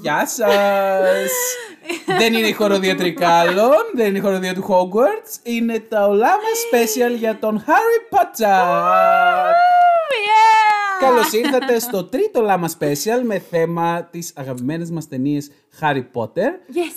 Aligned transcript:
Γεια 0.00 0.26
σα! 0.26 0.46
δεν 2.18 2.34
είναι 2.34 2.46
η 2.46 2.52
χοροδία 2.52 2.96
Τρικάλων, 2.96 3.84
δεν 3.94 4.06
είναι 4.06 4.18
η 4.18 4.20
χοροδία 4.20 4.54
του 4.54 4.66
Hogwarts. 4.68 5.38
Είναι 5.42 5.78
τα 5.78 6.06
ολά 6.06 6.28
μα 6.28 6.78
special 6.78 7.18
για 7.18 7.38
τον 7.38 7.64
Harry 7.66 8.16
Potter. 8.16 9.65
Καλώς 11.00 11.32
ήρθατε 11.32 11.78
στο 11.78 12.04
τρίτο 12.04 12.40
Λάμα 12.40 12.70
Special 12.78 13.22
με 13.24 13.38
θέμα 13.38 14.02
τις 14.10 14.32
αγαπημένες 14.36 14.90
μας 14.90 15.08
ταινίες 15.08 15.50
Harry 15.80 16.04
Potter. 16.12 16.50
Yes. 16.74 16.94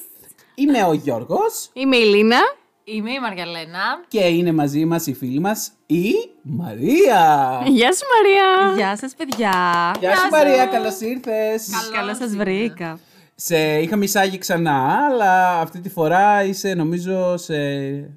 Είμαι 0.56 0.84
ο 0.84 0.94
Γιώργος 0.94 1.70
Είμαι 1.74 1.98
η 1.98 2.04
Λίνα. 2.06 2.38
Είμαι 2.84 3.12
η 3.12 3.20
Μαργαλένα. 3.20 3.80
και 4.08 4.20
είναι 4.20 4.52
μαζί 4.52 4.86
μας 4.86 5.08
η 5.08 5.14
φίλη 5.14 5.40
μας 5.40 5.72
η 5.86 6.14
Μαρία. 6.42 7.62
Γεια 7.66 7.94
σου 7.94 8.06
Μαρία. 8.16 8.74
Γεια 8.76 8.98
σας 8.98 9.16
παιδιά. 9.16 9.54
Γεια 10.00 10.16
σου 10.16 10.30
Μαρία, 10.32 10.66
καλώς 10.66 11.00
ήρθες. 11.00 11.70
Καλώς 11.94 12.18
σας 12.18 12.36
βρήκα. 12.36 13.00
Σε 13.42 13.80
είχαμε 13.82 14.04
εισάγει 14.04 14.38
ξανά, 14.38 15.06
αλλά 15.10 15.60
αυτή 15.60 15.80
τη 15.80 15.90
φορά 15.90 16.44
είσαι 16.44 16.74
νομίζω 16.74 17.38
σε 17.38 17.56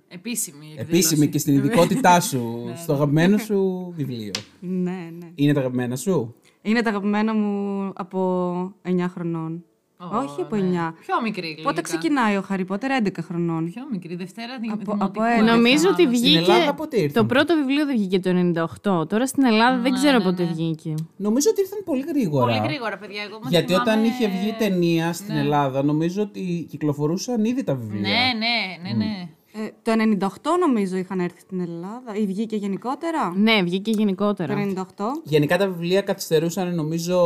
Επίσημη. 0.09 0.67
εκδήλωση. 0.67 0.81
επίσημη 0.81 1.29
και 1.29 1.39
στην 1.39 1.55
ειδικότητά 1.55 2.21
σου, 2.21 2.61
στο 2.83 2.93
αγαπημένο 2.93 3.39
σου 3.39 3.93
βιβλίο. 3.97 4.31
Ναι, 4.61 5.09
ναι. 5.19 5.29
Είναι 5.35 5.53
τα 5.53 5.61
αγαπημένα 5.61 5.97
σου; 5.97 6.35
Είναι 6.63 6.83
το 6.83 6.89
αγαπημένο 6.89 7.33
μου 7.35 7.93
από 7.95 8.75
9 8.89 8.91
χρονών. 9.09 9.65
Ω, 10.13 10.17
Όχι 10.19 10.41
από 10.41 10.57
9. 10.57 10.59
ναι. 10.61 10.93
Πιο 11.07 11.21
μικρή 11.23 11.47
γλυκά. 11.47 11.63
Πότε 11.63 11.81
ξεκινάει 11.81 12.37
ο 12.37 12.43
Χάρι 12.43 12.65
Πότερ, 12.65 12.91
11 13.03 13.09
χρονών. 13.23 13.71
Πιο 13.73 13.83
μικρή. 13.93 14.15
Δευτέρα 14.17 14.53
Από- 14.53 14.61
δημοτικού. 14.63 14.97
από 14.99 15.23
ένα. 15.23 15.43
Νομίζω 15.55 15.89
ότι 15.89 16.03
εβδομάδας. 16.03 16.21
βγήκε. 16.21 16.39
Ελλάδα 16.53 16.75
πότε 16.75 16.97
ήρθαν; 17.01 17.23
Το 17.23 17.35
πρώτο 17.35 17.55
βιβλίο 17.55 17.87
δεν 17.87 17.97
βγήκε 17.97 18.21
το 18.21 18.31
98. 18.31 19.09
Τώρα 19.09 19.27
στην 19.27 19.45
Ελλάδα 19.45 19.79
δεν 19.79 19.93
ξέρω 19.93 20.21
πότε 20.21 20.45
βγήκε. 20.45 20.95
Νομίζω 21.17 21.51
ότι 21.51 21.61
ήρθαν 21.61 21.79
πολύ 21.85 22.05
γρήγορα. 22.09 22.45
Πολύ 22.45 22.61
γρήγορα, 22.65 22.99
παιδιά. 22.99 23.23
Εγώ 23.23 23.39
Γιατί 23.49 23.67
θυμάμαι- 23.67 23.89
όταν 23.89 24.05
είχε 24.05 24.29
βγει 24.29 24.55
ταινία 24.59 25.13
στην 25.13 25.37
Ελλάδα, 25.37 25.83
νομίζω 25.85 26.23
ότι 26.23 26.67
κυκλοφορούσαν 26.71 27.45
ήδη 27.45 27.65
τα 27.65 27.75
βιβλία. 27.75 28.01
Ναι, 28.01 28.09
ναι, 28.39 28.89
ναι, 28.91 29.05
ναι. 29.05 29.29
Ε, 29.55 29.71
το 29.83 29.93
98 29.93 30.57
νομίζω 30.61 30.97
είχαν 30.97 31.21
έρθει 31.21 31.41
στην 31.41 31.61
Ελλάδα 31.61 32.15
ή 32.15 32.27
βγήκε 32.27 32.57
γενικότερα; 32.57 33.33
Ναι, 33.37 33.63
βγήκε 33.63 33.91
γενικότερα. 33.91 34.55
Το 34.55 34.61
98. 34.61 35.05
Γενικά 35.25 35.59
τα 35.59 35.67
βιβλία 35.67 36.01
καθυστερούσαν 36.01 36.75
νομίζω 36.75 37.19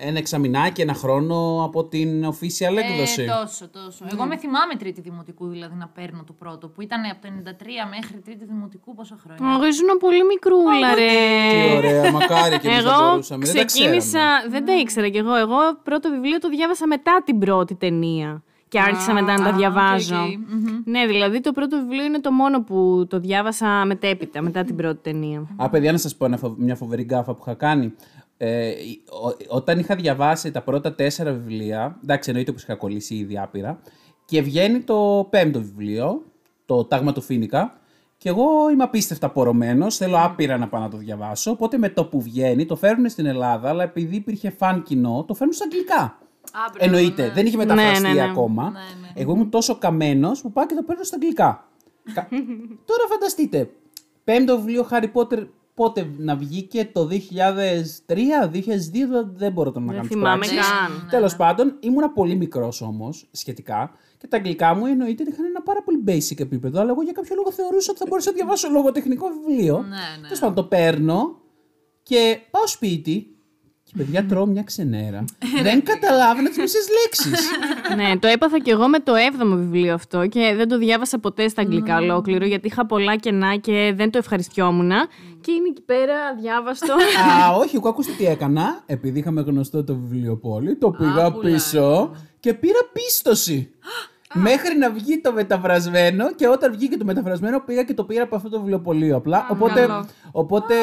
ένα 0.00 0.18
εξαμηνάκι, 0.18 0.80
ένα 0.80 0.94
χρόνο 0.94 1.62
από 1.64 1.84
την 1.84 2.24
official 2.26 2.76
έκδοση. 2.84 3.22
Ε, 3.22 3.26
τόσο, 3.26 3.68
τόσο. 3.68 4.04
Εγώ 4.12 4.24
με 4.26 4.36
θυμάμαι 4.36 4.74
τρίτη 4.78 5.00
δημοτικού 5.00 5.46
δηλαδή 5.48 5.74
να 5.78 5.88
παίρνω 5.88 6.24
το 6.26 6.32
πρώτο 6.32 6.68
που 6.68 6.80
ήταν 6.82 7.02
από 7.10 7.20
το 7.20 7.28
93 7.50 7.52
μέχρι 7.90 8.20
τρίτη 8.24 8.44
δημοτικού 8.44 8.94
πόσα 8.94 9.18
χρόνια. 9.24 9.54
Εγώ 9.54 9.66
ήσουν 9.66 9.86
πολύ 10.00 10.24
μικρούλα, 10.24 10.94
ρε. 10.94 11.08
Τι 11.70 11.76
ωραία, 11.76 12.12
μακάρι 12.12 12.58
και 12.58 12.68
εμείς 12.68 12.84
να 12.84 12.90
Εγώ 12.90 13.10
μπορούσαμε. 13.10 13.44
Δεν 13.46 13.54
τα 13.54 13.64
ξεκίνησα. 13.64 14.08
ξέραμε. 14.08 14.48
Δεν 14.48 14.64
τα 14.64 14.76
ήξερα 14.78 15.08
κι 15.08 15.18
εγώ. 15.18 15.34
Εγώ 15.34 15.56
πρώτο 15.82 16.10
βιβλίο 16.10 16.38
το 16.38 16.48
διάβασα 16.48 16.86
μετά 16.86 17.22
την 17.24 17.38
πρώτη 17.38 17.74
ταινία. 17.74 18.42
Και 18.68 18.80
άρχισα 18.80 19.12
μετά 19.12 19.38
να 19.38 19.44
τα 19.44 19.52
διαβάζω. 19.56 20.16
οκ, 20.16 20.28
μμμ. 20.48 20.82
Ναι, 20.84 21.06
δηλαδή 21.06 21.40
το 21.40 21.52
πρώτο 21.52 21.76
βιβλίο 21.76 22.04
είναι 22.04 22.20
το 22.20 22.30
μόνο 22.32 22.62
που 22.62 23.06
το 23.08 23.18
διάβασα 23.20 23.84
μετέπειτα, 23.86 24.42
μετά 24.42 24.64
την 24.64 24.76
πρώτη 24.76 24.98
ταινία. 25.02 25.46
Α, 25.56 25.68
παιδιά, 25.68 25.92
να 25.92 25.98
σας 25.98 26.16
πω 26.16 26.24
ένα 26.24 26.36
φο- 26.36 26.54
μια 26.58 26.74
φοβερή 26.76 27.02
γκάφα 27.02 27.34
που 27.34 27.42
είχα 27.46 27.54
κάνει. 27.54 27.94
Ε, 28.42 28.70
ο- 29.10 29.56
όταν 29.56 29.78
είχα 29.78 29.94
διαβάσει 29.94 30.50
τα 30.50 30.62
πρώτα 30.62 30.94
τέσσερα 30.94 31.32
βιβλία, 31.32 31.98
εντάξει, 32.02 32.28
εννοείται 32.30 32.52
πως 32.52 32.62
είχα 32.62 32.74
κολλήσει 32.74 33.14
ήδη 33.14 33.38
άπειρα, 33.38 33.80
και 34.24 34.42
βγαίνει 34.42 34.80
το 34.80 35.26
πέμπτο 35.30 35.60
βιβλίο, 35.60 36.22
το 36.66 36.84
Τάγμα 36.84 37.12
του 37.12 37.20
Φίνικα, 37.20 37.78
και 38.16 38.28
εγώ 38.28 38.70
είμαι 38.72 38.82
απίστευτα 38.82 39.30
πορωμένος, 39.30 39.96
θέλω 39.96 40.16
άπειρα 40.18 40.58
να 40.58 40.68
πάω 40.68 40.80
να 40.80 40.88
το 40.88 40.96
διαβάσω. 40.96 41.50
Οπότε 41.50 41.78
με 41.78 41.88
το 41.88 42.04
που 42.04 42.20
βγαίνει, 42.20 42.66
το 42.66 42.76
φέρνουν 42.76 43.08
στην 43.08 43.26
Ελλάδα, 43.26 43.68
αλλά 43.68 43.82
επειδή 43.82 44.16
υπήρχε 44.16 44.50
φαν 44.50 44.82
κοινό, 44.82 45.24
το 45.28 45.34
φέρνουν 45.34 45.54
στα 45.54 45.64
αγγλικά. 45.64 46.00
Α, 46.02 46.08
μπράβο, 46.72 46.76
Εννοείται, 46.78 47.22
ναι. 47.26 47.32
δεν 47.32 47.46
είχε 47.46 47.56
μεταφραστεί 47.56 48.06
ναι, 48.06 48.12
ναι. 48.12 48.22
ακόμα. 48.22 48.62
Ναι, 48.64 48.78
ναι. 49.00 49.12
Εγώ 49.22 49.32
ήμουν 49.32 49.50
τόσο 49.50 49.78
καμένος 49.78 50.40
που 50.40 50.52
πάω 50.52 50.66
και 50.66 50.74
το 50.74 50.82
παίρνω 50.82 51.02
στα 51.02 51.16
αγγλικά. 51.16 51.68
Κα- 52.14 52.28
Τώρα 52.88 53.02
φανταστείτε, 53.10 53.70
πέμπτο 54.24 54.56
βιβλίο 54.56 54.86
Harry 54.90 55.10
Potter 55.12 55.46
πότε 55.74 56.10
να 56.16 56.36
βγήκε 56.36 56.88
το 56.92 57.08
2003, 57.10 57.14
2002, 58.52 58.58
δεν 59.34 59.52
μπορώ 59.52 59.70
τώρα 59.72 59.84
να 59.84 59.92
Δεν 59.92 59.96
κάνω 59.96 60.00
τις 60.00 60.08
θυμάμαι 60.08 60.46
πράξεις. 60.46 60.70
καν. 60.70 61.06
Τέλος 61.10 61.36
πάντων, 61.36 61.76
ήμουνα 61.80 62.10
πολύ 62.10 62.36
μικρός 62.36 62.80
όμως, 62.80 63.28
σχετικά, 63.30 63.90
και 64.18 64.26
τα 64.26 64.36
αγγλικά 64.36 64.74
μου 64.74 64.86
εννοείται 64.86 65.22
ότι 65.22 65.32
είχαν 65.32 65.44
ένα 65.44 65.62
πάρα 65.62 65.82
πολύ 65.82 66.04
basic 66.06 66.40
επίπεδο, 66.40 66.80
αλλά 66.80 66.90
εγώ 66.90 67.02
για 67.02 67.12
κάποιο 67.12 67.34
λόγο 67.34 67.52
θεωρούσα 67.52 67.90
ότι 67.90 67.98
θα 68.00 68.06
μπορούσα 68.08 68.30
να 68.30 68.36
διαβάσω 68.36 68.68
λογοτεχνικό 68.68 69.26
βιβλίο. 69.28 69.78
Ναι, 69.78 69.88
ναι. 69.88 70.22
Τέλος 70.22 70.38
πάντων, 70.38 70.54
το 70.54 70.64
παίρνω 70.64 71.40
και 72.02 72.38
πάω 72.50 72.66
σπίτι 72.66 73.36
και 73.90 73.96
παιδιά 73.96 74.26
τρώω 74.26 74.46
μια 74.46 74.62
ξενέρα. 74.62 75.24
δεν 75.62 75.82
καταλάβαινα 75.82 76.48
τις 76.48 76.58
μισές 76.58 76.86
λέξεις. 77.02 77.50
ναι, 77.96 78.18
το 78.18 78.28
έπαθα 78.28 78.58
κι 78.58 78.70
εγώ 78.70 78.88
με 78.88 78.98
το 78.98 79.12
7ο 79.12 79.56
βιβλίο 79.56 79.94
αυτό 79.94 80.26
και 80.26 80.54
δεν 80.56 80.68
το 80.68 80.78
διάβασα 80.78 81.18
ποτέ 81.18 81.48
στα 81.48 81.62
αγγλικά 81.62 81.96
ολόκληρο 81.96 82.44
γιατί 82.46 82.66
είχα 82.66 82.86
πολλά 82.86 83.16
κενά 83.16 83.56
και 83.56 83.92
δεν 83.96 84.10
το 84.10 84.18
ευχαριστιόμουν. 84.18 84.90
Και 85.40 85.52
είναι 85.52 85.68
εκεί 85.70 85.82
πέρα 85.82 86.14
διάβασ' 86.40 86.76
το. 86.76 86.92
Α, 86.92 87.56
όχι, 87.56 87.76
εγώ 87.76 87.88
ακούστε 87.88 88.12
τι 88.18 88.26
έκανα. 88.26 88.82
Επειδή 88.86 89.18
είχαμε 89.18 89.40
γνωστό 89.40 89.84
το 89.84 89.94
βιβλιοπώλη, 89.94 90.76
το 90.76 90.90
πήγα 90.90 91.32
πουλάει. 91.32 91.52
πίσω 91.52 92.16
και 92.40 92.54
πήρα 92.54 92.78
πίστωση. 92.92 93.70
Μέχρι 94.34 94.78
να 94.78 94.90
βγει 94.90 95.20
το 95.20 95.32
μεταφρασμένο 95.32 96.32
και 96.34 96.48
όταν 96.48 96.72
βγήκε 96.72 96.96
το 96.96 97.04
μεταφρασμένο 97.04 97.60
πήγα 97.60 97.82
και 97.82 97.94
το 97.94 98.04
πήρα 98.04 98.22
από 98.22 98.36
αυτό 98.36 98.48
το 98.48 98.58
βιβλιοπωλείο 98.58 99.16
απλά. 99.16 99.46
οπότε, 99.50 99.88
οπότε 100.32 100.74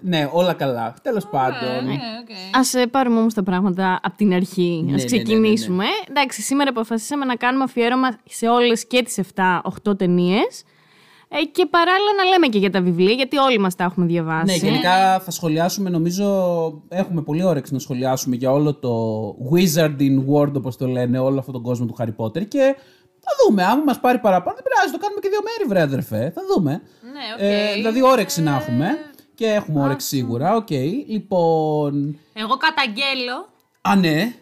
ναι, 0.00 0.28
όλα 0.32 0.52
καλά. 0.52 0.94
Τέλος 1.02 1.26
πάντων. 1.26 1.84
Ναι, 1.84 1.92
οκ. 1.92 2.82
Α 2.84 2.88
πάρουμε 2.88 3.18
όμως 3.18 3.34
τα 3.34 3.42
πράγματα 3.42 4.00
από 4.02 4.16
την 4.16 4.32
αρχή. 4.32 4.82
Ναι, 4.84 4.92
Ας 4.92 4.94
ναι, 4.94 4.96
ναι, 4.96 5.04
ξεκινήσουμε. 5.04 5.84
Εντάξει, 6.08 6.42
σήμερα 6.42 6.70
αποφασίσαμε 6.70 7.24
να 7.24 7.34
κάνουμε 7.34 7.64
αφιέρωμα 7.64 8.18
σε 8.28 8.48
όλες 8.48 8.86
και 8.86 9.02
τις 9.02 9.20
7-8 9.90 9.98
ταινίες. 9.98 10.64
Ε, 11.36 11.44
και 11.44 11.66
παράλληλα 11.66 12.12
να 12.16 12.24
λέμε 12.24 12.46
και 12.46 12.58
για 12.58 12.70
τα 12.70 12.80
βιβλία, 12.82 13.12
γιατί 13.12 13.36
όλοι 13.36 13.58
μας 13.58 13.74
τα 13.74 13.84
έχουμε 13.84 14.06
διαβάσει. 14.06 14.44
Ναι, 14.44 14.68
γενικά 14.70 15.20
θα 15.20 15.30
σχολιάσουμε, 15.30 15.90
νομίζω, 15.90 16.26
έχουμε 16.88 17.22
πολύ 17.22 17.44
όρεξη 17.44 17.72
να 17.72 17.78
σχολιάσουμε 17.78 18.36
για 18.36 18.52
όλο 18.52 18.74
το 18.74 18.92
Wizarding 19.52 20.18
World, 20.32 20.52
όπως 20.52 20.76
το 20.76 20.86
λένε, 20.86 21.18
όλο 21.18 21.38
αυτόν 21.38 21.54
τον 21.54 21.62
κόσμο 21.62 21.86
του 21.86 21.94
Harry 21.98 22.24
Potter 22.24 22.46
και 22.48 22.76
θα 23.20 23.30
δούμε, 23.42 23.64
άμα 23.64 23.82
μας 23.84 24.00
πάρει 24.00 24.18
παραπάνω, 24.18 24.56
δεν 24.56 24.64
πειράζει, 24.64 24.92
το 24.92 24.98
κάνουμε 24.98 25.20
και 25.20 25.28
δύο 25.28 25.40
μέρη, 25.42 25.68
βρε 25.68 25.80
αδερφέ, 25.80 26.32
θα 26.34 26.42
δούμε. 26.54 26.70
Ναι, 27.12 27.24
οκ. 27.34 27.40
Ε, 27.40 27.74
δηλαδή 27.74 28.02
όρεξη 28.02 28.42
να 28.42 28.54
έχουμε 28.54 28.88
και 29.34 29.46
έχουμε 29.46 29.82
όρεξη 29.82 30.06
σίγουρα, 30.06 30.56
οκ. 30.56 30.70
Λοιπόν, 31.06 32.18
Εγώ 32.32 32.56
καταγγέλω, 32.56 33.48
α 33.80 33.96
ναι, 33.96 34.34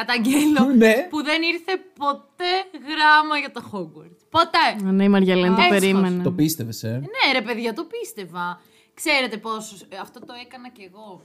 καταγγέλω 0.00 0.64
Ναι. 0.82 0.94
που 1.10 1.22
δεν 1.28 1.40
ήρθε 1.52 1.72
ποτέ 2.02 2.52
γράμμα 2.90 3.34
για 3.42 3.50
το 3.56 3.60
Hogwarts. 3.72 4.20
Ποτέ. 4.36 4.86
Α, 4.88 4.92
Ναι, 4.92 5.04
η 5.04 5.08
Μαριαλένα 5.08 5.54
το 5.54 5.60
Έσχος. 5.62 5.78
περίμενε. 5.78 6.22
το 6.22 6.32
πίστευες, 6.32 6.82
ε. 6.82 6.90
Ναι, 7.12 7.32
ρε 7.32 7.42
παιδιά, 7.42 7.72
το 7.72 7.84
πίστευα. 7.92 8.60
Ξέρετε 8.94 9.36
πόσο. 9.36 9.74
Αυτό 10.02 10.18
το 10.20 10.32
έκανα 10.44 10.68
κι 10.68 10.90
εγώ. 10.92 11.22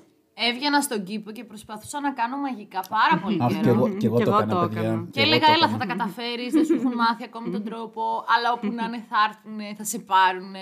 Έβγαινα 0.49 0.81
στον 0.81 1.03
κήπο 1.03 1.31
και 1.31 1.43
προσπαθούσα 1.43 1.99
να 2.01 2.11
κάνω 2.11 2.37
μαγικά 2.37 2.79
πάρα 2.89 3.21
πολύ 3.23 3.37
Αχ, 3.41 3.47
και 3.49 3.55
καιρό. 3.55 3.69
εγώ, 3.69 3.89
και 3.89 4.05
εγώ 4.05 4.17
Κι 4.17 4.23
το 4.23 4.29
εγώ 4.29 4.39
έκανα, 4.39 4.53
το 4.61 4.67
παιδιά. 4.67 4.81
έκανα. 4.81 5.07
Και 5.11 5.19
εγώ 5.21 5.27
έλεγα, 5.29 5.45
το 5.45 5.51
έλα, 5.55 5.65
έκανα. 5.65 5.71
θα 5.71 5.85
τα 5.85 5.85
καταφέρεις, 5.93 6.53
δεν 6.53 6.65
σου 6.65 6.73
έχουν 6.73 6.93
μάθει 7.03 7.23
ακόμη 7.23 7.49
τον 7.55 7.63
τρόπο. 7.63 8.01
Αλλά 8.33 8.47
όπου 8.55 8.67
να 8.77 8.83
είναι, 8.87 9.03
θα 9.09 9.17
έρθουν, 9.27 9.75
θα 9.77 9.83
σε 9.83 9.99
πάρουν. 9.99 10.53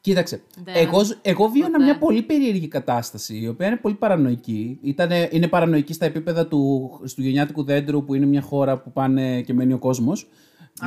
Κοίταξε, 0.00 0.42
Δεν. 0.64 0.74
εγώ, 0.76 1.00
εγώ 1.22 1.48
βίωνα 1.48 1.70
Ποτέ. 1.70 1.84
μια 1.84 1.98
πολύ 1.98 2.22
περίεργη 2.22 2.68
κατάσταση, 2.68 3.38
η 3.38 3.48
οποία 3.48 3.66
είναι 3.66 3.76
πολύ 3.76 3.94
παρανοϊκή. 3.94 4.78
Ήτανε, 4.82 5.28
είναι 5.32 5.48
παρανοϊκή 5.48 5.92
στα 5.92 6.06
επίπεδα 6.06 6.46
του 6.46 6.90
Χριστουγεννιάτικου 6.98 7.64
δέντρου, 7.64 8.04
που 8.04 8.14
είναι 8.14 8.26
μια 8.26 8.40
χώρα 8.40 8.78
που 8.78 8.92
πάνε 8.92 9.40
και 9.42 9.52
μένει 9.52 9.72
ο 9.72 9.78
κόσμος. 9.78 10.28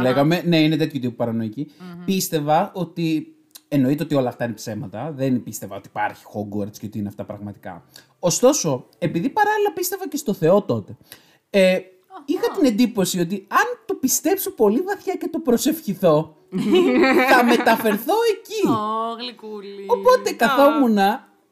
Λέγαμε, 0.01 0.41
ναι, 0.45 0.59
είναι 0.59 0.75
τέτοιο 0.75 0.99
τύπου 0.99 1.15
παρανοϊκή. 1.15 1.71
Πίστευα 2.05 2.71
ότι. 2.75 3.27
Εννοείται 3.67 4.03
ότι 4.03 4.15
όλα 4.15 4.29
αυτά 4.29 4.45
είναι 4.45 4.53
ψέματα. 4.53 5.11
Δεν 5.11 5.43
πίστευα 5.43 5.75
ότι 5.75 5.87
υπάρχει 5.87 6.23
Hogwarts 6.33 6.77
και 6.79 6.85
ότι 6.85 6.97
είναι 6.97 7.07
αυτά 7.07 7.25
πραγματικά. 7.25 7.85
Ωστόσο, 8.19 8.87
επειδή 8.97 9.29
παράλληλα 9.29 9.73
πίστευα 9.73 10.07
και 10.07 10.17
στο 10.17 10.33
Θεό 10.33 10.61
τότε, 10.61 10.97
ε, 11.49 11.79
είχα 12.25 12.51
την 12.57 12.65
εντύπωση 12.65 13.19
ότι 13.19 13.35
αν 13.49 13.83
το 13.85 13.93
πιστέψω 13.93 14.51
πολύ 14.51 14.81
βαθιά 14.81 15.13
και 15.13 15.27
το 15.27 15.39
προσευχηθώ, 15.39 16.35
θα 17.31 17.43
μεταφερθώ 17.43 18.13
εκεί. 18.31 18.67
Ω, 18.67 19.15
γλυκούλη. 19.19 19.85
Οπότε 19.87 20.31
καθόμουν 20.31 20.97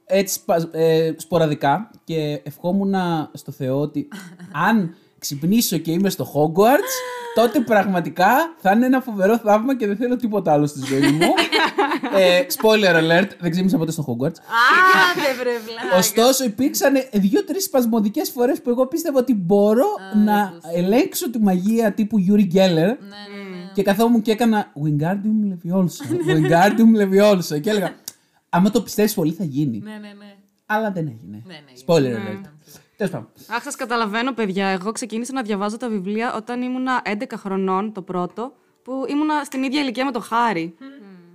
έτσι 0.06 0.34
σπα- 0.34 0.70
ε, 0.72 1.14
σποραδικά 1.18 1.90
και 2.04 2.42
ευχόμουν 2.44 2.96
στο 3.34 3.52
Θεό 3.52 3.80
ότι 3.80 4.08
αν 4.54 4.96
ξυπνήσω 5.20 5.78
και 5.78 5.92
είμαι 5.92 6.10
στο 6.10 6.26
Hogwarts, 6.34 6.94
τότε 7.36 7.60
πραγματικά 7.60 8.54
θα 8.58 8.72
είναι 8.72 8.86
ένα 8.86 9.02
φοβερό 9.02 9.38
θαύμα 9.38 9.76
και 9.78 9.88
δεν 9.88 9.96
θέλω 9.96 10.16
τίποτα 10.16 10.54
άλλο 10.54 10.68
στη 10.68 10.80
ζωή 10.86 11.12
μου. 11.12 11.34
ε, 12.20 12.42
spoiler 12.58 12.96
alert, 12.96 13.30
δεν 13.40 13.52
ξύπνησα 13.52 13.78
ποτέ 13.78 13.92
στο 13.92 14.04
Hogwarts. 14.08 14.38
Άντε 15.12 15.34
βρε 15.40 15.52
βλάκα. 15.66 15.98
Ωστόσο, 15.98 16.44
υπήρξαν 16.44 16.94
δύο-τρεις 17.12 17.64
σπασμωδικές 17.64 18.30
φορές 18.30 18.62
που 18.62 18.70
εγώ 18.70 18.88
πίστευα 18.88 19.20
ότι 19.20 19.34
μπορώ 19.34 19.86
να 20.26 20.54
ελέγξω 20.76 21.30
τη 21.30 21.40
μαγεία 21.40 21.92
τύπου 21.94 22.18
Yuri 22.30 22.56
Geller. 22.56 22.96
Ναι, 23.00 23.24
Και 23.74 23.84
καθόμουν 23.84 24.22
και 24.22 24.32
έκανα 24.32 24.74
Wingardium 24.84 25.52
Leviosa. 25.52 26.28
Wingardium 26.28 27.02
Leviosa. 27.02 27.62
Και 27.62 27.70
έλεγα, 27.70 27.96
άμα 28.50 28.70
το 28.70 28.82
πιστεύεις 28.82 29.14
πολύ 29.14 29.32
θα 29.32 29.44
γίνει. 29.44 29.80
Ναι, 29.80 29.92
ναι, 29.92 29.98
ναι. 29.98 30.36
Αλλά 30.66 30.92
δεν 30.92 31.08
έγινε. 31.08 31.44
Ναι, 31.46 31.54
ναι, 31.54 31.72
Spoiler 31.86 32.16
alert. 32.16 32.50
Τέλος 32.98 33.14
πάντων. 33.14 33.28
Αχ, 33.48 33.64
σας 33.64 33.76
καταλαβαίνω, 33.76 34.34
παιδιά. 34.34 34.68
Εγώ 34.68 34.92
ξεκίνησα 34.92 35.34
να 35.34 35.42
διαβάζω 35.42 35.78
τα 35.78 35.90
βιβλία 35.90 36.36
όταν 36.36 36.62
ήμουνα 36.62 37.02
11 37.06 37.24
χρονών 37.36 37.94
το 37.94 38.02
πρώτο, 38.02 38.54
που 38.84 39.06
ήμουνα 39.08 39.44
στην 39.44 39.64
ίδια 39.64 39.82
ηλικία 39.82 40.06
με 40.06 40.12
το 40.12 40.20
Χάρη. 40.20 40.76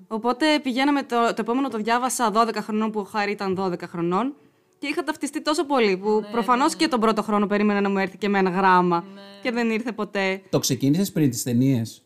Οπότε 0.08 0.46
πηγαίναμε, 0.62 1.02
το, 1.02 1.16
το 1.26 1.36
επόμενο 1.38 1.68
το 1.68 1.78
διάβασα 1.78 2.32
12 2.34 2.54
χρονών 2.56 2.90
που 2.90 3.00
ο 3.00 3.04
Χάρη 3.04 3.30
ήταν 3.30 3.58
12 3.60 3.80
χρονών. 3.88 4.34
Και 4.78 4.86
είχα 4.86 5.04
ταυτιστεί 5.04 5.42
τόσο 5.42 5.64
πολύ 5.64 5.96
που 5.96 6.20
Ναι, 6.20 6.28
προφανώς 6.30 6.76
και 6.76 6.88
τον 6.88 7.00
πρώτο 7.00 7.22
χρόνο 7.22 7.46
περίμενα 7.46 7.80
να 7.80 7.90
μου 7.90 7.98
έρθει 7.98 8.18
και 8.18 8.28
με 8.28 8.38
ένα 8.38 8.50
γράμμα. 8.50 9.04
Και 9.42 9.50
δεν 9.50 9.70
ήρθε 9.70 9.92
ποτέ. 9.92 10.42
Το 10.50 10.58
ξεκίνησες 10.58 11.12
πριν 11.12 11.30
τις 11.30 11.42
ταινίες; 11.42 12.02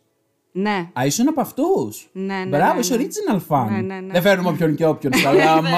Ναι. 0.53 0.91
Α, 0.99 1.07
ήσουν 1.07 1.29
από 1.29 1.41
αυτούς. 1.41 2.11
Ναι, 2.13 2.35
ναι, 2.35 2.47
Μπράβο, 2.47 2.75
ναι, 2.75 2.81
είσαι 2.81 2.97
ναι. 2.97 3.05
original 3.05 3.41
fan. 3.49 3.67
Ναι, 3.71 3.81
ναι, 3.81 4.01
ναι. 4.01 4.13
Δεν 4.13 4.23
φέρνουμε 4.23 4.49
όποιον 4.49 4.75
και 4.75 4.87
όποιον 4.87 5.13
στα 5.21 5.35
γάμα. 5.35 5.69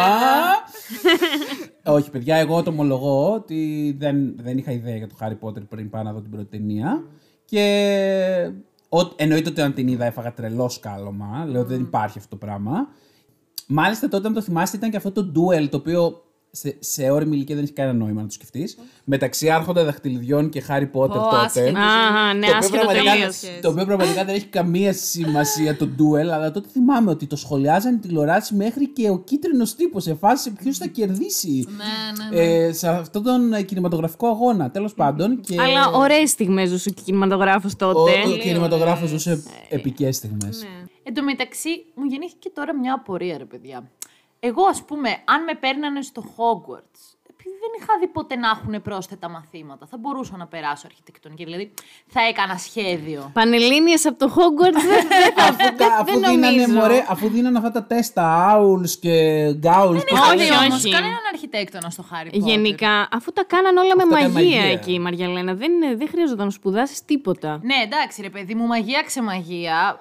Όχι, 1.84 2.10
παιδιά, 2.10 2.36
εγώ 2.36 2.62
το 2.62 2.70
ομολογώ 2.70 3.32
ότι 3.32 3.94
δεν, 3.98 4.34
δεν 4.36 4.58
είχα 4.58 4.72
ιδέα 4.72 4.96
για 4.96 5.06
το 5.06 5.14
Harry 5.20 5.38
Potter 5.46 5.68
πριν 5.68 5.90
πάω 5.90 6.02
να 6.02 6.12
δω 6.12 6.20
την 6.20 6.30
πρώτη 6.30 6.46
ταινία. 6.46 7.04
Και 7.44 8.52
ο, 8.88 8.98
εννοείται 9.16 9.48
ότι 9.48 9.60
όταν 9.60 9.74
την 9.74 9.88
είδα 9.88 10.04
έφαγα 10.04 10.32
τρελό 10.32 10.68
σκάλωμα. 10.68 11.44
Λέω 11.48 11.60
ότι 11.60 11.72
δεν 11.72 11.80
υπάρχει 11.80 12.18
αυτό 12.18 12.30
το 12.30 12.46
πράγμα. 12.46 12.88
Μάλιστα 13.66 14.08
τότε, 14.08 14.26
αν 14.26 14.34
το 14.34 14.42
θυμάστε, 14.42 14.76
ήταν 14.76 14.90
και 14.90 14.96
αυτό 14.96 15.12
το 15.12 15.32
duel 15.34 15.68
το 15.68 15.76
οποίο 15.76 16.22
σε, 16.54 16.76
σε 16.78 17.10
όρημη 17.10 17.36
ηλικία 17.36 17.54
δεν 17.54 17.64
έχει 17.64 17.72
κανένα 17.72 17.98
νόημα 17.98 18.20
να 18.20 18.26
το 18.26 18.32
σκεφτείς. 18.32 18.78
Μεταξύ 19.04 19.50
Άρχοντα 19.50 19.84
Δαχτυλιδιών 19.84 20.48
και 20.48 20.62
Harry 20.68 20.82
Potter 20.92 21.08
Ω, 21.08 21.08
τότε. 21.08 21.36
άσχετο. 21.44 21.78
Α, 21.78 22.34
ναι, 22.34 22.46
Το 22.46 22.46
οποίο 22.46 22.56
άσχετο 22.58 22.78
πραγματικά- 22.84 23.12
τελείως. 23.12 23.40
Το 23.62 23.68
οποίο 23.70 23.84
πραγματικά 23.84 24.24
δεν 24.24 24.34
έχει 24.34 24.46
καμία 24.46 24.92
σημασία 24.92 25.76
το 25.76 25.88
duel, 25.98 26.26
αλλά 26.32 26.50
τότε 26.50 26.68
θυμάμαι 26.68 27.10
ότι 27.10 27.26
το 27.26 27.36
σχολιάζαν 27.36 27.94
οι 27.94 27.98
τηλεοράσει 27.98 28.54
μέχρι 28.54 28.88
και 28.88 29.10
ο 29.10 29.18
κίτρινος 29.18 29.74
τύπος 29.74 30.02
σε 30.02 30.14
φάση 30.14 30.52
ποιος 30.52 30.78
θα 30.78 30.86
κερδίσει 30.86 31.66
Ναι, 31.68 32.34
ναι, 32.36 32.42
ναι. 32.42 32.64
ε, 32.66 32.72
σε 32.72 32.88
αυτόν 32.88 33.22
τον 33.22 33.52
ε, 33.52 33.62
κινηματογραφικό 33.62 34.26
αγώνα. 34.28 34.70
Τέλος 34.70 34.94
πάντων. 34.94 35.40
Και 35.40 35.60
Αλλά 35.60 35.90
ωραίες 35.90 36.30
στιγμές 36.30 36.68
ζούσε 36.68 36.90
και 36.90 37.00
ο 37.00 37.04
κινηματογράφος 37.04 37.72
ο, 37.72 37.76
τότε. 37.76 38.10
ο 38.26 38.36
κινηματογράφος 38.36 39.08
ζούσε 39.08 39.42
επικές 39.68 40.16
στιγμές. 40.16 40.64
Εν 41.02 41.14
τω 41.14 41.22
μεταξύ, 41.22 41.68
μου 41.94 42.04
γεννήθηκε 42.04 42.50
τώρα 42.54 42.74
μια 42.76 42.94
απορία, 42.94 43.38
ρε 43.38 43.44
παιδιά. 43.44 43.90
Εγώ, 44.44 44.62
ας 44.66 44.82
πούμε, 44.84 45.08
αν 45.24 45.42
με 45.44 45.54
παίρνανε 45.54 46.02
στο 46.02 46.22
Hogwarts, 46.36 47.00
επειδή 47.30 47.56
δεν 47.62 47.72
είχα 47.80 47.98
δει 48.00 48.06
ποτέ 48.06 48.36
να 48.36 48.48
έχουν 48.48 48.82
πρόσθετα 48.82 49.28
μαθήματα, 49.28 49.86
θα 49.86 49.96
μπορούσα 49.98 50.36
να 50.36 50.46
περάσω 50.46 50.86
αρχιτεκτονική. 50.86 51.44
Δηλαδή, 51.44 51.72
θα 52.06 52.20
έκανα 52.22 52.56
σχέδιο. 52.58 53.30
Πανελλήνιες 53.32 54.06
από 54.06 54.18
το 54.18 54.32
Hogwarts 54.36 54.72
δεν 54.72 55.06
δεν 55.08 55.32
θα. 55.34 55.42
αφού, 55.42 55.76
κα- 55.76 55.86
αφού, 56.00 56.04
δεν 56.20 56.30
δίνανε, 56.30 56.56
νομίζω. 56.56 56.78
μωρέ, 56.80 57.04
αφού 57.08 57.28
δίνανε 57.28 57.58
αυτά 57.58 57.70
τα 57.70 57.84
τεστ, 57.84 58.14
τα 58.14 58.56
owls 58.58 58.90
και 59.00 59.12
γκάουλ. 59.54 59.96
Δεν 59.96 60.04
είχα 60.12 60.26
Όχι, 60.32 60.36
δει 60.44 60.50
όμως 60.52 60.84
όχι. 60.84 60.90
κανέναν 60.92 61.20
αρχιτέκτονα 61.32 61.90
στο 61.90 62.04
Harry 62.12 62.26
Potter. 62.26 62.30
Γενικά, 62.40 63.08
αφού 63.12 63.32
τα 63.32 63.44
κάνανε 63.44 63.80
όλα 63.80 63.94
με 63.96 64.02
Αυτά 64.02 64.14
μαγεία, 64.14 64.30
κάνανε 64.32 64.58
μαγεία. 64.58 64.72
εκεί, 64.72 64.98
Μαριαλένα, 64.98 65.54
δεν, 65.54 65.72
δεν 65.96 66.08
χρειαζόταν 66.08 66.44
να 66.44 66.50
σπουδάσεις 66.50 67.04
τίποτα. 67.04 67.60
Ναι, 67.62 67.74
εντάξει, 67.84 68.22
ρε 68.22 68.30
παιδί 68.30 68.54
μου, 68.54 68.66
μαγεία 68.66 69.02
ξεμαγεία. 69.02 69.98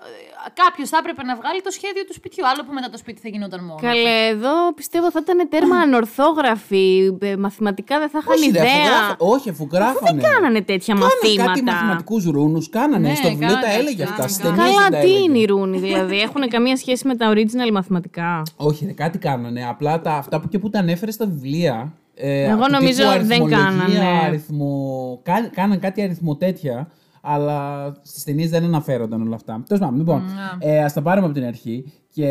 Κάποιος 0.64 0.90
θα 0.90 0.98
έπρεπε 1.02 1.24
να 1.24 1.36
βγάλει 1.36 1.62
το 1.62 1.72
σχέδιο 1.72 2.04
του 2.08 2.14
σπιτιού. 2.14 2.44
Άλλο 2.52 2.62
που 2.66 2.74
μετά 2.74 2.90
το 2.90 2.98
σπίτι 2.98 3.20
θα 3.22 3.30
γινόταν 3.30 3.60
μόνο. 3.68 3.80
Καλέ, 3.82 4.18
εδώ 4.36 4.74
πιστεύω 4.76 5.12
θα 5.12 5.20
ήταν 5.24 5.50
τέρμα 5.50 5.78
ανορθόγραφοι. 5.78 7.18
ε, 7.22 7.36
Μαθηματικά 7.36 8.00
δεν 8.00 8.10
θα 8.10 8.20
είχαν 8.22 8.34
Όχι, 8.38 8.52
ρε, 8.52 8.60
αφού 8.60 8.68
ιδέα. 8.70 8.86
γράφα- 8.86 9.16
όχι, 9.20 9.50
αφού 9.50 9.68
γράφανε. 9.72 10.22
Δεν 10.22 10.32
κάνανε 10.32 10.62
τέτοια 10.62 10.94
Κάνανε 10.94 11.12
μαθήματα. 11.24 11.50
κάτι 11.50 11.64
μαθηματικούς 11.64 12.24
ρούνους, 12.26 12.70
κάνανε. 12.70 13.08
Ναι, 13.10 13.16
Στο 13.16 13.30
βιβλίο 13.30 13.48
τα 13.54 13.60
κάνανε, 13.60 13.80
έλεγε 13.80 14.04
αυτά. 14.04 14.16
κάνανε, 14.16 14.34
Στι 14.34 14.42
κάνανε. 14.42 14.58
ταινίες 14.62 14.76
Καλά, 14.76 14.90
δεν 14.90 15.00
τα 15.00 15.06
τι 15.06 15.12
έλεγε. 15.12 15.24
είναι 15.24 15.38
οι 15.38 15.46
ρούνοι, 15.46 15.78
δηλαδή. 15.80 16.20
Έχουν 16.22 16.48
καμία 16.50 16.78
σχέση 16.78 17.08
με 17.08 17.16
τα 17.16 17.32
original 17.34 17.72
μαθηματικά; 17.72 18.42
Όχι, 18.56 18.86
ρε, 18.86 18.92
κάτι 18.92 19.18
κάνανε. 19.18 19.66
Απλά 19.70 20.02
τα, 20.02 20.12
αυτά 20.12 20.40
που 20.40 20.48
και 20.48 20.60
που 20.60 20.70
τα 20.70 20.80
ανέφερε 20.80 21.12
στα 21.12 21.26
βιβλία. 21.26 21.94
Ε, 22.16 22.44
Εγώ 22.44 22.66
του 22.66 22.72
νομίζω 22.72 22.88
τύπου 23.12 23.12
δεν 23.12 23.12
αριθμολογία, 23.42 23.58
κάνανε. 23.58 24.20
Αριθμο... 24.26 25.20
Κα, 25.24 25.50
κάναν 25.54 25.80
κάτι 25.80 26.02
αριθμό 26.02 26.36
τέτοια, 26.36 26.92
αλλά 27.22 27.92
στις 28.02 28.24
ταινίες 28.24 28.50
δεν 28.50 28.64
αναφέρονταν 28.64 29.22
όλα 29.22 29.36
αυτά. 29.36 29.64
Τέλος 29.68 29.84
πάντων, 29.84 29.98
λοιπόν, 29.98 30.22
ε, 30.60 30.84
ας 30.84 30.94
τα 30.94 31.02
πάρουμε 31.02 31.26
από 31.26 31.36
την 31.36 31.46
αρχή. 31.46 31.92
Και, 32.14 32.28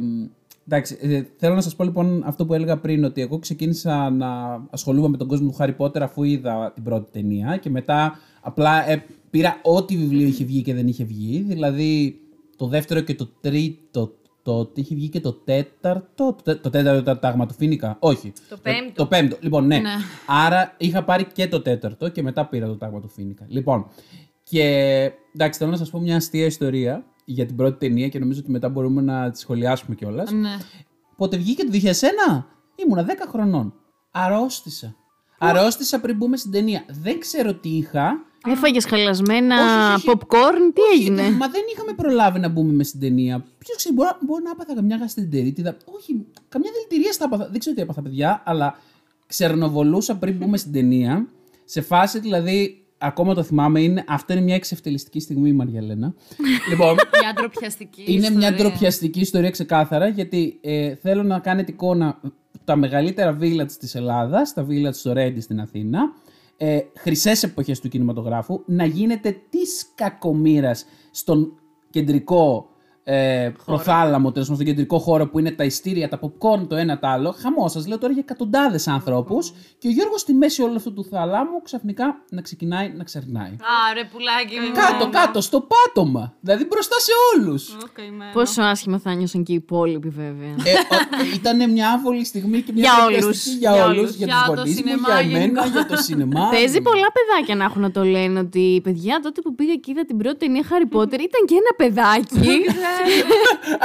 μ, 0.00 0.24
εντάξει, 0.66 0.98
ε, 1.00 1.22
θέλω 1.36 1.54
να 1.54 1.60
σας 1.60 1.76
πω 1.76 1.84
λοιπόν 1.84 2.22
αυτό 2.26 2.46
που 2.46 2.54
έλεγα 2.54 2.78
πριν, 2.78 3.04
ότι 3.04 3.20
εγώ 3.20 3.38
ξεκίνησα 3.38 4.10
να 4.10 4.28
ασχολούμαι 4.70 5.08
με 5.08 5.16
τον 5.16 5.28
κόσμο 5.28 5.50
του 5.50 5.56
Harry 5.58 5.76
Potter 5.76 6.00
αφού 6.00 6.22
είδα 6.22 6.72
την 6.74 6.82
πρώτη 6.82 7.10
ταινία 7.12 7.56
και 7.56 7.70
μετά 7.70 8.18
απλά 8.40 8.90
ε, 8.90 9.04
πήρα 9.30 9.60
ό,τι 9.62 9.96
βιβλίο 9.96 10.26
είχε 10.26 10.44
βγει 10.44 10.62
και 10.62 10.74
δεν 10.74 10.86
είχε 10.88 11.04
βγει. 11.04 11.44
Δηλαδή 11.48 12.18
το 12.56 12.66
δεύτερο 12.66 13.00
και 13.00 13.14
το 13.14 13.28
τρίτο 13.40 14.12
τότε 14.42 14.80
είχε 14.80 14.94
βγει 14.94 15.08
και 15.08 15.20
το 15.20 15.32
τέταρτο. 15.32 16.04
Το, 16.14 16.36
τε- 16.42 16.60
το 16.62 16.70
τέταρτο 16.70 16.98
ήταν 17.00 17.18
τα 17.18 17.28
αγματοφίνικα. 17.28 17.96
Όχι. 17.98 18.32
Το 18.48 18.56
πέμπτο. 18.62 18.92
Το, 18.94 19.06
πέμπτο. 19.06 19.36
Λοιπόν, 19.40 19.66
ναι. 19.66 19.78
Ναι. 19.78 19.90
Άρα 20.26 20.74
είχα 20.78 21.04
πάρει 21.04 21.24
και 21.24 21.48
το 21.48 21.60
τέταρτο 21.60 22.08
και 22.08 22.22
μετά 22.22 22.46
πήρα 22.46 22.66
το 22.66 22.76
τάγμα 22.76 23.00
του 23.00 23.08
Φίνικα. 23.08 23.44
Λοιπόν. 23.48 23.86
Και 24.44 24.62
εντάξει, 25.34 25.58
θέλω 25.58 25.70
να 25.70 25.76
σας 25.76 25.90
πω 25.90 25.98
μια 25.98 26.16
αστεία 26.16 26.46
ιστορία 26.46 27.04
για 27.24 27.46
την 27.46 27.56
πρώτη 27.56 27.78
ταινία 27.78 28.08
και 28.08 28.18
νομίζω 28.18 28.40
ότι 28.40 28.50
μετά 28.50 28.68
μπορούμε 28.68 29.02
να 29.02 29.30
τη 29.30 29.38
σχολιάσουμε 29.38 29.94
κιόλας. 29.94 30.30
Ναι. 30.30 30.56
Πότε 31.16 31.36
βγήκε 31.36 31.64
το 31.64 31.70
2001, 31.72 32.44
ήμουνα 32.84 33.04
10 33.04 33.08
χρονών. 33.28 33.74
Αρρώστησα. 34.10 34.96
Αρρώστησα 35.38 36.00
πριν 36.00 36.16
μπούμε 36.16 36.36
στην 36.36 36.50
ταινία. 36.50 36.84
Δεν 36.88 37.18
ξέρω 37.18 37.54
τι 37.54 37.68
είχα. 37.68 38.24
Έφαγες 38.46 38.84
χαλασμένα 38.84 39.56
Όχι, 39.56 39.94
όχι, 39.94 40.08
όχι. 40.08 40.18
popcorn, 40.18 40.72
τι 40.74 40.80
Όχι, 40.80 41.02
έγινε; 41.02 41.22
Μα 41.30 41.48
δεν 41.48 41.62
είχαμε 41.72 41.92
προλάβει 41.92 42.38
να 42.38 42.48
μπούμε 42.48 42.72
μες 42.72 42.88
στην 42.88 43.00
ταινία. 43.00 43.44
Ποιος 43.58 43.76
ξέρει, 43.76 43.94
μπορεί, 43.94 44.08
μπορεί 44.20 44.42
να 44.42 44.50
έπαθα 44.50 44.74
καμιά 44.74 44.96
γαστεντερίτιδα. 44.96 45.76
Όχι, 45.84 46.26
καμιά 46.48 46.70
δηλητηρία 46.72 47.12
στα 47.12 47.24
έπαθα. 47.24 47.48
Δεν 47.50 47.58
ξέρω 47.58 47.76
τι 47.76 47.82
έπαθα, 47.82 48.02
παιδιά, 48.02 48.42
αλλά 48.44 48.78
ξερνοβολούσα 49.26 50.16
πριν 50.16 50.36
μπούμε 50.36 50.56
στην 50.56 50.72
ταινία. 50.72 51.28
Σε 51.64 51.80
φάση 51.80 52.18
δηλαδή, 52.18 52.83
ακόμα 52.98 53.34
το 53.34 53.42
θυμάμαι, 53.42 53.80
είναι, 53.80 54.04
αυτό 54.08 54.32
είναι 54.32 54.42
μια 54.42 54.54
εξευτελιστική 54.54 55.20
στιγμή, 55.20 55.52
Μαριαλένα. 55.52 56.14
λοιπόν, 56.70 56.94
Μια 57.20 57.32
ντροπιαστική. 57.34 58.04
είναι 58.06 58.30
μια 58.30 58.48
ιστορία. 58.48 58.52
ντροπιαστική 58.52 59.20
ιστορία 59.20 59.50
ξεκάθαρα, 59.50 60.08
γιατί 60.08 60.58
ε, 60.60 60.94
θέλω 60.94 61.22
να 61.22 61.38
κάνετε 61.38 61.72
εικόνα 61.72 62.20
τα 62.64 62.76
μεγαλύτερα 62.76 63.38
village 63.40 63.72
της 63.78 63.94
Ελλάδας, 63.94 64.52
τα 64.52 64.66
village 64.68 64.92
στο 64.94 65.12
Ρέντι 65.12 65.40
στην 65.40 65.60
Αθήνα, 65.60 66.12
ε, 66.56 66.78
χρυσές 66.98 67.42
εποχές 67.42 67.80
του 67.80 67.88
κινηματογράφου, 67.88 68.62
να 68.66 68.84
γίνεται 68.84 69.36
της 69.50 69.86
κακομήρας 69.94 70.84
στον 71.10 71.58
κεντρικό 71.90 72.68
ε, 73.06 73.52
προθάλαμο, 73.64 74.32
τέλος 74.32 74.48
πάντων, 74.48 74.62
στον 74.62 74.66
κεντρικό 74.74 74.98
χώρο 74.98 75.28
που 75.28 75.38
είναι 75.38 75.50
τα 75.50 75.64
ειστήρια, 75.64 76.08
τα 76.08 76.18
popcorn 76.22 76.66
το 76.68 76.76
ένα 76.76 76.98
το 76.98 77.06
άλλο. 77.06 77.34
Χαμός, 77.42 77.72
σας 77.72 77.86
λέω 77.86 77.98
τώρα 77.98 78.12
για 78.12 78.22
εκατοντάδες 78.26 78.88
ανθρώπους. 78.88 79.52
Και 79.78 79.88
ο 79.88 79.90
Γιώργος 79.90 80.20
στη 80.20 80.32
μέση 80.34 80.62
όλου 80.62 80.74
αυτού 80.76 80.92
του 80.92 81.04
θαλάμου 81.04 81.62
ξαφνικά 81.62 82.22
να 82.30 82.40
ξεκινάει 82.40 82.92
να 82.96 83.04
ξερνάει. 83.04 83.50
Α, 83.50 83.94
ρε 83.94 84.04
πουλάκι 84.12 84.54
μου. 84.60 84.72
Κάτω, 84.74 85.10
κάτω, 85.10 85.40
στο 85.40 85.66
πάτωμα. 85.70 86.34
Δηλαδή 86.40 86.64
μπροστά 86.66 86.96
σε 86.98 87.12
όλους. 87.34 87.76
Πόσο 88.32 88.62
άσχημα 88.62 88.98
θα 88.98 89.14
νιώσουν 89.14 89.44
και 89.44 89.52
οι 89.52 89.54
υπόλοιποι, 89.54 90.08
βέβαια. 90.08 90.48
Ε, 90.48 91.34
ήταν 91.34 91.70
μια 91.70 91.90
άβολη 91.90 92.24
στιγμή 92.24 92.60
και 92.62 92.72
μια 92.72 92.82
Για 92.82 93.06
διαδικαστική 93.08 93.50
όλους. 93.50 93.58
Για, 93.58 93.72
Για 93.74 93.84
όλους, 93.84 93.98
όλους. 93.98 94.14
για, 94.16 94.26
Για 94.26 94.36
τους 94.36 94.46
το 94.46 94.54
γονείς 94.54 94.74
μου, 94.74 94.76
σινεμά 94.76 95.08
για 95.08 95.18
εμένα, 95.18 95.38
γενικά. 95.38 95.66
για 95.66 95.86
το 95.86 95.96
σινεμά. 95.96 96.48
Παίζει 96.50 96.80
πολλά 96.80 97.08
παιδάκια 97.16 97.54
να 97.54 97.64
έχουν 97.64 97.82
να 97.82 97.90
το 97.90 98.04
λένε 98.04 98.38
ότι 98.38 98.80
παιδιά 98.82 99.20
τότε 99.22 99.40
που 99.40 99.54
πήγα 99.54 99.74
και 99.74 99.90
είδα 99.90 100.04
την 100.04 100.16
πρώτη 100.16 100.36
ταινία 100.36 100.62
Harry 100.70 100.88
Potter 100.96 101.18
ήταν 101.28 101.40
και 101.48 101.56
ένα 101.62 101.72
παιδάκι 101.76 102.40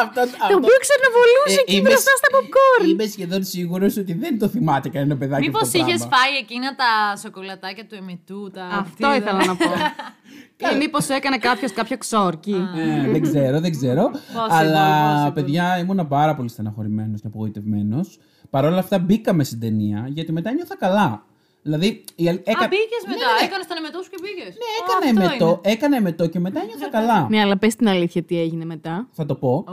Αυτό, 0.03 0.21
το 0.49 0.55
οποίο 0.59 0.77
ξερνοβολούσε 0.85 1.57
Ε, 1.59 1.61
εκεί 1.65 1.75
είμαι 1.75 1.89
μπροστά 1.89 2.11
σ- 2.11 2.17
στα 2.21 2.29
popcorn. 2.35 2.87
Είμαι 2.89 3.05
σχεδόν 3.05 3.43
σίγουρος 3.43 3.97
ότι 3.97 4.13
δεν 4.13 4.39
το 4.39 4.47
θυμάται 4.47 4.89
κανένα 4.89 5.17
παιδάκι 5.17 5.41
Μήπως 5.45 5.61
αυτό 5.61 5.77
το 5.79 5.85
είχες 5.85 5.99
πράγμα. 5.99 6.15
φάει 6.17 6.33
εκείνα 6.43 6.75
τα 6.75 7.15
σοκολατάκια 7.23 7.85
του 7.85 7.95
εμετού, 7.95 8.49
τα. 8.53 8.63
Αυτό 8.81 9.07
αυτή, 9.07 9.17
ήθελα 9.21 9.45
να 9.45 9.55
πω. 9.55 9.71
Ή 10.73 10.77
μήπως 10.77 11.09
έκανε 11.09 11.37
κάποιος 11.37 11.71
κάποιο 11.73 11.97
ξόρκι. 11.97 12.55
Ε, 12.77 13.11
δεν 13.11 13.21
ξέρω, 13.21 13.59
δεν 13.59 13.71
ξέρω. 13.71 14.09
Possible, 14.13 14.47
αλλά 14.49 15.27
possible. 15.29 15.33
παιδιά 15.33 15.77
ήμουν 15.79 16.07
πάρα 16.07 16.35
πολύ 16.35 16.49
στεναχωρημένος 16.49 17.21
και 17.21 17.27
απογοητευμένος. 17.27 18.19
Παρ' 18.49 18.65
όλα 18.65 18.77
αυτά 18.79 18.99
μπήκαμε 18.99 19.43
στην 19.43 19.59
ταινία 19.59 20.05
γιατί 20.07 20.31
μετά 20.31 20.51
νιώθα 20.53 20.77
καλά. 20.77 21.23
Δηλαδή, 21.69 22.03
η 22.15 22.29
αλ- 22.29 22.39
έκα... 22.43 22.65
Α, 22.65 22.67
πήγε 22.69 22.81
Ναι, 23.07 23.13
μετά. 23.13 23.25
ναι, 23.27 23.39
ναι. 23.39 23.45
Έκανες 23.45 23.67
τον 23.67 23.77
εμετό 23.77 24.01
σου 24.03 24.09
και 24.09 24.17
πήγε. 24.25 24.43
Ναι, 24.61 24.69
έκανα 24.81 25.05
εμετό, 25.25 25.61
έκανα 25.63 25.95
εμετό 25.95 26.27
και 26.27 26.39
μετά 26.39 26.63
νιώθα 26.63 26.89
καλά. 26.89 27.27
Ναι, 27.29 27.39
αλλά 27.41 27.57
πες 27.57 27.75
την 27.75 27.87
αλήθεια 27.87 28.23
τι 28.23 28.39
έγινε 28.39 28.65
μετά. 28.65 29.07
Θα 29.11 29.25
το 29.25 29.35
πω. 29.35 29.65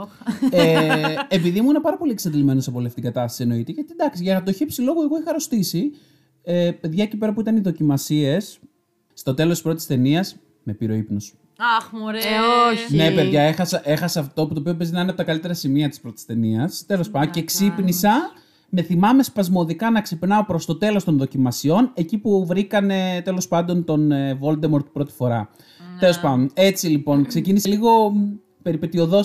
ε, 0.51 1.15
επειδή 1.27 1.57
ήμουν 1.59 1.81
πάρα 1.81 1.97
πολύ 1.97 2.11
εξαντλημένο 2.11 2.61
από 2.67 2.77
όλη 2.77 2.87
αυτή 2.87 3.01
την 3.01 3.11
κατάσταση, 3.11 3.43
εννοείται. 3.43 3.71
Γιατί 3.71 3.91
εντάξει, 3.91 4.23
για 4.23 4.43
το 4.43 4.51
χύψη 4.51 4.81
λόγο, 4.81 5.03
εγώ 5.03 5.17
είχα 5.19 5.29
αρρωστήσει. 5.29 5.91
Ε, 6.43 6.71
παιδιά, 6.81 7.03
εκεί 7.03 7.17
πέρα 7.17 7.33
που 7.33 7.39
ήταν 7.39 7.55
οι 7.55 7.59
δοκιμασίες, 7.59 8.59
στο 9.13 9.33
τέλος 9.33 9.53
της 9.53 9.61
πρώτης 9.61 9.85
ταινίας, 9.85 10.35
με 10.63 10.73
πήρε 10.73 10.91
ο 10.93 10.95
ύπνος. 10.95 11.33
Αχ, 11.77 11.89
μωρέ. 11.91 12.17
Ε, 12.17 12.21
όχι. 12.71 12.95
Ναι, 12.95 13.11
παιδιά, 13.11 13.41
έχασα, 13.41 13.81
έχασα 13.83 14.19
αυτό 14.19 14.47
που 14.47 14.53
το 14.53 14.59
οποίο 14.59 14.75
παίζει 14.75 14.93
να 14.93 14.99
είναι 15.01 15.09
από 15.09 15.17
τα 15.17 15.23
καλύτερα 15.23 15.53
σημεία 15.53 15.89
της 15.89 15.99
πρώτης 15.99 16.25
ταινίας. 16.25 16.83
Τέλος 16.87 17.09
πάντων, 17.09 17.29
και 17.31 17.43
ξύπνησα. 17.43 18.31
Με 18.69 18.81
θυμάμαι 18.81 19.23
σπασμωδικά 19.23 19.91
να 19.91 20.01
ξυπνάω 20.01 20.45
προς 20.45 20.65
το 20.65 20.77
τέλος 20.77 21.03
των 21.03 21.17
δοκιμασιών, 21.17 21.91
εκεί 21.93 22.17
που 22.17 22.45
βρήκανε 22.45 23.21
τέλος 23.23 23.47
πάντων 23.47 23.83
τον 23.83 24.11
ε, 24.11 24.39
Voldemort 24.41 24.91
πρώτη 24.93 25.11
φορά. 25.11 25.49
Ναι. 25.93 25.99
Τέλος 25.99 26.19
πάντων, 26.19 26.49
έτσι 26.53 26.87
λοιπόν, 26.87 27.25
ξεκίνησε 27.25 27.69
λίγο 27.69 28.13
περιπετειωδώ 28.61 29.21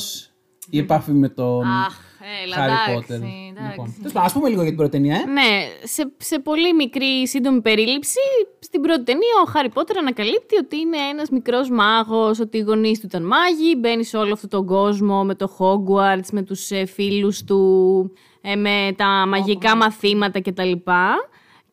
η 0.71 0.79
επάφη 0.79 1.13
με 1.13 1.29
τον 1.29 1.67
Αχ, 1.67 1.99
έλα, 2.45 2.57
Harry 2.57 2.91
εντάξει, 2.91 2.95
Potter. 2.95 3.21
εντάξει. 3.21 3.71
Λοιπόν, 3.71 3.95
τέλος 3.97 4.13
πάντων, 4.13 4.27
ας 4.27 4.33
πούμε 4.33 4.49
λίγο 4.49 4.61
για 4.61 4.69
την 4.69 4.79
πρώτη 4.79 4.93
ταινία, 4.93 5.15
ε. 5.15 5.31
Ναι, 5.31 5.67
σε, 5.83 6.13
σε 6.17 6.39
πολύ 6.39 6.75
μικρή 6.75 7.29
σύντομη 7.29 7.61
περίληψη, 7.61 8.21
στην 8.59 8.81
πρώτη 8.81 9.03
ταινία 9.03 9.35
ο 9.47 9.51
Χάρι 9.51 9.69
Πότερ 9.69 9.99
ανακαλύπτει 9.99 10.57
ότι 10.57 10.79
είναι 10.79 10.97
ένας 11.13 11.31
μικρός 11.31 11.71
μάγος, 11.71 12.41
ότι 12.41 12.59
οι 12.59 12.61
γονείς 12.61 13.01
του 13.01 13.07
ήταν 13.07 13.27
μάγοι, 13.27 13.77
μπαίνει 13.79 14.05
σε 14.05 14.17
όλο 14.17 14.33
αυτόν 14.33 14.49
τον 14.49 14.67
κόσμο 14.67 15.25
με 15.25 15.35
το 15.35 15.57
Hogwarts, 15.59 16.29
με 16.33 16.43
τους 16.43 16.71
ε, 16.71 16.85
φίλους 16.85 17.45
του, 17.45 18.13
ε, 18.43 18.57
με 18.57 18.95
τα 18.97 19.07
μαγικά 19.07 19.77
μαθήματα 19.77 20.41
κτλ. 20.41 20.73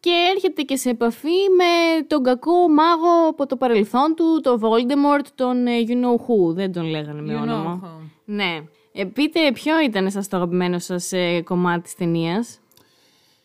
Και 0.01 0.11
έρχεται 0.35 0.61
και 0.61 0.75
σε 0.75 0.89
επαφή 0.89 1.49
με 1.57 2.03
τον 2.07 2.23
κακό 2.23 2.69
μάγο 2.69 3.27
από 3.29 3.45
το 3.45 3.55
παρελθόν 3.57 4.15
του, 4.15 4.41
το 4.43 4.59
Voldemort, 4.61 5.25
τον 5.35 5.67
ε, 5.67 5.71
You 5.87 5.91
know 5.91 6.15
who, 6.15 6.53
δεν 6.53 6.73
τον 6.73 6.83
λέγανε 6.85 7.21
με 7.21 7.33
You 7.33 7.37
know 7.37 7.41
όνομα. 7.41 7.79
who. 7.83 8.09
Ναι. 8.25 8.59
Ε, 8.93 9.03
πείτε 9.05 9.51
ποιο 9.51 9.81
ήταν 9.81 10.11
σας 10.11 10.27
το 10.27 10.37
αγαπημένο 10.37 10.79
σας 10.79 11.11
ε, 11.11 11.41
κομμάτι 11.41 11.81
της 11.81 11.95
ταινίας; 11.95 12.59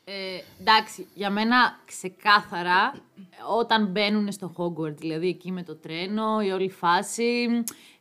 Ε, 0.05 0.13
εντάξει, 0.61 1.07
για 1.15 1.31
μένα 1.31 1.79
ξεκάθαρα 1.87 2.95
όταν 3.59 3.87
μπαίνουν 3.87 4.33
στο 4.33 4.53
Hogwarts, 4.57 4.97
δηλαδή 4.97 5.29
εκεί 5.29 5.53
με 5.53 5.63
το 5.63 5.77
τρένο, 5.77 6.41
η 6.47 6.51
όλη 6.51 6.71
φάση 6.71 7.47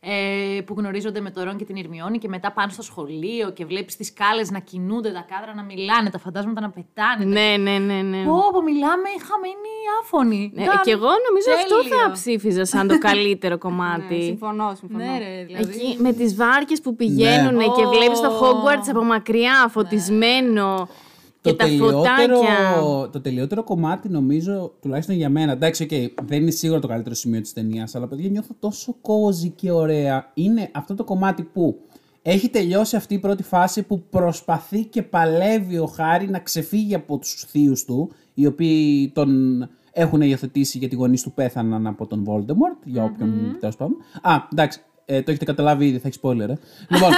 ε, 0.00 0.60
που 0.60 0.74
γνωρίζονται 0.78 1.20
με 1.20 1.30
το 1.30 1.42
Ρον 1.42 1.56
και 1.56 1.64
την 1.64 1.76
Ερμιόνη 1.76 2.18
και 2.18 2.28
μετά 2.28 2.52
πάνε 2.52 2.72
στο 2.72 2.82
σχολείο 2.82 3.50
και 3.50 3.64
βλέπεις 3.64 3.96
τις 3.96 4.06
σκάλες 4.06 4.50
να 4.50 4.58
κινούνται, 4.58 5.10
τα 5.12 5.24
κάδρα 5.30 5.54
να 5.54 5.62
μιλάνε, 5.62 6.10
τα 6.10 6.18
φαντάσματα 6.18 6.60
να 6.60 6.70
πετάνε. 6.70 7.24
Ναι, 7.24 7.56
ναι, 7.70 7.78
ναι, 7.78 8.02
ναι. 8.02 8.24
Πω, 8.24 8.40
πω, 8.52 8.62
μιλάμε, 8.62 9.08
είχα 9.16 9.34
μείνει 9.42 9.74
άφωνη. 10.02 10.50
Ναι, 10.54 10.62
Ήταν 10.62 10.80
και 10.82 10.90
εγώ 10.90 11.08
νομίζω 11.28 11.50
αυτό 11.62 11.76
τέλειο. 11.82 11.96
θα 11.98 12.10
ψήφιζα 12.12 12.64
σαν 12.64 12.88
το 12.88 12.98
καλύτερο 12.98 13.52
Ναι, 13.54 13.60
κομμάτι. 13.60 14.22
συμφωνώ, 14.22 14.74
συμφωνώ. 14.78 15.04
Ναι, 15.04 15.18
ρε, 15.18 15.44
δηλαδή. 15.44 15.70
Εκεί 15.70 15.96
με 16.02 16.12
τις 16.12 16.36
βάρκες 16.36 16.80
που 16.80 16.96
πηγαίνουν 16.96 17.54
Ναι. 17.54 17.64
και 17.64 17.86
βλέπεις 17.86 18.20
το 18.20 18.28
Ω. 18.28 18.40
Hogwarts 18.40 18.88
από 18.90 19.02
μακριά, 19.04 19.68
φωτισμένο 19.70 20.88
και 20.88 21.13
Το 21.44 21.54
τα 21.54 21.64
τελειότερο, 21.64 21.96
φωτάκια. 21.96 23.08
το 23.12 23.20
τελειότερο 23.20 23.64
κομμάτι 23.64 24.08
νομίζω, 24.08 24.74
τουλάχιστον 24.80 25.14
για 25.14 25.28
μένα, 25.28 25.52
εντάξει, 25.52 25.82
οκ, 25.82 25.88
δεν 26.26 26.42
είναι 26.42 26.50
σίγουρα 26.50 26.80
το 26.80 26.86
καλύτερο 26.88 27.14
σημείο 27.14 27.40
της 27.40 27.52
ταινίας, 27.52 27.94
αλλά 27.94 28.06
παιδιά 28.06 28.28
νιώθω 28.30 28.54
τόσο 28.58 28.96
cozy 29.00 29.48
και 29.48 29.70
ωραία. 29.70 30.30
Είναι 30.34 30.70
αυτό 30.72 30.94
το 30.94 31.04
κομμάτι 31.04 31.42
που 31.42 31.78
έχει 32.22 32.48
τελειώσει 32.48 32.96
αυτή 32.96 33.14
η 33.14 33.18
πρώτη 33.18 33.42
φάση 33.42 33.82
που 33.82 34.02
προσπαθεί 34.10 34.84
και 34.84 35.02
παλεύει 35.02 35.78
ο 35.78 35.86
Χάρη 35.86 36.28
να 36.30 36.38
ξεφύγει 36.38 36.94
από 36.94 37.18
τους 37.18 37.44
θείους 37.48 37.84
του, 37.84 38.10
οι 38.34 38.46
οποίοι 38.46 39.08
τον 39.14 39.58
έχουν 39.92 40.20
υιοθετήσει 40.20 40.78
γιατί 40.78 40.94
οι 40.94 40.98
γονείς 40.98 41.22
του 41.22 41.32
πέθαναν 41.32 41.86
από 41.86 42.06
τον 42.06 42.24
Voldemort, 42.28 42.78
για 42.84 43.04
όποιον 43.04 43.56
τέλος 43.60 43.76
πάντων. 43.76 43.96
Α, 44.22 44.34
εντάξει, 44.52 44.80
ε, 45.06 45.22
το 45.22 45.30
έχετε 45.30 45.44
καταλάβει 45.44 45.86
ήδη, 45.86 45.98
θα 45.98 46.08
έχεις 46.08 46.18
spoiler. 46.22 46.48
Ε. 46.48 46.54
Λοιπόν, 46.88 47.10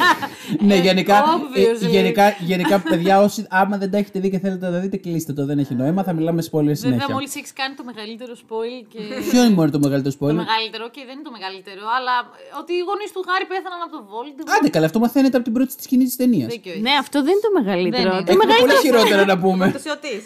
ναι, 0.68 0.76
γενικά, 0.86 1.24
obviously. 1.36 1.82
ε, 1.82 1.88
γενικά, 1.96 2.24
γενικά, 2.50 2.80
παιδιά, 2.90 3.20
όσοι 3.20 3.46
άμα 3.50 3.76
δεν 3.76 3.90
τα 3.90 3.98
έχετε 3.98 4.18
δει 4.20 4.30
και 4.30 4.38
θέλετε 4.38 4.66
να 4.66 4.72
τα 4.72 4.78
δείτε, 4.78 4.96
κλείστε 4.96 5.32
το, 5.32 5.44
δεν 5.46 5.58
έχει 5.58 5.74
νόημα. 5.74 6.02
Θα 6.02 6.12
μιλάμε 6.12 6.42
spoiler 6.50 6.72
Βέβαια, 6.74 6.74
συνέχεια. 6.74 7.14
μόλις 7.14 7.34
έχεις 7.36 7.52
κάνει 7.52 7.74
το 7.80 7.84
μεγαλύτερο 7.90 8.32
spoil 8.44 8.76
και. 8.92 8.98
Ποιο 9.30 9.40
είναι 9.44 9.54
μόνο 9.54 9.70
το 9.70 9.78
μεγαλύτερο 9.84 10.14
το 10.18 10.26
spoiler. 10.26 10.38
μεγαλύτερο, 10.44 10.84
και 10.94 11.02
δεν 11.06 11.14
είναι 11.18 11.26
το 11.30 11.34
μεγαλύτερο, 11.38 11.82
αλλά 11.98 12.14
ότι 12.60 12.72
οι 12.78 12.82
γονείς 12.88 13.10
του 13.14 13.22
Χάρη 13.28 13.44
πέθαναν 13.52 13.80
από 13.86 13.92
το 13.96 14.00
Voldemort. 14.10 14.50
Άντε 14.56 14.68
καλά, 14.74 14.86
αυτό 14.90 14.98
μαθαίνετε 15.04 15.36
από 15.38 15.44
την 15.48 15.54
πρώτη 15.56 15.72
της 15.78 15.84
σκηνή 15.88 16.04
τη 16.10 16.14
ταινίας. 16.20 16.48
Δίκιο 16.54 16.72
έχεις. 16.72 16.84
Ναι, 16.86 16.94
αυτό 17.04 17.16
δεν 17.26 17.32
είναι 17.36 17.44
το 17.48 17.52
μεγαλύτερο. 17.60 18.10
Δεν 18.10 18.18
είναι. 18.18 18.26
Το 18.28 18.32
Έχουμε 18.32 18.44
μεγαλύτερο 18.44 18.78
πολύ 18.80 18.86
χειρότερα 18.86 19.22
να 19.32 19.36
πούμε. 19.44 19.62
Ενθουσιωτής. 19.70 20.22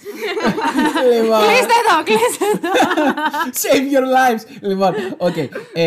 λοιπόν, 1.13 1.41
Κλείστε 1.49 1.77
εδώ, 1.83 1.97
κλείστε 2.09 2.47
εδώ. 2.55 2.71
save 3.63 3.87
your 3.95 4.07
lives. 4.17 4.43
Λοιπόν, 4.71 4.91
οκ. 5.29 5.37
Ε, 5.85 5.87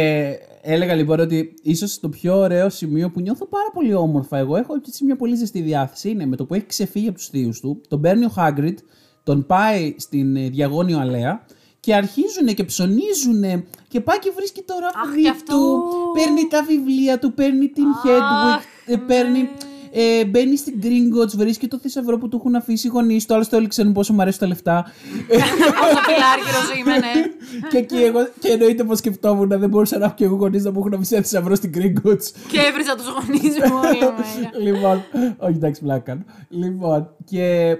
έλεγα 0.69 0.93
λοιπόν 0.93 1.19
ότι 1.19 1.53
ίσως 1.61 1.99
το 1.99 2.09
πιο 2.09 2.37
ωραίο 2.37 2.69
σημείο 2.69 3.09
που 3.09 3.21
νιώθω 3.21 3.45
πάρα 3.45 3.69
πολύ 3.73 3.93
όμορφα 3.93 4.37
εγώ, 4.37 4.55
έχω 4.55 4.73
έτσι 4.75 5.05
μια 5.05 5.15
πολύ 5.15 5.35
ζεστή 5.35 5.61
διάθεση, 5.61 6.09
είναι 6.09 6.25
με 6.25 6.35
το 6.35 6.45
που 6.45 6.53
έχει 6.53 6.65
ξεφύγει 6.65 7.07
από 7.07 7.17
τους 7.17 7.27
θείους 7.27 7.59
του, 7.59 7.81
τον 7.87 8.01
παίρνει 8.01 8.25
ο 8.25 8.33
Hagrid, 8.35 8.75
τον 9.23 9.45
πάει 9.45 9.95
στην 9.97 10.35
ε, 10.35 10.49
διαγώνιο 10.49 10.99
αλέα 10.99 11.45
και 11.79 11.95
αρχίζουν 11.95 12.47
και 12.53 12.63
ψωνίζουν 12.63 13.63
και 13.87 14.01
πάει 14.01 14.19
και 14.19 14.31
βρίσκει 14.35 14.61
το 14.61 14.73
ραβδί 14.81 15.21
κι 15.21 15.29
αυτό. 15.29 15.55
του, 15.55 15.83
παίρνει 16.13 16.47
τα 16.47 16.63
βιβλία 16.63 17.19
του, 17.19 17.33
παίρνει 17.33 17.67
την 17.67 17.85
Hedwig, 18.03 18.61
ε, 18.85 18.95
παίρνει... 18.95 19.49
Ε, 19.99 20.25
μπαίνει 20.25 20.57
στην 20.57 20.79
Gringotts, 20.83 21.35
βρίσκει 21.35 21.67
το 21.67 21.77
θησαυρό 21.77 22.17
που 22.17 22.27
του 22.27 22.37
έχουν 22.37 22.55
αφήσει 22.55 22.87
οι 22.87 22.89
γονείς 22.89 23.25
του. 23.25 23.33
Άλλωστε, 23.33 23.55
όλοι 23.55 23.67
ξέρουν 23.67 23.91
πόσο 23.91 24.13
μου 24.13 24.21
αρέσουν 24.21 24.39
τα 24.39 24.47
λεφτά. 24.47 24.85
Όσο 25.83 25.99
φιλάρκυρο 26.07 26.79
είμαι, 26.79 26.97
ναι. 27.05 27.29
και 27.69 27.77
εκεί 27.77 27.95
εγώ, 27.95 28.19
και 28.39 28.51
εννοείται 28.51 28.83
πως 28.83 28.97
σκεφτόμουν 28.97 29.47
να 29.47 29.57
δεν 29.57 29.69
μπορούσα 29.69 29.97
να 29.97 30.05
έχω 30.05 30.13
και 30.13 30.23
εγώ 30.23 30.35
γονείς 30.35 30.63
να 30.63 30.71
μου 30.71 30.79
έχουν 30.79 30.93
αφήσει 30.93 31.15
ένα 31.15 31.23
θησαυρό 31.23 31.55
στην 31.55 31.71
Gringotts. 31.75 32.25
Και 32.47 32.59
έβριζα 32.69 32.95
τους 32.95 33.07
γονείς 33.07 33.55
μου 33.69 33.79
όλα 33.83 34.13
μέρα. 34.13 34.63
λοιπόν, 34.63 35.03
όχι 35.37 35.55
εντάξει, 35.55 35.81
πλάκα. 35.81 36.25
Λοιπόν, 36.49 37.09
και 37.25 37.77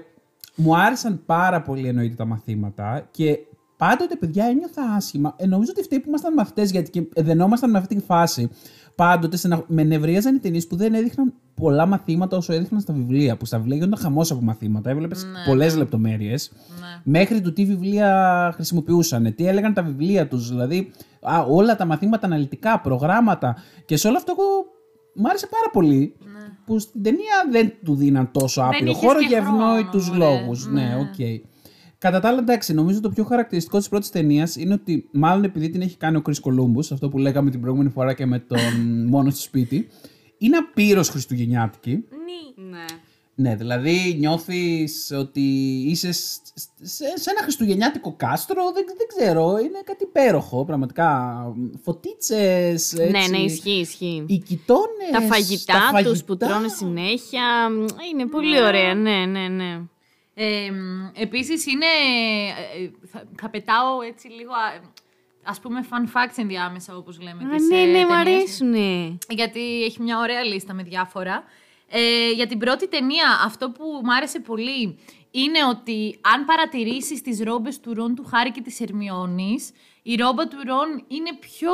μου 0.54 0.76
άρεσαν 0.76 1.22
πάρα 1.26 1.62
πολύ 1.62 1.88
εννοείται 1.88 2.14
τα 2.14 2.24
μαθήματα 2.24 3.08
και 3.10 3.38
πάντοτε, 3.76 4.16
παιδιά, 4.16 4.44
ένιωθα 4.44 4.82
άσχημα. 4.96 5.34
Ε, 5.36 5.46
νομίζω 5.46 5.70
ότι 5.74 5.82
φταίει 5.82 6.00
που 6.00 6.08
ήμασταν 6.08 6.32
μαθητέ, 6.32 6.62
γιατί 6.62 6.90
και 6.90 7.22
δενόμασταν 7.22 7.70
με 7.70 7.78
αυτή 7.78 7.94
τη 7.94 8.02
φάση. 8.02 8.50
Πάντοτε 8.98 9.36
στενα... 9.36 9.62
με 9.66 9.82
νευρίαζαν 9.84 10.34
οι 10.34 10.38
ταινίες 10.38 10.60
που 10.68 10.76
δεν 10.76 10.94
έδειχναν 10.94 11.32
πολλά 11.54 11.86
μαθήματα 11.86 12.36
όσα 12.36 12.52
έδειχναν 12.52 12.80
στα 12.80 12.92
βιβλία. 12.92 13.36
Που 13.36 13.44
στα 13.44 13.56
βιβλία 13.58 13.76
γίνονταν 13.76 13.98
χαμός 13.98 14.30
από 14.30 14.40
μαθήματα. 14.40 14.90
Έβλεπες 14.90 15.24
Ναι, 15.24 15.30
πολλές 15.46 15.76
λεπτομέρειες. 15.76 16.52
Μέχρι 17.02 17.40
του 17.40 17.52
τι 17.52 17.64
βιβλία 17.64 18.50
χρησιμοποιούσαν, 18.54 19.34
τι 19.34 19.46
έλεγαν 19.46 19.74
τα 19.74 19.82
βιβλία 19.82 20.28
τους. 20.28 20.48
Δηλαδή, 20.48 20.90
α, 21.20 21.42
όλα 21.48 21.76
τα 21.76 21.84
μαθήματα 21.84 22.26
αναλυτικά, 22.26 22.80
προγράμματα. 22.80 23.56
Και 23.84 23.96
σε 23.96 24.08
όλο 24.08 24.16
αυτό 24.16 24.34
εγώ 24.38 24.76
Μ' 25.20 25.26
άρεσε 25.26 25.46
πάρα 25.46 25.70
πολύ 25.72 26.14
που 26.64 26.78
στην 26.78 27.02
ταινία 27.02 27.46
δεν 27.50 27.72
του 27.84 27.94
δίναν 27.94 28.30
τόσο 28.32 28.62
άπειρο 28.62 28.84
Ναι. 28.84 28.90
είχες 28.90 29.02
χώρο 29.04 29.18
και 29.18 29.26
για 29.26 29.38
ευνόητους 29.38 30.08
χρόνο, 30.08 30.24
λόγους. 30.24 30.66
μωρέ. 30.68 30.80
Ναι, 30.84 30.94
οκ. 30.96 31.18
Κατά 31.98 32.20
τα 32.20 32.28
άλλα, 32.28 32.38
εντάξει, 32.38 32.74
νομίζω 32.74 33.00
το 33.00 33.08
πιο 33.08 33.24
χαρακτηριστικό 33.24 33.78
της 33.78 33.88
πρώτης 33.88 34.10
ταινίας 34.10 34.56
είναι 34.56 34.74
ότι, 34.74 35.08
μάλλον 35.12 35.44
επειδή 35.44 35.70
την 35.70 35.80
έχει 35.80 35.96
κάνει 35.96 36.16
ο 36.16 36.22
Chris 36.22 36.40
Columbus, 36.40 36.80
αυτό 36.80 37.08
που 37.08 37.18
λέγαμε 37.18 37.50
την 37.50 37.60
προηγούμενη 37.60 37.90
φορά 37.90 38.12
και 38.14 38.26
με 38.26 38.38
τον 38.38 38.58
μόνο 39.12 39.30
στο 39.30 39.40
σπίτι, 39.40 39.88
είναι 40.38 40.56
απείρως 40.56 41.08
χριστουγεννιάτικη. 41.08 42.04
Ναι. 42.70 42.84
Ναι, 43.34 43.54
δηλαδή 43.56 44.16
νιώθεις 44.18 45.12
ότι 45.18 45.40
είσαι 45.86 46.12
σ- 46.12 46.42
σε, 46.82 47.04
σε 47.14 47.30
ένα 47.30 47.42
χριστουγεννιάτικο 47.42 48.14
κάστρο, 48.16 48.62
δεν, 48.74 48.84
δεν 48.86 49.06
ξέρω, 49.16 49.58
είναι 49.58 49.80
κάτι 49.84 50.04
υπέροχο, 50.04 50.64
πραγματικά. 50.64 51.36
Φωτίτσες. 51.82 52.92
Ναι, 53.10 53.26
ναι, 53.30 53.38
ισχύει, 53.38 53.70
ισχύει. 53.70 54.24
Οι 54.28 54.38
κοιτώνες, 54.38 55.10
Τα 55.12 55.20
φαγητά 55.20 55.72
τα 55.92 56.02
τους 56.02 56.24
που 56.24 56.36
φαγητά. 56.38 56.46
τρώνε 56.46 56.68
συνέχεια. 56.68 57.68
Είναι 58.12 58.26
πολύ 58.26 58.62
ωραία, 58.62 58.94
ναι, 58.94 59.26
ναι, 59.26 59.48
ναι. 59.48 59.80
Ε, 60.40 60.70
επίσης 61.14 61.66
είναι, 61.66 61.86
ε, 62.76 62.84
ε, 62.84 62.90
θα, 63.06 63.24
θα 63.40 63.48
πετάω 63.50 64.00
έτσι 64.02 64.28
λίγο, 64.28 64.52
α, 64.52 64.80
ας 65.42 65.60
πούμε, 65.60 65.86
fun 65.90 66.04
facts 66.16 66.34
ενδιάμεσα, 66.36 66.96
όπως 66.96 67.20
λέμε. 67.20 67.44
Α, 67.44 67.56
τις, 67.56 67.68
ναι, 67.68 67.80
ε, 67.80 67.84
ναι, 67.84 67.98
μου 67.98 68.06
ταινίες. 68.08 68.18
αρέσουνε. 68.36 69.18
γιατί 69.28 69.82
έχει 69.84 70.02
μια 70.02 70.18
ωραία 70.18 70.42
λίστα 70.42 70.74
με 70.74 70.82
διάφορα. 70.82 71.44
Ε, 71.90 72.30
για 72.30 72.46
την 72.46 72.58
πρώτη 72.58 72.88
ταινία, 72.88 73.40
αυτό 73.44 73.70
που 73.70 73.84
μου 74.04 74.14
άρεσε 74.14 74.40
πολύ 74.40 74.98
είναι 75.30 75.64
ότι 75.70 76.18
αν 76.20 76.44
παρατηρήσεις 76.44 77.22
τις 77.22 77.40
ρόμπες 77.42 77.80
του 77.80 77.94
Ρον, 77.94 78.14
του 78.14 78.24
Χάρη 78.24 78.50
και 78.50 78.60
της 78.60 78.80
Ερμιόνης, 78.80 79.70
η 80.02 80.14
ρόμπα 80.14 80.48
του 80.48 80.56
Ρον 80.66 81.04
είναι 81.08 81.36
πιο, 81.40 81.70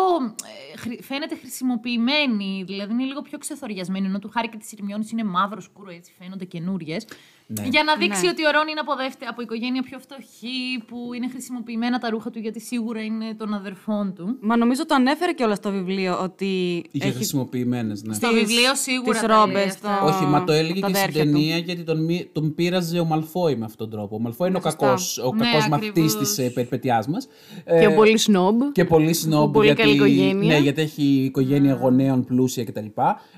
ε, 0.72 0.76
χρη- 0.76 1.02
φαίνεται 1.02 1.36
χρησιμοποιημένη, 1.36 2.62
δηλαδή 2.66 2.92
είναι 2.92 3.04
λίγο 3.04 3.22
πιο 3.22 3.38
ξεθοριασμένη, 3.38 4.06
ενώ 4.06 4.18
του 4.18 4.30
Χάρη 4.34 4.48
και 4.48 4.56
της 4.56 4.72
Ερμιόνης 4.72 5.10
είναι 5.10 5.24
μαύρος 5.24 5.64
σκούρο, 5.64 5.90
έτσι 5.90 6.12
φαίνονται 6.18 6.44
καινούριες. 6.44 7.06
Ναι. 7.46 7.66
Για 7.70 7.82
να 7.84 7.96
δείξει 7.96 8.24
Ναι. 8.24 8.28
ότι 8.28 8.46
ο 8.46 8.50
Ρον 8.50 8.68
είναι 8.68 8.80
από, 8.80 8.94
δεύτερη, 8.96 9.30
από 9.30 9.42
οικογένεια 9.42 9.82
πιο 9.82 9.98
φτωχή, 9.98 10.82
που 10.86 10.96
είναι 11.16 11.28
χρησιμοποιημένα 11.28 11.98
τα 11.98 12.10
ρούχα 12.10 12.30
του 12.30 12.38
γιατί 12.38 12.60
σίγουρα 12.60 13.00
είναι 13.02 13.34
των 13.34 13.54
αδερφών 13.54 14.14
του. 14.14 14.36
Μα 14.40 14.56
νομίζω 14.56 14.86
το 14.86 14.94
ανέφερε 14.94 15.32
κιόλας 15.32 15.56
στο 15.56 15.70
βιβλίο 15.70 16.18
ότι. 16.22 16.46
Είχε 16.90 17.06
έχει 17.06 17.14
χρησιμοποιημένες, 17.16 18.02
ναι. 18.02 18.14
Στο 18.14 18.28
βιβλίο 18.32 18.74
σίγουρα 18.74 19.10
τις 19.12 19.20
τα 19.20 19.26
λέει 19.28 19.36
ρόμπες, 19.36 19.64
αυτά. 19.64 19.98
το- 20.00 20.06
Όχι, 20.06 20.24
μα 20.24 20.44
το 20.44 20.52
έλεγε 20.52 20.80
τα 20.80 20.86
και 20.86 20.92
στην 20.94 20.96
αδέρφια 21.04 21.24
του. 21.24 21.30
ταινία 21.32 21.56
γιατί 21.58 21.82
τον, 21.82 22.04
μη- 22.04 22.28
τον 22.32 22.54
πείραζε 22.54 22.98
ο 22.98 23.04
Μαλφόη 23.04 23.56
με 23.56 23.64
αυτόν 23.64 23.90
τον 23.90 23.98
τρόπο. 23.98 24.16
Ο 24.16 24.20
Μαλφόη 24.20 24.48
είναι 24.48 24.58
ο 24.58 24.60
Σωστά. 24.60 24.86
κακός, 24.86 25.18
ο 25.18 25.34
Ναι, 25.34 25.44
κακός 25.50 25.68
μαθητής 25.68 26.14
ακριβώς. 26.14 26.16
της 26.34 26.38
ε, 26.38 26.50
περιπετειάς 26.50 27.06
μας. 27.08 27.26
Και 27.64 27.72
Ε, 27.72 27.86
ο 27.86 27.94
πολύ 27.94 28.18
σνόμπ. 28.18 28.60
και 28.72 28.84
πολύ 28.84 29.12
σνόμπ. 29.14 29.52
πολύ 29.52 29.66
γιατί, 29.66 29.80
καλή 29.82 29.94
οικογένεια. 29.94 30.52
Ναι, 30.54 30.58
γιατί 30.58 30.80
έχει 30.82 31.02
οικογένεια 31.02 31.74
γονέων 31.74 32.24
πλούσια 32.24 32.64
κτλ. 32.64 32.86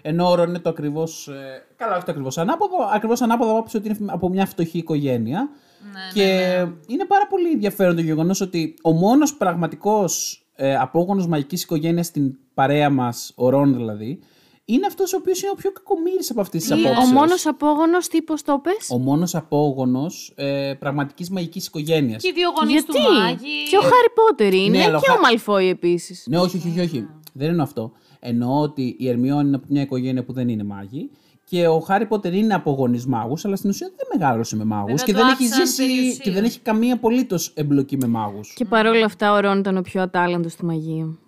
Ενώ 0.02 0.30
ο 0.30 0.34
Ρον 0.34 0.48
είναι 0.48 0.58
το 0.58 0.68
ακριβώς. 0.68 1.30
καλά, 1.76 1.94
όχι 1.96 2.04
το 2.04 2.10
ακριβώς 2.10 2.38
ανάποδο. 2.38 2.76
Ακριβώς 2.94 3.20
ανάποδο 3.20 3.50
από 3.58 3.68
ότι 3.74 3.86
είναι 3.88 3.95
από 4.06 4.28
μια 4.28 4.46
φτωχή 4.46 4.78
οικογένεια. 4.78 5.48
Ναι, 5.92 6.00
και 6.22 6.58
είναι 6.86 7.04
πάρα 7.04 7.26
πολύ 7.26 7.50
ενδιαφέρον 7.50 7.94
το 7.96 8.00
γεγονός 8.02 8.40
ότι 8.40 8.74
ο 8.82 8.92
μόνος 8.92 9.34
πραγματικός 9.36 10.40
ε, 10.54 10.76
απόγονος 10.76 11.26
μαγικής 11.26 11.62
οικογένειας 11.62 12.06
στην 12.06 12.36
παρέα 12.54 12.90
μας, 12.90 13.32
ο 13.36 13.48
Ρον 13.48 13.74
δηλαδή, 13.74 14.18
είναι 14.64 14.86
αυτός 14.86 15.12
ο 15.12 15.16
οποίος 15.16 15.42
είναι 15.42 15.50
ο 15.50 15.54
πιο 15.54 15.72
κακομοίρης 15.72 16.30
από 16.30 16.40
αυτέ 16.40 16.58
τις 16.58 16.70
απόψεις. 16.70 17.10
Ο 17.10 17.12
μόνος 17.12 17.46
απόγονος 17.46 18.08
τύπο 18.08 18.34
το 18.44 18.60
πες; 18.62 18.90
Ο 18.90 18.98
μόνος 18.98 19.34
απόγονος 19.34 20.32
ε, 20.34 20.74
πραγματικής 20.78 21.30
μαγικής 21.30 21.66
οικογένειας. 21.66 22.22
Και 22.22 22.28
οι 22.28 22.32
δύο 22.32 22.50
γονείς 22.58 22.72
Γιατί; 22.72 22.92
του 22.92 23.12
μάγοι. 23.22 23.68
Και 23.70 23.76
ο 23.76 23.80
Χάρι 23.80 24.10
Πότερ 24.14 24.54
είναι 24.54 24.78
Ναι, 24.78 24.84
αλλά 24.84 24.96
ο 24.96 25.00
και 25.00 25.06
Χα- 25.08 25.16
ο 25.16 25.20
Μαλφόη 25.20 25.68
επίσης. 25.68 26.26
Ναι, 26.28 26.38
όχι, 26.38 26.56
όχι, 26.56 26.68
όχι, 26.68 26.80
όχι. 26.80 27.06
Δεν 27.32 27.48
εννοώ 27.48 27.62
αυτό. 27.64 27.92
Εννοώ 28.20 28.60
ότι 28.60 28.96
η 28.98 29.08
Ερμιόν 29.08 29.46
είναι 29.46 29.56
από 29.56 29.66
μια 29.68 29.82
οικογένεια 29.82 30.24
που 30.24 30.32
δεν 30.32 30.48
είναι 30.48 30.64
μάγοι 30.64 31.10
και 31.50 31.66
ο 31.66 31.78
Χάρι 31.80 32.06
Πότερ 32.06 32.34
είναι 32.34 32.54
από 32.54 32.70
γονεί 32.70 33.02
μάγους, 33.06 33.44
αλλά 33.44 33.56
στην 33.56 33.70
ουσία 33.70 33.90
δεν 33.96 34.06
μεγάλωσε 34.18 34.56
με 34.56 34.64
μάγους 34.64 34.88
Βέβαια, 34.90 35.04
και, 35.04 35.12
το 35.12 35.18
δεν 35.18 35.26
έχει 35.28 35.44
άφησαν 35.44 35.66
ζήσει 35.66 35.86
περιουσία. 35.86 36.24
και 36.24 36.30
δεν 36.30 36.44
έχει 36.44 36.60
καμία 36.60 36.94
απολύτως 36.94 37.50
εμπλοκή 37.54 37.96
με 37.96 38.06
μάγους. 38.06 38.52
Και 38.54 38.64
παρόλα 38.64 39.04
αυτά 39.04 39.32
ο 39.32 39.40
Ρόν 39.40 39.58
ήταν 39.58 39.76
ο 39.76 39.80
πιο 39.82 40.02
ατάλλαντος 40.02 40.52
στη 40.52 40.64
μαγεία. 40.64 41.18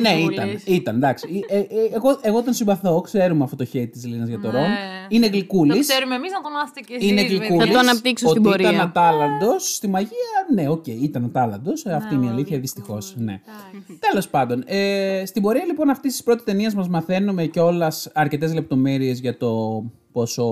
Ναι, 0.00 0.10
ήταν, 0.32 0.58
ήταν, 0.64 0.96
εντάξει. 0.96 1.44
Ε, 1.48 1.56
ε, 1.56 1.60
ε, 1.60 1.64
εγώ, 1.94 2.18
εγώ 2.20 2.42
τον 2.42 2.52
συμπαθώ, 2.52 3.00
ξέρουμε 3.00 3.44
αυτό 3.44 3.56
το 3.56 3.66
hate 3.72 3.88
της 3.92 4.06
Λίνας 4.06 4.24
για 4.24 4.40
τον 4.40 4.50
Ρον. 4.50 4.62
Είναι 5.08 5.26
Το 5.26 5.32
γλυκούλης. 5.32 5.88
ξέρουμε 5.88 6.14
εμείς 6.14 6.32
να 6.32 6.40
τον 6.40 6.52
μάθετε 6.52 6.80
κι 6.80 6.92
εσείς. 6.92 7.10
Είναι 7.10 7.22
γλυκούλης. 7.22 7.66
Θα 7.66 7.72
το 7.72 7.78
αναπτύξω 7.78 8.28
στην 8.28 8.46
ότι 8.46 8.48
Ήταν 8.48 8.62
πορεία. 8.70 8.82
ατάλλαντος 8.82 9.74
στη 9.74 9.88
μαγεία. 9.88 10.46
Ναι, 10.54 10.68
οκ, 10.68 10.86
ήταν 10.86 11.24
ατάλλαντος. 11.24 11.86
Αυτή 11.86 12.14
είναι 12.14 12.26
η 12.26 12.28
αλήθεια, 12.28 12.58
δυστυχώς. 12.58 13.14
Ναι. 13.16 13.40
Τέλος 13.98 14.28
πάντων. 14.28 14.62
Ε, 14.66 15.22
στην 15.26 15.42
πορεία 15.42 15.64
λοιπόν 15.64 15.88
αυτής 15.90 16.12
της 16.12 16.22
πρώτης 16.22 16.44
ταινίας 16.44 16.74
μας 16.74 16.88
μαθαίνουμε 16.88 17.46
κιόλας 17.46 18.10
αρκετές 18.14 18.54
λεπτομέρειες 18.54 19.20
για 19.20 19.36
το 19.36 19.82
πόσο 20.12 20.44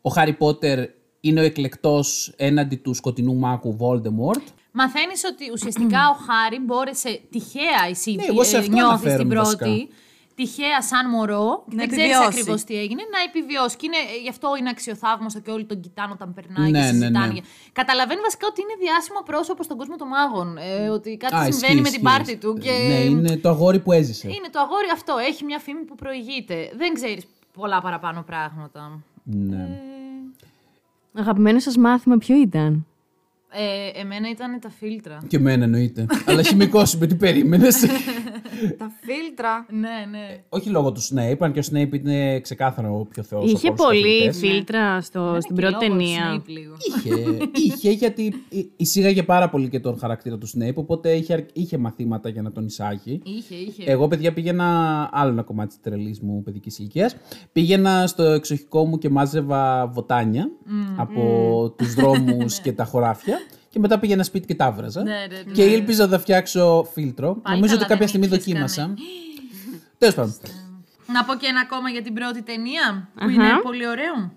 ο 0.00 0.10
Χάρι 0.10 0.32
Πότερ 0.32 0.78
είναι 1.20 1.40
ο 1.40 1.44
εκλεκτός 1.44 2.32
έναντι 2.36 2.76
του 2.76 2.94
σκοτεινού 2.94 3.34
μάκου 3.34 3.76
Voldemort. 3.80 4.42
Μαθαίνεις 4.72 5.24
ότι 5.32 5.44
ουσιαστικά 5.52 6.00
ο 6.10 6.16
Χάρη 6.26 6.58
μπόρεσε 6.60 7.20
τυχαία 7.30 7.80
εσύ 7.90 8.12
Ναι, 8.14 8.24
εγώ 8.28 8.44
σε 8.44 8.56
ε, 8.56 8.58
αυτό 8.58 8.72
νιώθεις 8.72 8.90
αναφέρομαι 8.92 9.18
την 9.18 9.28
πρώτη. 9.28 9.44
βασικά. 9.66 9.94
Τυχαία, 10.34 10.82
σαν 10.82 11.10
μωρό, 11.10 11.48
Να 11.66 11.76
δεν 11.76 11.88
ξέρεις 11.88 12.04
επιβιώσει. 12.10 12.26
ακριβώς 12.38 12.64
τι 12.64 12.74
έγινε, 12.82 13.02
να 13.14 13.18
επιβιώσει. 13.28 13.76
Και 13.76 13.86
είναι, 13.88 14.00
γι' 14.22 14.28
αυτό 14.28 14.48
είναι 14.58 14.68
αξιοθαύμαστο 14.70 15.40
και 15.40 15.50
όλοι 15.50 15.64
τον 15.64 15.80
κοιτάνε 15.80 16.12
όταν 16.12 16.34
περνάει 16.34 16.70
Ναι, 16.70 16.78
και 16.78 16.84
ναι, 16.84 16.90
συζητάνε. 16.92 17.32
ναι. 17.32 17.40
Καταλαβαίνεις 17.72 18.22
βασικά 18.22 18.46
ότι 18.50 18.60
είναι 18.64 18.74
διάσημο 18.84 19.20
πρόσωπο 19.30 19.62
στον 19.62 19.76
κόσμο 19.76 19.96
των 19.96 20.08
μάγων. 20.08 20.48
Ε, 20.58 20.88
ότι 20.88 21.16
κάτι 21.16 21.34
Α, 21.34 21.38
συμβαίνει 21.42 21.58
ισχύει, 21.58 21.74
με 21.76 21.82
την 21.82 22.02
ισχύει. 22.02 22.02
πάρτη 22.16 22.36
του. 22.36 22.50
Και... 22.64 22.70
Ναι, 22.70 22.98
είναι 23.10 23.36
το 23.36 23.48
αγόρι 23.48 23.78
που 23.84 23.92
έζησε. 23.92 24.28
είναι 24.28 24.48
το 24.52 24.60
αγόρι 24.60 24.88
αυτό. 24.92 25.14
Έχει 25.28 25.44
μια 25.44 25.58
φήμη 25.58 25.82
που 25.88 25.94
προηγείται. 25.94 26.56
Δεν 26.76 26.94
ξέρεις 26.94 27.24
πολλά 27.52 27.80
παραπάνω 27.80 28.22
πράγματα. 28.22 29.00
Ναι. 29.24 29.68
Αγαπημένο 31.14 31.58
σας 31.58 31.76
μάθημα 31.76 32.16
ποιο 32.16 32.36
ήταν; 32.40 32.86
Ε, 33.52 34.00
εμένα 34.00 34.30
ήταν 34.30 34.60
τα 34.60 34.70
φίλτρα. 34.70 35.18
Και 35.28 35.36
εμένα 35.36 35.64
εννοείται. 35.64 36.06
Αλλά 36.26 36.42
χημικό 36.42 36.82
με 36.98 37.06
τι 37.06 37.14
περίμενες. 37.14 37.80
Τα 38.78 38.90
φίλτρα. 39.00 39.66
ναι, 39.70 39.78
ναι. 40.10 40.40
Όχι 40.48 40.68
λόγω 40.70 40.92
του 40.92 41.00
Snape, 41.02 41.36
αν 41.38 41.52
και 41.52 41.58
ο 41.58 41.62
Snape 41.72 41.92
είναι 42.04 42.40
ξεκάθαρο 42.40 42.98
ο 42.98 43.04
πιο 43.04 43.22
θεός. 43.22 43.52
Είχε 43.52 43.72
πολύ 43.72 44.32
φίλτρα 44.32 45.00
στο, 45.00 45.36
στην 45.40 45.56
Και 45.56 45.62
πρώτη 45.62 45.86
λόγω 45.86 45.96
ταινία. 45.98 46.36
Snape 46.36 46.46
λίγο. 46.46 46.74
Είχε, 46.78 47.38
είχε 47.66 47.90
γιατί 47.90 48.34
εισήγαγε 48.76 49.22
πάρα 49.22 49.48
πολύ 49.50 49.68
και 49.68 49.80
τον 49.80 49.98
χαρακτήρα 49.98 50.38
του 50.38 50.48
Snape, 50.48 50.74
οπότε 50.74 51.10
είχε, 51.12 51.32
αρ- 51.32 51.44
είχε 51.52 51.78
μαθήματα 51.78 52.28
για 52.28 52.42
να 52.42 52.52
τον 52.52 52.64
εισάγει. 52.66 53.20
Είχε, 53.24 53.54
είχε. 53.54 53.82
Εγώ, 53.86 54.08
παιδιά, 54.08 54.32
πήγαινα 54.32 55.08
άλλο 55.12 55.30
ένα 55.30 55.42
κομμάτι 55.42 55.68
της 55.68 55.80
τρελής 55.80 56.20
μου 56.20 56.42
παιδικής 56.42 56.78
ηλικίας. 56.78 57.16
Πήγαινα 57.52 58.06
στο 58.06 58.22
εξοχικό 58.22 58.84
μου 58.86 58.98
και 58.98 59.08
μάζευα 59.08 59.86
βοτάνια 59.86 60.50
από 60.96 61.20
τους 61.78 61.94
δρόμους 61.94 62.60
και 62.60 62.72
τα 62.72 62.84
χωράφια. 62.84 63.39
Και 63.70 63.78
μετά 63.78 63.98
πήγαινα 63.98 64.22
σπίτι 64.22 64.46
και 64.46 64.54
τα 64.54 64.64
έβραζα. 64.66 65.02
Ναι, 65.02 65.10
ναι, 65.30 65.42
ναι. 65.46 65.52
Και 65.52 65.64
ήλπιζα 65.64 66.06
να 66.06 66.18
φτιάξω 66.18 66.88
φίλτρο. 66.92 67.34
Πάλι 67.34 67.54
Νομίζω 67.56 67.74
καλά, 67.74 67.86
ότι 67.86 67.92
κάποια 67.92 67.96
δεν 67.98 68.08
στιγμή 68.08 68.26
είχες 68.26 68.38
δοκίμασα. 68.44 68.94
Τέλος 69.98 70.14
πάντων. 70.14 70.34
Να 71.06 71.24
πω 71.24 71.34
και 71.34 71.46
ένα 71.46 71.60
ακόμα 71.60 71.90
για 71.90 72.02
την 72.02 72.14
πρώτη 72.14 72.42
ταινία, 72.42 73.08
που 73.20 73.28
είναι 73.28 73.48
πολύ 73.62 73.86
ωραίο. 73.88 74.32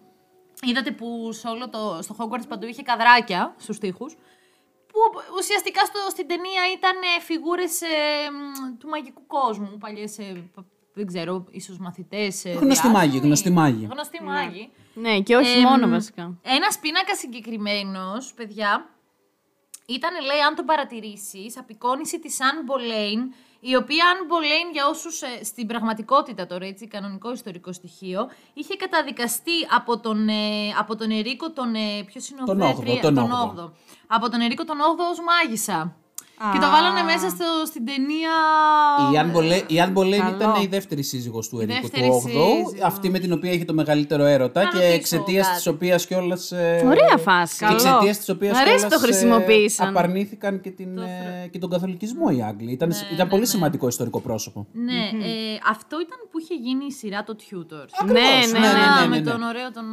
Είδατε 0.61 0.91
που 0.91 1.29
σε 1.31 1.47
όλο 1.47 1.69
το, 1.69 1.99
στο 2.01 2.15
Hogwarts 2.19 2.47
παντού 2.47 2.67
είχε 2.67 2.81
καδράκια 2.81 3.55
στους 3.57 3.77
τοίχους, 3.79 4.13
που 4.87 4.99
ουσιαστικά 5.39 5.85
στο, 5.85 5.99
στην 6.09 6.27
ταινία 6.27 6.61
ήταν 6.77 6.91
ε, 7.17 7.21
φιγούρες 7.21 7.81
ε, 7.81 7.86
μ, 8.31 8.77
του 8.77 8.88
μαγικού 8.88 9.25
κόσμου, 9.27 9.77
παλιές, 9.79 10.17
ε, 10.17 10.23
π- 10.55 10.65
δεν 10.93 11.05
ξέρω, 11.08 11.45
ίσως 11.51 11.77
μαθητές. 11.77 12.45
ε, 12.45 12.49
Γνωστοί 12.49 12.65
διάσημοι. 12.67 12.93
μάγοι, 12.93 13.17
γνωστοί 13.17 13.49
μάγοι. 13.49 13.88
Γνωστοί 13.91 14.23
μάγοι. 14.23 14.69
Ναι, 14.93 15.19
και 15.19 15.36
όχι 15.36 15.58
Εμ, 15.58 15.63
μόνο 15.63 15.88
βασικά. 15.88 16.38
Ένας 16.41 16.79
πίνακας 16.79 17.17
συγκεκριμένος, 17.17 18.34
παιδιά, 18.34 18.89
ήταν, 19.86 20.26
λέει, 20.26 20.39
αν 20.48 20.56
το 20.56 20.63
παρατηρήσεις, 20.63 21.58
απεικόνηση 21.58 22.19
της 22.19 22.41
Αν 22.41 22.65
Boleyn, 22.67 23.34
η 23.60 23.76
οποία 23.76 24.06
Αν 24.10 24.28
Boleyn, 24.30 24.72
για 24.74 24.88
όσους 24.88 25.22
στην 25.43 25.67
πραγματικότητα 25.67 26.46
τώρα, 26.48 26.65
έτσι, 26.65 26.88
κανονικό 26.88 27.32
ιστορικό 27.32 27.74
στοιχείο, 27.74 28.30
είχε 28.54 28.76
καταδικαστεί 28.76 29.52
από 29.76 30.00
τον, 30.00 30.28
ε, 30.28 30.69
από 30.80 30.96
τον 30.96 31.12
Ερίκο 31.12 31.52
τον. 31.52 31.76
Ε, 31.76 32.04
Ποιος 32.06 32.30
είναι 32.30 32.41
ο 32.41 32.46
Τον 32.46 32.58
Βέ- 32.58 32.67
όγδοο, 32.67 32.84
τρία- 32.84 33.02
τον 33.02 33.15
τον 33.15 33.24
όγδοο. 33.24 33.43
όγδοο. 33.48 33.74
Από 34.08 34.30
τον 34.30 34.41
Ερίκο 34.41 34.65
τον 34.65 34.78
8ο 34.82 35.04
ως 35.12 35.19
μάγισσα. 35.19 35.96
Α. 36.38 36.52
Και 36.54 36.60
το 36.60 36.69
βάλανε 36.69 37.02
μέσα 37.02 37.30
στο, 37.30 37.46
στην 37.65 37.86
ταινία. 37.86 38.30
Η 39.13 39.17
Αν 39.17 39.30
Μπολέ- 39.30 39.72
Η 39.72 39.80
Αν 39.80 39.91
Μπολέν 39.91 40.19
Καλό. 40.19 40.36
ήταν 40.36 40.62
η 40.62 40.67
δεύτερη 40.67 41.04
σύζυγος 41.04 41.50
του 41.50 41.60
Ερίκου 41.60 41.74
του 41.82 41.82
δεύτερη 41.82 42.12
8ου. 42.13 42.22
σύζυγος. 42.22 42.82
Αυτή 42.84 43.10
με 43.10 43.19
την 43.19 43.32
οποία 43.34 43.52
είχε 43.52 43.65
το 43.65 43.74
μεγαλύτερο 43.74 44.24
έρωτα 44.24 44.63
Να 44.63 44.69
και 44.69 44.76
ρωτήσω 44.76 44.93
εξαιτίας 44.96 45.46
κάτι. 45.46 45.58
της 45.58 45.67
οποίας 45.67 46.06
κιόλας. 46.08 46.52
Ωραία 46.86 47.17
φάση. 47.19 47.58
Και 47.58 47.65
Καλό. 47.65 47.76
εξαιτίας 47.76 48.17
της 48.17 48.30
οποίας 48.30 48.58
Μ' 48.58 48.60
αρέσει 48.60 48.88
το 48.88 48.98
χρησιμοποίησαν. 49.00 49.88
απαρνήθηκαν 49.88 50.62
και, 50.62 50.69
την, 50.69 50.98
ε, 50.98 51.48
και 51.52 51.60
τον 51.60 51.69
καθολικισμό 51.69 52.26
οι 52.38 52.41
Άγγλοι. 52.43 52.72
Ήταν, 52.72 52.88
Ναι, 52.89 52.96
ήταν 53.13 53.28
πολύ 53.28 53.46
σημαντικό 53.46 53.88
ιστορικό 53.88 54.19
πρόσωπο. 54.19 54.67
Ναι, 54.72 54.93
ε, 55.28 55.58
αυτό 55.69 56.00
ήταν 56.02 56.17
που 56.32 56.39
είχε 56.39 56.54
γίνει 56.54 56.86
η 56.86 56.91
σειρά 56.91 57.24
το 57.24 57.36
Tutors. 57.39 58.06
Ναι, 58.06 58.12
ναι, 58.12 58.60
ναι, 58.60 58.67
Α, 58.67 59.02
ναι, 59.02 59.08
με 59.08 59.19
ναι. 59.19 59.32
τον 59.32 59.41
ωραίο 59.41 59.72
τον. 59.72 59.86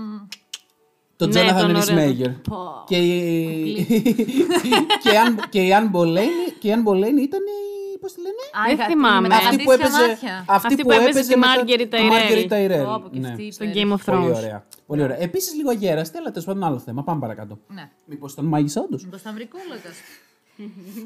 Τον 1.21 1.29
Ναι, 1.29 1.35
Τζόναθαν 1.35 1.67
τον 1.67 1.77
Ρις 1.77 1.91
ωραίο. 1.91 2.05
Μέγερ. 2.07 2.29
Πω. 2.31 2.57
Και 2.87 2.97
η- 2.97 3.87
και 5.03 5.11
η 5.13 5.17
Αν- 5.17 5.49
και 5.49 5.61
η 5.61 5.73
Αν 5.75 5.89
Μπολέν- 5.89 6.53
και 6.61 6.69
η 6.69 6.73
Αν 6.73 6.83
Μπολέν 6.83 7.17
ήταν 7.17 7.41
η. 7.41 7.99
Πώς 8.01 8.13
τη 8.13 8.21
λένε; 8.21 8.35
Α, 8.53 8.63
Δεν 8.67 8.75
είχα- 8.75 8.87
θυμάμαι. 8.87 9.21
με 9.21 9.29
τα 9.29 9.35
Αυτή 9.37 9.57
που 9.65 9.73
αντίστοιχα 9.73 9.99
έπαιζε, 10.03 10.13
μάτια. 10.13 10.45
αυτή 10.47 10.67
Αυτή 10.67 10.75
που 10.83 10.83
που 10.89 10.93
έπαιζε 10.93 11.09
έπαιζε 11.09 11.33
τη 11.33 11.39
με 11.39 11.47
το- 11.47 11.53
Margaery 11.63 11.79
τη 11.79 11.89
Tyrell. 11.93 12.13
Margaery 12.15 12.47
Tyrell. 12.53 12.85
Πω, 12.85 13.01
πω, 13.03 13.09
και 13.13 13.19
Ναι. 13.19 13.29
αυτή 13.29 13.53
Στο 13.53 13.65
υπέροχη. 13.65 13.87
Game 13.89 13.93
of 13.97 14.01
Πολύ 14.05 14.27
Thrones. 14.31 14.37
ωραία. 14.37 14.65
Πολύ 14.87 15.03
ωραία. 15.03 15.23
Επίσης 15.23 15.55
λίγο 15.55 15.71
αγέραστη, 15.71 16.19
αλλά 16.19 16.29
τέλος 16.31 16.45
πάντων 16.45 16.65
άλλο 16.65 16.79
θέμα. 16.79 17.03
Πάμε 17.05 17.21
παρακάτω. 17.21 17.59
Ναι. 17.69 17.89
Μήπως 18.05 18.33
ήταν 18.33 18.45
μάγισσα, 18.45 18.81
όντω. 18.81 18.97
Το 19.11 19.19
σταυρικόλακα. 19.19 19.91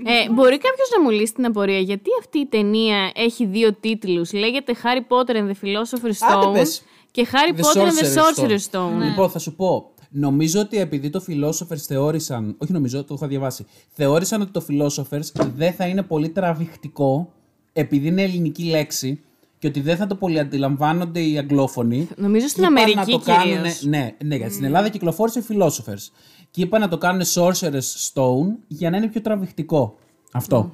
Ε, 0.04 0.30
μπορεί 0.32 0.58
κάποιος 0.58 0.88
να 0.96 1.02
μου 1.02 1.10
λύσει 1.10 1.34
την 1.34 1.44
απορία 1.46 1.78
γιατί 1.78 2.10
αυτή 2.18 2.38
η 2.38 2.46
ταινία 2.46 3.10
έχει 3.14 3.46
δύο 3.46 3.72
τίτλους. 3.74 4.32
Λέγεται 4.32 4.74
Harry 4.82 5.00
Potter 5.12 5.34
and 5.36 5.48
the 5.48 5.56
Philosopher's 5.62 6.18
Άντε 6.34 6.46
Stone 6.48 6.52
πες. 6.52 6.82
και 7.10 7.26
Harry 7.32 7.56
The 7.56 7.60
Potter 7.64 7.86
and 7.86 7.90
the 7.90 8.20
Sorcerer's 8.20 8.48
Sorcerer's 8.48 8.70
Stone. 8.70 9.02
Λοιπόν, 9.04 9.30
θα 9.30 9.38
σου 9.38 9.54
πω. 9.54 9.90
Νομίζω 10.16 10.60
ότι 10.60 10.78
επειδή 10.78 11.10
το 11.10 11.24
Philosophers 11.28 11.76
θεώρησαν. 11.76 12.54
Όχι 12.58 12.72
νομίζω, 12.72 13.04
το 13.04 13.14
είχα 13.14 13.26
διαβάσει. 13.26 13.66
Θεώρησαν 13.92 14.40
ότι 14.40 14.50
το 14.50 14.64
Philosophers 14.68 15.46
δεν 15.56 15.72
θα 15.72 15.86
είναι 15.86 16.02
πολύ 16.02 16.28
τραβηχτικό 16.28 17.32
επειδή 17.72 18.06
είναι 18.06 18.22
ελληνική 18.22 18.62
λέξη 18.64 19.20
και 19.58 19.66
ότι 19.66 19.80
δεν 19.80 19.96
θα 19.96 20.06
το 20.06 20.14
πολύ 20.14 20.38
αντιλαμβάνονται 20.38 21.20
οι 21.20 21.38
αγγλόφωνοι. 21.38 22.08
Νομίζω 22.16 22.48
στην 22.48 22.62
Και 22.62 22.68
είπαν 22.70 22.82
Αμερική 22.82 23.12
να 23.12 23.18
το 23.18 23.24
κάνουνε- 23.24 23.56
κυρίως. 23.56 23.82
Ναι, 23.84 24.10
ναι, 24.24 24.36
γιατί 24.36 24.52
στην 24.52 24.64
Ελλάδα 24.64 24.88
κυκλοφόρησε 24.88 25.44
Philosophers. 25.48 26.10
Και 26.50 26.62
είπαν 26.62 26.80
να 26.80 26.88
το 26.88 26.98
κάνουν 26.98 27.22
Sorcerer's 27.34 28.12
Stone 28.12 28.46
για 28.68 28.90
να 28.90 28.96
είναι 28.96 29.06
πιο 29.08 29.20
τραβηχτικό. 29.20 29.96
Αυτό. 30.32 30.72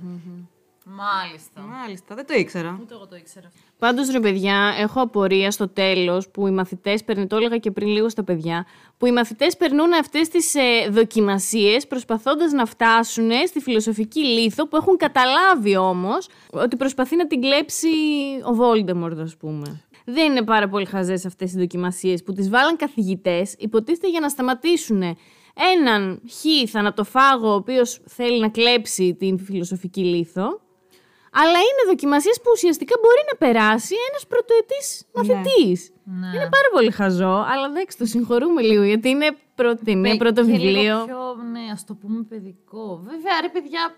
Μάλιστα. 0.96 1.60
Μάλιστα, 1.60 2.14
δεν 2.14 2.26
το 2.26 2.34
ήξερα. 2.34 2.78
Ούτε 2.80 2.94
εγώ 2.94 3.06
το 3.06 3.16
ήξερα. 3.16 3.50
Πάντως 3.78 4.10
ρε 4.10 4.20
παιδιά, 4.20 4.74
έχω 4.78 5.00
απορία 5.00 5.50
στο 5.50 5.68
τέλος 5.68 6.28
που 6.28 6.46
οι 6.46 6.50
μαθητές, 6.50 7.04
παίρνουν, 7.04 7.28
το 7.28 7.36
έλεγα 7.36 7.56
και 7.56 7.70
πριν 7.70 7.88
λίγο 7.88 8.08
στα 8.08 8.24
παιδιά, 8.24 8.66
που 8.98 9.06
οι 9.06 9.12
μαθητές 9.12 9.56
περνούν 9.56 9.92
αυτές 9.92 10.28
τις 10.28 10.54
ε, 10.54 10.88
δοκιμασίες 10.90 11.86
προσπαθώντας 11.86 12.52
να 12.52 12.64
φτάσουν 12.64 13.30
στη 13.46 13.60
φιλοσοφική 13.60 14.20
λίθο 14.24 14.68
που 14.68 14.76
έχουν 14.76 14.96
καταλάβει 14.96 15.76
όμως 15.76 16.28
ότι 16.50 16.76
προσπαθεί 16.76 17.16
να 17.16 17.26
την 17.26 17.40
κλέψει 17.40 17.88
ο 18.44 18.56
Voldemort 18.60 19.18
ας 19.18 19.36
πούμε. 19.36 19.84
Δεν 20.04 20.30
είναι 20.30 20.42
πάρα 20.42 20.68
πολύ 20.68 20.84
χαζές 20.84 21.26
αυτές 21.26 21.52
οι 21.52 21.58
δοκιμασίες 21.58 22.22
που 22.22 22.32
τις 22.32 22.50
βάλαν 22.50 22.76
καθηγητές, 22.76 23.54
υποτίθεται 23.58 24.08
για 24.08 24.20
να 24.20 24.28
σταματήσουν 24.28 25.02
έναν 25.74 26.22
χ 26.28 26.70
θανατοφάγο 26.70 27.50
ο 27.50 27.54
οποίος 27.54 28.00
θέλει 28.06 28.40
να 28.40 28.48
κλέψει 28.48 29.14
την 29.14 29.38
φιλοσοφική 29.38 30.00
λίθο 30.00 30.60
αλλά 31.30 31.58
είναι 31.66 31.82
δοκιμασίες 31.86 32.36
που 32.36 32.50
ουσιαστικά 32.52 32.94
μπορεί 33.02 33.22
να 33.30 33.36
περάσει 33.38 33.94
ένας 34.08 34.26
πρωτοετής 34.26 34.86
μαθητής. 35.14 35.92
Ναι. 36.04 36.26
Είναι 36.26 36.48
πάρα 36.56 36.68
πολύ 36.72 36.90
χαζό, 36.90 37.36
αλλά 37.52 37.66
εντάξει, 37.66 37.98
το 37.98 38.06
συγχωρούμε 38.06 38.62
λίγο 38.62 38.82
γιατί 38.82 39.08
είναι 39.08 39.36
πρώτη 39.54 39.84
ταινία, 39.84 40.16
πρώτο 40.16 40.44
Και 40.44 40.50
βιβλίο. 40.50 40.82
Λίγο 40.82 41.04
πιο, 41.04 41.42
ναι, 41.52 41.64
ας 41.72 41.84
το 41.84 41.94
πούμε 41.94 42.22
παιδικό. 42.22 43.00
Βέβαια, 43.04 43.40
ρε 43.40 43.48
παιδιά, 43.48 43.94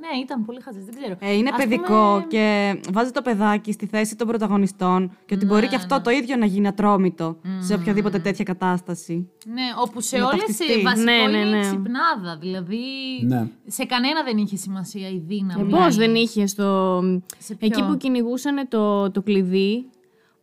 Ναι, 0.00 0.20
ήταν 0.22 0.44
πολύ 0.44 0.60
χαζές, 0.60 0.84
δεν 0.84 0.94
ξέρω. 0.94 1.16
Ε, 1.20 1.36
είναι 1.36 1.50
Ας 1.52 1.56
παιδικό 1.56 1.84
πούμε, 2.14 2.24
και 2.28 2.76
βάζει 2.92 3.10
το 3.10 3.22
παιδάκι 3.22 3.72
στη 3.72 3.86
θέση 3.86 4.16
των 4.16 4.26
πρωταγωνιστών 4.26 5.16
και 5.26 5.34
ότι 5.34 5.46
μπορεί 5.46 5.60
Ναι, 5.60 5.66
και 5.66 5.76
αυτό 5.76 6.00
το 6.00 6.10
ίδιο 6.10 6.36
να 6.36 6.46
γίνει 6.46 6.66
ατρόμητο 6.66 7.36
σε 7.60 7.74
οποιαδήποτε 7.74 8.18
τέτοια 8.18 8.44
κατάσταση. 8.44 9.28
Ναι, 9.46 9.62
όπου 9.82 10.00
σε 10.00 10.18
Να 10.18 10.26
όλες 10.26 10.38
ταυτιστεί. 10.38 10.82
βασικό 10.82 11.02
Ναι, 11.10 11.12
ναι, 11.30 11.38
είναι 11.38 11.50
ναι. 11.50 11.56
η 11.56 11.60
ξυπνάδα. 11.60 12.36
Δηλαδή, 12.40 12.76
Ναι. 13.22 13.48
σε 13.66 13.84
κανένα 13.84 14.22
δεν 14.22 14.36
είχε 14.36 14.56
σημασία 14.56 15.08
η 15.08 15.22
δύναμη. 15.26 15.70
Πώς 15.70 15.96
δεν 15.96 16.14
είχε 16.14 16.46
στο. 16.46 17.00
Σε 17.38 17.54
ποιο; 17.54 17.66
Εκεί 17.66 17.82
που 17.86 17.96
κυνηγούσαν 17.96 18.68
το, 18.68 19.10
το 19.10 19.22
κλειδί, 19.22 19.86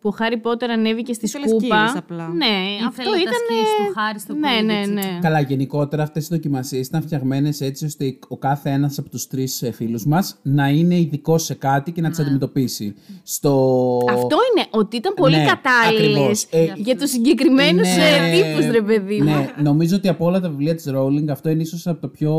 που 0.02 0.10
ο 0.10 0.12
Χάρι 0.12 0.38
Πότερ 0.38 0.70
ανέβηκε 0.72 1.14
στη 1.14 1.26
Ήθελε 1.26 1.48
σκούπα. 1.48 1.76
σκύλους 1.76 1.96
απλά. 1.96 2.28
Ναι, 2.28 2.46
Ήθελες 2.46 2.88
αυτό 2.88 3.12
τα 3.12 3.20
ήταν. 3.20 3.34
σκύλους 3.34 3.70
του 3.88 3.94
Χάρη 4.00 4.20
στο 4.20 4.34
ναι, 4.34 4.62
ναι, 4.74 4.82
Quidditch, 4.84 4.94
ναι. 4.94 5.20
Καλά, 5.22 5.40
γενικότερα 5.40 6.04
αυτές 6.04 6.26
οι 6.26 6.28
δοκιμασίες 6.32 6.88
ήταν 6.88 7.02
φτιαγμένες 7.02 7.62
έτσι 7.62 7.86
ώστε 7.86 8.18
ο 8.28 8.38
κάθε 8.38 8.70
ένας 8.70 8.98
από 8.98 9.10
τους 9.10 9.28
τρεις 9.28 9.64
φίλους 9.74 10.06
μας 10.06 10.38
να 10.42 10.68
είναι 10.68 10.96
ειδικό 10.96 11.38
σε 11.38 11.54
κάτι 11.54 11.92
και 11.92 12.02
να 12.02 12.10
τις 12.10 12.20
αντιμετωπίσει. 12.20 12.96
Στο... 13.24 13.52
Αυτό 14.10 14.38
είναι 14.56 14.66
ότι 14.72 14.96
ήταν 14.96 15.14
πολύ 15.14 15.36
Ναι, 15.38 15.46
κατάλληλες 15.46 16.46
ακριβώς. 16.46 16.70
Ε, 16.78 16.82
για 16.82 16.98
τους 16.98 17.10
συγκεκριμένους 17.10 17.88
είναι- 17.96 18.44
τύπους, 18.44 18.72
ρε 18.72 18.82
παιδί 18.82 19.18
μου. 19.18 19.24
Ναι, 19.24 19.50
νομίζω 19.62 19.96
ότι 19.96 20.08
από 20.08 20.26
όλα 20.26 20.40
τα 20.40 20.50
βιβλία 20.50 20.76
της 20.76 20.90
Rowling 20.96 21.28
αυτό 21.30 21.50
είναι 21.50 21.62
ίσως 21.62 21.88
από 21.88 22.02
τα 22.02 22.10
πιο 22.10 22.34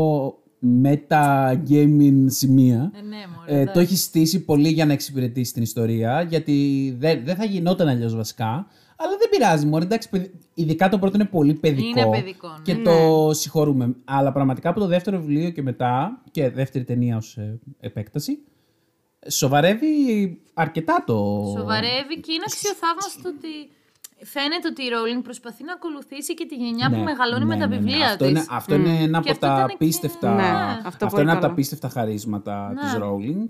meta-gaming 0.83 2.23
σημεία. 2.25 2.91
Ε, 2.95 3.01
ναι, 3.01 3.17
μωρέ, 3.37 3.61
Ε, 3.61 3.65
το 3.65 3.79
έχει 3.79 3.95
στήσει 3.97 4.43
πολύ 4.45 4.69
για 4.69 4.85
να 4.85 4.93
εξυπηρετήσει 4.93 5.53
την 5.53 5.61
ιστορία, 5.63 6.21
γιατί 6.21 6.95
δεν, 6.99 7.21
δεν 7.25 7.35
θα 7.35 7.45
γινόταν 7.45 7.87
αλλιώς 7.87 8.15
βασικά. 8.15 8.67
Αλλά 8.95 9.17
δεν 9.19 9.29
πειράζει, 9.29 9.65
μόνο 9.65 9.83
εντάξει, 9.83 10.09
παιδι- 10.09 10.31
ειδικά 10.53 10.89
το 10.89 10.99
πρώτο 10.99 11.15
είναι 11.15 11.25
πολύ 11.25 11.53
παιδικό. 11.53 11.87
Είναι 11.87 12.09
παιδικό, 12.09 12.47
ναι. 12.47 12.61
Και 12.63 12.75
το 12.75 13.29
συγχωρούμε. 13.33 13.95
Αλλά 14.05 14.31
πραγματικά 14.31 14.69
από 14.69 14.79
το 14.79 14.85
δεύτερο 14.87 15.19
βιβλίο 15.19 15.49
και 15.49 15.61
μετά, 15.61 16.21
και 16.31 16.49
δεύτερη 16.49 16.83
ταινία 16.83 17.17
ως 17.17 17.37
επέκταση, 17.79 18.39
σοβαρεύει 19.27 19.87
αρκετά 20.53 21.03
το. 21.05 21.13
Σοβαρεύει 21.57 22.19
και 22.19 22.31
είναι 22.31 22.43
αξιοθαύμαστο 22.47 23.29
ότι 23.29 23.47
φαίνεται 24.23 24.67
ότι 24.71 24.81
η 24.83 24.85
Rowling 24.93 25.21
προσπαθεί 25.23 25.63
να 25.63 25.73
ακολουθήσει 25.73 26.33
και 26.33 26.45
τη 26.45 26.55
γενιά 26.55 26.89
που 26.89 26.95
Ναι, 26.95 27.03
μεγαλώνει 27.03 27.45
ναι, 27.45 27.53
με 27.53 27.57
τα 27.57 27.67
ναι, 27.67 27.75
ναι. 27.75 27.81
βιβλία 27.81 28.05
Αυτό 28.05 28.17
της. 28.17 28.29
είναι, 28.29 28.45
αυτό 28.49 28.75
είναι 28.75 28.89
ένα 28.89 29.19
Και 29.21 29.29
από 29.29 29.31
αυτό 29.31 29.39
τα 29.47 29.53
ήταν 29.55 29.67
και- 29.67 29.73
απίστευτα. 29.73 30.33
Ναι, 30.33 30.41
αυτό 30.43 30.87
αυτό 30.87 31.05
είναι 31.05 31.09
πολύ 31.11 31.29
από 31.29 31.33
τα 31.33 31.39
καλό. 31.39 31.51
απίστευτα 31.51 31.89
χαρίσματα 31.89 32.71
Ναι. 32.73 32.81
της 32.81 32.93
Rowling. 33.01 33.49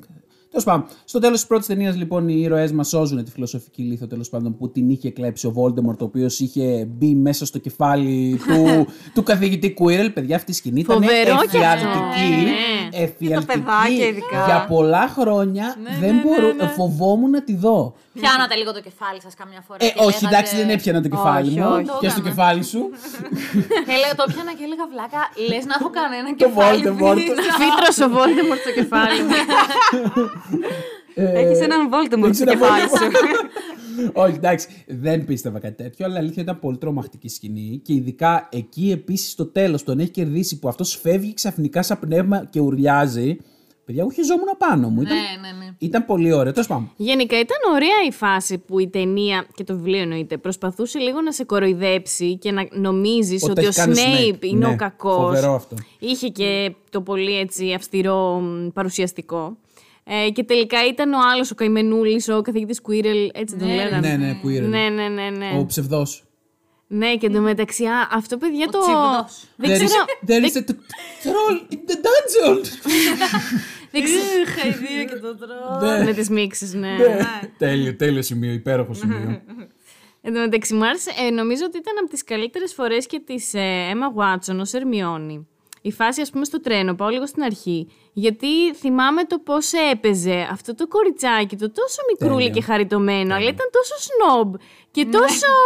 Τέλος 0.49 0.65
πάντων, 0.67 0.86
στο 1.06 1.19
τέλος 1.19 1.38
της 1.39 1.47
πρώτης 1.47 1.67
ταινίας, 1.67 1.95
λοιπόν, 1.95 2.28
οι 2.28 2.36
ήρωές 2.38 2.71
μας 2.71 2.88
σώζουν 2.88 3.23
τη 3.23 3.32
φιλοσοφική 3.32 3.82
λίθο 3.82 4.08
τέλος 4.08 4.30
πάντων 4.30 4.58
που 4.58 4.71
την 4.71 4.89
είχε 4.89 5.10
κλέψει 5.12 5.47
ο 5.47 5.54
Voldemort, 5.58 5.97
ο 5.99 6.04
οποίος 6.04 6.39
είχε 6.39 6.86
μπει 6.89 7.15
μέσα 7.15 7.45
στο 7.45 7.60
κεφάλι 7.60 8.39
του, 8.47 8.86
του 9.13 9.23
καθηγητή 9.23 9.73
Quirrell. 9.80 10.10
Παιδιά, 10.13 10.36
αυτή 10.36 10.52
η 10.52 10.54
σκηνή 10.54 10.80
ήταν 10.80 10.95
Φοβερό 10.95 11.23
κι 11.23 11.32
αυτό. 11.32 11.58
εφιαλτική. 11.58 12.43
Ναι. 12.43 13.04
εφιαλτική. 13.04 13.60
παιδάκια 13.60 14.08
ειδικά. 14.08 14.45
Για 14.45 14.65
πολλά 14.69 15.08
χρόνια 15.08 15.76
Ναι, 15.84 16.08
δεν 16.08 16.15
μπορώ, 16.23 16.69
φοβόμουν 16.76 17.30
να 17.30 17.43
τη 17.43 17.56
δω. 17.56 17.93
Πιάνατε 18.13 18.56
λίγο 18.56 18.71
το 18.73 18.82
κεφάλι 18.88 19.19
σας 19.21 19.34
καμιά 19.41 19.62
φορά. 19.67 19.80
Ε, 19.86 19.88
και 19.89 19.93
όχι, 19.97 20.06
λέγατε- 20.23 20.32
εντάξει, 20.34 20.56
δεν 20.56 20.69
έπιανα 20.76 21.02
το 21.02 21.10
κεφάλι 21.15 21.49
Όχι, 21.49 21.60
μου. 21.60 21.67
όχι. 21.76 21.86
Και 22.02 22.10
στο 22.10 22.21
Το 22.21 22.28
κεφάλι 22.28 22.63
σου. 22.71 22.82
Και 23.88 23.93
έλεγα, 23.97 24.13
το 24.19 24.23
πιάνα 24.34 24.54
και 24.58 24.63
έλεγα 24.67 24.86
βλάκα, 24.93 25.21
λες 25.49 25.63
να 25.69 25.76
έχω 25.80 25.89
κανένα 25.99 26.28
Το 26.30 26.36
κεφάλι. 26.43 26.82
Voldemort. 26.88 27.15
πίσω. 27.15 27.52
Φύτρωσε 27.62 28.04
ο 28.08 28.10
Voldemort 28.17 28.60
στο 28.65 28.71
κεφάλι 28.80 29.19
μου. 29.23 29.34
Έχεις 31.15 31.60
έναν 31.67 31.89
Voldemort 31.91 32.23
έχεις 32.26 32.38
στο 32.38 32.49
ένα 32.49 32.54
κεφάλι 32.60 32.84
Voldemort. 32.91 33.13
Ε, 33.13 34.04
σου. 34.04 34.12
Όχι, 34.13 34.36
εντάξει, 34.36 34.67
δεν 34.88 35.26
πίστευα 35.26 35.60
κάτι 35.60 35.84
τέτοιο, 35.84 36.06
αλλά 36.06 36.15
η 36.15 36.17
αλήθεια 36.17 36.41
ήταν 36.43 36.60
πολύ 36.60 36.78
τρομακτική 36.78 37.30
σκηνή. 37.30 37.82
Και 37.84 37.93
ειδικά 37.93 38.47
εκεί 38.52 38.91
επίσης 38.91 39.32
στο 39.32 39.45
τέλος 39.45 39.84
τον 39.84 39.99
έχει 39.99 40.10
κερδίσει 40.10 40.60
που 40.60 40.67
αυτός 40.67 40.99
φεύγει 41.02 41.34
ξαφνικά 41.34 41.84
σαν 41.84 41.99
πνεύμα 41.99 42.45
και 42.49 42.60
ουρλιάζει. 42.60 43.38
Παιδιά, 43.86 44.02
εγώ 44.02 44.12
χιζόμουν 44.12 44.48
πάνω 44.58 44.89
μου. 44.89 45.02
Ήταν, 45.02 45.15
Ναι, 45.15 45.48
ναι, 45.50 45.58
ναι. 45.65 45.72
ήταν 45.78 46.06
πολύ 46.06 46.34
ωραίο. 46.34 46.52
Τέλος 46.52 46.67
πάντων. 46.67 46.91
Γενικά 46.96 47.39
ήταν 47.39 47.58
ωραία 47.74 47.96
η 48.08 48.12
φάση 48.12 48.58
που 48.58 48.80
η 48.80 48.88
ταινία 48.88 49.46
και 49.56 49.63
το 49.63 49.76
βιβλίο 49.76 50.02
εννοείται 50.02 50.38
προσπαθούσε 50.38 51.00
λίγο 51.00 51.22
να 51.22 51.32
σε 51.32 51.43
κοροϊδέψει 51.43 52.38
και 52.38 52.52
να 52.52 52.67
νομίζεις 52.72 53.43
Ότι 53.43 53.52
ότι, 53.52 53.60
ο 53.62 53.63
έχεις 53.63 53.76
κάνει 53.78 53.93
Snape 53.96 54.34
Snape. 54.34 54.43
είναι 54.43 54.67
Ναι, 54.67 54.74
ο 54.74 54.76
κακός. 54.76 55.15
φοβερό 55.15 55.54
αυτό. 55.54 55.76
Είχε 56.00 56.28
και 56.28 56.76
το 56.89 57.02
πολύ 57.02 57.38
έτσι 57.39 57.74
αυστηρό 57.74 58.39
μ, 58.39 58.67
παρουσιαστικό. 58.74 59.58
Ε, 60.04 60.30
και 60.30 60.43
τελικά 60.43 60.86
ήταν 60.88 61.13
ο 61.13 61.17
άλλος 61.34 61.52
ο 61.52 61.56
καημενούλης, 61.56 62.30
ο 62.30 62.41
καθηγητής 62.41 62.80
Quirrell, 62.88 63.30
έτσι 63.34 63.56
τον 63.58 63.67
λέγανε. 63.67 64.08
Ναι, 64.08 64.15
ναι, 64.26 64.39
Quirrell. 64.43 64.67
Ναι, 64.69 64.89
ναι, 64.89 65.08
ναι, 65.08 65.30
ναι. 65.30 65.58
Ο 65.60 65.65
ψευδός. 65.65 66.24
Ναι, 66.95 67.15
και 67.15 67.25
εντωμεταξύ, 67.25 67.86
α, 67.86 68.08
αυτό 68.12 68.38
παιδιά 68.38 68.67
το. 68.67 68.79
τσιβδός. 68.79 69.43
Δεν 69.56 69.69
There 69.69 69.82
is, 69.82 69.86
ξέρω. 69.86 70.03
there 70.27 70.49
is 70.49 70.58
a 70.58 70.63
t- 70.69 70.75
troll 71.23 71.73
in 71.73 71.77
the 71.89 71.95
dungeon. 71.95 72.62
δεν 73.91 74.03
ξέρω. 74.03 74.21
Χαϊδία 74.60 75.03
και 75.03 75.15
το 75.15 75.36
τρώω. 75.38 76.03
Με 76.06 76.13
τις 76.13 76.29
μίξεις, 76.29 76.73
ναι. 76.73 76.95
τέλειο, 77.58 77.95
τέλειο 77.95 78.21
σημείο, 78.21 78.51
υπέροχο 78.53 78.93
σημείο. 78.93 79.41
Εν 80.25 80.34
τω 80.34 80.39
μεταξύ, 80.39 80.73
μου 80.73 80.86
άρεσε, 80.86 81.12
ε, 81.27 81.29
νομίζω 81.29 81.63
ότι 81.65 81.77
ήταν 81.77 81.93
από 81.99 82.10
τις 82.10 82.23
καλύτερες 82.23 82.73
φορές 82.73 83.06
και 83.06 83.19
της 83.25 83.53
ε, 83.53 83.91
Emma 83.93 84.19
Watson 84.21 84.58
ως 84.60 84.73
Ερμιόνη. 84.73 85.47
Η 85.82 85.91
φάση, 85.91 86.21
ας 86.21 86.29
πούμε, 86.29 86.45
στο 86.45 86.62
τρένο, 86.62 86.93
πάω 86.95 87.10
λίγο 87.10 87.27
στην 87.27 87.43
αρχή. 87.43 87.88
Γιατί 88.13 88.73
θυμάμαι 88.75 89.23
το 89.23 89.39
πώς 89.39 89.71
έπαιζε 89.91 90.47
αυτό 90.51 90.75
το 90.75 90.88
κοριτσάκι, 90.88 91.56
το 91.56 91.71
τόσο 91.71 92.01
μικρούλι 92.12 92.38
Τέλειο. 92.43 92.53
και 92.53 92.62
χαριτωμένο, 92.62 93.36
αλλά 93.36 93.49
ήταν 93.49 93.67
τόσο 93.71 93.93
σνόμπ 93.99 94.56
και 94.91 95.06
τόσο. 95.06 95.47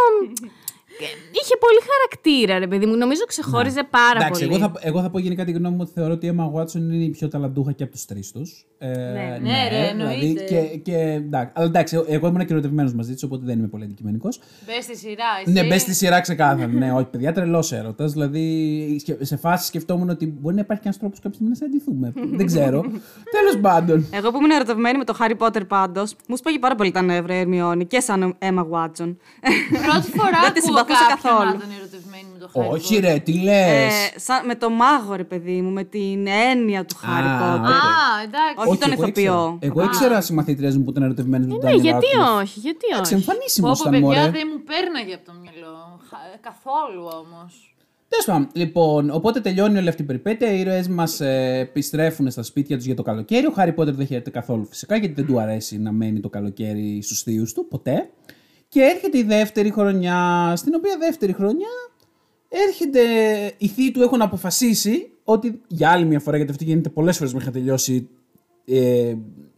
Είχε 1.31 1.55
πολύ 1.59 1.79
χαρακτήρα, 1.91 2.59
ρε 2.59 2.67
παιδί 2.67 2.85
μου. 2.85 2.95
Νομίζω 2.95 3.21
ξεχώριζε 3.27 3.83
πάρα 3.89 4.19
Εντάξει, 4.25 4.45
πολύ. 4.47 4.55
εγώ 4.55 4.71
θα, 4.73 4.79
εγώ 4.87 5.01
θα 5.01 5.09
πω 5.09 5.19
γενικά 5.19 5.45
τη 5.45 5.51
γνώμη 5.51 5.75
μου 5.75 5.81
ότι 5.81 5.91
θεωρώ 5.93 6.13
ότι 6.13 6.25
η 6.27 6.35
Emma 6.37 6.59
Watson 6.61 6.75
είναι 6.75 7.03
η 7.03 7.09
πιο 7.09 7.27
ταλαντούχα 7.27 7.71
και 7.71 7.83
από 7.83 7.91
τους 7.91 8.05
τρεις 8.05 8.31
τους. 8.31 8.65
Ε, 8.79 8.87
ναι, 8.87 9.37
ναι, 9.41 9.67
ρε, 9.69 9.91
δηλαδή, 9.93 10.13
εννοείται. 10.15 10.43
και, 10.43 10.77
και, 10.77 10.95
εντάξει, 10.97 11.51
αλλά 11.55 11.65
εντάξει, 11.65 12.03
εγώ 12.07 12.27
ήμουν 12.27 12.45
κυρωτευμένο 12.45 12.91
μαζί 12.95 13.13
της, 13.13 13.23
οπότε 13.23 13.45
δεν 13.45 13.57
είμαι 13.57 13.67
πολύ 13.67 13.83
αντικειμενικός. 13.83 14.39
Μπες 14.65 14.83
στη 14.83 14.97
σειρά, 14.97 15.25
εσύ. 15.43 15.51
Ναι, 15.51 15.63
μπες 15.63 15.81
στη 15.81 15.93
σειρά 15.93 16.19
ξεκάθαρα. 16.21 16.67
ναι, 16.67 16.91
όχι, 16.93 17.05
παιδιά, 17.05 17.33
τρελός 17.33 17.71
έρωτας. 17.71 18.11
Δηλαδή, 18.11 18.97
σκε- 18.99 19.25
σε 19.25 19.37
φάση 19.37 19.65
σκεφτόμουν 19.65 20.09
ότι 20.09 20.25
μπορεί 20.39 20.55
να 20.55 20.61
υπάρχει 20.61 20.81
και 20.81 20.87
ένας 20.87 20.99
τρόπος 20.99 21.19
κάποια 21.19 21.33
στιγμή 21.39 21.49
να 21.49 21.55
συναντηθούμε. 21.55 22.13
δεν 22.37 22.45
ξέρω. 22.45 22.81
Τέλος 23.37 23.57
πάντων. 23.61 24.05
Εγώ 24.11 24.31
που 24.31 24.37
ήμουν 24.37 24.51
ερωτευμένη 24.51 24.97
με 24.97 25.03
το 25.03 25.17
Harry 25.19 25.37
Potter 25.37 25.67
πάντως, 25.67 26.15
μου 26.27 26.37
σπάγει 26.37 26.59
πάρα 26.59 26.75
πολύ 26.75 26.91
τα 26.91 27.01
νεύρα 27.01 27.35
η 27.35 27.39
Ερμιόνη 27.39 27.85
και 27.85 27.99
σαν 27.99 28.37
Emma 28.39 28.65
Watson. 28.71 29.15
Πρώτη 29.85 30.09
φορά 30.17 30.39
Δεν 30.43 30.53
τη 30.53 30.61
ακούω 30.93 30.95
συμπαθούσα 30.95 31.15
κάποιον 31.15 31.33
καθόλου. 31.33 31.51
να 31.57 31.59
τον 31.65 31.71
ερωτευμένη 31.79 32.27
με 32.33 32.39
το 32.43 32.47
Harry 32.53 32.71
όχι, 32.75 32.95
Potter. 32.97 33.01
ρε, 33.01 33.13
τι 33.25 33.33
λες; 33.47 33.93
Ε, 34.15 34.19
σαν, 34.19 34.45
με 34.45 34.55
το 34.55 34.69
μάγο, 34.69 35.13
ρε 35.15 35.23
παιδί 35.23 35.61
μου, 35.61 35.71
με 35.71 35.83
την 35.83 36.27
έννοια 36.51 36.85
του 36.85 36.95
Harry 37.03 37.31
Α, 37.35 37.39
Potter. 37.41 37.59
οκ. 37.59 37.65
Α, 37.65 37.77
εντάξει. 38.27 38.69
Όχι 38.69 38.77
τον 38.79 38.91
ηθοποιό. 38.91 39.57
Εγώ 39.61 39.83
ήξερα 39.83 40.21
συμμαθήτριές 40.21 40.71
μου 40.77 40.83
που 40.83 40.89
ήταν 40.89 41.03
ερωτευμένες 41.03 41.45
με 41.45 41.51
τον 41.57 41.69
Ναι, 41.69 41.75
Daniel 41.75 41.81
γιατί 41.81 42.05
Radcliffe. 42.19 42.41
όχι, 42.41 42.59
γιατί 42.59 42.85
Εντάξει, 42.91 43.13
όχι. 43.13 43.23
εμφανίσιμος 43.23 43.77
Πω, 43.77 43.83
πω, 43.83 43.89
ήταν 43.97 44.01
παιδιά, 44.09 44.19
μωρέ. 44.25 44.31
δεν 44.37 44.47
μου 44.53 44.59
πέρναγε 44.63 45.13
από 45.13 45.25
το 45.25 45.33
μυαλό. 45.41 45.99
Χα- 46.09 46.37
Καθόλου 46.41 47.03
όμως. 47.23 47.51
Τέλος 48.09 48.25
πάντων, 48.25 48.47
λοιπόν, 48.53 49.09
οπότε 49.09 49.39
τελειώνει 49.39 49.77
όλη 49.77 49.89
αυτή 49.89 50.01
η 50.01 50.05
περιπέτεια. 50.05 50.51
Οι 50.51 50.59
ήρωές 50.59 50.87
μας 50.87 51.19
ε, 51.21 51.57
επιστρέφουν 51.61 52.31
στα 52.31 52.43
σπίτια 52.43 52.75
τους 52.77 52.85
για 52.85 52.95
το 52.95 53.03
καλοκαίρι. 53.03 53.45
Ο 53.45 53.51
Χάρι 53.51 53.73
Πότερ 53.73 53.93
δεν 53.93 54.05
χαίρεται 54.07 54.29
καθόλου 54.29 54.65
φυσικά 54.65 54.97
γιατί 54.97 55.13
δεν 55.13 55.25
του 55.25 55.39
αρέσει 55.39 55.77
να 55.79 55.91
μένει 55.91 56.19
το 56.19 56.29
καλοκαίρι 56.29 57.01
στους 57.03 57.21
θείους 57.21 57.53
του, 57.53 57.67
ποτέ. 57.67 58.09
Και 58.67 58.81
έρχεται 58.81 59.17
η 59.17 59.23
δεύτερη 59.23 59.71
χρονιά, 59.71 60.53
στην 60.55 60.73
οποία 60.75 60.97
δεύτερη 60.99 61.33
χρονιά 61.33 61.67
έρχεται. 62.49 63.01
Οι 63.57 63.67
θείοι 63.67 63.91
του 63.91 64.01
έχουν 64.01 64.21
αποφασίσει 64.21 65.11
ότι 65.23 65.61
για 65.67 65.89
άλλη 65.89 66.05
μια 66.05 66.19
φορά, 66.19 66.37
γιατί 66.37 66.51
αυτό 66.51 66.63
γίνεται 66.63 66.89
πολλές 66.89 67.17
φορές 67.17 67.33
μέχρι 67.33 67.47
να 67.47 67.53
τελειώσει 67.53 68.09
ε, 68.65 69.15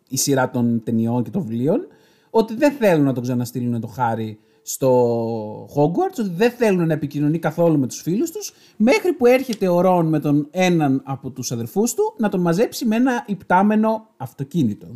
η 0.09 0.17
σειρά 0.17 0.49
των 0.49 0.83
ταινιών 0.83 1.23
και 1.23 1.29
των 1.29 1.41
βιβλίων, 1.41 1.87
ότι 2.29 2.55
δεν 2.55 2.71
θέλουν 2.71 3.05
να 3.05 3.13
τον 3.13 3.23
ξαναστείλουν 3.23 3.81
το 3.81 3.87
Χάρι 3.87 4.39
στο 4.61 5.65
Hogwarts, 5.75 6.19
ότι 6.19 6.29
δεν 6.35 6.51
θέλουν 6.51 6.87
να 6.87 6.93
επικοινωνεί 6.93 7.39
καθόλου 7.39 7.79
με 7.79 7.87
τους 7.87 8.01
φίλους 8.01 8.31
τους, 8.31 8.53
μέχρι 8.77 9.13
που 9.13 9.25
έρχεται 9.25 9.67
ο 9.67 9.81
Ρον 9.81 10.07
με 10.07 10.19
τον 10.19 10.47
έναν 10.51 11.01
από 11.05 11.29
τους 11.29 11.51
αδερφούς 11.51 11.93
του 11.93 12.13
να 12.17 12.29
τον 12.29 12.41
μαζέψει 12.41 12.85
με 12.85 12.95
ένα 12.95 13.23
υπτάμενο 13.27 14.07
αυτοκίνητο. 14.17 14.87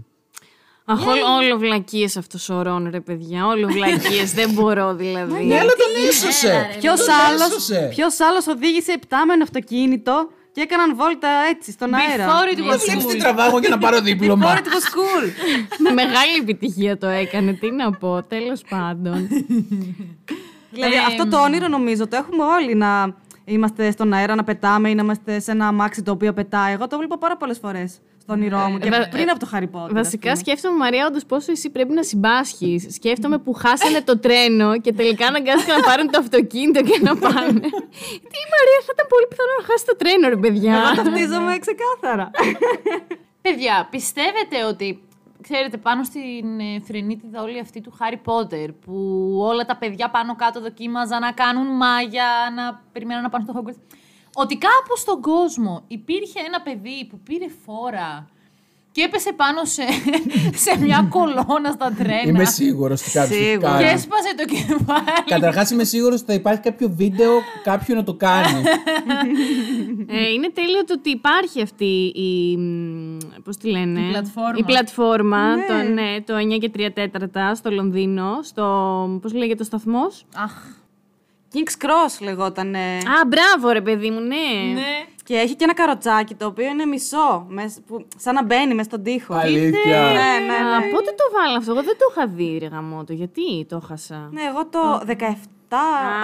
Αχ, 0.85 1.07
όλο, 1.07 1.21
όλο 1.37 1.57
βλακίες 1.57 2.17
αυτός 2.17 2.49
ο 2.49 2.61
Ρόν, 2.61 2.89
ρε 2.91 2.99
παιδιά. 2.99 3.45
Όλο 3.45 3.67
βλακίες. 3.67 4.33
δεν 4.33 4.49
μπορώ 4.51 4.93
δηλαδή. 4.95 5.43
Ναι, 5.43 5.59
αλλά 5.59 5.71
τον 5.71 6.07
έσωσε! 6.07 6.69
Ποιος 6.79 6.99
Τον 6.99 7.15
άλλο 7.27 7.43
έσωσε. 7.43 7.87
ποιος 7.89 8.19
άλλος 8.19 8.47
οδήγησε 8.47 8.91
υπτάμενο 8.91 9.43
αυτοκίνητο 9.43 10.29
και 10.51 10.61
έκαναν 10.61 10.95
βόλτα 10.95 11.29
έτσι 11.49 11.71
στον 11.71 11.93
αέρα; 11.93 12.25
Before 12.27 12.53
it 12.53 12.55
Δεν 12.55 12.65
was 12.65 12.79
βλέπεις 12.85 13.05
τι 13.05 13.15
cool. 13.17 13.19
τραβάγω 13.19 13.59
για 13.59 13.69
να 13.69 13.77
πάρω 13.77 14.01
δίπλωμα. 14.07 14.53
Before 14.53 14.57
it 14.57 14.61
was 14.61 14.87
cool. 14.97 15.29
Με 15.77 15.89
μεγάλη 15.91 16.35
επιτυχία 16.41 16.97
το 16.97 17.07
έκανε. 17.07 17.53
Τι 17.53 17.71
να 17.71 17.91
πω, 17.91 18.23
τέλος 18.23 18.61
πάντων. 18.69 19.27
δηλαδή 20.71 20.95
αυτό 21.07 21.27
το 21.27 21.41
όνειρο 21.41 21.67
νομίζω 21.67 22.07
το 22.07 22.15
έχουμε 22.15 22.43
όλοι 22.43 22.75
να 22.75 23.15
είμαστε 23.45 23.91
στον 23.91 24.13
αέρα 24.13 24.35
να 24.35 24.43
πετάμε 24.43 24.89
ή 24.89 24.95
να 24.95 25.03
είμαστε 25.03 25.39
σε 25.39 25.51
ένα 25.51 25.67
αμάξι 25.67 26.01
το 26.03 26.11
οποίο 26.11 26.33
πετάει. 26.33 26.73
Εγώ 26.73 26.87
το 26.87 26.97
βλέπω 26.97 27.17
πάρα 27.17 27.37
πολλές 27.37 27.57
φορές 27.59 27.99
στον 28.23 28.35
όνειρό 28.35 28.57
μου 28.69 28.77
και 28.77 28.89
βα- 28.89 29.07
πριν 29.09 29.29
από 29.29 29.39
το 29.39 29.47
Harry 29.53 29.69
Potter. 29.75 29.85
ας 29.85 29.91
Βασικά 29.93 30.21
πούμε. 30.29 30.35
σκέφτομαι, 30.35 30.77
Μαρία, 30.77 31.05
όντως 31.07 31.25
πόσο 31.25 31.51
εσύ 31.51 31.69
πρέπει 31.69 31.93
να 31.93 32.03
συμπάσχεις. 32.03 32.87
Σκέφτομαι 32.97 33.37
που 33.37 33.53
χάσανε 33.53 34.01
το 34.01 34.19
τρένο 34.19 34.79
και 34.79 34.93
τελικά 34.93 35.25
αναγκάστηκαν 35.27 35.79
να 35.79 35.83
πάρουν 35.83 36.07
το 36.11 36.17
αυτοκίνητο 36.19 36.81
και 36.83 36.99
να 37.01 37.15
πάνε. 37.17 37.59
Τι, 38.31 38.39
Μαρία, 38.53 38.79
θα 38.85 38.91
ήταν 38.95 39.07
πολύ 39.13 39.25
πιθανό 39.29 39.53
να 39.59 39.65
χάσει 39.69 39.85
το 39.85 39.95
τρένο, 39.95 40.29
ρε 40.29 40.37
παιδιά. 40.37 40.73
Εγώ 40.73 41.03
ταυτίζομαι 41.03 41.57
ξεκάθαρα. 41.65 42.31
Παιδιά, 43.41 43.87
πιστεύετε 43.91 44.63
ότι. 44.69 45.03
Ξέρετε, 45.41 45.77
πάνω 45.77 46.03
στην 46.03 46.59
ε, 46.59 46.79
φρενίτιδα 46.87 47.41
όλη 47.41 47.59
αυτή 47.59 47.81
του 47.81 47.93
Χάρι 47.97 48.17
Πότερ, 48.17 48.71
που 48.71 48.93
όλα 49.39 49.65
τα 49.65 49.75
παιδιά 49.77 50.09
πάνω 50.09 50.35
κάτω 50.35 50.61
δοκίμαζαν 50.61 51.19
να 51.21 51.31
κάνουν 51.31 51.67
μάγια, 51.75 52.25
να 52.55 52.81
περιμένουν 52.91 53.23
να 53.23 53.29
πάνε 53.29 53.43
στο 53.47 53.53
Hogwarts. 53.59 53.81
Ότι 54.35 54.57
κάπου 54.57 54.97
στον 54.97 55.21
κόσμο 55.21 55.83
υπήρχε 55.87 56.39
ένα 56.47 56.61
παιδί 56.61 57.07
που 57.09 57.19
πήρε 57.19 57.45
φόρα 57.65 58.27
και 58.91 59.01
έπεσε 59.01 59.33
πάνω 59.33 59.65
σε, 59.65 59.83
σε 60.63 60.77
μια 60.79 61.07
κολόνα 61.09 61.71
στα 61.73 61.93
τρένα. 61.97 62.21
Είμαι 62.27 62.45
σίγουρος 62.45 63.01
ότι 63.01 63.11
κάποιος 63.11 63.39
έχει 63.39 63.49
Σίγουρα. 63.49 63.77
Και 63.77 63.83
κάνει. 63.83 63.93
έσπασε 63.93 64.35
το 64.37 64.45
κεφάλι. 64.45 65.23
Καταρχάς 65.25 65.69
είμαι 65.71 65.83
σίγουρος 65.83 66.15
ότι 66.21 66.25
θα 66.27 66.33
υπάρχει 66.33 66.61
κάποιο 66.61 66.89
βίντεο 66.95 67.31
κάποιου 67.63 67.95
να 67.95 68.03
το 68.03 68.13
κάνει. 68.13 68.63
Ε, 70.07 70.29
είναι 70.31 70.49
τέλειο 70.49 70.83
το 70.85 70.93
ότι 70.97 71.09
υπάρχει 71.09 71.61
αυτή 71.61 72.11
η. 72.15 72.57
μ, 72.57 73.17
Πώς 73.43 73.57
τη 73.57 73.69
λένε. 73.69 73.99
Η 73.99 74.09
πλατφόρμα. 74.09 74.57
Η 74.57 74.63
πλατφόρμα, 74.63 75.55
Ναι. 75.55 75.65
το, 75.67 75.73
ναι, 75.93 76.21
το 76.21 76.33
9 76.55 76.57
και 76.59 76.71
3 76.77 76.89
τέταρτα 76.93 77.55
στο 77.55 77.71
Λονδίνο. 77.71 78.39
Στο. 78.43 78.63
Πώς 79.21 79.33
λέγεται 79.33 79.61
ο 79.61 79.65
σταθμός; 79.65 80.25
Αχ, 80.35 80.53
King's 81.53 81.85
Cross 81.85 82.21
λεγότανε. 82.21 82.79
Α, 82.97 83.25
μπράβο, 83.27 83.69
ρε 83.73 83.81
παιδί 83.81 84.09
μου, 84.09 84.19
ναι. 84.19 84.71
ναι. 84.73 85.05
Και 85.23 85.35
έχει 85.35 85.55
και 85.55 85.63
ένα 85.63 85.73
καροτσάκι 85.73 86.35
το 86.35 86.45
οποίο 86.45 86.65
είναι 86.65 86.85
μισό, 86.85 87.45
μες- 87.49 87.79
που, 87.87 88.05
σαν 88.17 88.33
να 88.33 88.43
μπαίνει 88.43 88.73
μέσα 88.73 88.89
στον 88.89 89.03
τοίχο. 89.03 89.33
Αλήθεια. 89.33 90.01
Ναι, 90.01 90.45
ναι, 90.45 90.53
Α, 90.53 90.79
ναι. 90.79 90.85
πότε 90.91 91.11
το 91.11 91.23
βάλα 91.37 91.57
αυτό, 91.57 91.71
εγώ 91.71 91.83
δεν 91.83 91.97
το 91.97 92.05
είχα 92.11 92.27
δει, 92.27 92.57
ρε 92.61 92.67
γαμότο. 92.67 93.13
Γιατί 93.13 93.65
το 93.69 93.79
χάσα. 93.87 94.29
Ναι, 94.31 94.41
εγώ 94.41 94.65
το 94.67 95.01
17, 95.07 95.75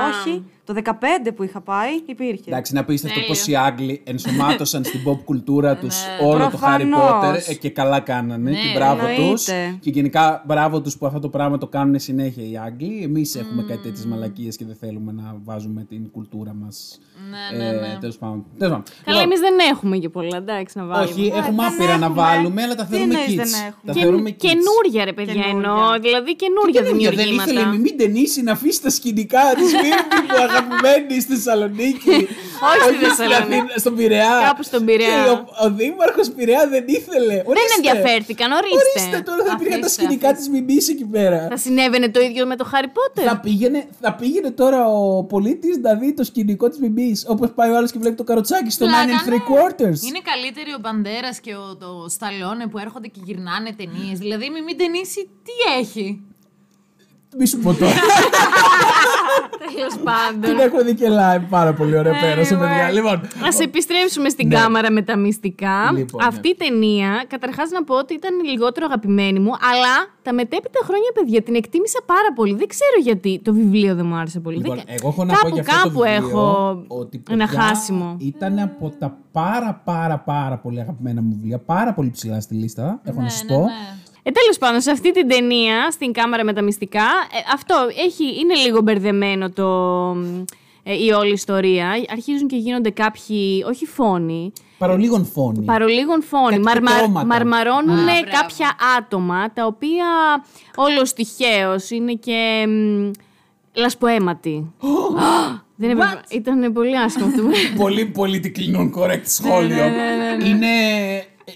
όχι, 0.09 0.43
το 0.73 0.81
15 0.83 1.31
που 1.35 1.43
είχα 1.43 1.61
πάει 1.61 1.89
υπήρχε. 2.05 2.43
Εντάξει, 2.47 2.73
να 2.73 2.83
πείστε 2.85 3.07
αυτό 3.07 3.19
Τέλειο. 3.19 3.33
πως 3.35 3.47
οι 3.47 3.55
Άγγλοι 3.55 4.01
ενσωμάτωσαν 4.05 4.83
στην 4.83 4.99
pop 5.07 5.17
κουλτούρα 5.25 5.75
τους 5.77 5.95
όλο 6.23 6.37
το 6.37 6.45
Harry 6.45 6.49
Προφανώς. 6.49 6.99
Potter 7.45 7.49
ε, 7.49 7.53
και 7.53 7.69
καλά 7.69 7.99
κάνανε. 7.99 8.49
Ναι, 8.51 8.57
και 8.57 8.71
μπράβο 8.75 9.01
τους. 9.15 9.47
εννοείται. 9.47 9.77
Και 9.81 9.89
γενικά 9.89 10.43
μπράβο 10.45 10.81
τους 10.81 10.97
που 10.97 11.05
αυτό 11.05 11.19
το 11.19 11.29
πράγμα 11.29 11.57
το 11.57 11.67
κάνουν 11.67 11.99
συνέχεια 11.99 12.43
οι 12.49 12.57
Άγγλοι. 12.57 13.03
Εμείς 13.03 13.35
έχουμε 13.35 13.63
κάτι 13.67 13.81
τέτοιες 13.81 14.05
μαλακίες 14.05 14.57
και 14.57 14.65
δεν 14.65 14.75
θέλουμε 14.79 15.11
να 15.11 15.35
βάζουμε 15.43 15.85
την 15.89 16.11
κουλτούρα 16.11 16.53
μας. 16.53 16.99
Ναι, 17.29 17.57
ναι, 17.57 17.71
ναι. 17.71 17.87
Ε, 17.87 17.97
Τέλος 17.99 18.17
πάντων. 18.17 18.45
Τέλος 18.57 18.73
πάντων. 18.73 18.83
Καλά, 19.05 19.17
Λοιπόν, 19.17 19.31
εμείς 19.31 19.39
δεν 19.39 19.55
έχουμε 19.71 19.97
και 19.97 20.09
πολλά, 20.09 20.37
εντάξει, 20.37 20.77
να 20.77 20.85
βάλουμε. 20.85 21.11
Όχι, 21.11 21.31
έχουμε 21.35 21.63
δεν 21.63 21.73
άπειρα 21.73 21.97
να 21.97 22.05
έχουμε. 22.05 22.21
βάλουμε, 22.21 22.61
αλλά 22.63 22.75
τα 22.75 22.85
Τι 22.85 22.91
θεωρούμε 22.95 23.13
εννοείς 23.13 23.33
kids. 23.33 23.35
δεν 23.35 23.53
έχουμε; 23.67 23.81
Τα 23.85 23.93
Και, 23.93 23.99
θεωρούμε 24.01 24.29
kids. 24.29 24.35
καινούρια, 24.45 25.01
ρε 25.05 25.13
παιδιά, 25.13 25.33
Καινούρια. 25.33 25.55
εννοώ. 25.69 25.99
Δηλαδή 26.05 26.31
καινούρια 26.35 26.81
Καινούργια, 26.81 26.81
δεν 26.81 26.91
δημιουργήματα. 26.97 27.51
ήθελε 27.51 27.61
η 27.67 27.71
Μιμή 27.77 27.91
Ντενίση 27.95 28.39
να 28.47 28.51
αφήσει 28.51 28.81
τα 28.81 28.89
σκηνικά 28.97 29.43
της 29.59 29.69
Μύρνη 29.81 30.03
που 30.27 30.35
αγαπημένη 30.59 31.21
στη 31.21 31.33
Θεσσαλονίκη. 31.35 32.15
Όχι 32.69 32.81
στη 32.83 32.95
στην 32.95 33.07
Θεσσαλονίκη. 33.09 33.59
Αθήνα, 33.59 33.77
Στον 33.83 33.95
Πειραιά. 33.95 34.35
Κάπου 34.47 34.63
στον 34.63 34.85
Πειραιά. 34.85 35.23
Και 35.23 35.29
ο, 35.29 35.65
ο 35.65 35.67
Δήμαρχος 35.79 36.27
Πειραιά 36.35 36.67
δεν 36.73 36.83
ήθελε. 36.87 37.35
Δεν 37.35 37.51
Ορίστε. 37.51 37.75
ενδιαφέρθηκαν, 37.77 38.51
ορίστε. 38.51 38.77
Ορίστε 38.77 39.17
τώρα 39.29 39.43
θα 39.49 39.55
πήγαν 39.59 39.79
τα 39.79 39.85
Αφήστε, 39.85 40.03
σκηνικά 40.03 40.29
της 40.33 40.49
Μιμή 40.49 40.77
εκεί 40.93 41.05
πέρα. 41.15 41.47
Θα 41.49 41.57
συνέβαινε 41.57 42.09
το 42.09 42.19
ίδιο 42.19 42.45
με 42.45 42.55
το 42.55 42.65
Harry 42.71 42.89
Potter. 42.97 43.23
Θα 43.25 43.37
πήγαινε, 43.39 43.87
θα 44.01 44.13
πήγαινε 44.13 44.51
τώρα 44.51 44.79
ο 44.87 45.23
πολίτης 45.23 45.77
να 45.77 45.93
δει 45.95 46.13
το 46.13 46.23
σκηνικό 46.23 46.69
της 46.69 46.79
Μιμή. 46.79 47.11
Όπως 47.27 47.49
πάει 47.55 47.69
ο 47.71 47.75
άλλος 47.77 47.91
και 47.91 47.99
βλέπει 47.99 48.15
το 48.15 48.23
καροτσάκι 48.23 48.71
στο 48.71 48.85
9 48.85 48.89
Πλάκα, 48.89 49.05
and 49.05 49.27
3 49.27 49.31
ναι. 49.31 49.37
quarters. 49.49 49.99
Είναι 50.07 50.21
καλύτεροι 50.31 50.71
ο 50.77 50.79
Μπαντέρας 50.81 51.39
και 51.39 51.53
ο 51.55 51.75
το 51.75 52.05
Σταλόνε 52.09 52.67
που 52.67 52.77
έρχονται 52.77 53.07
και 53.07 53.19
γυρνάνε 53.23 53.71
ταινίες. 53.77 54.19
Δηλαδή, 54.19 54.49
μη 54.49 54.61
μην 54.61 54.77
ταινίσει, 54.77 55.29
τι 55.43 55.79
έχει; 55.79 56.23
Μη 57.37 57.45
σου 57.47 57.59
πω 57.59 57.73
τώρα. 57.73 57.91
Τέλος 59.75 59.95
πάντων. 60.03 60.41
Την 60.49 60.59
έχω 60.59 60.83
δει 60.83 60.93
και 60.95 61.07
live 61.19 61.43
πάρα 61.49 61.73
πολύ 61.73 61.97
ωραία 61.97 62.13
πέρασε, 62.21 62.55
παιδιά. 62.55 62.91
Λοιπόν, 62.91 63.13
Α 63.13 63.51
επιστρέψουμε 63.61 64.29
στην 64.29 64.47
Ναι. 64.47 64.55
κάμερα 64.55 64.91
με 64.91 65.01
τα 65.01 65.15
μυστικά. 65.17 65.91
Λοιπόν, 65.95 66.21
ναι. 66.21 66.27
Αυτή 66.27 66.49
η 66.49 66.55
ταινία, 66.55 67.23
καταρχάς 67.27 67.69
να 67.69 67.83
πω 67.83 67.95
ότι 67.97 68.13
ήταν 68.13 68.33
λιγότερο 68.43 68.85
αγαπημένη 68.89 69.39
μου, 69.39 69.51
αλλά 69.71 69.93
τα 70.21 70.33
μετέπειτα 70.33 70.79
χρόνια, 70.83 71.11
παιδιά, 71.13 71.41
την 71.41 71.55
εκτίμησα 71.55 71.99
πάρα 72.05 72.29
πολύ. 72.35 72.55
Δεν 72.55 72.67
ξέρω 72.67 72.97
γιατί 73.03 73.41
το 73.43 73.53
βιβλίο 73.53 73.95
δεν 73.95 74.05
μου 74.05 74.15
άρεσε 74.15 74.39
πολύ. 74.39 74.57
Λοιπόν, 74.57 74.75
Δεν- 74.75 74.85
εγώ 74.87 75.07
έχω 75.07 75.25
να 75.25 75.33
κάπου, 75.33 75.49
πω 75.49 75.53
για 75.55 75.61
αυτό 75.67 75.75
κάπου 75.77 75.93
το 75.93 75.99
βιβλίο 75.99 76.27
έχω 76.27 76.83
ότι 76.87 77.23
ένα 77.29 77.45
παιδιά, 77.47 77.61
χάσιμο. 77.61 78.15
Ήταν 78.19 78.59
από 78.59 78.89
τα 78.99 79.17
πάρα 79.31 79.81
πάρα 79.85 80.17
πάρα 80.19 80.57
πολύ 80.57 80.79
αγαπημένα 80.81 81.21
μου 81.21 81.29
βιβλία, 81.35 81.59
πάρα 81.59 81.93
πολύ 81.93 82.09
ψηλά 82.09 82.41
στη 82.41 82.53
λίστα, 82.55 83.01
έχω 83.03 83.21
να 83.21 83.29
σας 83.29 83.43
ναι, 83.43 83.55
πω. 83.55 83.61
ναι. 83.61 83.67
Ε, 84.29 84.31
τέλος 84.31 84.57
πάντων, 84.57 84.81
σε 84.81 84.91
αυτή 84.91 85.11
την 85.11 85.27
ταινία, 85.27 85.91
στην 85.91 86.11
κάμερα 86.11 86.43
με 86.43 86.53
τα 86.53 86.61
μυστικά, 86.61 86.99
ε, 87.31 87.37
αυτό 87.53 87.75
έχει, 88.05 88.23
είναι 88.39 88.53
λίγο 88.65 88.81
μπερδεμένο 88.81 89.49
το, 89.49 89.67
ε, 90.83 91.03
η 91.05 91.09
όλη 91.11 91.31
ιστορία. 91.31 91.89
Αρχίζουν 92.11 92.47
και 92.47 92.55
γίνονται 92.55 92.89
κάποιοι, 92.89 93.63
όχι 93.67 93.85
φόνοι, 93.85 94.51
Παρολίγων 94.77 95.25
φόνοι. 95.25 95.65
παρολίγων 95.65 96.21
φόνοι. 96.23 96.49
Κάτι 96.49 96.61
Μαρμα, 96.61 96.91
πετρώματα. 96.91 97.25
μαρμαρώνουν 97.25 97.99
Α, 97.99 98.03
μπράβο. 98.03 98.21
κάποια 98.41 98.75
άτομα, 98.97 99.53
τα 99.53 99.65
οποία 99.65 100.05
όλος 100.75 101.13
τυχαίως 101.13 101.89
είναι 101.89 102.13
και 102.13 102.65
μ, 102.67 103.11
λασποαίματοι. 103.73 104.73
Δεν 105.75 105.89
έπρεπε- 105.89 106.21
Ήταν 106.31 106.73
πολύ 106.73 106.97
άσχημο 106.97 107.25
αυτό. 107.25 107.41
που- 107.41 107.49
πολύ 107.83 108.11
politically 108.15 108.77
non-correct 108.77 109.21
σχόλιο. 109.25 109.75
Ναι, 109.89 110.47
Είναι 110.47 110.67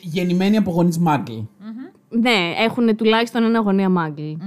γεννημένοι 0.02 0.58
από 0.58 0.72
γονείς 0.72 0.98
Μάγκλ. 0.98 1.34
Ναι, 2.22 2.54
έχουν 2.58 2.96
τουλάχιστον 2.96 3.44
ένα 3.44 3.60
γωνία 3.60 3.90
μάγκλι. 3.90 4.38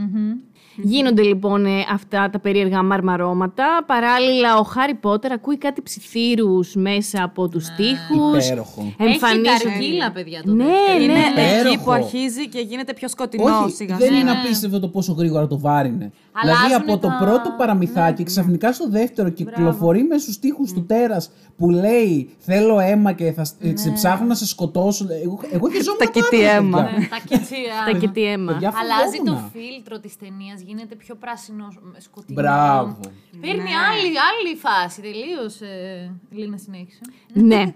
Γίνονται 0.82 1.22
λοιπόν 1.22 1.66
ε, 1.66 1.70
αυτά 1.92 2.30
τα 2.30 2.38
περίεργα 2.38 2.82
μαρμαρώματα. 2.82 3.84
Παράλληλα, 3.86 4.58
ο 4.58 4.62
Χάρι 4.62 4.94
Πότερ 4.94 5.32
ακούει 5.32 5.58
κάτι 5.58 5.82
ψιθύρους 5.82 6.74
μέσα 6.74 7.22
από 7.22 7.48
τους 7.48 7.66
τοίχους. 7.76 8.46
Υπέροχο. 8.46 8.80
Έχει 8.80 8.94
τα 8.98 9.04
Εμφανίζονται. 9.28 9.70
αργύλα, 9.74 10.10
παιδιά. 10.12 10.42
Το 10.44 10.52
Ναι, 10.54 10.64
δεύτερο. 10.64 11.02
Είναι 11.02 11.12
ναι. 11.12 11.18
εκεί 11.20 11.58
Υπέροχο. 11.60 11.84
που 11.84 11.90
αρχίζει 11.90 12.48
και 12.48 12.60
γίνεται 12.60 12.92
πιο 12.94 13.08
σκοτεινό 13.08 13.44
Όχι, 13.62 13.70
σιγά 13.74 13.96
δεν 13.96 14.06
σιγά. 14.08 14.20
είναι 14.20 14.30
απίστευτο 14.30 14.80
το 14.80 14.88
πόσο 14.88 15.12
γρήγορα 15.12 15.46
το 15.46 15.58
βάρινε. 15.58 16.12
Δηλαδή 16.42 16.62
Αλλάζουνε 16.62 16.74
από 16.92 16.98
το 16.98 17.08
τα- 17.08 17.16
πρώτο 17.20 17.54
παραμυθάκι 17.58 18.22
ξαφνικά 18.22 18.72
στο 18.72 18.88
δεύτερο 18.90 19.28
κυκλοφορεί 19.28 20.02
με 20.02 20.18
στους 20.18 20.38
τοίχου 20.38 20.64
του 20.74 20.86
τέρας 20.86 21.30
που 21.56 21.70
λέει 21.70 22.30
Θέλω 22.38 22.78
αίμα 22.80 23.12
και 23.12 23.32
θα 23.32 23.44
σ- 23.44 23.56
σε 23.74 23.90
ψάχνω 23.90 24.26
να 24.26 24.34
σε 24.34 24.46
σκοτώσω. 24.46 25.06
Εγώ, 25.24 25.40
εγώ 25.50 25.70
χεζόμουν 25.70 25.98
Τα 25.98 26.04
πάρα 26.04 26.10
κοιτή 26.10 26.36
πολύ, 26.36 26.42
αίμα. 26.48 26.82
παιδιά. 26.82 26.98
Ναι, 26.98 27.06
Τα 27.06 27.18
κετσία. 27.28 27.74
Τα 27.92 27.98
και 27.98 28.08
τι 28.08 28.22
αίμα. 28.24 28.52
Παιδιά, 28.52 28.72
Αλλάζει 28.82 29.18
το 29.18 29.24
φοβόμουν. 29.24 29.50
φίλτρο 29.52 29.98
της 30.00 30.16
ταινίας, 30.16 30.60
γίνεται 30.66 30.94
πιο 30.94 31.14
πράσινο, 31.14 31.68
με 31.80 32.00
σκοτεινό. 32.00 32.40
Μπράβο. 32.40 33.00
Παίρνει 33.40 33.74
άλλη, 33.90 34.12
άλλη 34.28 34.56
φάση. 34.56 35.00
Τελείως. 35.00 35.60
Ε, 35.60 36.12
Λίνα, 36.30 36.56
συνέχισε. 36.56 37.00
ναι. 37.32 37.74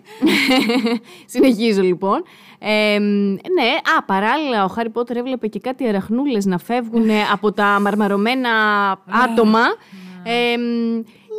Συνεχίζω 1.32 1.82
λοιπόν. 1.82 2.22
Ε, 2.58 2.98
ναι, 2.98 3.70
α, 3.98 4.02
παράλληλα 4.02 4.64
ο 4.64 4.68
Χάρι 4.68 4.90
Πότερ 4.90 5.16
έβλεπε 5.16 5.46
και 5.46 5.58
κάτι 5.58 5.88
αραχνούλες 5.88 6.46
να 6.46 6.58
φεύγουν 6.58 7.08
από 7.32 7.52
τα 7.52 7.78
μαρμαρωμένα 7.80 8.50
άτομα. 9.06 9.62
Ε, 10.22 10.56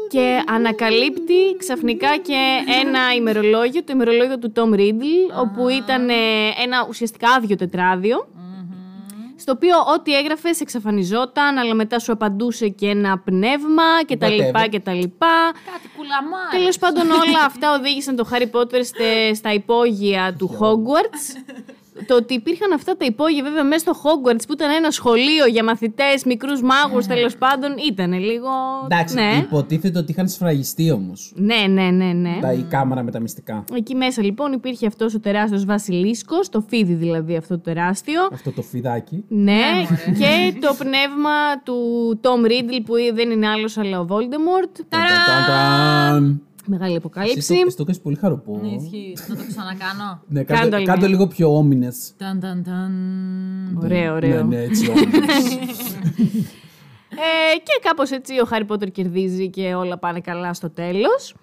και 0.09 0.43
ανακαλύπτει 0.47 1.55
ξαφνικά 1.57 2.17
και 2.17 2.37
ένα 2.83 3.13
ημερολόγιο, 3.15 3.83
το 3.83 3.93
ημερολόγιο 3.93 4.37
του 4.39 4.51
Tom 4.55 4.75
Riddle, 4.75 5.41
όπου 5.41 5.67
ήταν 5.67 6.09
ε, 6.09 6.13
ένα 6.63 6.85
ουσιαστικά 6.89 7.29
άδειο 7.29 7.55
τετράδιο, 7.55 8.27
στο 9.41 9.51
οποίο 9.51 9.75
ό,τι 9.95 10.15
έγραφε 10.15 10.49
εξαφανιζόταν, 10.61 11.57
αλλά 11.57 11.73
μετά 11.73 11.99
σου 11.99 12.11
απαντούσε 12.11 12.67
και 12.67 12.87
ένα 12.87 13.19
πνεύμα 13.19 14.03
και 14.05 14.17
τα 14.17 14.27
λοιπά 14.29 14.63
Whatever. 14.65 14.69
και 14.69 14.79
τα 14.79 14.93
λοιπά. 14.93 15.51
Κάτι 15.71 15.87
κουλαμάρι. 15.97 16.57
Τέλος 16.57 16.77
πάντων, 16.77 17.11
όλα 17.11 17.43
αυτά 17.45 17.73
οδήγησαν 17.73 18.15
τον 18.15 18.25
Χάρι 18.25 18.47
Πότερ 18.47 18.85
στε- 18.85 19.35
στα 19.35 19.53
υπόγεια 19.53 20.35
του 20.37 20.57
Hogwarts. 20.59 21.35
Το 22.07 22.15
ότι 22.15 22.33
υπήρχαν 22.33 22.71
αυτά 22.71 22.97
τα 22.97 23.05
υπόγεια, 23.05 23.43
βέβαια, 23.43 23.63
μέσα 23.63 23.79
στο 23.79 23.91
Hogwarts 24.03 24.41
που 24.47 24.53
ήταν 24.53 24.71
ένα 24.71 24.91
σχολείο 24.91 25.45
για 25.45 25.63
μαθητές, 25.63 26.23
μικρούς 26.25 26.61
μάγους, 26.61 27.05
τέλος 27.05 27.37
πάντων, 27.37 27.75
ήταν 27.87 28.13
λίγο. 28.13 28.49
Εντάξει, 28.83 29.15
ναι. 29.15 29.37
υποτίθεται 29.41 29.99
ότι 29.99 30.11
είχαν 30.11 30.27
σφραγιστεί 30.29 30.91
όμως. 30.91 31.33
ναι, 31.35 31.65
ναι, 31.69 31.89
ναι, 31.89 32.13
ναι. 32.13 32.37
Τα 32.41 32.53
η 32.53 32.61
κάμερα 32.61 33.03
με 33.03 33.11
τα 33.11 33.19
μυστικά. 33.19 33.63
Εκεί 33.75 33.95
μέσα 33.95 34.23
λοιπόν 34.23 34.51
υπήρχε 34.51 34.87
αυτός 34.87 35.13
ο 35.13 35.19
τεράστιος 35.19 35.65
Βασιλίσκος, 35.65 36.49
το 36.49 36.65
φίδι 36.69 36.93
δηλαδή 36.93 37.35
αυτό 37.35 37.55
το 37.55 37.61
τεράστιο. 37.61 38.21
Αυτό 38.31 38.51
το 38.51 38.61
φιδάκι. 38.61 39.23
Ναι, 39.27 39.85
και 40.19 40.53
το 40.59 40.75
πνεύμα 40.77 41.61
του 41.63 41.75
Tom 42.21 42.47
Riddle 42.47 42.81
που 42.85 42.93
δεν 43.13 43.31
είναι 43.31 43.47
άλλος 43.47 43.77
αλλά 43.77 43.99
ο 43.99 44.05
Voldemort. 44.09 44.81
Ταν, 44.89 45.01
ταν, 45.27 45.45
ταν. 45.47 46.41
Μεγάλη 46.65 46.87
Εσύ 46.89 46.97
αποκάλυψη. 46.97 47.47
το- 47.47 47.53
εσύ 47.53 47.75
το 47.75 47.81
έκανες 47.81 48.01
πολύ 48.01 48.15
χαροπό. 48.15 48.59
Ναι, 48.61 48.67
ισχύει. 48.67 49.13
Να 49.27 49.35
το 49.35 49.43
ξανακάνω. 49.47 50.21
Ναι, 50.27 50.43
Κάντο 50.43 50.59
κάντε, 50.61 50.77
λίγο. 50.77 50.91
κάντε 50.91 51.07
λίγο 51.07 51.27
πιο 51.27 51.55
όμινες. 51.57 52.13
Ταν, 52.17 52.39
ταν, 52.39 52.63
ταν. 52.63 52.91
Ωραίο, 53.83 54.13
ωραίο. 54.15 54.43
Ναι, 54.43 54.55
ναι, 54.57 54.63
έτσι 54.63 54.89
όμινες. 54.89 55.57
Ε, 57.13 57.57
και 57.57 57.79
κάπως 57.81 58.11
έτσι 58.11 58.39
ο 58.39 58.45
Χάρι 58.45 58.65
Πότερ 58.65 58.91
κερδίζει 58.91 59.49
και 59.49 59.73
όλα 59.73 59.97
πάνε 59.97 60.19
καλά 60.19 60.53
στο 60.53 60.69
τέλος. 60.69 61.33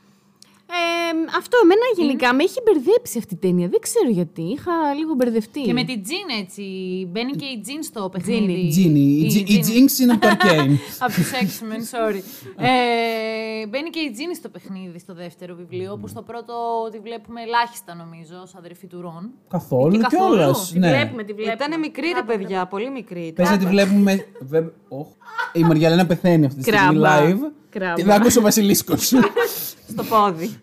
Ε, 0.70 1.36
αυτό 1.36 1.56
εμένα 1.62 1.86
γενικά 1.96 2.34
με 2.34 2.42
έχει 2.42 2.60
μπερδέψει 2.64 3.18
αυτή 3.18 3.34
η 3.34 3.36
ταινία. 3.36 3.68
Δεν 3.68 3.80
ξέρω 3.80 4.10
γιατί. 4.10 4.42
Είχα 4.42 4.72
λίγο 4.98 5.14
μπερδευτεί. 5.14 5.60
Και 5.62 5.72
με 5.72 5.84
την 5.84 6.02
Τζιν 6.02 6.26
έτσι. 6.40 6.62
Μπαίνει 7.10 7.32
και 7.32 7.44
η 7.44 7.60
Τζιν 7.60 7.82
στο 7.82 8.08
παιχνίδι. 8.12 8.68
Τζίνι. 8.68 9.00
Η 9.00 9.26
Τζι- 9.26 9.48
Η 9.50 9.58
Jinx 9.66 10.00
είναι 10.00 10.12
από 10.12 10.20
το 10.20 10.28
Arcane. 10.28 10.74
Από 11.04 11.12
τους 11.12 11.30
X-Men, 11.30 11.82
sorry. 11.96 12.20
ε, 12.68 13.66
μπαίνει 13.66 13.90
και 13.90 13.98
η 14.00 14.10
Τζίνι 14.10 14.34
στο 14.34 14.48
παιχνίδι 14.48 14.98
στο 14.98 15.14
δεύτερο 15.14 15.54
βιβλίο, 15.54 15.96
που 16.00 16.06
στο 16.08 16.22
πρώτο 16.22 16.54
τη 16.92 16.98
βλέπουμε 16.98 17.42
ελάχιστα 17.42 17.94
νομίζω, 17.94 18.34
ως 18.42 18.54
αδερφή 18.54 18.86
του 18.86 19.00
Ρον. 19.00 19.30
Καθόλου 19.48 19.92
Και 19.92 19.98
καθόλου. 19.98 20.34
κιόλας. 20.36 20.70
Τη 20.72 20.78
Ναι. 20.78 20.88
βλέπουμε, 20.88 21.22
τη 21.24 21.32
βλέπουμε. 21.32 21.56
Ήταν 21.64 21.80
μικρή 21.80 22.08
ρε 22.14 22.22
παιδιά, 22.22 22.66
πολύ 22.66 22.90
μικρή. 22.90 23.20
ήταν. 23.20 23.34
Πες 23.46 23.50
να 23.50 23.58
τη 23.58 23.66
βλέπουμε. 23.66 24.26
βε- 24.40 24.72
Οχ. 24.88 25.06
Η 25.52 25.60
Μαριαλένα 25.62 26.06
πεθαίνει 26.06 26.46
αυτή 26.46 26.62
τη 26.62 26.70
στιγμή 26.70 26.98
Κράμπα. 26.98 27.20
live. 27.22 27.52
Κράμπα. 27.70 27.94
Την 27.94 28.10
άκουσε 28.10 28.38
ο 28.38 28.42
Βασιλίσκος. 28.42 29.06
Στο 29.92 30.02
πόδι. 30.08 30.60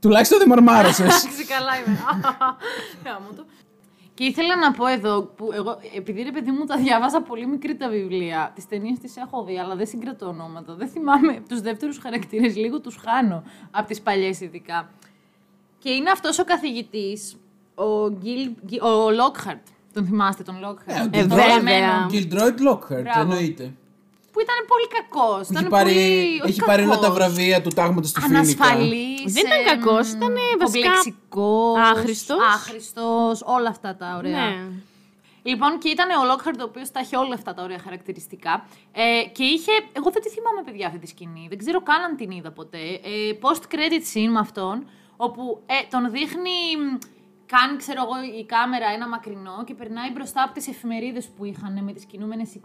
Τουλάχιστον 0.00 0.38
δεν 0.38 0.48
μαρμάρωσες. 0.48 1.04
Εντάξει, 1.06 1.44
καλά 1.46 1.72
είμαι. 1.78 1.98
Γάμο 3.04 3.28
το. 3.36 3.44
Και 4.14 4.24
ήθελα 4.24 4.56
να 4.56 4.72
πω 4.72 4.86
εδώ, 4.86 5.22
που 5.22 5.50
εγώ, 5.52 5.78
επειδή 5.96 6.22
ρε 6.22 6.30
παιδί 6.30 6.50
μου 6.50 6.64
τα 6.64 6.76
διάβαζα 6.76 7.22
πολύ 7.22 7.46
μικρή 7.46 7.76
τα 7.76 7.88
βιβλία, 7.88 8.52
τις 8.54 8.66
ταινίες 8.68 8.98
τις 8.98 9.16
έχω 9.16 9.44
δει, 9.44 9.58
αλλά 9.58 9.74
δεν 9.76 9.86
συγκρατώ 9.86 10.26
ονόματα. 10.26 10.74
Δεν 10.74 10.88
θυμάμαι 10.88 11.42
τους 11.48 11.60
δεύτερους 11.60 11.98
χαρακτήρες, 11.98 12.56
λίγο 12.56 12.80
τους 12.80 12.98
χάνω 13.04 13.42
από 13.70 13.88
τις 13.88 14.00
παλιές 14.00 14.40
ειδικά. 14.40 14.90
Και 15.78 15.90
είναι 15.90 16.10
αυτός 16.10 16.38
ο 16.38 16.44
καθηγητής, 16.44 17.36
ο, 17.74 18.08
Γκίλ, 18.10 18.50
Γκι- 18.66 18.82
ο 18.82 19.10
Λόκχαρτ. 19.10 19.66
Τον 19.92 20.06
θυμάστε 20.06 20.42
τον 20.42 20.58
Λόκχαρτ; 20.60 21.14
Ε, 21.16 21.22
βέβαια. 21.24 22.06
Gilderoy 22.10 22.70
Lockhart, 22.70 23.02
Μπράβο. 23.02 23.20
εννοείται. 23.20 23.72
Που 24.36 24.42
ήταν 24.42 24.58
πολύ 24.72 24.88
κακός. 24.96 25.46
Που 25.46 25.58
Έχει 25.58 25.68
πάρει, 25.68 26.40
έχει 26.46 26.62
πάρει 26.64 26.82
όλα 26.82 26.98
τα 26.98 27.10
βραβεία 27.10 27.62
του 27.62 27.68
τάγματος 27.68 28.12
του 28.12 28.20
Φίνικα. 28.20 28.38
Ανασφαλής. 28.38 29.32
Δεν 29.32 29.44
ήταν 29.46 29.64
κακός, 29.64 30.12
ήταν, 30.12 30.34
βασικά, 30.58 30.90
άχρηστος. 31.90 32.38
Άχρηστος, 32.54 33.42
όλα 33.44 33.68
αυτά 33.68 33.96
τα 33.96 34.14
ωραία. 34.16 34.48
Ναι. 34.48 34.68
Λοιπόν, 35.42 35.78
και 35.78 35.88
ήταν 35.88 36.08
ο 36.10 36.32
Lockhart, 36.32 36.58
ο 36.60 36.62
οποίος 36.62 36.90
τα 36.90 37.00
είχε 37.00 37.16
όλα 37.16 37.34
αυτά 37.34 37.54
τα 37.54 37.62
ωραία 37.62 37.78
χαρακτηριστικά. 37.78 38.66
Ε, 38.92 39.24
και 39.32 39.44
είχε. 39.44 39.72
Εγώ 39.92 40.10
δεν 40.10 40.22
τη 40.22 40.28
θυμάμαι, 40.28 40.62
παιδιά, 40.64 40.86
αυτή 40.86 40.98
τη 40.98 41.06
σκηνή. 41.06 41.46
Δεν 41.48 41.58
ξέρω 41.58 41.82
καν 41.82 42.02
αν 42.02 42.16
την 42.16 42.30
είδα 42.30 42.50
ποτέ. 42.50 42.78
Ε, 42.78 43.38
post-credit 43.40 44.04
scene 44.12 44.30
με 44.30 44.38
αυτόν, 44.38 44.88
όπου 45.16 45.62
ε, 45.66 45.74
τον 45.90 46.10
δείχνει. 46.10 46.58
Μ, 47.46 47.56
Κάνει, 47.56 47.76
ξέρω 47.76 48.00
εγώ, 48.02 48.38
η 48.40 48.44
κάμερα 48.44 48.86
ένα 48.94 49.08
μακρινό 49.08 49.64
και 49.64 49.74
περνάει 49.74 50.10
μπροστά 50.10 50.42
από 50.42 50.54
τις 50.54 50.68
εφημερίδες 50.68 51.26
που 51.36 51.44
είχαν 51.44 51.84
με 51.84 51.92
τις 51.92 52.04
κινούμενες 52.04 52.56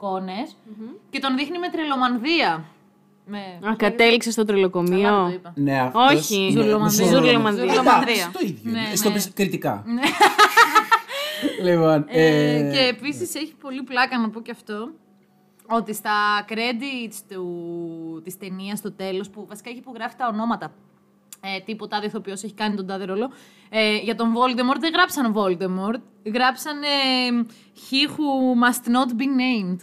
και 1.10 1.20
τον 1.20 1.36
δείχνει 1.36 1.60
με 1.60 1.70
τρελομανδία. 1.70 2.64
Με... 3.26 3.70
Α, 3.70 3.76
κατέληξε 3.76 4.32
στο 4.32 4.46
Καλά 4.46 4.58
τρελοκομείο. 4.58 5.24
το 5.26 5.32
είπα. 5.34 5.54
Ναι, 5.56 5.80
αυτός, 5.80 6.14
Όχι, 6.14 6.40
ναι, 6.40 6.50
Ζουρλομανδία. 6.52 7.06
Ζουρλομανδία. 7.06 7.66
Ζουρλομανδία. 7.66 8.14
Εντάξει, 8.14 8.32
το 8.32 8.40
ίδιο. 8.44 8.72
Ναι, 8.72 8.96
Στο 8.96 9.08
ναι. 9.08 9.14
πες 9.14 9.32
κριτικά. 9.34 9.84
Λοιπόν, 11.64 12.06
Ε, 12.08 12.56
ε, 12.56 12.72
και 12.72 12.80
επίσης 12.80 13.36
έχει 13.36 13.56
πολύ 13.56 13.84
πλάκα 13.84 14.20
να 14.20 14.30
πω 14.30 14.42
και 14.42 14.52
αυτό. 14.52 14.92
Ότι 15.68 15.94
στα 15.94 16.46
credits 16.50 17.16
του, 17.30 18.22
της 18.24 18.38
ταινίας 18.38 18.78
στο 18.80 18.92
τέλος, 18.92 19.30
που 19.30 19.46
βασικά 19.50 19.70
έχει 19.70 19.80
υπογράφει 19.80 20.16
τα 20.16 20.28
ονόματα 20.28 20.74
ε, 21.42 21.60
τύπου 21.66 21.88
τάδε 21.88 22.06
ηθοποιός 22.06 22.44
έχει 22.44 22.54
κάνει 22.54 22.76
τον 22.76 22.88
τάδε 22.88 23.06
ρόλο. 23.06 23.30
Ε, 23.70 23.96
για 23.98 24.16
τον 24.16 24.28
Voldemort 24.36 24.80
δεν 24.80 24.92
γράψαν 24.94 25.34
Voldemort. 25.36 26.00
Γράψαν 26.34 26.82
ε, 26.84 26.88
He 27.90 28.10
who 28.10 28.28
must 28.64 28.88
not 28.96 29.10
be 29.20 29.26
named. 29.26 29.80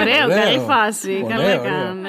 Ωραίο, 0.00 0.28
καλή 0.28 0.58
φάση. 0.58 1.20
Ωραίο, 1.24 1.28
Καλά 1.36 1.44
ωραίο. 1.44 1.62
έκανε. 1.62 2.08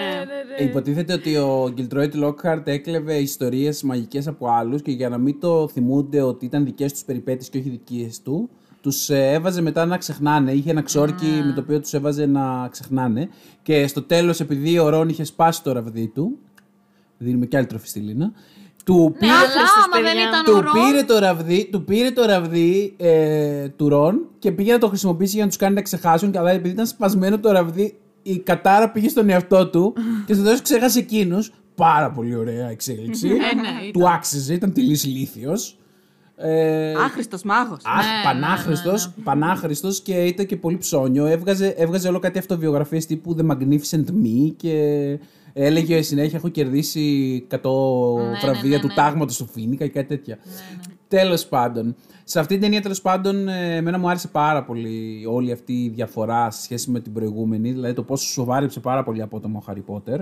Ε, 0.58 0.64
Υποτίθεται 0.64 1.14
ότι 1.14 1.36
ο 1.36 1.70
Γκιλτρόιτ 1.74 2.16
Λόκχαρτ 2.16 2.68
έκλεβε 2.68 3.14
ιστορίες 3.14 3.84
μαγικές 3.84 4.28
από 4.28 4.48
άλλους 4.50 4.82
και 4.82 4.92
για 4.92 5.10
να 5.10 5.18
μην 5.18 5.40
το 5.40 5.68
θυμούνται 5.68 6.22
ότι 6.22 6.46
ήταν 6.46 6.66
δικές 6.66 6.92
τους 6.92 7.04
περιπέτειες 7.04 7.50
και 7.50 7.58
όχι 7.58 7.70
δικές 7.70 8.22
του, 8.22 8.50
τους 8.82 9.10
έβαζε 9.10 9.62
μετά 9.62 9.86
να 9.86 9.98
ξεχνάνε. 9.98 10.52
Είχε 10.52 10.70
ένα 10.70 10.82
ξόρκι 10.82 11.42
με 11.46 11.52
το 11.56 11.62
οποίο 11.62 11.80
τους 11.80 11.94
έβαζε 11.94 12.26
να 12.26 12.68
ξεχνάνε. 12.72 13.30
Και 13.62 13.88
στο 13.88 14.02
τέλος, 14.04 14.40
επειδή 14.40 14.80
ο 14.80 14.90
Ρόν 14.90 15.10
είχε 15.10 15.24
σπάσει 15.24 15.64
το 15.64 15.72
ραβδί 15.72 16.08
του. 16.08 16.38
Δίνουμε 17.18 17.46
κι 17.46 17.58
άλλη 17.58 17.66
τροφή 17.66 17.88
στη 17.88 18.00
Λίνα. 18.00 18.32
Του 18.86 19.10
Ναι, 19.14 19.18
πήρε, 19.20 19.32
αλλά 19.32 19.42
Άχρηστος, 19.42 19.84
άμα 19.86 19.96
δεν 20.04 20.14
παιδιά. 20.14 20.28
ήταν 20.28 20.44
του 20.44 20.54
ο 20.56 20.60
Ρον, 20.62 20.74
πήρε 20.74 21.04
το 21.04 21.20
ραβδί, 21.20 21.70
του 21.72 21.84
πήρε 21.84 22.12
το 22.12 22.26
ραβδί 22.26 22.94
ε, 22.98 23.68
του 23.70 23.90
Ρον 23.90 24.22
και 24.40 24.52
πήγε 24.52 24.72
να 24.72 24.78
το 24.78 24.88
χρησιμοποιήσει 24.88 25.34
για 25.34 25.42
να 25.44 25.48
τους 25.48 25.58
κάνει 25.58 25.76
να 25.76 25.82
ξεχάσουν. 25.82 26.32
Και 26.32 26.38
αλλά 26.38 26.52
επειδή 26.52 26.70
ήταν 26.74 26.88
σπασμένο 26.88 27.40
το 27.40 27.52
ραβδί, 27.52 27.98
η 28.24 28.38
κατάρα 28.40 28.90
πήγε 28.92 29.10
στον 29.10 29.30
εαυτό 29.30 29.68
του 29.70 29.94
και 30.26 30.34
στο 30.34 30.44
τέλος 30.44 30.62
ξέχασε 30.62 31.00
εκείνους. 31.00 31.52
Πάρα 31.76 32.12
πολύ 32.12 32.36
ωραία 32.36 32.70
εξέλιξη. 32.70 33.28
ναι, 33.28 33.38
του 33.94 34.10
άξιζε, 34.10 34.54
ήταν 34.54 34.74
τελείως 34.74 35.04
ηλίθιος. 35.04 35.78
Ε, 36.36 36.92
Άχρηστος 36.92 37.44
μάγος. 37.44 37.80
Αχ, 37.86 37.96
Ναι, 38.06 38.24
πανάχρηστος, 38.24 39.14
πανάχρηστος 39.24 40.02
και 40.02 40.14
ήταν 40.14 40.46
και 40.46 40.56
πολύ 40.56 40.78
ψώνιο. 40.78 41.26
Έβγαζε, 41.26 41.68
έβγαζε 41.78 42.08
όλο 42.08 42.20
κάτι 42.20 42.40
αυτοβιογραφίες 42.40 43.06
τύπου 43.06 43.36
The 43.40 43.52
Magnificent 43.52 44.06
Me 44.24 44.54
και 44.56 44.74
έλεγε 45.58 46.02
συνέχεια 46.02 46.38
έχω 46.38 46.50
κερδίσει 46.50 47.48
100 47.52 47.58
βραβεία 48.42 48.76
ναι, 48.76 48.80
του 48.80 48.88
ναι. 48.88 48.94
τάγματος 48.94 49.38
του 49.38 49.48
Φίνικα 49.48 49.86
και 49.86 49.92
κάτι 49.92 50.08
τέτοια. 50.08 50.38
Τέλος 51.08 51.46
πάντων. 51.46 51.96
Σε 52.24 52.40
αυτή 52.40 52.54
την 52.54 52.64
ταινία 52.64 52.82
τέλος 52.82 53.02
πάντων 53.02 53.48
ε, 53.48 53.76
εμένα 53.76 53.98
μου 54.00 54.10
άρεσε 54.10 54.28
πάρα 54.28 54.64
πολύ 54.64 55.26
όλη 55.30 55.52
αυτή 55.52 55.74
η 55.74 55.90
διαφορά 55.90 56.52
σε 56.52 56.62
σχέση 56.62 56.92
με 56.92 57.00
την 57.00 57.14
προηγούμενη. 57.14 57.72
Δηλαδή 57.72 57.94
το 57.94 58.04
πόσο 58.04 58.28
σοβάρεψε 58.28 58.80
πάρα 58.80 59.04
πολύ 59.04 59.22
απότομα 59.22 59.58
ο 59.58 59.62
Χάρι 59.62 59.82
Πότερ. 59.82 60.22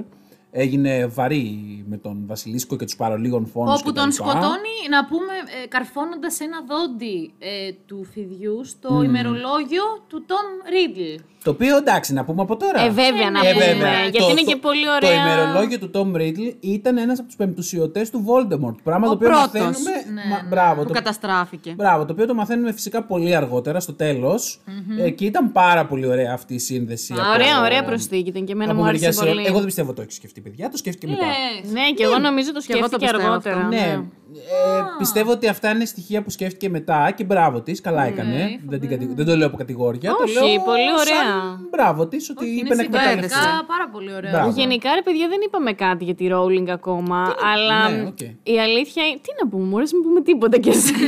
Έγινε 0.52 1.06
βαρύ 1.06 1.84
με 1.88 1.98
τον 1.98 2.24
Βασιλίσκο 2.28 2.76
και 2.76 2.86
τους 2.86 2.96
παρολίγων 2.96 3.46
φόνους 3.46 3.80
όπου 3.80 3.90
και 3.90 3.96
τα 3.96 4.02
τον 4.02 4.10
λοιπά. 4.10 4.30
σκοτώνει, 4.30 4.78
να 4.90 5.06
πούμε, 5.06 5.34
ε, 5.64 5.68
καρφώνοντας 5.68 6.40
ένα 6.40 6.58
δόντι 6.68 7.34
ε, 7.40 7.72
του 7.86 8.04
φιδιού 8.12 8.64
στο 8.64 9.04
ημερολόγιο 9.04 9.84
του 10.08 10.26
Τόμ 10.26 10.46
Ρίτλ. 10.70 11.24
Το 11.46 11.52
οποίο 11.52 11.78
εντάξει, 11.78 12.14
να 12.14 12.24
πούμε 12.26 12.42
από 12.42 12.58
τώρα. 12.58 12.82
Ε, 12.82 12.90
βέβαια, 12.90 13.30
να 13.32 13.48
Ε, 13.48 13.52
πούμε. 13.54 13.66
βέβαια. 13.66 14.00
Γιατί 14.02 14.18
Το- 14.18 14.30
είναι 14.30 14.40
το- 14.42 14.46
και 14.52 14.56
πολύ 14.56 14.86
Το 14.86 14.92
ωραία. 14.92 15.22
ημερολόγιο 15.22 15.80
του 15.80 15.90
Tom 15.94 16.18
Riddle 16.22 16.54
ήταν 16.60 16.98
ένας 16.98 17.18
από 17.20 17.28
τους 17.28 17.36
πεμπτουσιωτές 17.36 18.10
του 18.10 18.26
Voldemort. 18.28 18.76
Πράγμα 18.84 19.06
Ο 19.08 19.10
το 19.10 19.16
οποίο 19.16 19.28
πρώτος. 19.30 19.44
μαθαίνουμε. 19.54 19.92
Ναι, 20.14 20.22
μα- 20.30 20.46
μπράβο, 20.50 20.82
Που 20.82 20.88
το, 20.88 20.94
καταστράφηκε. 20.94 21.74
μπράβο, 21.78 22.06
το 22.06 22.14
οποίο 22.14 22.26
το 22.26 22.34
μαθαίνουμε 22.34 22.72
φυσικά 22.74 23.04
πολύ 23.04 23.36
αργότερα, 23.36 23.80
στο 23.80 23.94
τέλος. 23.94 24.62
Ε, 25.00 25.10
και 25.10 25.26
ήταν 25.26 25.52
πάρα 25.52 25.86
πολύ 25.86 26.06
ωραία 26.08 26.34
αυτή 26.34 26.54
η 26.54 26.60
σύνδεση. 26.60 27.14
Α, 27.14 27.16
από- 27.20 27.30
Ωραία, 27.34 27.62
ωραία 27.62 27.84
προσθήκη 27.84 28.30
ήταν 28.30 28.46
και 28.46 28.52
εμένα 28.52 28.72
από 28.72 28.82
μου 28.82 28.88
άρεσε 28.88 29.04
μεριάς 29.06 29.18
πολύ. 29.20 29.30
ερωτών. 29.30 29.48
Εγώ 29.48 29.58
δεν 29.58 29.66
πιστεύω 29.66 29.94
το 29.94 30.02
έχει 30.02 30.12
σκεφτεί, 30.12 30.42
παιδιά. 30.42 30.70
Το 30.70 30.78
σκέφτηκε 30.78 31.08
μετά. 31.08 31.26
Λες. 31.26 31.72
Ναι, 31.72 31.92
και 31.96 32.04
εγώ 32.04 32.18
νομίζω 32.20 32.54
το 32.54 32.60
Και 32.60 32.74
εγώ 32.74 32.82
το 32.82 32.88
σκέφτηκε 32.88 33.12
πιστεύω 33.12 33.32
αργότερα. 33.32 33.56
αυτό. 33.56 33.68
Ναι. 33.76 34.04
Ε, 34.34 34.82
πιστεύω 34.98 35.32
ότι 35.32 35.48
αυτά 35.48 35.70
είναι 35.70 35.86
στοιχεία 35.86 36.22
που 36.24 36.30
σκέφτηκε 36.30 36.70
μετά 36.70 37.12
και 37.16 37.24
μπράβο 37.24 37.62
της. 37.62 37.82
Καλά 37.82 38.04
έκανε. 38.04 38.60
δεν, 38.68 38.80
την 38.80 38.90
κατηγο- 38.90 39.14
δεν 39.16 39.26
το 39.26 39.36
λέω 39.36 39.48
από 39.48 39.58
κατηγορία. 39.58 40.10
το 40.12 40.18
Όχι, 40.24 40.34
λέω 40.34 40.64
πολύ 40.64 40.92
ωραία. 41.00 41.24
σαν 41.32 41.68
Μπράβο 41.72 42.08
της, 42.08 42.30
ότι 42.30 42.46
Είναι 42.46 42.56
είπε 42.56 42.76
να 42.76 42.82
εκμεταλλευτεί. 42.82 43.22
συμπεριληπτικά 43.30 43.66
πάρα 43.66 43.90
πολύ 43.92 44.14
ωραίο. 44.14 44.32
Μπράβο. 44.32 44.50
Γενικά, 44.62 44.90
ρε 44.96 45.02
παιδιά, 45.02 45.28
δεν 45.28 45.40
είπαμε 45.46 45.72
κάτι 45.74 46.04
για 46.04 46.16
τη 46.16 46.28
Rowling 46.34 46.68
ακόμα. 46.70 47.36
αλλά 47.54 47.90
ναι, 47.90 48.02
οκ. 48.08 48.22
η 48.54 48.60
αλήθεια 48.66 49.04
είναι. 49.08 49.20
Τι 49.26 49.32
να 49.44 49.50
πούμε, 49.50 49.66
μόλις 49.74 49.94
μην 49.94 50.02
πούμε 50.04 50.22
τίποτα 50.22 50.58
κι 50.58 50.70
εσύ. 50.70 50.94
Τι 50.94 51.06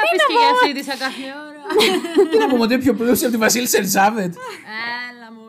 να 0.00 0.04
πεις 0.10 0.20
και 0.28 0.34
για 0.42 0.48
αυτή 0.54 0.70
τη 0.78 0.82
κάθε 1.04 1.24
ώρα; 1.46 1.62
Τι 2.30 2.38
να 2.38 2.46
πούμε 2.48 2.62
ότι 2.62 2.72
είναι 2.74 2.82
πιο 2.82 2.94
πλούσια 2.94 3.26
από 3.28 3.36
τη 3.36 3.42
Βασίλισσα 3.42 3.78
Ελισάβετ. 3.78 4.32
Έλα 5.08 5.28
μωρέ. 5.36 5.39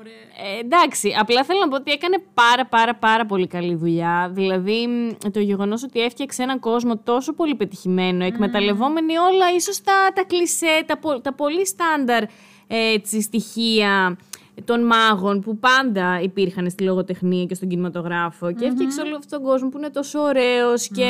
Ε, 0.43 0.59
εντάξει, 0.59 1.15
απλά 1.19 1.43
θέλω 1.43 1.59
να 1.59 1.67
πω 1.67 1.75
ότι 1.75 1.91
έκανε 1.91 2.23
πάρα 2.33 2.65
πάρα 2.65 2.95
πάρα 2.95 3.25
πολύ 3.25 3.47
καλή 3.47 3.75
δουλειά. 3.75 4.29
Δηλαδή 4.33 4.87
μ, 4.87 5.29
το 5.31 5.39
γεγονός 5.39 5.83
ότι 5.83 5.99
έφτιαξε 5.99 6.43
έναν 6.43 6.59
κόσμο 6.59 6.97
τόσο 6.97 7.33
πολύ 7.33 7.55
πετυχημένο, 7.55 8.23
εκμεταλλευόμενοι 8.25 9.17
όλα 9.17 9.53
ίσως 9.55 9.81
τα, 9.81 10.11
τα 10.13 10.23
κλισέ, 10.23 10.83
τα, 10.85 10.97
πο- 10.97 11.21
τα 11.21 11.33
πολύ 11.33 11.67
στάνταρ 11.67 12.23
έτσι, 12.67 13.21
στοιχεία 13.21 14.17
των 14.65 14.85
μάγων 14.85 15.39
που 15.41 15.57
πάντα 15.57 16.19
υπήρχαν 16.21 16.69
στη 16.69 16.83
λογοτεχνία 16.83 17.45
και 17.45 17.55
στον 17.55 17.67
κινηματογράφο 17.67 18.51
και 18.51 18.65
έφτιαξε 18.65 19.01
όλο 19.01 19.15
αυτόν 19.15 19.39
τον 19.41 19.49
κόσμο 19.49 19.69
που 19.69 19.77
είναι 19.77 19.89
τόσο 19.89 20.19
ωραίος 20.19 20.87
και 20.87 21.03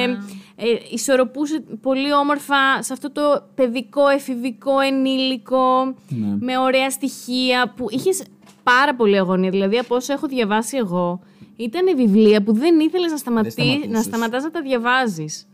ε, 0.56 0.66
ισορροπούσε 0.92 1.64
πολύ 1.82 2.14
όμορφα 2.14 2.82
σε 2.84 2.94
αυτό 2.94 3.12
το 3.12 3.22
παιδικό, 3.56 4.08
εφηβικό, 4.08 4.80
ενήλικο 4.80 5.84
Ναι. 6.10 6.36
με 6.40 6.58
ωραία 6.58 6.90
στοιχεία 6.90 7.74
που 7.76 7.86
είχες 7.90 8.24
πάρα 8.64 8.96
πολύ 8.96 9.18
αγωνία. 9.18 9.50
Δηλαδή 9.50 9.78
από 9.78 9.96
όσο 9.96 10.14
έχω 10.14 10.28
διαβάσει 10.28 10.78
εγώ 10.78 11.20
ήταν 11.56 11.96
βιβλία 11.96 12.44
που 12.44 12.54
δεν 12.54 12.80
ήθελες 12.80 13.12
να, 13.12 13.18
σταματεί, 13.18 13.50
σταματούσες. 13.52 13.90
να 13.90 14.02
σταματάς 14.02 14.44
να 14.44 14.52
τα 14.52 14.62
διαβάζεις. 14.62 15.46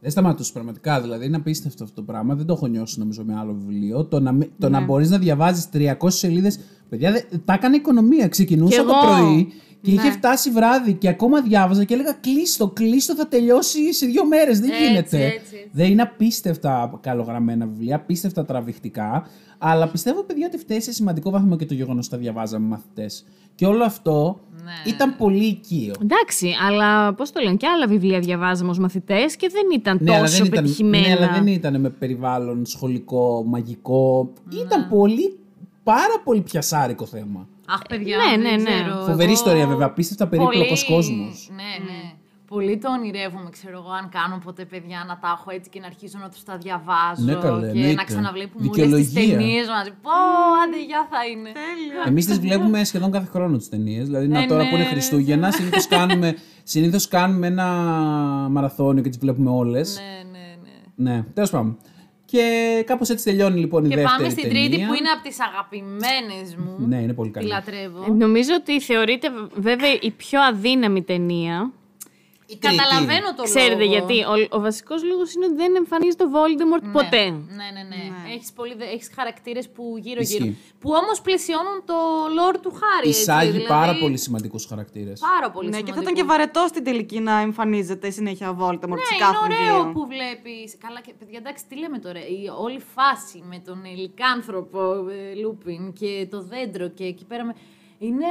Δεν 0.00 0.10
σταματούσε 0.10 0.52
πραγματικά. 0.52 1.00
Δηλαδή 1.00 1.26
είναι 1.26 1.36
απίστευτο 1.36 1.84
αυτό 1.84 1.96
το 1.96 2.02
πράγμα. 2.02 2.34
Δεν 2.34 2.46
το 2.46 2.52
έχω 2.52 2.66
νιώσει 2.66 2.98
νομίζω 2.98 3.22
με 3.24 3.34
άλλο 3.38 3.56
βιβλίο. 3.66 4.04
Το 4.04 4.20
να, 4.20 4.32
μη- 4.32 4.50
το 4.58 4.68
να 4.68 4.80
μπορείς 4.80 5.10
να 5.10 5.18
διαβάζεις 5.18 5.68
300 5.72 5.94
σελίδε. 6.06 6.52
Παιδιά, 6.88 7.12
δε- 7.12 7.36
τα 7.44 7.52
έκανε 7.52 7.76
οικονομία. 7.76 8.28
Ξεκινούσα 8.28 8.80
Κι 8.80 8.86
το 8.86 8.92
εγώ. 9.04 9.14
πρωί 9.24 9.52
Και 9.86 9.92
είχε 9.92 10.10
φτάσει 10.10 10.50
βράδυ 10.50 10.92
και 10.92 11.08
ακόμα 11.08 11.40
διάβαζα 11.42 11.84
και 11.84 11.94
έλεγα 11.94 12.12
κλείστο, 12.12 12.68
κλείστο 12.68 13.14
θα 13.14 13.28
τελειώσει 13.28 13.92
σε 13.94 14.06
δύο 14.06 14.26
μέρες. 14.26 14.60
Δεν 14.60 14.70
Έτσι, 14.70 14.82
γίνεται. 14.86 15.24
έτσι, 15.24 15.36
έτσι. 15.38 15.68
Δεν 15.72 15.90
είναι 15.90 16.02
απίστευτα 16.02 16.98
καλογραμμένα 17.02 17.66
βιβλία, 17.66 17.96
απίστευτα 17.96 18.44
τραβηχτικά. 18.44 19.26
Αλλά 19.58 19.88
πιστεύω, 19.88 20.22
παιδιά, 20.22 20.46
ότι 20.46 20.58
φταίει 20.58 20.80
σε 20.80 20.92
σημαντικό 20.92 21.30
βαθμό 21.30 21.56
και 21.56 21.66
το 21.66 21.74
γεγονός 21.74 22.06
ότι 22.06 22.14
τα 22.14 22.20
διαβάζαμε 22.20 22.66
μαθητές. 22.66 23.26
Και 23.54 23.66
όλο 23.66 23.84
αυτό 23.84 24.40
Ναι. 24.64 24.90
ήταν 24.92 25.16
πολύ 25.16 25.44
οικείο. 25.44 25.94
Εντάξει, 26.02 26.50
αλλά 26.68 27.14
πώς 27.14 27.32
το 27.32 27.40
λένε, 27.42 27.56
και 27.56 27.66
άλλα 27.66 27.86
βιβλία 27.86 28.20
διαβάζαμε 28.20 28.70
ως 28.70 28.78
μαθητές 28.78 29.36
και 29.36 29.48
δεν 29.52 29.62
ήταν 29.74 29.98
Ναι, 30.00 30.12
αλλά 30.14 30.20
τόσο 30.24 30.36
δεν 30.36 30.46
ήταν, 30.46 30.62
πετυχημένα. 30.62 31.08
ναι, 31.08 31.14
αλλά 31.14 31.32
δεν 31.32 31.46
ήταν 31.46 31.80
με 31.80 31.90
περιβάλλον 31.90 32.66
σχολικό, 32.66 33.44
μαγικό. 33.46 34.32
Ήταν 34.66 34.88
πολύ, 34.88 35.38
πάρα 35.82 36.20
πολύ 36.24 36.40
πιασάρικο 36.40 37.06
θέμα. 37.06 37.48
Αχ, 37.66 37.80
παιδιά, 37.88 38.16
Ναι, 38.16 38.30
δεν 38.30 38.40
ναι, 38.40 38.62
ναι. 38.62 38.70
ξέρω. 38.82 38.94
Φοβερή 39.00 39.22
Εγώ 39.22 39.32
ιστορία, 39.32 39.66
βέβαια. 39.66 39.86
Απίστευτα 39.86 40.26
περίπλοκος 40.26 40.84
πολύ- 40.84 40.96
κόσμος. 40.96 41.48
Ναι, 41.50 41.84
ναι. 41.92 42.12
Πολύ 42.46 42.78
το 42.78 42.88
ονειρεύομαι, 42.90 43.50
ξέρω 43.50 43.76
εγώ, 43.78 43.90
αν 44.00 44.08
κάνω 44.08 44.40
ποτέ 44.44 44.64
παιδιά 44.64 45.04
να 45.08 45.18
τα 45.18 45.36
έχω 45.38 45.50
έτσι 45.56 45.70
και 45.70 45.80
να 45.80 45.86
αρχίζω 45.86 46.18
να 46.22 46.28
τους 46.28 46.42
τα 46.42 46.56
διαβάζω. 46.56 47.24
Ναι, 47.24 47.34
καλέ, 47.34 47.60
και 47.66 47.78
εννοείται. 47.78 47.94
να 47.94 48.04
ξαναβλέπουμε 48.04 48.68
όλε 48.68 48.96
τις 48.96 49.08
Δικαιολογία. 49.08 49.36
ταινίες 49.38 49.68
μαζί. 49.68 49.90
Πω, 50.02 50.10
άντε, 50.64 50.78
γεια 50.86 51.06
θα 51.10 51.20
είναι. 51.30 51.50
Εμείς 52.06 52.26
τις 52.26 52.40
βλέπουμε 52.40 52.84
σχεδόν 52.84 53.10
κάθε 53.10 53.26
χρόνο 53.32 53.56
τις 53.56 53.68
ταινίες. 53.68 54.04
Δηλαδή, 54.06 54.28
να 54.28 54.42
Ε, 54.42 54.46
τώρα 54.46 54.62
ναι, 54.62 54.68
που 54.68 54.74
είναι 54.74 54.84
ρε, 54.84 54.90
Χριστούγεννα, 54.90 55.50
συνήθως 55.50 55.86
κάνουμε, 55.88 56.36
συνήθως 56.62 57.08
κάνουμε 57.08 57.46
ένα 57.46 57.66
μαραθώνιο 58.50 59.02
και 59.02 59.08
τις 59.08 59.18
βλέπουμε 59.18 59.50
όλες. 59.50 60.00
Ναι, 60.00 60.38
ναι, 60.38 60.46
ναι. 61.10 61.10
Ναι, 61.12 61.22
τέλος 61.34 61.50
πάντων. 61.50 61.76
Και 62.26 62.82
κάπως 62.86 63.08
έτσι 63.08 63.24
τελειώνει 63.24 63.58
λοιπόν 63.60 63.84
η 63.84 63.88
Και 63.88 63.94
δεύτερη 63.94 64.16
πάμε 64.16 64.28
στην 64.30 64.42
ταινία. 64.42 64.68
τρίτη 64.68 64.84
που 64.86 64.94
είναι 64.94 65.08
από 65.08 65.28
τις 65.28 65.36
αγαπημένες 65.40 66.54
μου. 66.56 66.86
Ναι, 66.88 66.96
είναι 66.96 67.12
πολύ 67.12 67.30
Τη 67.30 67.38
καλή. 67.38 67.48
λατρεύω. 67.48 68.04
Ε, 68.08 68.10
Νομίζω 68.12 68.50
ότι 68.58 68.80
θεωρείται 68.80 69.28
βέβαια 69.54 69.92
η 70.00 70.10
πιο 70.10 70.40
αδύναμη 70.42 71.02
ταινία. 71.02 71.72
Η 72.48 72.56
τρίτη. 72.58 72.76
Καταλαβαίνω 72.76 73.34
το 73.34 73.42
Ξέρετε 73.42 73.74
λόγο. 73.84 73.90
γιατί. 73.94 74.16
Ο, 74.22 74.56
ο 74.56 74.60
βασικός 74.60 75.04
λόγος 75.04 75.34
είναι 75.34 75.44
ότι 75.44 75.54
δεν 75.54 75.76
εμφανίζει 75.76 76.16
το 76.16 76.26
Voldemort 76.34 76.84
ποτέ. 76.92 77.24
Ναι, 77.30 77.68
ναι, 77.76 77.82
ναι. 77.92 78.02
Έχεις, 78.34 78.52
πολύ, 78.52 78.74
έχεις 78.94 79.10
χαρακτήρες 79.16 79.68
που 79.74 79.82
γύρω-γύρω. 79.98 80.44
Ισχύει. 80.44 80.58
Που 80.80 80.90
όμως 81.02 81.20
πλαισιώνουν 81.20 81.78
το 81.84 81.94
lore 82.38 82.58
του 82.62 82.70
Χάρη. 82.80 83.08
έτσι, 83.08 83.20
Εισάγει 83.20 83.50
δηλαδή, 83.50 83.66
πάρα 83.68 83.94
πολύ 84.00 84.16
σημαντικούς 84.18 84.66
χαρακτήρες. 84.66 85.20
Πάρα 85.34 85.50
πολύ 85.50 85.68
Ναι, 85.68 85.76
και 85.76 85.82
θα 85.82 85.86
σημαντικό. 85.86 86.10
ήταν 86.10 86.14
και 86.14 86.28
βαρετός 86.32 86.68
στην 86.68 86.84
τελική 86.84 87.18
να 87.20 87.34
εμφανίζεται 87.40 88.10
συνέχεια 88.10 88.50
ο 88.50 88.56
Voldemort 88.60 89.00
σε 89.08 89.14
Ναι, 89.14 89.18
κάθε 89.24 89.36
είναι 89.44 89.54
ωραίο 89.60 89.74
βιβλίο. 89.76 89.92
που 89.92 90.06
βλέπεις. 90.06 90.76
Καλά, 90.84 91.00
και 91.00 91.12
παιδιά, 91.18 91.38
εντάξει, 91.42 91.64
τι 91.68 91.78
λέμε 91.78 91.98
τώρα. 91.98 92.18
Η 92.20 92.40
όλη 92.58 92.80
φάση 92.94 93.42
με 93.50 93.58
τον 93.66 93.84
ε, 93.84 93.94
λυκάνθρωπο 93.94 94.80
ε, 95.08 95.34
Λούπιν 95.42 95.92
και 95.92 96.26
το 96.30 96.42
δέντρο 96.42 96.88
και 96.88 97.04
εκεί 97.04 97.24
πέρα. 97.24 97.44
Με... 97.44 97.54
Είναι 97.98 98.26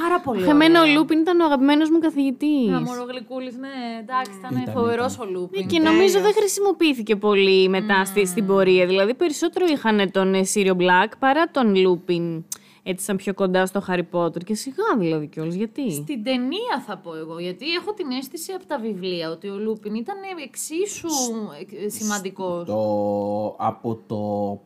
πάρα 0.00 0.20
πολύ 0.20 0.38
ωραίο. 0.42 0.50
Εμένα 0.50 0.82
ο 0.82 0.86
Λούπιν 0.86 1.18
ήταν 1.18 1.40
ο 1.40 1.44
αγαπημένος 1.44 1.90
μου 1.90 1.98
καθηγητής. 1.98 2.68
Ένα 2.68 2.80
μωρό 2.80 3.04
γλυκούλης, 3.04 3.56
ναι, 3.56 3.68
εντάξει, 4.00 4.30
ήταν, 4.38 4.62
Ήταν, 4.62 4.74
φοβερός 4.74 5.14
ήταν. 5.14 5.28
ο 5.28 5.30
Λούπιν. 5.30 5.66
Και 5.66 5.78
νομίζω 5.80 6.20
δεν 6.20 6.32
χρησιμοποιήθηκε 6.32 7.16
πολύ 7.16 7.68
μετά 7.68 8.04
στη, 8.04 8.26
στην 8.26 8.46
πορεία. 8.46 8.86
Δηλαδή 8.86 9.14
περισσότερο 9.14 9.66
είχαν 9.66 10.10
τον 10.10 10.34
ε, 10.34 10.44
Σύριο 10.44 10.76
Black 10.80 11.12
παρά 11.18 11.50
τον 11.50 11.76
Λούπιν. 11.76 12.44
Έτσι 12.86 13.04
σαν 13.04 13.16
πιο 13.16 13.34
κοντά 13.34 13.66
στο 13.66 13.84
Harry 13.88 14.02
Potter. 14.12 14.44
Και 14.44 14.54
σιγά 14.54 14.84
δηλαδή 14.98 15.26
κιόλας. 15.26 15.54
Γιατί; 15.54 15.92
Στην 15.92 16.24
ταινία 16.24 16.82
θα 16.86 16.96
πω 16.96 17.16
εγώ, 17.16 17.38
γιατί 17.38 17.70
έχω 17.72 17.92
την 17.92 18.10
αίσθηση 18.10 18.52
από 18.52 18.66
τα 18.66 18.78
βιβλία 18.78 19.30
ότι 19.30 19.48
ο 19.48 19.56
Λούπιν 19.58 19.94
ήταν 19.94 20.16
εξίσου 20.44 21.06
ε, 21.84 21.88
σημαντικός. 21.88 22.66
Το, 22.66 22.84
από 23.58 23.94
το 24.06 24.18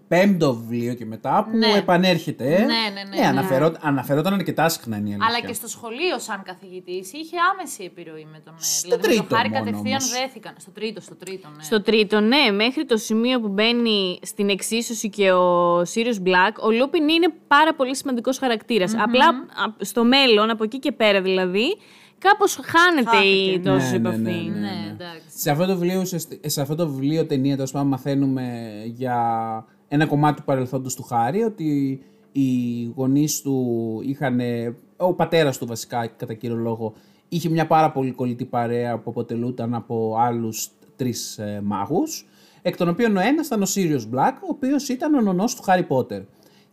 πέμπτο 0.08 0.54
βιβλίο 0.54 0.94
και 0.94 1.04
μετά 1.04 1.46
που 1.50 1.56
Ναι. 1.56 1.72
επανέρχεται. 1.76 2.44
Ναι, 2.44 2.64
ναι, 2.64 3.02
ναι, 3.10 3.20
ναι. 3.20 3.26
αναφερό- 3.26 3.76
αναφερόταν 3.80 4.32
αρκετά 4.34 4.68
συχνά 4.68 4.96
είναι 4.96 5.08
η 5.08 5.12
αλήθεια. 5.12 5.28
Αλλά 5.36 5.46
και 5.46 5.52
στο 5.52 5.68
σχολείο, 5.68 6.18
σαν 6.18 6.42
καθηγητής, 6.44 7.12
είχε 7.12 7.36
άμεση 7.52 7.84
επιρροή 7.84 8.26
με 8.32 8.40
τον. 8.44 8.54
ε, 8.54 8.62
Στο 8.62 8.88
δηλαδή 8.88 9.00
με 9.08 9.08
τρίτο 9.14 9.26
τον 9.28 9.36
Χάρη 9.36 9.48
μόνο 9.50 9.64
κατευθείαν 9.64 10.00
όμως. 10.02 10.10
δέθηκαν. 10.20 10.54
Στο 10.58 10.70
τρίτο, 10.70 11.00
στο 11.00 11.14
τρίτο, 11.14 11.48
ναι. 11.56 11.62
Στο 11.62 11.82
τρίτο, 11.82 12.20
ναι, 12.20 12.50
μέχρι 12.54 12.84
το 12.84 12.96
σημείο 12.96 13.40
που 13.40 13.48
μπαίνει 13.48 14.18
στην 14.22 14.48
εξίσωση 14.48 15.08
και 15.10 15.32
ο 15.32 15.78
Sirius 15.80 16.20
Black, 16.26 16.52
ο 16.66 16.70
Λούπιν 16.70 17.08
είναι 17.08 17.32
πάρα 17.48 17.74
πολύ 17.74 17.96
σημαντικός 18.08 18.38
χαρακτήρας. 18.38 18.94
Απλά 18.98 19.26
α, 19.28 19.74
στο 19.80 20.04
μέλλον, 20.04 20.50
από 20.50 20.64
εκεί 20.64 20.78
και 20.78 20.92
πέρα 20.92 21.22
δηλαδή, 21.22 21.76
κάπως 22.18 22.58
χάνεται 22.62 23.16
η 23.26 23.44
Χάθηκε. 23.54 23.60
τόσο 23.70 23.84
Ναι, 23.92 23.98
ναι, 23.98 24.08
επαφή. 24.08 24.18
ναι, 24.22 24.30
ναι. 24.30 24.58
Ναι, 24.60 24.90
εντάξει. 24.92 25.26
Σε 25.40 25.50
αυτό 25.50 25.66
το 25.66 25.76
βιβλίο, 25.76 26.00
ουσιαστι- 26.00 26.50
σε 26.50 26.60
αυτό 26.60 26.74
το 26.74 26.88
βιβλίο 26.88 27.26
ταινία, 27.26 27.54
τέλος 27.54 27.70
πάντων, 27.72 27.88
μαθαίνουμε 27.88 28.70
για 28.86 29.16
ένα 29.88 30.06
κομμάτι 30.06 30.36
του 30.36 30.44
παρελθόντος 30.44 30.94
του 30.94 31.02
Χάρη, 31.02 31.42
ότι 31.42 32.00
οι 32.32 32.84
γονείς 32.96 33.40
του 33.40 33.56
είχαν, 34.04 34.40
ο 34.96 35.14
πατέρας 35.14 35.58
του 35.58 35.66
βασικά, 35.66 36.06
κατά 36.06 36.34
κύριο 36.34 36.56
λόγο, 36.56 36.92
είχε 37.28 37.48
μια 37.48 37.66
πάρα 37.66 37.90
πολύ 37.92 38.10
κολλητή 38.12 38.44
παρέα 38.44 38.98
που 38.98 39.10
αποτελούταν 39.10 39.74
από 39.74 40.16
άλλους 40.18 40.68
τρεις 40.96 41.38
ε, 41.38 41.60
μάγους, 41.64 42.26
εκ 42.62 42.76
των 42.76 42.88
οποίων 42.88 43.16
ο 43.16 43.20
ένας 43.20 43.46
ήταν 43.46 43.62
ο 43.62 43.66
Sirius 43.74 44.14
Black, 44.16 44.32
ο 44.34 44.46
οποίος 44.48 44.88
ήταν 44.88 45.14
ο 45.14 45.20
νονός 45.20 45.54
του 45.54 45.62
Χάρι 45.62 45.82
Πότερ. 45.82 46.22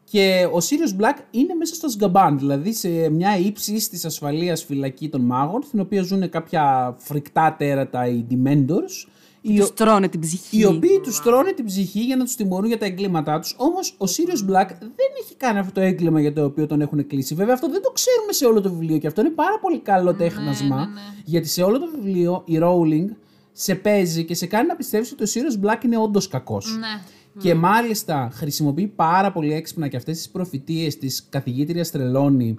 Και 0.10 0.48
ο 0.54 0.58
Sirius 0.58 1.02
Black 1.02 1.18
είναι 1.32 1.54
μέσα 1.54 1.76
στο 1.76 1.90
Σγκαμπάν, 1.90 2.38
δηλαδή 2.40 2.74
σε 2.74 3.10
μια 3.10 3.38
ύψη 3.38 3.90
της 3.90 4.06
ασφαλείας 4.06 4.64
φυλακή 4.64 5.10
των 5.10 5.22
μάγων, 5.22 5.64
στην 5.64 5.80
οποία 5.80 6.02
ζουν 6.02 6.30
κάποια 6.30 6.96
φρικτά 7.00 7.56
τέρατα, 7.58 8.08
οι 8.08 8.26
Dementors, 8.32 9.08
οι, 9.42 9.58
Τους 9.58 9.74
τρώνε 9.74 10.08
την 10.08 10.20
ψυχή. 10.20 10.58
οι 10.58 10.66
οποίοι 10.66 11.00
τους 11.04 11.22
τρώνε 11.22 11.52
την 11.52 11.66
ψυχή 11.66 12.00
για 12.00 12.16
να 12.16 12.24
τους 12.24 12.36
τιμωρούν 12.36 12.68
για 12.68 12.78
τα 12.78 12.86
εγκλήματά 12.86 13.40
τους. 13.40 13.56
Όμως 13.58 13.96
ο 13.98 14.06
Sirius 14.06 14.52
Black 14.52 14.68
δεν 14.80 15.10
έχει 15.24 15.36
κάνει 15.38 15.60
αυτό 15.60 15.72
το 15.72 15.82
έγκλημα 15.82 16.22
για 16.22 16.34
το 16.34 16.44
οποίο 16.44 16.68
τον 16.68 16.82
έχουν 16.82 17.08
κλείσει. 17.08 17.36
Βέβαια, 17.36 17.54
αυτό 17.54 17.70
δεν 17.70 17.82
το 17.82 17.90
ξέρουμε 17.92 18.32
σε 18.32 18.46
όλο 18.46 18.62
το 18.62 18.70
βιβλίο 18.70 18.98
και 18.98 19.08
αυτό 19.08 19.22
είναι 19.22 19.30
πάρα 19.30 19.60
πολύ 19.62 19.80
καλό 19.80 20.14
τέχνασμα. 20.16 20.88
Γιατί 21.26 21.48
σε 21.48 21.64
όλο 21.64 21.80
το 21.80 21.88
βιβλίο 21.96 22.44
η 22.46 22.60
Rowling 22.62 23.16
σε 23.52 23.76
παίζει 23.76 24.26
και 24.26 24.34
σε 24.36 24.46
κάνει 24.46 24.68
να 24.68 24.76
πιστεύει 24.76 25.10
ότι 25.14 25.24
ο 25.24 25.28
Sirius 25.34 25.66
Black 25.66 25.84
είναι 25.84 25.98
όντως 25.98 26.28
κακός. 26.28 26.78
Ναι. 26.80 27.02
Και 27.40 27.56
μάλιστα 27.56 28.30
χρησιμοποιεί 28.34 28.88
πάρα 28.88 29.32
πολύ 29.32 29.54
έξυπνα 29.54 29.88
και 29.88 29.98
αυτές 29.98 30.18
τις 30.18 30.30
προφητείες 30.30 30.98
της 30.98 31.28
καθηγήτριας 31.30 31.92
Τρελώνη, 31.92 32.56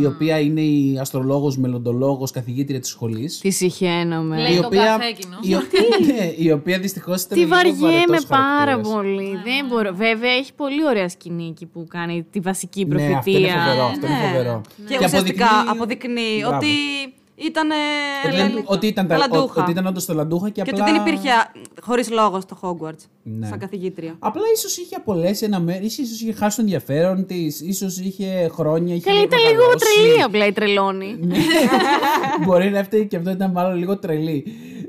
η 0.00 0.06
οποία 0.06 0.38
είναι 0.40 0.60
η 0.60 0.98
αστρολόγος, 1.00 1.56
μελλοντολόγος, 1.58 2.30
καθηγήτρια 2.30 2.80
της 2.80 2.88
σχολής. 2.90 3.38
Τι 3.38 3.50
συχαίνομαι. 3.50 4.36
Λέει 4.42 4.52
η 4.52 4.60
το 4.60 4.66
οποία, 4.66 4.84
κάθε 4.84 5.04
εκείνο. 5.04 5.36
η, 5.42 5.54
ο- 5.54 5.60
ναι, 6.14 6.32
η 6.36 6.50
οποία 6.50 6.78
δυστυχώς 6.78 7.22
ήταν 7.22 7.38
Τι 7.38 7.44
λίγο 7.44 7.54
βαριέμαι 7.54 7.78
βαρετός 7.80 8.26
πάρα 8.26 8.46
χαρακτήρας. 8.58 8.94
πολύ. 8.94 9.30
Δεν 9.44 9.66
μπορώ. 9.68 9.92
Βέβαια, 9.94 10.30
έχει 10.32 10.54
πολύ 10.54 10.84
ωραία 10.86 11.08
σκηνή 11.08 11.46
εκεί 11.48 11.66
που 11.66 11.86
κάνει 11.88 12.26
τη 12.30 12.40
βασική 12.40 12.84
Ναι, 12.84 12.94
αυτό 12.94 13.04
είναι 13.10 13.12
προφητεία. 13.20 13.54
φοβερό. 13.64 13.84
Αυτό 13.86 14.06
είναι 14.06 14.16
Ναι. 14.16 14.26
φοβερό. 14.30 14.60
Και, 14.88 14.98
ουσιαστικά 15.04 15.46
αποδεικνύει 15.70 16.38
Μπράβο. 16.40 16.56
ότι 16.56 16.66
ήταν. 17.46 17.70
Ότι 18.24 18.36
ήταν- 18.36 18.62
Ότι 18.64 18.86
ήταν, 18.86 19.06
τα, 19.06 19.14
ταλαντούχα. 19.18 19.62
ότι 19.62 19.70
ήταν 19.70 19.86
όντως 19.86 20.04
ταλαντούχα 20.04 20.50
και, 20.50 20.62
Και 20.62 20.70
απλά... 20.70 20.84
ότι 20.84 20.92
δεν 20.92 21.00
υπήρχε 21.00 21.28
χωρίς 21.82 22.10
λόγος 22.10 22.42
στο 22.42 22.58
Hogwarts. 22.62 23.04
Ναι. 23.22 23.46
Σαν 23.46 23.58
καθηγήτρια. 23.58 24.16
Απλά 24.18 24.42
ίσως 24.54 24.76
είχε 24.76 24.94
απολέσει 24.94 25.44
ένα 25.44 25.60
μέρο, 25.60 25.78
ίσως 25.84 26.20
είχε 26.20 26.32
χάσει 26.32 26.56
το 26.56 26.62
ενδιαφέρον 26.62 27.26
της, 27.26 27.60
ίσως 27.60 27.98
είχε 27.98 28.48
χρόνια, 28.52 28.94
είχε 28.94 29.08
Καλά, 29.10 29.22
ήταν 29.22 29.38
λίγο 29.38 29.54
μεγαλώσει. 29.56 29.84
τρελή 29.94 30.22
απλά 30.22 30.46
η 30.46 30.52
τρελώνη. 30.52 31.16
Ναι. 31.20 31.36
Μπορεί 32.46 32.70
να 32.70 32.84
φταίει 32.84 33.06
και 33.06 33.16
αυτό 33.16 33.30
ήταν 33.30 33.50
μάλλον 33.50 33.78
λίγο 33.78 33.98
τρελή. 33.98 34.44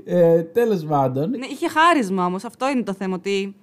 Ε, 0.06 0.42
Τέλος 0.42 0.84
πάντων. 0.84 1.30
Ναι, 1.30 1.46
είχε 1.46 1.68
χάρισμα 1.70 2.26
όμως. 2.26 2.44
Αυτό 2.44 2.70
είναι 2.70 2.84
το 2.84 2.94
θέμα. 2.94 3.16
Ότι 3.16 3.56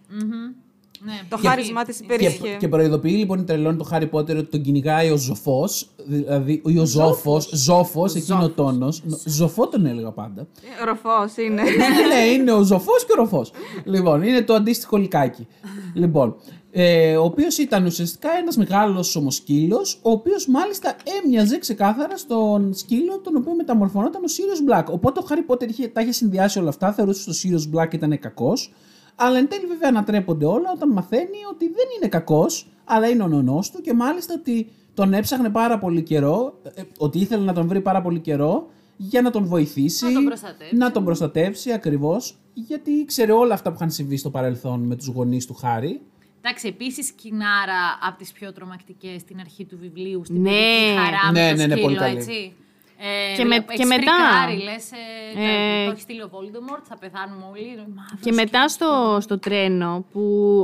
Ναι. 1.04 1.20
το 1.28 1.38
Και- 1.40 1.48
χάρισμά 1.48 1.84
της 1.84 1.96
Και, 1.96 2.04
υπερισχύει. 2.04 2.56
και 2.58 2.68
προειδοποιεί 2.68 3.14
λοιπόν 3.18 3.38
η 3.38 3.44
τρελώνη 3.44 3.76
του 3.76 3.84
Χάρι 3.84 4.06
Πότερ 4.06 4.36
ότι 4.36 4.50
τον 4.50 4.62
κυνηγάει 4.62 5.10
ο 5.10 5.16
Ζωφός. 5.16 5.88
Δηλαδή, 6.06 6.62
ο 6.78 6.84
Ζόφος, 6.84 7.50
Ζόφος, 7.52 8.14
εκείνο 8.14 8.42
ο 8.44 8.48
τόνος. 8.48 9.02
Ζωφό 9.26 9.68
τον 9.68 9.86
έλεγα 9.86 10.10
πάντα. 10.10 10.46
Ροφός 10.84 11.36
είναι. 11.36 11.62
ναι, 12.08 12.24
είναι 12.32 12.52
ο 12.52 12.62
Ζωφός 12.62 13.04
και 13.06 13.12
ο 13.12 13.14
Ροφός. 13.16 13.50
λοιπόν, 13.84 14.22
είναι 14.22 14.42
το 14.42 14.54
αντίστοιχο 14.54 14.96
λικάκι. 14.96 15.46
λοιπόν, 15.94 16.36
ε, 16.70 17.16
ο 17.16 17.24
οποίος 17.24 17.58
ήταν 17.58 17.84
ουσιαστικά 17.86 18.28
ένας 18.40 18.56
μεγάλος 18.56 19.16
ομοσκύλος, 19.16 19.98
ο 20.02 20.10
οποίος 20.10 20.46
μάλιστα 20.46 20.96
έμοιαζε 21.24 21.58
ξεκάθαρα 21.58 22.16
στον 22.16 22.74
σκύλο 22.74 23.18
τον 23.20 23.36
οποίο 23.36 23.54
μεταμορφωνόταν 23.54 24.22
ο 24.24 24.26
Sirius 24.26 24.72
Black. 24.78 24.84
Οπότε 24.92 25.20
ο 25.20 25.22
Χάρι 25.22 25.42
Πότερ 25.42 25.68
είχε, 25.68 25.88
τα 25.88 26.00
είχε 26.00 26.12
συνδυάσει 26.12 26.58
όλα 26.58 26.68
αυτά, 26.68 26.92
θεωρούσε 26.92 27.30
ότι 27.30 27.54
ο 27.54 27.58
Sirius 27.58 27.76
Black 27.78 27.94
ήταν 27.94 28.18
κακός. 28.18 28.72
Αλλά 29.20 29.38
εν 29.38 29.48
τέλει 29.48 29.66
βέβαια 29.66 29.88
ανατρέπονται 29.88 30.44
όλα 30.44 30.70
όταν 30.74 30.88
μαθαίνει 30.92 31.38
ότι 31.52 31.64
δεν 31.66 31.84
είναι 31.96 32.08
κακός, 32.08 32.66
αλλά 32.84 33.08
είναι 33.08 33.22
ο 33.22 33.28
νονός 33.28 33.70
του 33.70 33.80
και 33.80 33.92
μάλιστα 33.94 34.34
ότι 34.38 34.68
τον 34.94 35.12
έψαχνε 35.12 35.50
πάρα 35.50 35.78
πολύ 35.78 36.02
καιρό, 36.02 36.58
ε, 36.74 36.82
ότι 36.98 37.18
ήθελε 37.18 37.44
να 37.44 37.52
τον 37.52 37.66
βρει 37.68 37.80
πάρα 37.80 38.02
πολύ 38.02 38.20
καιρό 38.20 38.68
για 38.96 39.22
να 39.22 39.30
τον 39.30 39.44
βοηθήσει. 39.46 40.04
Να 40.06 40.12
τον 40.12 40.24
προστατεύσει. 40.24 40.76
Να 40.76 40.90
τον 40.90 41.04
προστατεύσει 41.04 41.72
ακριβώς, 41.72 42.36
γιατί 42.54 42.90
ήξερε 42.90 43.32
όλα 43.32 43.54
αυτά 43.54 43.68
που 43.70 43.76
είχαν 43.76 43.90
συμβεί 43.90 44.16
στο 44.16 44.30
παρελθόν 44.30 44.80
με 44.80 44.96
τους 44.96 45.06
γονείς 45.06 45.46
του 45.46 45.54
Χάρη. 45.54 46.00
Εντάξει, 46.40 46.68
επίσης 46.68 47.10
Κινάρα 47.10 47.98
από 48.08 48.18
τις 48.18 48.32
πιο 48.32 48.52
τρομακτικές 48.52 49.20
στην 49.20 49.40
αρχή 49.40 49.64
του 49.64 49.78
βιβλίου. 49.80 50.24
Στην 50.24 50.40
Ναι. 50.40 50.50
παιδική 50.50 50.98
χαρά 50.98 51.32
Ναι, 51.32 51.40
με 51.40 51.50
το 51.50 51.56
ναι, 51.56 51.66
ναι, 51.66 51.72
σκύλο, 51.72 51.86
πολύ 51.86 51.96
καλή. 51.96 52.16
έτσι. 52.16 52.52
Ε, 53.00 53.36
Και 53.36 53.42
με- 53.44 53.48
βλέπω, 53.48 53.66
και 53.72 53.82
έχεις 53.82 53.86
μετά. 53.96 54.12
φρικάρει, 54.12 54.62
λες, 54.62 54.84
ε, 54.92 55.82
Ε, 55.82 55.84
το 55.84 55.90
έχει 55.90 56.00
στείλει 56.00 56.22
ο 56.22 56.30
Voldemort, 56.32 56.82
θα 56.88 56.96
πεθάνουμε 56.98 57.44
όλοι. 57.52 57.76
Μαύρος 57.96 58.20
Και 58.20 58.32
μετά 58.32 58.68
στο, 58.68 59.18
στο 59.20 59.38
τρένο 59.38 60.04
που 60.12 60.20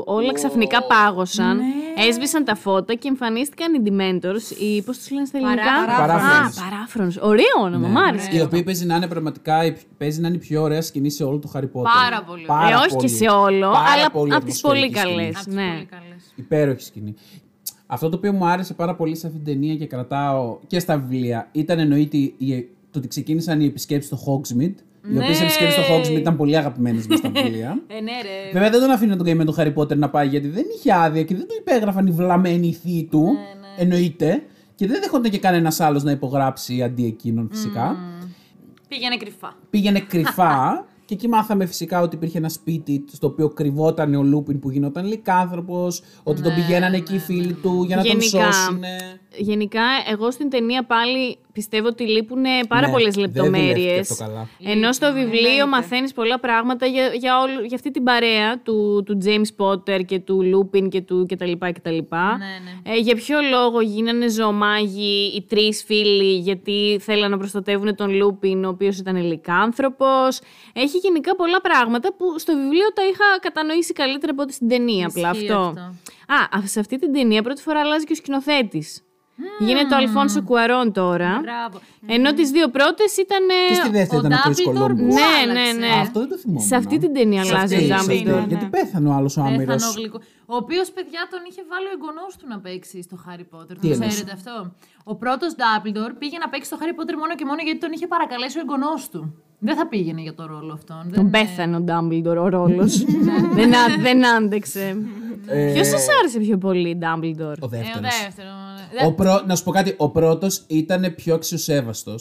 όλα 0.07 0.32
ξαφνικά 0.32 0.82
πάγωσαν, 0.82 1.57
Ναι. 1.57 1.64
έσβησαν 2.07 2.45
τα 2.45 2.55
φώτα 2.55 2.95
και 2.95 3.09
εμφανίστηκαν 3.09 3.74
οι 3.74 3.82
Dementors, 3.87 4.59
οι 4.61 4.82
πώς 4.82 4.99
τους 4.99 5.11
λένε 5.11 5.26
στα 5.26 5.39
ελληνικά; 5.39 5.62
Παράφρονες. 5.87 6.59
Α, 6.59 6.62
παράφρονες. 6.70 7.16
Ωραίο 7.20 7.57
όνομα, 7.61 7.89
μ' 7.89 7.97
άρεσε. 7.99 8.28
Η 8.37 8.41
οποία 8.41 8.64
παίζει 8.64 8.87
να 8.87 8.97
είναι 8.97 9.09
πραγματικά 9.09 9.64
η- 9.64 9.76
παίζει 9.99 10.20
να 10.20 10.26
είναι 10.28 10.37
η 10.37 10.41
πιο 10.41 10.62
ωραία 10.62 10.82
σκηνή 10.82 11.11
σε 11.11 11.24
όλο 11.24 11.39
το 11.39 11.51
Harry 11.55 11.59
Potter. 11.62 11.82
Πάρα 11.82 12.22
πολύ 12.22 12.45
Πάρα 12.47 12.68
Ε, 12.68 12.74
όχι 12.74 12.89
πολύ. 12.89 13.01
και 13.01 13.09
σε 13.09 13.26
όλο, 13.28 13.70
Πάρα 13.70 13.91
αλλά 13.93 14.11
πολύ 14.11 14.35
από 14.35 14.45
τις 14.45 14.61
πολύ 14.61 14.78
ατμοσφαιρική 14.85 14.99
σκηνή. 14.99 15.14
καλές. 15.14 15.37
Από 15.37 15.45
τις 15.45 15.55
Ναι. 15.55 15.70
πολύ 15.72 15.85
καλές. 15.91 16.32
Υπέροχη 16.35 16.82
σκηνή. 16.82 17.14
Αυτό 17.87 18.09
το 18.09 18.16
οποίο 18.16 18.32
μου 18.32 18.47
άρεσε 18.47 18.74
πάρα 18.74 18.95
πολύ 18.95 19.16
σε 19.16 19.26
αυτήν 19.26 19.45
την 19.45 19.53
ταινία 19.53 19.74
και 19.76 19.87
κρατάω 19.87 20.59
και 20.66 20.78
στα 20.78 20.99
βιβλία 20.99 21.49
ήταν 21.53 21.78
εννοείται 21.78 22.16
η- 22.16 22.68
το 22.91 22.99
ότι 22.99 23.09
ξεκίνησαν 23.09 23.61
οι 23.61 23.64
επισκέψεις 23.66 24.18
στο 24.18 24.18
Hogsmeade. 24.26 24.74
Οι 25.12 25.16
οποίες 25.18 25.39
Ναι. 25.39 25.45
επισκέψεις 25.45 25.85
στο 25.85 25.95
Hogsmeade 25.95 26.18
ήταν 26.18 26.37
πολύ 26.37 26.57
αγαπημένες 26.57 27.07
μες 27.07 27.18
στα 27.18 27.28
βιβλία. 27.35 27.82
Ε, 27.87 28.01
ναι, 28.01 28.12
ρε. 28.22 28.51
Βέβαια 28.53 28.70
δεν 28.70 28.80
τον 28.80 28.91
αφήνω 28.91 29.16
τον 29.16 29.24
καημένο 29.26 29.53
τον 29.53 29.64
Harry 29.64 29.74
Potter 29.80 29.97
να 29.97 30.11
πάει 30.11 30.28
γιατί 30.28 30.49
δεν 30.49 30.64
είχε 30.76 30.93
άδεια 30.95 31.22
και 31.22 31.35
δεν 31.35 31.47
του 31.49 31.55
υπέγραφαν 31.59 32.07
οι 32.07 32.11
βλαμμένοι 32.11 32.66
ηθοί 32.66 33.09
του. 33.11 33.22
Ναι, 33.22 33.82
Εννοείται. 33.82 34.43
Και 34.74 34.87
δεν 34.87 35.01
δέχονταν 35.01 35.30
και 35.30 35.39
κανένας 35.39 35.80
άλλος 35.80 36.03
να 36.03 36.11
υπογράψει 36.11 36.82
αντί 36.82 37.05
εκείνον 37.07 37.49
φυσικά. 37.53 37.97
Πήγαινε 38.89 39.16
κρυφά. 39.16 39.57
Πήγαινε 39.70 40.01
κρυφά 40.01 40.85
και 41.05 41.15
εκεί 41.15 41.29
μάθαμε 41.29 41.67
φυσικά 41.67 42.01
ότι 42.01 42.17
υπήρχε 42.17 42.39
ένα 42.39 42.49
σπίτι 42.49 43.05
στο 43.13 43.27
οποίο 43.27 43.49
κρυβόταν 43.49 44.15
ο 44.15 44.23
Λούπιν 44.23 44.59
που 44.59 44.71
γινόταν 44.71 45.07
λυκάνθρωπος, 45.07 46.03
ότι 46.23 46.43
τον 46.43 46.55
πηγαίνανε 46.55 46.97
εκεί 46.97 47.15
οι 47.15 47.19
φίλοι 47.19 47.53
του 47.53 47.85
για 47.87 47.97
να 47.97 48.03
Γενικά. 48.03 48.39
τον 48.39 48.53
σώσουνε. 48.53 49.21
Γενικά, 49.37 49.83
εγώ 50.11 50.31
στην 50.31 50.51
ταινία 50.51 50.85
πάλι 50.85 51.39
πιστεύω 51.55 51.87
ότι 51.87 52.05
λείπουν 52.07 52.43
πάρα 52.69 52.87
Ναι, 52.87 52.93
πολλές 52.93 53.15
δεν 53.15 53.25
λεπτομέρειες. 53.25 53.75
δουλεύτηκε 53.77 54.01
αυτό 54.01 54.25
καλά. 54.25 54.49
Ενώ 54.65 54.93
στο 54.93 55.13
βιβλίο 55.13 55.39
εννοείται. 55.41 55.67
μαθαίνεις 55.67 56.13
πολλά 56.13 56.41
πράγματα 56.41 56.87
για, 56.87 57.07
για, 57.15 57.39
όλο, 57.41 57.61
για 57.61 57.77
αυτή 57.77 57.91
την 57.91 58.03
παρέα 58.05 58.59
του, 58.63 59.03
του 59.07 59.19
James 59.25 59.65
Potter 59.65 60.05
και 60.07 60.19
του 60.19 60.41
Lupin 60.55 60.89
και 60.89 61.01
του 61.01 61.27
κτλ. 61.29 61.53
κτλ. 61.73 61.91
Ναι, 61.91 62.93
Ε, 62.93 62.97
για 62.99 63.15
ποιο 63.15 63.39
λόγο 63.51 63.81
γίνανε 63.81 64.29
ζωομάγοι 64.29 65.33
οι 65.37 65.43
τρεις 65.49 65.83
φίλοι, 65.87 66.39
γιατί 66.39 66.99
θέλαν 67.01 67.31
να 67.31 67.39
προστατεύουν 67.39 67.95
τον 67.97 68.11
Lupin, 68.23 68.63
ο 68.65 68.69
οποίος 68.69 68.99
ήταν 68.99 69.17
λυκάνθρωπο. 69.27 70.07
Έχει 70.73 70.99
γενικά 70.99 71.37
πολλά 71.37 71.61
πράγματα 71.61 72.15
που 72.15 72.39
στο 72.39 72.53
βιβλίο 72.55 72.93
τα 72.95 73.03
είχα 73.03 73.25
κατανοήσει 73.41 73.93
καλύτερα 73.93 74.33
από 74.33 74.43
ό,τι 74.43 74.53
στην 74.53 74.69
ταινία. 74.69 75.07
Απλά 75.07 75.31
Ισχύει 75.31 75.51
αυτό. 75.51 75.61
αυτό. 75.63 75.81
Α, 76.57 76.67
σε 76.67 76.81
αυτή 76.81 76.99
την 76.99 77.13
ταινία 77.13 77.43
πρώτη 77.43 77.63
φορά 77.63 77.81
αλλάζει 77.81 78.05
και 78.05 78.13
ο 78.13 78.17
σκηνοθέτης. 78.17 79.03
Γίνεται 79.59 79.95
ο 79.95 79.97
Αλφόνσο 79.97 80.43
Κουαρόν 80.43 80.93
τώρα. 80.93 81.41
Μπράβο. 81.43 81.80
Ενώ 82.07 82.32
τις 82.35 82.51
δύο 82.51 82.68
πρώτες 82.68 83.16
ήταν. 83.16 83.45
Και 83.68 83.74
στη 83.74 83.91
δεύτερη 83.91 84.22
ο 84.22 84.26
ήταν 84.26 84.32
ο 84.32 84.37
Chris 84.45 84.51
Dumbledore 84.51 84.91
Columbus. 84.91 84.97
που 84.97 85.05
Ναι, 85.18 85.22
άλλαξε. 85.43 85.72
ναι, 85.72 85.87
ναι. 85.87 85.93
Α, 85.95 86.01
Αυτό 86.01 86.18
δεν 86.20 86.28
το 86.28 86.37
θυμόμουν. 86.37 86.62
Σε 86.66 86.74
αυτή 86.76 86.99
την 86.99 87.12
ταινία 87.14 87.45
Σε 87.45 87.55
αλλάζει 87.55 87.74
αυτή, 87.74 87.85
ο 87.85 87.89
σε 87.89 87.95
αυτή. 87.95 88.24
Dumbledore. 88.26 88.49
Γιατί 88.49 88.64
πέθανε 88.76 89.09
ο 89.09 89.12
άλλος 89.12 89.37
ο 89.37 89.41
άμυρο. 89.41 89.59
Πέθανε 89.64 89.85
ο 89.85 89.93
γλυκό. 89.99 90.18
Ο 90.47 90.55
οποίος, 90.62 90.91
παιδιά, 90.97 91.20
τον 91.30 91.41
είχε 91.49 91.62
βάλει 91.70 91.87
ο 91.87 91.95
εγγονός 91.97 92.32
του 92.39 92.47
να 92.53 92.59
παίξει 92.64 93.03
στο 93.03 93.16
Harry 93.26 93.47
Potter. 93.55 93.74
Τι 93.80 93.87
Το 93.89 93.93
εννοείς; 93.93 94.12
ξέρετε 94.14 94.32
αυτό; 94.39 94.55
Ο 95.05 95.14
πρώτος 95.22 95.51
Dumbledore 95.61 96.12
πήγε 96.20 96.39
να 96.45 96.49
παίξει 96.49 96.66
στο 96.70 96.76
Harry 96.80 96.95
Potter 96.99 97.14
μόνο 97.22 97.32
και 97.39 97.45
μόνο 97.51 97.61
γιατί 97.66 97.78
τον 97.85 97.93
είχε 97.93 98.07
παρακαλέσει 98.07 98.59
ο 98.59 98.61
εγγονός 98.64 99.09
του. 99.12 99.20
Δεν 99.59 99.76
θα 99.76 99.87
πήγαινε 99.87 100.20
για 100.20 100.35
το 100.35 100.47
ρόλο 100.47 100.72
αυτόν. 100.72 101.03
Τον 101.03 101.11
Δεν- 101.12 101.30
πέθανε 101.30 101.76
ο 101.76 101.80
Ντάμπλντορ 101.80 102.37
ο 102.39 102.49
ρόλος. 102.49 103.05
δεν, 103.59 103.74
ά- 103.74 103.97
δεν 105.47 105.57
άντεξε. 105.57 105.73
Ποιος 105.75 105.87
σας 105.87 106.07
άρεσε 106.21 106.39
πιο 106.39 106.59
πολύ, 106.59 106.97
Ντάμπλντορ. 106.97 107.47
Ο 107.53 107.55
Ε, 107.61 107.65
ο 107.65 107.69
δεύτερος. 107.69 108.01
δεύτερος. 108.25 108.53
ναι. 109.01 109.07
Ο 109.07 109.13
πρω... 109.13 109.43
Να 109.47 109.57
σου 109.57 109.65
πω 109.65 109.71
κάτι, 109.71 109.95
ο 109.97 110.11
πρώτος 110.11 110.65
ήταν 110.67 111.15
πιο 111.17 111.35
αξιοσέβαστος. 111.35 112.15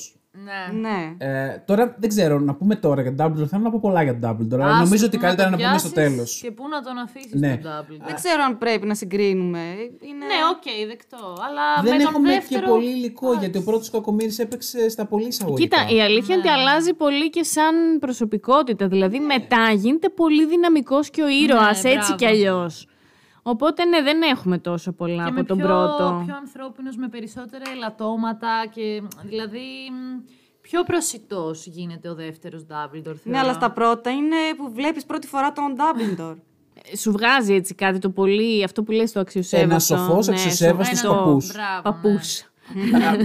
Ναι. 0.46 0.80
Ναι. 0.90 1.16
Ε, 1.18 1.58
τώρα 1.66 1.96
δεν 2.00 2.10
ξέρω, 2.10 2.40
να 2.40 2.56
πούμε 2.56 2.76
τώρα 2.76 3.02
για 3.02 3.16
τον 3.16 3.26
Dumbledore. 3.26 3.48
Θέλω 3.48 3.62
να 3.62 3.70
πω 3.72 3.80
πολλά 3.82 4.04
για 4.04 4.20
τον 4.20 4.30
Dumbledore. 4.30 4.54
Αλλά 4.60 4.68
Άστο 4.72 4.84
νομίζω 4.84 5.06
ότι 5.06 5.18
που 5.18 5.24
καλύτερα 5.24 5.50
να 5.50 5.58
τον 5.58 5.66
πούμε 5.66 5.78
στο 5.78 5.90
πιάσεις 5.90 6.10
τέλος. 6.16 6.40
Και 6.44 6.52
πού 6.52 6.68
να 6.68 6.82
τον 6.82 6.98
αφήσεις 6.98 7.32
Ναι. 7.34 7.58
τον 7.58 7.72
Dumbledore. 7.72 8.06
Δεν 8.06 8.16
ξέρω 8.16 8.44
αν 8.44 8.58
πρέπει 8.58 8.86
να 8.88 8.96
συγκρίνουμε. 8.96 9.60
Είναι... 10.10 10.26
Ναι, 10.26 10.40
οκ, 10.54 10.88
δεκτό. 10.88 11.18
Αλλά 11.48 11.66
Δεν 11.84 11.92
με 11.98 12.04
τον 12.04 12.08
έχουμε 12.14 12.30
δεύτερο... 12.30 12.62
και 12.62 12.68
πολύ 12.68 12.90
υλικό 12.90 13.34
γιατί 13.34 13.58
ο 13.58 13.64
πρώτος 13.64 13.90
Κακομοίρης 13.90 14.40
έπαιξε 14.40 14.90
στα 14.90 15.06
πολύ 15.06 15.28
εισαγωγικά. 15.28 15.78
Κοίτα, 15.84 15.96
η 15.96 16.02
αλήθεια 16.02 16.36
είναι 16.36 16.44
ότι 16.50 16.54
αλλάζει 16.60 16.94
πολύ 16.94 17.30
και 17.30 17.44
σαν 17.44 17.76
προσωπικότητα. 18.00 18.88
Δηλαδή, 18.88 19.20
μετά 19.20 19.72
γίνεται 19.76 20.10
πολύ 20.10 20.46
δυναμικός 20.46 21.10
και 21.10 21.22
ο 21.22 21.28
ήρωας, 21.28 21.78
έτσι 21.84 21.96
μπράβο. 21.98 22.16
κι 22.16 22.26
αλλιώς. 22.26 22.88
Οπότε, 23.44 23.86
ναι, 23.86 24.02
δεν 24.02 24.22
έχουμε 24.22 24.58
τόσο 24.58 24.92
πολλά 24.92 25.16
και 25.16 25.30
από 25.30 25.34
με 25.34 25.44
τον 25.44 25.58
πιο, 25.58 25.66
πρώτο. 25.66 26.22
πιο 26.26 26.36
ανθρώπινος, 26.36 26.96
με 26.96 27.08
περισσότερα 27.08 27.64
ελαττώματα 27.76 28.66
και 28.72 29.02
δηλαδή 29.24 29.60
μ, 29.92 30.22
πιο 30.62 30.84
προσιτός 30.84 31.66
γίνεται 31.66 32.10
ο 32.10 32.16
δεύτερος 32.16 32.66
Dumbledore. 32.70 33.16
Ναι, 33.24 33.38
αλλά 33.38 33.54
στα 33.54 33.72
πρώτα 33.72 34.12
είναι 34.12 34.36
που 34.58 34.72
βλέπεις 34.74 35.06
πρώτη 35.06 35.28
φορά 35.28 35.52
τον 35.52 35.76
Dumbledore. 35.78 36.36
Ε, 36.92 36.98
Σου 36.98 37.12
βγάζει 37.12 37.54
έτσι 37.54 37.76
κάτι 37.76 38.00
το 38.00 38.10
πολύ, 38.10 38.64
αυτό 38.64 38.84
που 38.84 38.92
λες 38.92 39.12
το 39.12 39.20
αξιοσέβαστο. 39.20 39.94
Ένα 39.96 40.04
σοφός, 40.06 40.28
ναι, 40.28 40.34
αξιοσέβαστος 40.34 41.00
σοφό. 41.00 41.16
παππούς. 41.16 41.52
Μπράβο, 41.52 41.82
Παππούς. 41.82 42.53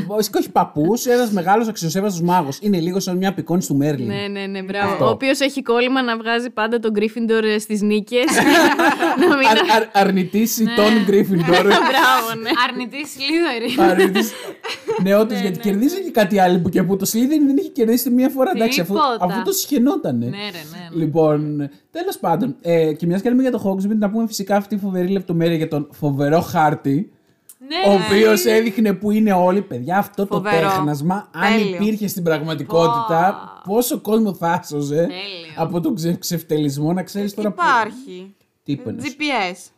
Όχι, 0.07 0.29
όχι 0.37 0.51
παππούς, 0.51 1.07
ένας 1.07 1.31
μεγάλος 1.31 1.69
αξιοσέβαστος 1.69 2.21
μάγος. 2.23 2.59
Είναι 2.61 2.81
λίγο 2.81 3.01
σαν 3.01 3.17
μια 3.17 3.29
απεικόνηση 3.29 3.69
του 3.69 3.77
Μέρλιν. 3.77 4.07
Ναι, 4.07 4.27
ναι, 4.31 4.47
ναι, 4.47 4.63
μπράβο. 4.63 4.93
Αυτό. 4.93 5.05
Ο 5.05 5.09
οποίος 5.09 5.41
έχει 5.41 5.63
κόλλημα 5.63 6.03
να 6.03 6.17
βγάζει 6.17 6.51
πάντα 6.51 6.79
τον 6.79 6.93
Gryffindor 6.97 7.57
στις 7.59 7.83
νίκες. 7.83 8.25
να 9.29 9.37
μην. 9.37 9.47
Αρ, 9.49 9.59
αρ, 9.77 10.07
αρνητής 10.07 10.59
η 10.59 10.65
Τόν 10.65 11.05
Γκρίφιντορ. 11.05 11.47
Μπράβο, 11.65 12.41
ναι. 12.43 12.51
Αρνητής 12.69 13.15
Slytherin. 13.17 13.83
Αρνητής 13.91 14.33
νεότης, 15.05 15.41
γιατί 15.41 15.59
κερδίζει 15.59 16.03
και 16.03 16.11
κάτι 16.11 16.39
άλλο 16.39 16.59
που 16.59 16.69
και 16.69 16.83
που 16.83 16.97
το 16.97 17.11
Slytherin 17.13 17.47
δεν 17.47 17.57
είχε 17.57 17.69
κερδίσει 17.69 18.11
μία 18.11 18.29
φορά. 18.29 18.51
Εντάξει, 18.55 18.81
αφού, 18.81 18.93
Τίποτα. 18.93 19.17
αφού 19.21 19.43
το 19.43 19.53
συχαινότανε. 19.53 20.27
ναι, 20.27 20.31
ρε, 20.31 20.41
ναι. 20.41 20.89
ναι. 20.93 21.05
Λοιπόν, 21.05 21.69
τέλος 21.91 22.19
πάντων, 22.19 22.57
ε, 22.61 22.93
και 22.93 23.07
μιας 23.07 23.21
και 23.23 23.29
λέμε 23.29 23.43
για 23.43 23.51
το 23.51 23.63
Hogsmeade, 23.65 23.99
να 23.99 24.11
πούμε 24.11 24.27
φυσικά 24.27 24.57
αυτή 24.57 24.75
η 24.75 24.79
φοβερή 24.79 25.09
λεπτομέρεια 25.09 25.57
για 25.57 25.69
τον 25.69 25.89
φοβερό 25.93 26.41
χάρτη. 26.41 27.13
Ναι, 27.59 27.93
Ο 27.93 27.95
οποίος 28.07 28.45
έδειχνε 28.45 28.93
που 28.95 29.11
είναι 29.11 29.33
όλοι. 29.33 29.63
Παιδιά, 29.63 29.99
αυτό 29.99 30.27
το 30.27 30.35
Φοβερό. 30.35 30.69
τέχνασμα, 30.69 31.31
αν 31.35 31.53
Τέλειο. 31.59 31.75
υπήρχε 31.75 32.07
στην 32.09 32.23
πραγματικότητα, 32.23 33.53
πόσο 33.65 34.01
κόσμο 34.01 34.35
θα 34.35 34.49
έσωζε 34.53 34.95
Τέλειο. 34.97 35.53
από 35.57 35.81
τον 35.81 35.95
ξε, 35.95 36.17
ξεφτελισμό, 36.17 36.93
να 36.93 37.03
ξέρεις 37.03 37.35
τώρα 37.35 37.53
που. 37.53 37.63
Υπάρχει. 37.63 38.35
Τι 38.65 38.73
είπες; 38.73 38.95
GPS. 39.05 39.71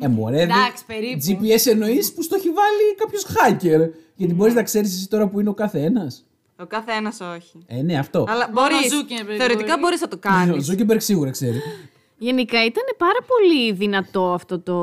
Ε, 0.00 0.08
μωρέ, 0.08 0.36
δι- 0.36 0.54
Εντάξει, 0.56 0.84
περίπου. 0.86 1.24
GPS 1.26 1.66
εννοείς 1.70 2.12
που 2.12 2.22
στο 2.22 2.36
έχει 2.36 2.48
βάλει 2.50 2.94
κάποιος 2.96 3.26
hacker. 3.26 3.90
Γιατί 4.14 4.34
μπορείς 4.34 4.54
να 4.54 4.62
ξέρεις 4.62 4.94
εσύ 4.94 5.08
τώρα 5.08 5.28
που 5.28 5.40
είναι 5.40 5.48
ο 5.48 5.54
καθένας. 5.54 6.22
Ο 6.60 6.66
καθένας 6.66 7.12
όχι. 7.36 7.58
Ε, 7.66 7.82
ναι, 7.82 7.98
αυτό. 7.98 8.24
Αλλά 8.28 8.50
Μόνο 8.54 8.68
μπορείς. 8.70 8.92
ο 8.92 8.96
Zuckerberg 8.96 9.36
Θεωρητικά 9.36 9.66
μπορεί. 9.68 9.80
μπορείς 9.80 10.00
να 10.00 10.08
το 10.08 10.16
Ο 10.16 10.28
κάνει. 10.30 10.60
Zuckerberg 10.60 11.00
σίγουρα 11.00 11.30
ξέρει. 11.30 11.58
Γενικά 12.20 12.64
ήταν 12.64 12.84
πάρα 12.98 13.18
πολύ 13.26 13.72
δυνατό 13.72 14.32
αυτό 14.32 14.58
το. 14.60 14.74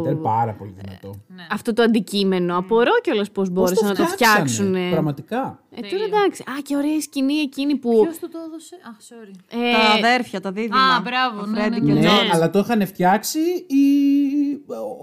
Ήταν 0.00 0.20
πάρα 0.20 0.52
πολύ 0.52 0.74
δυνατό. 0.82 1.20
Αυτό 1.50 1.72
το 1.72 1.82
αντικείμενο. 1.82 2.56
Απορώ 2.56 2.90
κιόλας 3.02 3.30
πώς 3.30 3.34
Πώς 3.48 3.50
μπόρεσαν 3.50 3.88
να 3.88 3.94
το 3.94 4.04
φτιάξανε, 4.04 4.46
φτιάξουν. 4.48 4.90
Πραγματικά; 4.90 5.62
Ε, 5.70 5.80
τώρα 5.80 6.04
εντάξει. 6.04 6.42
Α, 6.42 6.52
και 6.62 6.76
ωραία 6.76 6.94
η 6.94 7.00
σκηνή 7.00 7.34
εκείνη 7.34 7.76
που. 7.76 7.90
Ποιος 8.02 8.18
του 8.18 8.28
το 8.28 8.38
έδωσε; 8.46 8.76
Αχ, 8.88 8.96
sorry. 9.08 9.34
ε, 9.48 9.72
Τα 9.72 10.06
αδέρφια, 10.08 10.40
τα 10.40 10.52
δίδυμα. 10.52 10.78
Α, 10.96 11.00
μπράβο, 11.00 11.40
Ο 11.42 11.46
ναι, 11.46 11.60
Φρέντι 11.60 11.80
ναι, 11.80 11.86
και 11.86 11.92
ο 11.92 11.94
Ναι, 11.94 12.00
ναι. 12.00 12.06
Τζόρτζ. 12.06 12.30
αλλά 12.34 12.50
το 12.50 12.58
είχαν 12.58 12.86
φτιάξει 12.86 13.38
οι... 13.66 13.84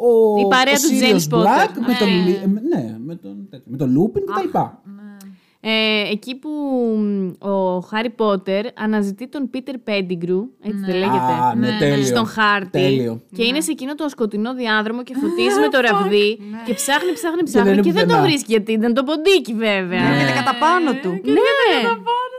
ο, 0.08 0.40
Η 0.40 0.48
παρέα 0.48 0.74
ο 0.74 0.78
του 0.78 0.90
Sirius 0.90 1.04
James 1.04 1.38
Potter. 1.38 1.46
Black 1.46 1.74
με 1.88 1.94
τον, 2.00 2.08
Ναι. 2.10 2.24
Λι- 2.26 2.46
με- 2.46 2.62
ναι, 2.76 2.96
με 3.06 3.16
τον, 3.16 3.48
τέτοιο, 3.50 3.66
με 3.72 3.78
τον 3.78 3.90
Lupin 3.98 4.20
και 4.26 4.32
τα 4.36 4.42
λοιπά. 4.42 4.82
Ε, 5.62 6.12
εκεί 6.12 6.36
που 6.36 6.50
μ, 6.98 7.46
ο 7.48 7.80
Χάρι 7.80 8.10
Πότερ 8.10 8.66
αναζητεί 8.74 9.28
τον 9.28 9.50
Πίτερ 9.50 9.78
Πέντιγκρου, 9.78 10.40
έτσι 10.64 10.80
δεν 10.86 10.96
λέγεται. 10.96 11.34
Α, 11.42 11.56
ναι, 11.56 11.78
τέλειο. 11.80 12.06
Στον 12.06 12.26
χάρτη. 12.26 12.70
Τέλειο. 12.70 13.22
Και 13.36 13.44
είναι 13.46 13.62
σε 13.62 13.72
εκείνο 13.72 13.96
το 13.96 14.10
σκοτεινό 14.10 14.54
διάδρομο 14.54 15.04
και 15.04 15.14
φωτίζει 15.22 15.60
με 15.60 15.68
το 15.70 15.80
ραβδί. 15.80 16.40
Και 16.66 16.74
ψάχνει, 16.74 17.12
ψάχνει, 17.14 17.44
ψάχνει. 17.44 17.72
είναι 17.72 17.82
Και, 17.82 17.92
δεν 17.92 18.02
το 18.02 18.08
πουθενά. 18.08 18.28
βρίσκει 18.28 18.52
γιατί 18.52 18.72
ήταν 18.72 18.94
το 18.94 19.04
ποντίκι 19.04 19.54
βέβαια. 19.54 20.04
Έρχεται 20.12 20.32
κατά 20.32 20.56
πάνω 20.60 20.92
του. 21.02 21.10
Ναι! 21.10 21.40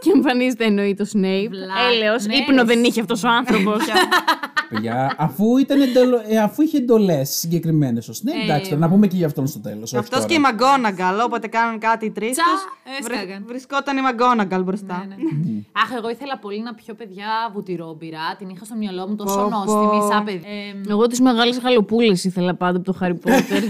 Και 0.01 0.11
εμφανίζεται 0.15 0.65
εννοεί 0.65 0.95
το 0.95 1.05
Σνέιπ. 1.05 1.49
Βλά- 1.51 1.93
Έλεος, 1.93 2.27
ναι, 2.27 2.35
ύπνο 2.37 2.57
ρε. 2.57 2.63
δεν 2.65 2.85
είχε 2.85 3.01
αυτός 3.01 3.25
ο 3.25 3.29
άνθρωπος. 3.29 3.79
Παιδιά, 4.71 5.15
αφού, 5.19 5.57
ήταν 5.59 5.81
εντολο- 5.81 6.23
ε, 6.29 6.39
αφού 6.39 6.63
είχε 6.63 6.77
εντολές 6.77 7.31
συγκεκριμένες 7.31 8.09
ο 8.09 8.13
Snape, 8.13 8.43
εντάξει, 8.43 8.69
τώρα 8.71 8.81
να 8.81 8.89
πούμε 8.89 9.07
και 9.07 9.17
για 9.17 9.27
αυτόν 9.27 9.47
στο 9.47 9.59
τέλος. 9.61 9.95
Αυτός 9.95 10.25
και 10.27 10.35
η 10.35 10.39
Μαγκόναγκαλ. 10.39 11.21
Όποτε 11.21 11.47
κάνουν 11.47 11.79
κάτι 11.79 12.05
οι 12.07 12.11
τρεις 12.11 12.31
Τσα, 12.37 12.43
τους. 12.43 13.11
έσκαγαν. 13.11 13.45
Βρισκόταν 13.47 13.97
η 13.97 14.01
Μαγκόναγκαλ 14.01 14.63
μπροστά. 14.63 15.05
Ναι, 15.09 15.15
ναι. 15.15 15.61
Αχ, 15.73 15.91
εγώ 15.99 16.11
ήθελα 16.11 16.39
πολύ 16.39 16.63
να 16.63 16.75
πιω 16.75 16.95
παιδιά 16.95 17.27
βουτυρόμπυρα. 17.53 18.35
Την 18.39 18.49
είχα 18.49 18.65
στο 18.65 18.75
μυαλό 18.77 19.07
μου 19.09 19.17
τόσο 19.17 19.35
Πω, 19.37 19.49
νόστιμη, 19.49 20.01
πω. 20.01 20.09
σαν 20.11 20.25
παιδί. 20.25 20.43
Ε, 20.87 20.91
Εγώ 20.91 21.07
τι 21.07 21.23
μεγάλε 21.23 21.55
γαλοπούλε 21.63 22.13
ήθελα 22.13 22.55
πάντα 22.55 22.77
από 22.77 22.87
το 22.87 22.93
Χάρι 22.99 23.15
Πότερ. 23.15 23.63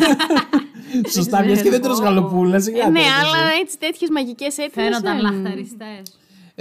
Σωστά, 1.13 1.45
μιας 1.45 1.63
και 1.63 1.71
δεν 1.71 1.83
τρως 1.83 1.99
γαλοπούλας. 2.01 2.63
σιγά 2.63 2.89
ναι, 2.91 2.99
τώρα, 2.99 3.11
εσύ. 3.11 3.37
αλλά 3.37 3.51
έτσι 3.61 3.79
τέτοιες 3.79 4.11
μαγικές 4.11 4.59
έτοιμες. 4.59 4.89
φαίνονταν 4.89 5.21
λαχταριστές. 5.21 6.03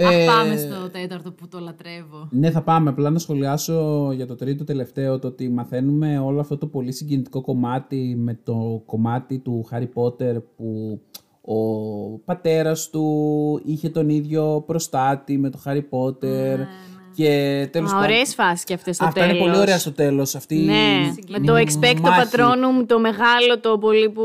Ε, 0.02 0.06
Αχ, 0.06 0.34
πάμε 0.34 0.56
στο 0.56 0.90
τέταρτο 0.90 1.32
που 1.32 1.48
το 1.48 1.58
λατρεύω. 1.58 2.28
Ναι, 2.30 2.50
θα 2.50 2.62
πάμε. 2.62 2.90
Απλά 2.90 3.10
να 3.10 3.18
σχολιάσω 3.18 4.10
για 4.12 4.26
το 4.26 4.34
τρίτο 4.34 4.64
τελευταίο 4.64 5.18
το 5.18 5.26
ότι 5.26 5.48
μαθαίνουμε 5.48 6.18
όλο 6.18 6.40
αυτό 6.40 6.58
το 6.58 6.66
πολύ 6.66 6.92
συγκινητικό 6.92 7.40
κομμάτι 7.40 8.14
με 8.18 8.38
το 8.44 8.82
κομμάτι 8.86 9.38
του 9.38 9.62
Χάρι 9.62 9.86
Πότερ 9.86 10.40
που 10.40 11.00
ο 11.40 11.58
πατέρας 12.18 12.90
του 12.90 13.60
είχε 13.64 13.88
τον 13.88 14.08
ίδιο 14.08 14.62
προστάτη 14.66 15.38
με 15.38 15.50
το 15.50 15.58
Χάρι 15.58 15.82
Πότερ. 15.82 16.58
Και 17.14 17.68
τέλος 17.72 17.90
Α, 17.90 17.94
πάντων- 17.94 18.10
ωραίες 18.10 18.34
φάσεις 18.34 18.64
και 18.64 18.74
αυτές 18.74 18.96
στο 18.96 19.04
Αυτά 19.04 19.20
τέλος. 19.20 19.36
είναι 19.36 19.44
πολύ 19.46 19.56
ωραία 19.60 19.78
στο 19.78 19.92
τέλος. 19.92 20.34
Αυτή 20.34 20.56
Ναι, 20.56 20.72
η 20.72 21.24
με 21.28 21.40
το 21.46 21.54
expecto 21.56 22.00
μάχη. 22.00 22.28
patronum, 22.32 22.86
το 22.86 22.98
μεγάλο, 23.00 23.58
το 23.60 23.78
πολύ 23.78 24.10
που, 24.10 24.22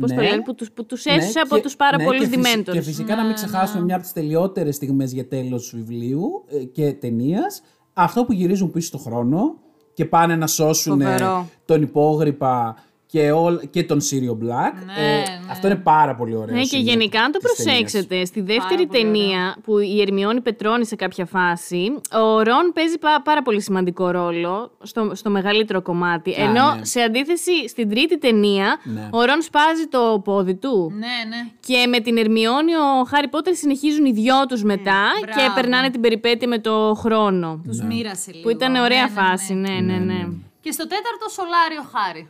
πώς 0.00 0.10
το 0.10 0.20
Ναι. 0.20 0.28
λένε, 0.28 0.42
που 0.42 0.54
τους, 0.54 0.70
που 0.72 0.86
τους 0.86 1.04
Ναι, 1.04 1.12
έσωσε 1.12 1.38
από 1.38 1.56
και- 1.56 1.62
τους 1.62 1.76
πάρα 1.76 1.96
ναι, 1.96 2.04
πολλούς 2.04 2.28
και 2.28 2.38
φυσ- 2.38 2.56
dementors. 2.56 2.72
Και 2.72 2.80
φυσικά 2.80 3.16
να 3.16 3.24
μην 3.24 3.34
ξεχάσουμε 3.34 3.82
μια 3.84 3.94
από 3.94 4.04
τις 4.04 4.12
τελειότερες 4.12 4.74
στιγμές 4.74 5.12
για 5.12 5.28
τέλος 5.28 5.68
του 5.68 5.76
βιβλίου 5.76 6.44
ε, 6.48 6.64
και 6.64 6.92
ταινίας. 6.92 7.62
Αυτό 7.92 8.24
που 8.24 8.32
γυρίζουν 8.32 8.70
πίσω 8.70 8.86
στο 8.86 8.98
χρόνο 8.98 9.54
και 9.94 10.04
πάνε 10.04 10.36
να 10.36 10.46
σώσουν 10.46 11.00
ε, 11.00 11.04
Φοβερό. 11.04 11.48
τον 11.64 11.82
υπόγρυπα 11.82 12.76
και, 13.14 13.30
όλ, 13.30 13.58
και 13.70 13.84
τον 13.84 14.00
Σύριο 14.00 14.38
Black. 14.42 14.74
Ναι, 14.86 15.22
Αυτό 15.50 15.66
είναι 15.66 15.76
πάρα 15.76 16.14
πολύ 16.14 16.34
ωραίο. 16.34 16.54
Ναι, 16.54 16.60
και 16.60 16.66
σημείο 16.66 16.84
γενικά, 16.90 17.20
αν 17.22 17.32
το 17.32 17.38
της 17.38 17.54
ταινίας. 17.64 17.80
προσέξετε, 17.80 18.24
στη 18.24 18.40
δεύτερη 18.40 18.86
πολύ 18.86 19.02
ταινία 19.02 19.56
που 19.64 19.78
η 19.78 20.00
Ερμιόνη 20.00 20.40
πετρώνει 20.40 20.86
σε 20.86 20.96
κάποια 20.96 21.26
φάση, 21.26 21.92
ο 22.12 22.42
Ρον 22.42 22.72
παίζει 22.74 22.98
πά- 22.98 23.22
πάρα 23.22 23.42
πολύ 23.42 23.60
σημαντικό 23.62 24.10
ρόλο 24.10 24.70
στο, 24.82 25.10
στο 25.14 25.30
μεγαλύτερο 25.30 25.82
κομμάτι. 25.82 26.30
Α, 26.30 26.34
ενώ 26.44 26.74
ναι. 26.74 26.84
σε 26.84 27.00
αντίθεση 27.00 27.68
στην 27.68 27.88
τρίτη 27.88 28.18
ταινία, 28.18 28.80
Ναι. 28.84 29.08
ο 29.12 29.24
Ρον 29.24 29.42
σπάζει 29.42 29.86
το 29.86 30.20
πόδι 30.24 30.54
του. 30.54 30.90
Ναι, 30.92 30.98
ναι. 31.36 31.50
Και 31.60 31.86
με 31.88 32.00
την 32.00 32.16
Ερμιόνη 32.18 32.74
ο 32.74 33.04
Χάρι 33.08 33.28
Πότερ 33.28 33.54
συνεχίζουν 33.54 34.04
οι 34.04 34.12
δυο 34.12 34.46
τους 34.48 34.62
μετά 34.62 35.02
και 35.20 35.32
μπράβο. 35.34 35.54
περνάνε 35.54 35.90
την 35.90 36.00
περιπέτεια 36.00 36.48
με 36.48 36.58
το 36.58 36.94
χρόνο. 36.96 37.60
Τους 37.66 37.80
μοίρασε 37.82 38.30
λίγο. 38.30 38.42
Που 38.42 38.50
ήταν 38.50 38.74
ωραία 38.74 39.02
Ναι, 39.04 39.08
ναι, 39.14 39.20
ναι. 39.20 39.28
φάση, 39.28 39.54
ναι, 39.54 39.68
ναι, 39.80 39.96
ναι. 39.98 40.26
Και 40.60 40.70
στο 40.72 40.86
τέταρτο 40.86 41.28
σολάριο 41.30 41.82
χάρη. 41.94 42.28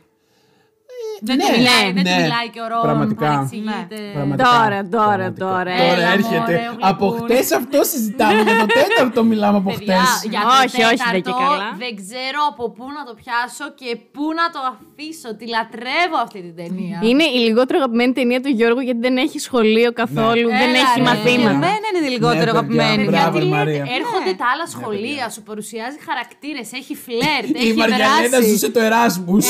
Δεν 1.27 1.35
ναι, 1.37 1.43
του 1.45 1.51
μιλάει, 1.57 1.87
δεν 1.97 2.03
ναι. 2.07 2.13
του 2.15 2.21
μιλάει 2.25 2.47
και 2.53 2.61
ο 2.65 2.67
Ρον. 2.71 2.83
Πραγματικά. 2.87 3.25
παρεξηγείται. 3.31 3.99
Πραγματικά. 4.17 4.43
Τώρα, 4.49 4.79
τώρα, 4.97 5.07
Πραγματικά. 5.07 5.45
τώρα, 5.45 5.71
Τώρα 5.79 5.91
έλα, 5.93 6.07
έρχεται. 6.17 6.53
μωρέ, 6.53 6.67
ο 6.71 6.75
από 6.91 7.05
γλυκούλης. 7.07 7.33
χτες 7.35 7.47
αυτό 7.59 7.79
συζητάμε. 7.91 8.41
για 8.47 8.55
το 8.63 8.67
τέταρτο 8.79 9.19
μιλάμε 9.31 9.57
από 9.61 9.69
Παιδιά, 9.73 9.97
χτες. 9.97 10.11
για 10.33 10.41
το 10.41 10.47
Όχι, 10.63 10.79
όχι, 10.91 11.03
δεν 11.15 11.21
και 11.27 11.31
τέταρτο 11.31 11.49
καλά. 11.53 11.67
δεν 11.83 11.91
ξέρω 12.01 12.39
από 12.51 12.63
πού 12.75 12.85
να 12.97 13.01
το 13.07 13.13
πιάσω 13.21 13.65
και 13.79 13.89
πού 14.13 14.23
να 14.39 14.45
το 14.53 14.59
αφήσω. 14.73 15.29
Τη 15.39 15.45
λατρεύω 15.55 16.17
αυτή 16.25 16.39
την 16.47 16.55
ταινία. 16.61 16.97
Είναι 17.09 17.25
η 17.37 17.39
λιγότερο 17.47 17.75
αγαπημένη 17.81 18.11
ταινία 18.19 18.39
του 18.43 18.51
Γιώργου 18.57 18.81
γιατί 18.87 19.01
δεν 19.07 19.15
έχει 19.25 19.37
σχολείο 19.47 19.89
καθόλου, 20.01 20.47
δεν 20.61 20.69
Έλα, 20.69 20.81
έχει 20.83 20.97
ρε. 20.99 21.03
Για 21.03 21.09
μαθήματα. 21.11 21.57
μένα 21.65 21.85
είναι 21.89 22.01
τη 22.05 22.09
λιγότερο 22.15 22.49
Ναι, 22.53 22.59
παιδιά, 22.59 22.83
αγαπημένη. 22.85 23.03
μπράβο. 23.09 23.23
Γιατί 23.23 23.37
ρε, 23.37 23.43
λέτε, 23.43 23.55
Μαρία. 23.57 23.83
έρχονται 23.99 24.33
τα 24.41 24.45
άλλα 24.51 24.65
σχολεία, 24.75 25.23
σου 25.35 25.41
παρουσιάζει 25.49 25.97
χαρακτήρες, 26.07 26.67
έχει 26.79 26.93
φλερτ, 27.05 27.47
Η 27.49 27.59
έχει 27.63 27.73
Μαριανένα 27.81 28.27
δράση. 28.33 28.47
ζούσε 28.51 28.67
το 28.75 28.79
Εράσμους. 28.87 29.45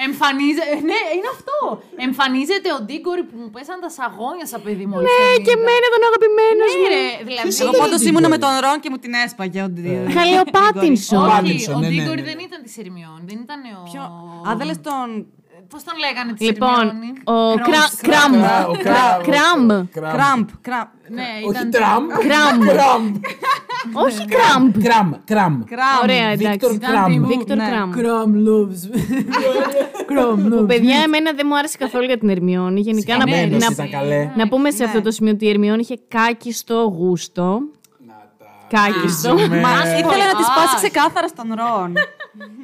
Ε, 0.00 0.02
εμφανίζεται. 0.08 0.74
Ναι, 0.90 1.00
είναι 1.16 1.30
αυτό. 1.36 1.56
Εμφανίζεται 2.06 2.68
ο 2.76 2.78
Ντίγκορη 2.86 3.22
που 3.28 3.36
μου 3.42 3.50
πέσαν 3.54 3.76
τα 3.84 3.90
σαγόνια 3.96 4.46
σαν 4.52 4.60
παιδί 4.66 4.86
μου. 4.88 4.96
Ναι, 5.08 5.22
και 5.46 5.52
εμένα 5.58 5.86
τον 5.94 6.02
αγαπημένο 6.10 6.62
Ναι, 6.68 6.74
μου. 6.80 6.86
ρε, 6.94 7.04
δηλαδή. 7.28 7.48
Εγώ 7.62 7.70
ήταν 7.72 7.80
πάντως 7.82 8.00
ο 8.04 8.06
ήμουν 8.10 8.26
με 8.32 8.36
Ντίγκορη; 8.38 8.44
τον 8.46 8.52
Ρον 8.64 8.76
και 8.82 8.88
μου 8.92 8.98
την 9.04 9.12
έσπαγε. 9.24 9.60
ο 9.66 9.68
Ντι- 9.72 10.14
Καλέ 10.18 10.36
ο 10.44 10.46
Πάτινσον. 10.56 11.18
Ο 11.18 11.22
Όχι, 11.24 11.30
Πάτινσον, 11.34 11.74
ο 11.74 11.80
ναι, 11.82 11.86
ναι, 11.88 11.92
Ντίγκορη 11.94 12.22
ναι. 12.22 12.28
δεν 12.30 12.38
ήταν 12.46 12.58
της 12.66 12.74
Ερμιόν. 12.82 13.18
Δεν 13.28 13.38
ήταν 13.44 13.60
ο. 13.78 13.82
Ποιο- 13.90 14.10
Α, 14.48 14.50
δεν 14.58 14.66
λες 14.70 14.80
τον. 14.88 15.06
Πώς 15.70 15.84
τον 15.84 15.94
λέγανε 15.98 16.32
τη 16.32 16.44
Λοιπόν, 16.44 16.68
Ερμιόνη. 16.88 17.12
ο 17.24 17.54
Κρα- 17.68 17.92
Κραμ. 18.08 18.32
Ο 18.68 18.76
Κραμ. 18.82 19.20
Κραμπ. 19.28 19.68
Κραμπ. 19.92 20.48
Κραμπ. 20.60 20.86
Ναι, 21.08 21.22
Όχι 21.48 21.50
ήταν. 21.58 21.70
τραμ. 21.70 22.06
Κραμπ. 22.06 22.60
Κραμπ. 22.68 23.14
Όχι 24.04 24.24
Κραμπ. 24.34 24.72
Κραμ. 24.84 25.10
Κραμ. 25.24 25.64
Κραμπ. 25.64 26.02
Ωραία, 26.02 26.28
Βίκτορ 26.36 26.48
εντάξει. 26.50 26.74
Ήταν 26.74 26.90
Κραμ. 26.90 27.04
τιμή. 27.12 27.26
Βίκτορ 27.26 27.56
Ναι. 27.56 27.68
Κραμπ. 27.70 27.92
Κραμ 27.92 28.32
loves. 28.46 28.80
Κραμ 30.06 30.48
Που 30.48 30.66
παιδιά, 30.66 30.96
εμένα 31.04 31.32
δεν 31.32 31.46
μου 31.48 31.56
άρεσε 31.58 31.76
καθόλου 31.78 32.04
για 32.04 32.18
την 32.18 32.28
Ερμιόνη. 32.28 32.80
Γενικά 32.80 33.16
να, 33.16 33.22
Συγχαμένος 33.26 33.64
να, 33.64 33.68
ήταν 33.72 33.90
καλέ. 33.90 34.30
να 34.36 34.48
πούμε 34.48 34.70
σε 34.70 34.84
αυτό 34.84 35.02
το 35.02 35.10
σημείο 35.10 35.32
ότι 35.32 35.44
η 35.44 35.48
Ερμιόνη 35.48 35.80
είχε 35.80 35.98
κάκιστο 36.08 36.94
γούστο. 36.98 37.60
Κάκιστο. 38.68 39.28
Ζούμε. 39.38 39.60
Μα 39.60 39.70
ήθελε 39.98 40.24
να 40.30 40.34
τη 40.38 40.42
Α. 40.42 40.48
σπάσει 40.50 40.74
ξεκάθαρα 40.76 41.28
στον 41.28 41.46
Ρον. 41.54 41.92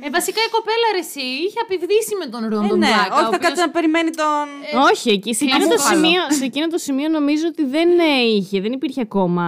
Ε, 0.04 0.10
βασικά 0.10 0.40
η 0.48 0.50
κοπέλα 0.56 0.86
ρε 0.92 0.98
εσύ 1.06 1.20
είχε 1.46 1.58
απειβδίσει 1.64 2.12
με 2.22 2.26
τον 2.32 2.40
Ρον 2.52 2.64
Ε, 2.64 2.68
τον 2.68 2.78
ναι, 2.78 2.86
Black, 2.86 3.10
ο 3.10 3.14
όχι 3.14 3.20
θα 3.22 3.26
οποίος- 3.26 3.42
κάτσει 3.44 3.60
να 3.66 3.70
περιμένει 3.70 4.10
τον. 4.10 4.44
Όχι, 4.90 5.10
εκεί, 5.10 5.34
σε, 5.34 5.44
εκείνο 5.44 5.66
το 5.68 5.78
Χαμόγαλο. 5.78 5.94
σημείο, 5.94 6.22
σε 6.38 6.44
εκείνο 6.44 6.66
το 6.66 6.78
σημείο 6.78 7.08
νομίζω 7.08 7.44
ότι 7.52 7.64
δεν 7.64 7.88
ε, 7.98 8.20
είχε, 8.36 8.60
δεν 8.60 8.72
υπήρχε 8.72 9.00
ακόμα 9.00 9.46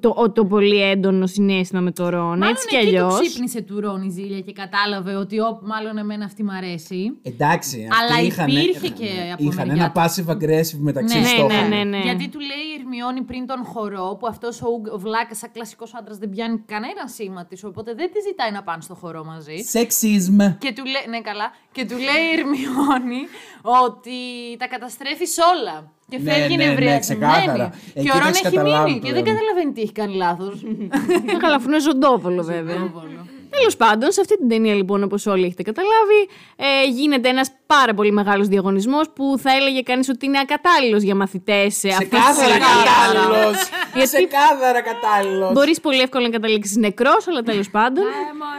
το, 0.00 0.12
ο- 0.16 0.30
το 0.32 0.44
πολύ 0.44 0.82
έντονο 0.82 1.26
συνέστημα 1.26 1.80
με 1.80 1.90
το 1.92 2.08
Ρον. 2.08 2.22
Μάλλον 2.38 2.42
έτσι 2.48 2.66
κι 2.68 2.76
εκεί 2.76 2.86
αλλιώς. 2.86 3.14
του 3.18 3.26
ξύπνησε 3.26 3.60
του 3.60 3.80
Ρον 3.80 4.02
η 4.02 4.10
ζήλια 4.10 4.40
και 4.40 4.52
κατάλαβε 4.52 5.14
ότι 5.14 5.38
«Ω, 5.40 5.58
μάλλον 5.62 5.98
εμένα 5.98 6.24
αυτή 6.24 6.42
μ' 6.44 6.50
αρέσει. 6.50 7.18
Εντάξει. 7.22 7.88
Αλλά 8.00 8.14
αυτοί 8.14 8.26
είχαν- 8.26 8.48
υπήρχε 8.48 8.88
και 8.88 9.08
από 9.32 9.42
Είχαν 9.44 9.66
μεριά 9.66 9.84
ένα 9.84 9.92
του. 9.92 10.00
passive 10.00 10.30
aggressive 10.32 10.78
μεταξύ 10.78 11.14
Ναι, 11.14 11.20
ναι, 11.20 11.26
στόχων. 11.26 11.68
ναι, 11.68 11.76
ναι, 11.76 11.84
ναι. 11.84 11.98
Γιατί 12.02 12.28
του 12.28 12.38
λέει 12.40 12.64
η 12.76 12.80
Ερμιόνη 12.80 13.22
πριν 13.22 13.46
τον 13.46 13.64
χορό, 13.64 14.16
που 14.20 14.26
αυτός 14.26 14.62
ο, 14.62 14.66
Ουγ- 14.68 14.92
ο 14.92 14.98
Βλάκα, 14.98 15.34
σαν 15.34 15.50
κλασικός 15.52 15.94
άντρας, 15.94 16.18
δεν 16.18 16.30
πιάνει 16.30 16.58
κανένα 16.66 17.06
σήμα 17.06 17.44
της, 17.46 17.64
οπότε 17.64 17.94
δεν 17.94 18.10
τη 18.12 18.20
ζητάει 18.28 18.50
να 18.50 18.62
πάνε 18.62 18.82
στο 18.82 18.94
χορό 18.94 19.24
μαζί. 19.24 19.54
Sexism. 19.72 20.38
Και 20.58 20.72
του 20.72 20.84
λέει, 20.84 21.04
ναι, 21.08 21.20
καλά. 21.20 21.50
Και 21.72 21.84
του 21.84 21.94
λέει 21.96 22.22
η 22.30 22.38
Ερμιόνη 22.38 23.20
ότι 23.62 24.18
τα 24.58 24.66
καταστρέφεις 24.68 25.36
όλα. 25.54 25.92
Και 26.08 26.18
Ναι, 26.18 26.30
φεύγει 26.32 26.56
ναι, 26.56 26.64
ναι, 26.64 26.70
νευριασμένη. 26.70 27.00
ξεκάθαρα. 27.00 27.68
και 27.94 28.00
Εκεί 28.00 28.08
ο 28.08 28.12
τα 28.12 28.18
Ρον 28.18 28.28
έχεις 28.28 28.40
έχει 28.44 28.54
καταλάβει 28.56 28.88
μείνει 28.90 29.00
και 29.04 29.12
δεν 29.12 29.22
πλέον. 29.22 29.36
καταλαβαίνει 29.36 29.72
τι 29.72 29.80
έχει 29.82 29.92
κάνει 29.92 30.14
λάθος. 30.14 30.62
Καλά, 31.38 31.54
αφού 31.54 31.68
είναι 31.68 31.80
ζωντόβολο 31.80 32.42
βέβαια. 32.42 32.76
Τέλος 33.58 33.76
πάντων, 33.76 34.12
σε 34.12 34.20
αυτή 34.20 34.36
την 34.38 34.48
ταινία 34.48 34.74
λοιπόν, 34.74 35.02
όπως 35.02 35.26
όλοι 35.26 35.44
έχετε 35.44 35.62
καταλάβει, 35.62 36.20
ε, 36.56 36.88
γίνεται 36.90 37.28
ένας 37.28 37.50
πάρα 37.66 37.94
πολύ 37.94 38.12
μεγάλος 38.12 38.48
διαγωνισμός 38.48 39.10
που 39.14 39.34
θα 39.38 39.50
έλεγε 39.52 39.80
κανείς 39.82 40.08
ότι 40.08 40.26
είναι 40.26 40.38
ακατάλληλος 40.38 41.02
για 41.02 41.14
μαθητές 41.14 41.74
σε 41.76 41.88
αυτή 41.88 42.04
τη 42.06 42.16
Ξεκάθαρα 42.16 42.54
κατάλληλο. 42.58 43.50
Γιατί- 43.94 44.06
Ξεκάθαρα 44.26 44.80
κατάλληλο. 44.82 45.50
Μπορείς 45.52 45.80
πολύ 45.80 46.00
εύκολα 46.00 46.24
να 46.26 46.30
καταλήξεις 46.32 46.76
νεκρός, 46.76 47.28
αλλά 47.28 47.42
τέλος 47.42 47.70
πάντων. 47.70 48.04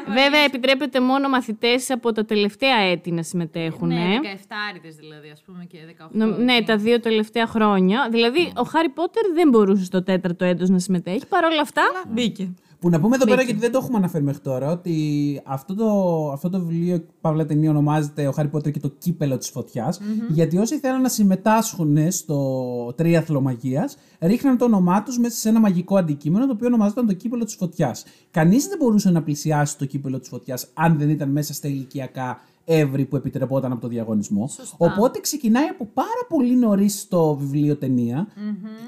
Βέβαια, 0.07 0.39
επιτρέπεται 0.41 0.99
μόνο 0.99 1.29
μαθητές 1.29 1.89
από 1.91 2.11
τα 2.11 2.25
τελευταία 2.25 2.77
έτη 2.77 3.11
να 3.11 3.23
συμμετέχουν. 3.23 3.87
ναι, 3.87 3.93
ε. 3.95 4.19
17 4.21 4.91
δηλαδή, 4.99 5.29
ας 5.33 5.41
πούμε 5.45 5.65
και 5.71 5.77
18. 5.87 6.09
Νο- 6.11 6.25
ναι, 6.37 6.61
τα 6.61 6.77
δύο 6.77 6.99
τελευταία 6.99 7.45
χρόνια. 7.47 8.07
Δηλαδή, 8.11 8.51
ο 8.55 8.63
Χάρι 8.63 8.89
Πότερ 8.89 9.23
δεν 9.33 9.49
μπορούσε 9.49 9.83
στο 9.83 10.03
τέταρτο 10.03 10.45
έτος 10.45 10.69
να 10.69 10.79
συμμετέχει. 10.79 11.25
Παρ' 11.29 11.43
όλα 11.43 11.61
αυτά, 11.61 11.81
Μπήκε. 12.07 12.49
Που 12.85 12.91
να 12.91 12.99
πούμε 12.99 13.15
εδώ 13.15 13.25
πέρα, 13.25 13.41
γιατί 13.41 13.59
δεν 13.59 13.71
το 13.71 13.79
έχουμε 13.81 13.97
αναφέρει 13.97 14.23
μέχρι 14.23 14.41
τώρα, 14.41 14.71
ότι 14.71 15.41
αυτό 15.45 15.75
το, 15.75 16.31
αυτό 16.31 16.49
το 16.49 16.59
βιβλίο, 16.59 17.05
Παύλα 17.21 17.45
ταινία, 17.45 17.69
ονομάζεται 17.69 18.27
Ο 18.27 18.31
Χάρι 18.31 18.47
Πότερ 18.47 18.71
και 18.71 18.79
το 18.79 18.91
κύπελο 18.97 19.37
της 19.37 19.49
φωτια 19.49 19.93
Γιατί 20.29 20.57
όσοι 20.57 20.79
θέλουν 20.79 21.01
να 21.01 21.09
συμμετάσχουν 21.09 22.11
στο 22.11 22.93
τρίαθλο 22.95 23.41
μαγείας, 23.41 23.97
ρίχναν 24.19 24.57
το 24.57 24.65
όνομά 24.65 25.03
τους 25.03 25.17
μέσα 25.17 25.35
σε 25.35 25.49
ένα 25.49 25.59
μαγικό 25.59 25.97
αντικείμενο, 25.97 26.45
το 26.45 26.51
οποίο 26.51 26.67
ονομάζονταν 26.67 27.05
το 27.05 27.13
κύπελο 27.13 27.43
της 27.43 27.55
φωτιάς. 27.55 28.05
Κανείς 28.31 28.67
δεν 28.67 28.77
μπορούσε 28.77 29.09
να 29.09 29.23
πλησιάσει 29.23 29.77
το 29.77 29.85
κύπελο 29.85 30.19
της 30.19 30.29
φωτιάς 30.29 30.67
αν 30.73 30.97
δεν 30.97 31.09
ήταν 31.09 31.29
μέσα 31.29 31.53
στα 31.53 31.67
ηλικιακά 31.67 32.39
εύρη 32.65 33.05
που 33.05 33.15
επιτρεπόταν 33.15 33.71
από 33.71 33.81
το 33.81 33.87
διαγωνισμό. 33.87 34.49
Οπότε 34.77 35.19
ξεκινάει 35.19 35.65
από 35.67 35.85
πάρα 35.93 36.25
πολύ 36.29 36.55
νωρίς 36.55 37.07
το 37.07 37.35
βιβλίο 37.35 37.75
ταινία 37.77 38.27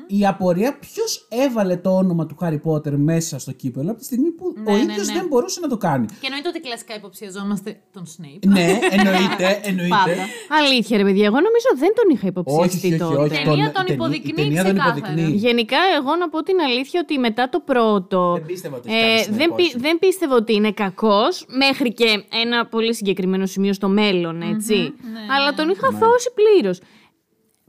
η 0.08 0.26
απορία 0.26 0.78
ποιος 0.80 1.28
έβαλε 1.30 1.76
το 1.78 1.96
όνομα 1.96 2.26
του 2.26 2.36
Χάρι 2.40 2.58
Πότερ 2.60 2.98
μέσα 2.98 3.40
στο 3.40 3.52
κύπελο 3.52 3.90
από 3.90 4.00
τη 4.00 4.06
στιγμή 4.06 4.30
που 4.32 4.54
Ναι, 4.64 4.72
ο 4.72 4.76
ναι, 4.76 4.82
ίδιος 4.82 5.08
ναι. 5.08 5.14
δεν 5.14 5.28
μπορούσε 5.28 5.60
να 5.60 5.68
το 5.68 5.78
κάνει. 5.78 6.06
Και 6.06 6.14
εννοείται 6.26 6.48
ότι 6.50 6.60
κλασικά 6.60 6.96
υποψιαζόμαστε 6.96 7.80
τον 7.94 8.06
Σνέιπ. 8.06 8.46
ναι, 8.46 8.80
εννοείται, 8.92 9.60
εννοείται. 9.70 9.88
Πάντα. 9.90 10.24
αλήθεια 10.62 10.98
ρε 10.98 11.04
παιδιά, 11.04 11.26
εγώ 11.26 11.36
νομίζω 11.48 11.70
δεν 11.78 11.92
τον 11.96 12.16
είχα 12.16 12.28
υποψιαστεί 12.28 12.78
όχι, 12.78 12.88
όχι, 12.88 12.98
τότε. 12.98 13.22
όχι. 13.22 13.42
Η 13.42 13.44
ταινία 13.46 13.72
τον 13.72 13.74
ταινί- 13.86 13.90
υποδεικνύει 14.02 14.32
η 14.32 14.34
ταινία 14.44 14.64
τον 14.64 14.74
ξεκάθαρα. 14.74 14.98
υποδεικνύει. 15.12 15.36
Γενικά, 15.38 15.78
εγώ 15.98 16.16
να 16.16 16.30
πω 16.30 16.44
την 16.44 16.60
αλήθεια 16.68 17.00
ότι 17.04 17.18
μετά 17.20 17.50
το 17.50 17.60
πρώτο. 17.60 18.34
Δεν 18.34 18.46
πίστευα 18.46 18.76
ότι 18.78 18.90
έχει 18.94 19.00
κάνει 19.02 19.16
δεν, 19.16 19.50
συνεπώς. 19.50 19.76
δεν 19.78 20.00
πίστευα 20.00 20.36
ότι 20.36 20.54
είναι 20.54 20.72
κακός 20.72 21.46
μέχρι 21.64 21.94
και 21.94 22.24
ένα 22.44 22.66
πολύ 22.66 22.94
συγκεκριμένο 22.96 23.46
σημείο 23.46 23.67
στο 23.74 23.88
μέλλον, 23.88 24.42
έτσι. 24.42 24.76
Ναι, 25.14 25.34
Αλλά 25.34 25.54
τον 25.54 25.70
είχα 25.70 25.92
θώσει 25.92 26.32
πλήρως. 26.34 26.80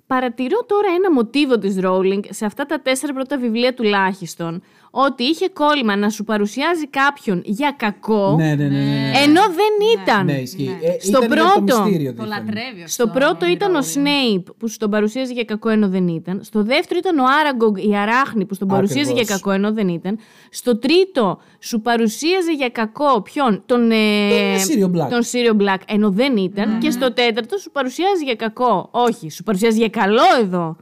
Παρατηρώ 0.07 0.65
τώρα 0.67 0.89
ένα 0.97 1.13
μοτίβο 1.13 1.59
της 1.59 1.79
Rowling 1.83 2.21
σε 2.29 2.45
αυτά 2.45 2.67
τα 2.67 2.81
τέσσερα 2.81 3.13
πρώτα 3.13 3.39
βιβλία 3.39 3.75
τουλάχιστον, 3.75 4.63
ότι 5.07 5.23
είχε 5.25 5.49
κόλλημα 5.49 5.97
να 5.97 6.11
σου 6.11 6.25
παρουσιάζει 6.25 6.87
κάποιον 6.89 7.43
για 7.45 7.75
κακό, 7.77 8.35
Ναι, 8.39 8.55
ναι, 8.55 8.55
ναι. 8.55 8.69
ναι, 8.69 8.85
ναι. 8.85 9.11
ενώ 9.25 9.41
δεν 9.43 10.03
ήταν. 10.03 10.25
Ναι, 10.25 10.33
ισχύει. 10.33 10.77
Ε, 10.83 11.01
Στο 11.05 11.09
ήταν 11.09 11.21
για 11.33 11.37
πρώτο. 11.37 11.77
Το, 11.77 11.83
μυστήριο, 11.83 12.15
Το 12.15 12.23
δείχνει. 12.23 12.39
λατρεύει 12.39 12.83
αυτό. 12.83 12.89
Στο 12.89 13.07
πρώτο 13.09 13.47
η 13.47 13.51
ήταν 13.53 13.75
ο 13.75 13.79
Rowling. 13.79 13.85
Σνέιπ 13.85 14.51
που 14.59 14.69
σου 14.69 14.77
τον 14.79 14.91
παρουσίαζε 14.91 15.33
για 15.33 15.45
κακό 15.45 15.69
ενώ 15.69 15.89
δεν 15.89 16.09
ήταν. 16.09 16.41
Στο 16.45 16.63
δεύτερο 16.63 16.99
ήταν 17.03 17.19
ο 17.19 17.25
Άραγκογκ 17.41 17.77
η 17.77 17.97
Αράχνη 17.97 18.45
που 18.45 18.55
στον 18.55 18.69
παρουσίαζε 18.69 19.13
για 19.13 19.23
Ακριβώς. 19.23 19.41
κακό 19.41 19.51
ενώ 19.51 19.73
δεν 19.73 19.89
ήταν. 19.89 20.19
Στο 20.51 20.79
τρίτο 20.79 21.41
σου 21.61 21.81
παρουσίαζε 21.81 22.53
για 22.53 22.69
κακό 22.69 23.23
ποιον, 23.23 23.63
τον, 23.67 23.91
ε, 23.91 24.29
Τον 24.57 24.59
Σύριο 24.65 24.91
Black. 24.95 25.09
τον 25.11 25.23
Σύριο 25.23 25.57
Black 25.61 25.81
ενώ 25.87 26.11
δεν 26.11 26.37
ήταν. 26.37 26.79
Και 26.79 26.91
στο 26.91 27.13
τέταρτο 27.13 27.59
σου 27.59 27.71
παρουσιάζει 27.71 28.25
για 28.25 28.35
κακό. 28.35 28.89
Όχι, 28.91 29.31
σου 29.31 29.43
παρουσιάζει 29.43 29.79
για 29.79 29.89
καλό 29.89 30.23
εδώ. 30.41 30.77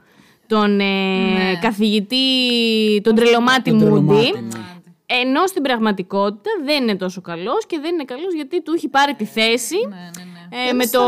Τον 0.47 0.81
ε, 0.81 0.85
καθηγητή, 1.61 2.17
τον 3.03 3.15
τρελομάτι 3.15 3.71
Τον 3.71 3.79
Μούντι. 3.79 4.07
τρελομάτι, 4.07 4.33
ναι. 4.41 4.61
Ενώ 5.07 5.47
στην 5.47 5.63
πραγματικότητα 5.63 6.51
δεν 6.65 6.83
είναι 6.83 6.97
τόσο 6.97 7.21
καλός 7.21 7.67
και 7.67 7.79
δεν 7.81 7.95
είναι 7.95 8.05
καλός 8.05 8.35
γιατί 8.35 8.63
του 8.63 8.73
έχει 8.77 8.89
πάρει 8.89 9.15
τη 9.15 9.25
θέση 9.25 9.77
Ναι, 9.89 9.95
ναι, 9.95 10.25
ναι. 10.25 10.36
Ε, 10.51 10.69
Ένας 10.69 10.75
με 10.75 10.87
το 10.99 11.03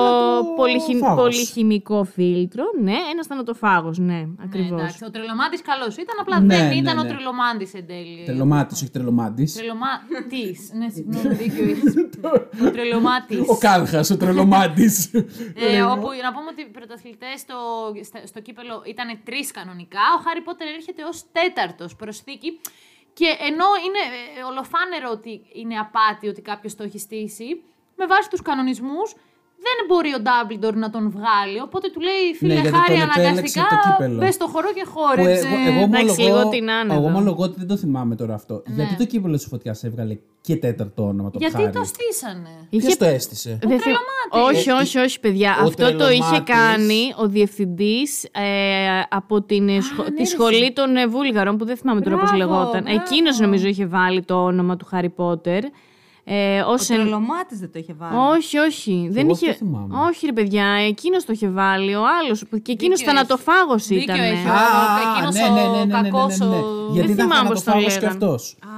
πολυχη... 0.56 0.92
θανατοφάγος. 0.92 1.22
πολυχημικό 1.22 2.04
φίλτρο. 2.04 2.64
Ναι, 2.80 2.92
ένα 3.12 3.24
θανατοφάγος, 3.28 3.98
ναι, 3.98 4.12
Ναι, 4.12 4.26
ακριβώς. 4.44 4.80
εντάξει, 4.80 5.04
ο 5.04 5.10
τρελομάτη 5.10 5.62
καλός 5.62 5.96
ήταν, 5.96 6.16
απλά 6.20 6.40
Ναι, 6.40 6.56
δεν 6.56 6.66
ναι, 6.68 6.74
ήταν 6.74 6.98
ο 6.98 7.02
ναι. 7.02 7.08
τρελομάντης 7.08 7.74
εν 7.74 7.86
τέλει. 7.86 8.22
Τρελομάτης, 8.26 8.82
όχι 8.82 8.90
τρελομάντης. 8.90 9.54
Τρελομάτη. 9.54 10.56
Ναι, 10.78 10.88
συγγνώμη, 10.94 11.34
δίκιο 11.34 11.64
έχεις. 11.64 11.94
Ο 12.66 12.70
τρελομάτης. 12.70 13.48
Ο 13.48 13.56
Κάλχας, 13.58 14.10
ο 14.10 14.16
τρελομάντης. 14.16 15.10
Ε, 15.54 15.82
όπου 15.82 16.06
να 16.22 16.32
πούμε 16.32 16.48
ότι 16.50 16.62
οι 16.62 16.66
πρωταθλητές 16.76 17.40
στο, 17.40 17.56
στα- 18.04 18.26
στο 18.26 18.40
κύπελο 18.40 18.82
ήταν 18.86 19.18
τρεις 19.24 19.50
κανονικά. 19.50 20.00
Ο 20.18 20.22
Χάρι 20.24 20.40
Πότερ 20.40 20.68
έρχεται 20.68 21.02
ως 21.04 21.24
τέταρτος 21.32 21.96
προσθήκη. 21.96 22.60
Και 23.12 23.24
ενώ 23.48 23.68
είναι 23.86 24.02
ε, 24.38 24.42
ολοφάνερο 24.50 25.08
ότι 25.10 25.40
είναι 25.60 25.76
απάτη 25.78 26.28
ότι 26.28 26.40
κάποιος 26.42 26.74
το 26.74 26.82
έχει 26.82 26.98
στήσει, 26.98 27.62
με 27.96 28.06
βάση 28.06 28.30
τους 28.30 28.42
κανονισμούς 28.42 29.14
δεν 29.66 29.76
μπορεί 29.88 30.10
ο 30.18 30.20
Ντάμπλντορ 30.26 30.74
να 30.84 30.90
τον 30.90 31.04
βγάλει. 31.16 31.58
Οπότε 31.66 31.86
του 31.92 32.00
λέει 32.08 32.24
φίλε 32.38 32.54
Ναι, 32.54 32.60
γιατί 32.60 32.76
Χάρη, 32.76 32.88
τον 33.00 33.08
επέλεξε 33.08 33.28
αναγκαστικά 33.30 33.66
το 33.70 33.76
κύπελλο. 33.88 34.18
μπε 34.20 34.30
στο 34.30 34.46
χώρο 34.52 34.68
και 34.76 34.84
Που 34.84 34.90
χόρεψε. 34.94 35.46
εγώ, 35.46 35.56
εγώ, 35.70 35.82
εντάξει, 35.88 36.20
λίγο 36.20 36.32
ομολογώ, 36.34 36.50
την 36.50 36.70
άνεδο. 36.70 36.98
εγώ 36.98 37.06
ομολογώ 37.12 37.42
ότι 37.48 37.54
δεν 37.58 37.68
το 37.72 37.76
θυμάμαι 37.76 38.14
τώρα 38.20 38.34
αυτό. 38.34 38.54
Ναι. 38.66 38.74
Γιατί 38.74 38.94
το 38.96 39.04
κύπελο 39.04 39.36
τη 39.36 39.46
φωτιά 39.48 39.76
έβγαλε 39.82 40.14
και 40.40 40.56
τέταρτο 40.56 41.02
όνομα 41.06 41.30
το 41.30 41.38
Γιατί 41.40 41.56
χάρη. 41.56 41.70
το 41.72 41.84
στήσανε. 41.84 42.52
Ποιος 42.70 42.96
το 42.96 43.04
έστησε; 43.04 43.58
Δεν 43.62 43.80
θε- 43.80 43.94
Όχι, 44.30 44.68
Ε, 44.68 44.72
όχι, 44.72 44.98
όχι, 44.98 45.20
παιδιά. 45.20 45.56
ο 45.62 45.66
Αυτό 45.66 45.96
το 45.96 46.08
είχε 46.10 46.42
τρελομάτης. 46.44 46.54
κάνει 46.54 47.00
ο 47.18 47.26
διευθυντής 47.28 48.24
ε, 48.24 49.00
από 49.10 49.42
την 49.42 49.68
ε, 49.68 49.80
σχο- 49.80 50.12
τη 50.16 50.24
σχολή 50.24 50.72
των 50.72 50.96
ε, 50.96 51.06
Βούλγαρων, 51.06 51.56
που 51.56 51.64
δεν 51.64 51.76
θυμάμαι 51.76 52.00
τώρα 52.00 52.16
πώς 52.18 52.30
Μπράβο, 52.32 52.52
λεγόταν. 52.52 52.82
μπράβο. 52.82 53.00
Εκείνος 53.06 53.38
νομίζω 53.38 53.66
είχε 53.68 53.86
βάλει 53.86 54.22
το 54.24 54.34
όνομα 54.44 54.76
του 54.76 54.84
Χάρι 54.84 55.08
Πότερ. 55.08 55.62
Ε, 56.30 56.60
Ο 56.60 56.70
ως 56.72 56.88
εν- 56.90 56.96
τρελομάτης 56.96 57.58
δεν 57.58 57.72
το 57.72 57.78
είχε 57.78 57.94
βάλει. 57.98 58.14
Όχι, 58.36 58.58
όχι. 58.58 59.08
Δεν 59.12 59.22
εγώ 59.24 59.30
είχε... 59.34 59.50
αυτό 59.50 59.64
θυμάμαι. 59.64 59.94
Όχι, 60.08 60.26
ρε 60.26 60.32
παιδιά, 60.32 60.64
εκείνος 60.64 61.24
το 61.24 61.32
είχε 61.32 61.48
βάλει. 61.48 61.94
Ο 61.94 62.02
άλλος. 62.22 62.44
Και 62.62 62.72
εκείνος 62.72 62.98
Δίκιο 62.98 63.12
θανατοφάγος 63.12 63.84
έχει. 63.90 64.02
ήταν. 64.02 64.16
Δίκιο 64.16 64.30
έχει. 64.32 64.48
Α, 64.48 64.54
εκείνος 65.14 65.34
ναι, 65.34 65.40
ναι, 65.42 65.48
ναι, 65.48 65.66
ο 65.68 65.70
ναι, 65.72 65.84
ναι, 65.84 66.00
ναι, 66.00 66.08
κακός 66.10 66.38
ναι, 66.38 66.46
ναι. 66.46 66.54
ο- 66.56 66.90
Γιατί 66.92 67.06
Δεν 67.08 67.16
ήταν 67.16 67.28
θυμάμαι 67.30 67.48
πώς 67.48 67.62
το 67.62 67.70
θανατοφάγος 67.70 67.94
και 67.94 68.00
λέγανε. 68.00 68.24
αυτός. 68.24 68.56
Α, 68.64 68.68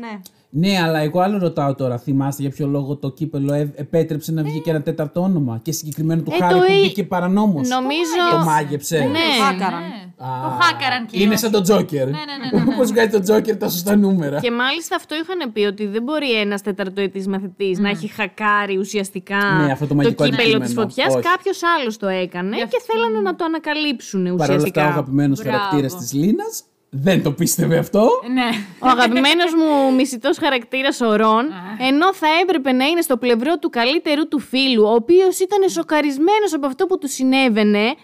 ναι. 0.00 0.20
Ναι, 0.56 0.80
αλλά 0.82 0.98
εγώ 0.98 1.20
άλλο 1.20 1.38
ρωτάω 1.38 1.74
τώρα. 1.74 1.98
Θυμάστε 1.98 2.42
για 2.42 2.50
ποιο 2.50 2.66
λόγο 2.66 2.96
το 2.96 3.10
κύπελο 3.10 3.52
ε- 3.52 3.72
επέτρεψε 3.76 4.32
να 4.32 4.42
βγει 4.42 4.60
και 4.60 4.70
ένα 4.70 4.82
τέταρτο 4.82 5.20
όνομα 5.20 5.60
και 5.62 5.72
συγκεκριμένο 5.72 6.22
του 6.22 6.30
Ε, 6.34 6.36
Χάρη 6.38 6.54
το 6.54 6.60
που 6.60 6.72
εί- 6.72 6.80
μπήκε 6.82 7.04
παρανόμως. 7.04 7.68
Νομίζω- 7.68 8.30
Το 8.30 8.44
μάγεψε. 8.44 8.98
Ναι. 8.98 9.04
Ναι, 9.06 9.18
Χάκαραν. 9.44 9.80
ναι. 9.80 9.86
Α, 9.86 10.13
Το 10.18 10.58
χάκαραν 10.60 11.06
κυρίως. 11.06 11.26
Είναι 11.26 11.36
σαν 11.36 11.50
το 11.50 11.60
Τζόκερ. 11.60 12.04
Ναι, 12.06 12.10
ναι, 12.10 12.16
ναι, 12.50 12.58
ναι, 12.58 12.64
ναι. 12.70 12.76
Πώς 12.76 12.90
βγάζει 12.90 13.08
το 13.10 13.20
Τζόκερ 13.20 13.56
τα 13.56 13.68
σωστά 13.68 13.96
νούμερα. 13.96 14.40
Και 14.40 14.50
μάλιστα 14.50 14.96
αυτό 14.96 15.14
είχαν 15.14 15.52
πει 15.52 15.60
ότι 15.64 15.86
δεν 15.86 16.02
μπορεί 16.02 16.32
ένας 16.40 16.62
τεταρτοετής 16.62 17.26
μαθητής 17.28 17.78
να 17.78 17.88
έχει 17.88 18.08
χακάρει 18.08 18.76
ουσιαστικά 18.78 19.36
Ναι, 19.66 19.72
αυτό 19.72 19.86
το 19.86 19.94
μαγικό 19.94 20.24
κύπελο 20.24 20.34
αντικείμενο. 20.42 20.64
της 20.64 20.74
φωτιάς. 20.74 21.14
Όχι. 21.14 21.22
Κάποιος 21.28 21.60
άλλος 21.78 21.96
το 21.96 22.06
έκανε 22.06 22.56
και 22.56 22.82
θέλανε 22.86 23.20
να 23.20 23.34
το 23.36 23.44
ανακαλύψουν 23.44 24.22
Παρ' 24.22 24.30
όλα 24.32 24.42
αυτά, 24.42 24.52
ο 24.52 24.56
ουσιαστικά. 24.56 24.84
αγαπημένος 24.86 25.42
Μπράβο. 25.42 25.56
χαρακτήρας 25.58 25.96
της 25.96 26.12
Λίνας 26.12 26.64
δεν 26.96 27.22
το 27.22 27.32
πίστευε 27.32 27.76
αυτό. 27.78 28.08
Ναι. 28.32 28.48
Ο 28.78 28.86
αγαπημένος 28.86 29.52
μου 29.54 29.94
μισητός 29.94 30.38
χαρακτήρας 30.38 31.00
ο 31.00 31.16
Ρον, 31.16 31.44
ενώ 31.88 32.14
θα 32.14 32.26
έπρεπε 32.42 32.72
να 32.72 32.84
είναι 32.84 33.00
στο 33.00 33.16
πλευρό 33.16 33.58
του 33.58 33.70
καλύτερου 33.70 34.28
του 34.28 34.38
φίλου, 34.38 34.82
ο 34.84 34.92
οποίος 34.94 35.38
ήταν 35.38 35.68
σοκαρισμένος 35.68 36.54
από 36.54 36.66
αυτό 36.66 36.86
που 36.86 36.98
του 36.98 37.08
συνέβαινε, 37.08 37.94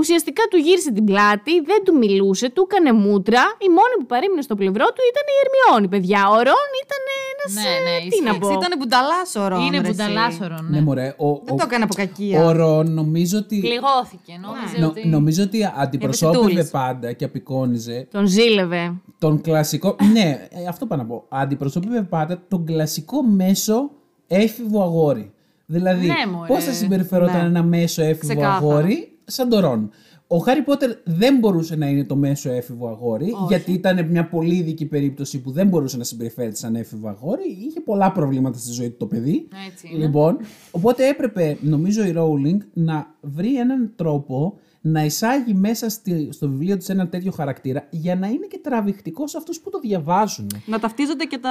ουσιαστικά 0.00 0.42
του 0.50 0.56
γύρισε 0.66 0.90
την 0.92 1.04
πλάτη, 1.10 1.52
δεν 1.70 1.80
του 1.84 1.92
μιλούσε, 2.02 2.46
του 2.54 2.62
έκανε 2.70 2.90
μούτρα. 3.04 3.42
Η 3.66 3.68
μόνη 3.78 3.94
που 3.98 4.06
παρέμεινε 4.06 4.42
στο 4.48 4.54
πλευρό 4.60 4.86
του 4.94 5.02
ήταν 5.10 5.24
η 5.34 5.36
Ερμιόνη, 5.44 5.86
παιδιά. 5.92 6.20
Ο 6.34 6.38
Ρον 6.48 6.70
ήταν 6.84 7.02
ένας. 7.30 7.50
Ναι, 7.58 7.72
ναι, 7.86 7.94
τι 8.10 8.18
να 8.26 8.30
ισχύει. 8.30 8.40
πω. 8.42 8.48
Ήταν 8.60 8.72
μπουνταλά 8.78 9.20
ο 9.42 9.48
Ρον. 9.50 9.60
Είναι 9.66 9.70
ρε, 9.70 9.82
εσύ. 9.82 9.90
μπουνταλάσορο, 9.90 10.56
Ναι, 10.62 10.76
ναι. 10.78 10.80
μωρέ. 10.86 11.08
Ο, 11.26 11.28
Δεν 11.46 11.54
ο, 11.54 11.56
το 11.60 11.64
έκανε 11.68 11.84
από 11.88 11.94
κακία. 12.02 12.36
ο 12.44 12.52
Ρον 12.60 12.86
νομίζω 13.00 13.36
ότι. 13.38 13.56
Πληγώθηκε, 13.66 14.32
νόμιζε 14.46 14.76
νο- 14.80 14.88
ότι... 14.88 15.00
νομίζω 15.16 15.42
ότι 15.42 15.58
αντιπροσώπευε 15.82 16.38
Ευαισθητούλης. 16.38 16.70
πάντα 16.70 17.12
και 17.12 17.24
απεικόνιζε 17.24 18.06
Τον 18.10 18.26
ζήλευε. 18.26 18.82
τον 19.18 19.40
κλασικό. 19.40 19.96
ναι, 20.12 20.46
ε, 20.50 20.66
αυτό 20.68 20.86
πάω 20.86 20.98
να 20.98 21.04
πω. 21.06 21.24
Αντιπροσώπευε 21.28 22.02
πάντα 22.02 22.42
τον 22.48 22.64
κλασικό 22.64 23.22
μέσο 23.22 23.90
έφηβο 24.26 24.82
αγόρι. 24.82 25.32
Δηλαδή, 25.66 26.06
Ναι, 26.06 26.32
μωρέ. 26.32 26.46
πώς 26.54 26.64
θα 26.64 26.72
συμπεριφερόταν 26.72 27.40
Ναι. 27.40 27.46
ένα 27.46 27.62
μέσο 27.62 28.02
έφηβο 28.02 28.34
Ξεκάθαρα. 28.34 28.54
αγόρι 28.56 29.13
σαν 29.24 29.48
τον 29.48 29.60
Ρον. 29.60 29.90
Ο 30.26 30.36
Χάρι 30.36 30.62
Πότερ 30.62 30.90
δεν 31.04 31.38
μπορούσε 31.38 31.76
να 31.76 31.88
είναι 31.88 32.04
το 32.04 32.16
μέσο 32.16 32.50
έφηβο 32.50 32.88
αγόρι, 32.88 33.34
γιατί 33.48 33.72
ήταν 33.72 34.06
μια 34.08 34.28
πολύ 34.28 34.54
ειδική 34.54 34.86
περίπτωση 34.86 35.40
που 35.40 35.50
δεν 35.50 35.68
μπορούσε 35.68 35.96
να 35.96 36.04
συμπεριφέρεται 36.04 36.56
σαν 36.56 36.76
έφηβο 36.76 37.08
αγόρι. 37.08 37.56
Είχε 37.66 37.80
πολλά 37.80 38.12
προβλήματα 38.12 38.58
στη 38.58 38.72
ζωή 38.72 38.90
του 38.90 38.96
το 38.96 39.06
παιδί. 39.06 39.48
Έτσι 39.68 39.88
είναι. 39.92 40.04
Λοιπόν, 40.04 40.38
οπότε 40.70 41.08
έπρεπε, 41.08 41.56
νομίζω, 41.60 42.04
η 42.04 42.14
Rowling 42.16 42.58
να 42.72 43.14
βρει 43.20 43.58
έναν 43.58 43.92
τρόπο 43.96 44.58
να 44.86 45.04
εισάγει 45.04 45.54
μέσα 45.54 45.88
στη, 45.88 46.28
στο 46.32 46.48
βιβλίο 46.48 46.76
της 46.76 46.88
ένα 46.88 47.08
τέτοιο 47.08 47.32
χαρακτήρα 47.32 47.86
για 47.90 48.16
να 48.16 48.26
είναι 48.26 48.46
και 48.46 48.58
τραβηχτικός 48.62 49.30
σε 49.30 49.36
αυτούς 49.36 49.60
που 49.60 49.70
το 49.70 49.78
διαβάζουν. 49.78 50.46
Να 50.66 50.78
ταυτίζονται 50.78 51.24
και 51.24 51.38
τα, 51.38 51.50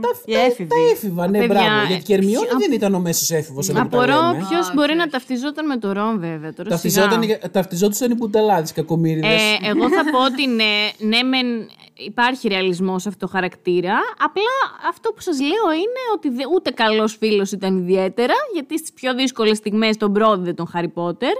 Τα, 0.00 0.08
οι 0.24 0.32
τα- 0.32 0.40
έφηβοι. 0.40 0.68
τα 0.68 0.76
έφηβα, 0.92 1.28
ναι, 1.28 1.38
Παιδιά, 1.38 1.54
μπράβο. 1.62 1.86
Γιατί 1.86 2.02
και 2.04 2.12
η 2.12 2.16
Ερμιόνη 2.16 2.46
ποιο- 2.46 2.58
δεν 2.58 2.72
ήταν 2.72 2.94
ο 2.94 2.98
μέσος 3.00 3.30
έφηβος. 3.30 3.68
εδώ 3.68 3.82
που 3.82 3.88
τα 3.88 3.96
Απορώ 3.98 4.20
λέμε. 4.32 4.44
ποιος 4.48 4.60
Όχι, 4.66 4.72
μπορεί 4.74 4.88
όχι. 4.88 4.98
να 4.98 5.06
ταυτιζόταν 5.08 5.66
με 5.66 5.76
το 5.76 5.92
Ρον, 5.92 6.18
βέβαια. 6.20 6.52
Τώρα 6.52 6.68
Ταυτιζόταν, 6.70 7.22
σιγά. 7.22 7.34
οι- 7.44 7.48
ταυτιζόντουσαν 7.50 8.10
οι 8.10 8.14
μπουνταλάδες, 8.14 8.70
οι 8.70 8.74
κακομύριδες. 8.74 9.30
Ε, 9.42 9.68
εγώ 9.68 9.88
θα 9.88 10.02
πω 10.10 10.24
ότι 10.24 10.46
ναι, 10.46 10.72
ναι, 10.98 11.22
μεν 11.22 11.46
υπάρχει 11.94 12.48
ρεαλισμός 12.48 13.02
σε 13.02 13.08
αυτό 13.08 13.26
το 13.26 13.32
χαρακτήρα. 13.32 13.94
Απλά 14.18 14.54
αυτό 14.90 15.10
που 15.10 15.20
σας 15.20 15.40
λέω 15.40 15.72
είναι 15.72 16.00
ότι 16.14 16.28
δε- 16.28 16.46
ούτε 16.54 16.70
καλός 16.70 17.16
φίλος 17.16 17.52
ήταν 17.52 17.78
ιδιαίτερα, 17.78 18.34
γιατί 18.54 18.78
στις 18.78 18.92
πιο 18.92 19.14
δύσκολες 19.14 19.56
στιγμές 19.56 19.96
τον 19.96 20.12
πρόδιδε 20.12 20.52
τον 20.52 20.66
Χάρι 20.66 20.88
Πότερ. 20.88 21.32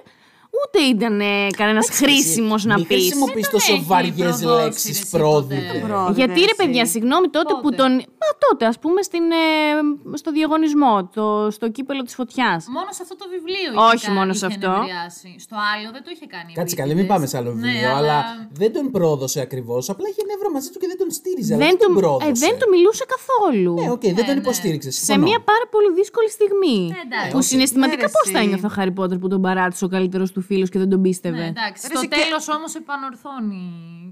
Ούτε 0.61 0.78
ήταν 0.94 1.20
κανένας 1.57 1.88
χρήσιμος 2.00 2.64
να 2.64 2.74
Μην 2.76 2.86
πεις. 2.86 2.96
χρησιμοποιείς 2.96 3.42
Δεν 3.42 3.50
τον 3.50 3.61
τόσο 3.61 3.72
έχει 3.72 3.84
βαριές 3.92 4.14
προδώσει, 4.38 4.62
λέξεις 4.64 4.96
ρε, 4.98 5.02
εσύ, 5.02 5.11
πρόδιδε. 5.16 5.61
ποτέ. 5.66 5.78
Πρόδιδε, 5.86 6.18
Γιατί 6.20 6.38
ρε 6.48 6.52
εσύ. 6.55 6.55
παιδιά, 6.61 6.84
συγγνώμη, 6.94 7.26
τότε, 7.36 7.52
που 7.55 7.61
Πότε; 7.68 7.76
τον. 7.82 7.92
Μα 8.22 8.28
τότε, 8.46 8.64
ας 8.72 8.78
πούμε, 8.82 9.00
στην, 9.09 9.24
ε, 9.44 10.16
στο 10.22 10.30
διαγωνισμό, 10.38 10.94
το, 11.16 11.24
στο 11.57 11.66
κύπελο 11.76 12.02
της 12.07 12.14
φωτιάς. 12.18 12.61
Μόνο 12.76 12.88
σε 12.96 13.00
αυτό 13.05 13.14
το 13.22 13.26
βιβλίο 13.34 13.70
Όχι 13.88 13.94
είχε 13.96 14.07
κάνει- 14.07 14.18
μόνο 14.18 14.32
σε 14.40 14.44
είχε 14.46 14.55
αυτό. 14.55 14.70
νευριάσει. 14.76 15.30
Στο 15.46 15.57
άλλο 15.72 15.88
δεν 15.96 16.02
το 16.07 16.11
είχε 16.14 16.26
κάνει. 16.34 16.50
Κάτσε 16.59 16.74
καλή, 16.80 16.92
μην 16.98 17.05
επίτηδες. 17.05 17.12
πάμε 17.14 17.26
σε 17.32 17.36
άλλο 17.40 17.50
Ναι, 17.52 17.61
βιβλίο. 17.61 17.90
αλλά 17.98 18.16
δεν 18.61 18.70
τον 18.76 18.84
πρόδωσε 18.96 19.38
ακριβώς. 19.46 19.82
Απλά 19.94 20.07
είχε 20.11 20.22
νεύρο 20.30 20.48
μαζί 20.57 20.68
του 20.72 20.78
και 20.82 20.88
δεν 20.92 20.98
τον 21.02 21.11
στήριζε. 21.18 21.52
αλλά 21.55 21.62
Δεν, 21.64 21.70
δεν 21.72 21.78
τον 21.82 21.90
του, 21.94 22.00
πρόδωσε. 22.00 22.30
ε, 22.30 22.32
δεν 22.44 22.55
του 22.59 22.66
μιλούσε 22.74 23.05
καθόλου. 23.14 23.72
Ναι, 23.80 23.88
οκ, 23.96 24.05
δεν 24.09 24.16
Ναι, 24.18 24.28
τον 24.30 24.36
ναι. 24.38 24.44
υποστήριξε. 24.44 24.90
σε 24.96 25.00
συμφωνώ. 25.05 25.24
μια 25.28 25.40
πάρα 25.52 25.66
πολύ 25.74 25.90
δύσκολη 26.00 26.28
στιγμή. 26.38 26.76
Ναι, 26.94 27.00
εντάξει. 27.09 27.30
που 27.32 27.38
όχι. 27.42 27.48
συναισθηματικά 27.52 28.02
Ναι, 28.05 28.09
ρε, 28.09 28.14
πώς 28.16 28.24
θα 28.32 28.38
εσύ. 28.38 28.44
ένιωθε 28.46 28.66
ο 28.70 28.72
Χάρι 28.76 28.92
Πότερ 28.98 29.16
που 29.22 29.28
τον 29.34 29.40
παράτησε 29.46 29.82
ο 29.88 29.90
καλύτερος 29.96 30.28
του 30.34 30.42
φίλο 30.45 30.66
και 30.66 30.78
δεν 30.78 30.88
τον 30.88 31.03
πίστευε. 31.03 31.36
Ναι, 31.38 31.47
εντάξει. 31.47 31.82
Ρε, 31.88 31.95
Στο 31.95 31.99
εσύ 31.99 32.09
και- 32.09 32.16
τέλος 32.24 32.49
όμως 32.49 32.74
επανορθώνει 32.74 33.66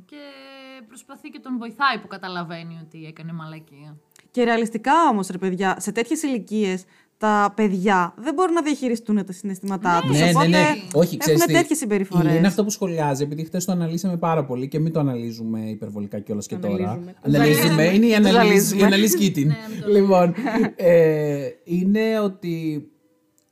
και 0.06 0.22
προσπαθεί 0.88 1.28
και 1.28 1.38
τον 1.42 1.58
βοηθάει 1.58 1.98
που 2.00 2.06
καταλαβαίνει 2.06 2.78
ότι 2.86 3.04
έκανε 3.06 3.32
μαλακία. 3.32 3.96
Και 4.30 4.44
ρεαλιστικά 4.44 4.92
όμως, 5.10 5.28
ρε 5.28 5.38
παιδιά, 5.38 5.76
σε 5.80 5.92
τέτοιες 5.92 6.22
ηλικίες 6.22 6.84
τα 7.18 7.52
παιδιά 7.56 8.14
δεν 8.16 8.34
μπορούν 8.34 8.54
να 8.54 8.62
διαχειριστούν 8.62 9.24
τα 9.26 9.32
συναισθήματά 9.32 10.02
τους. 10.06 10.18
Ναι, 10.18 10.24
ναι, 10.24 10.30
οπότε 10.30 10.46
ναι. 10.48 10.66
Όχι, 10.92 11.16
ξέρεις 11.16 11.40
έχουν 11.40 11.52
τι, 11.52 11.58
τέτοιες 11.60 11.78
συμπεριφορές. 11.78 12.36
Είναι 12.36 12.46
αυτό 12.46 12.64
που 12.64 12.70
σχολιάζει, 12.70 13.22
επειδή 13.22 13.44
χθε 13.44 13.58
το 13.58 13.72
αναλύσαμε 13.72 14.16
πάρα 14.16 14.44
πολύ 14.44 14.68
και 14.68 14.78
μην 14.78 14.92
το 14.92 15.00
αναλύζουμε 15.00 15.60
υπερβολικά 15.60 16.18
κιόλας 16.18 16.46
και 16.46 16.56
τώρα. 16.56 16.74
Αναλύζουμε. 16.90 17.14
Αναλύζουμε. 17.22 17.84
Είναι 17.84 18.06
η 18.06 18.14
αναλύση, 18.14 18.36
ζαλίζουμε. 18.44 18.80
η 18.80 18.84
αναλύση 18.84 19.16
Κίτιν. 19.18 19.52
λοιπόν, 19.88 20.34
ε, 20.76 21.48
είναι 21.64 22.20
ότι 22.20 22.86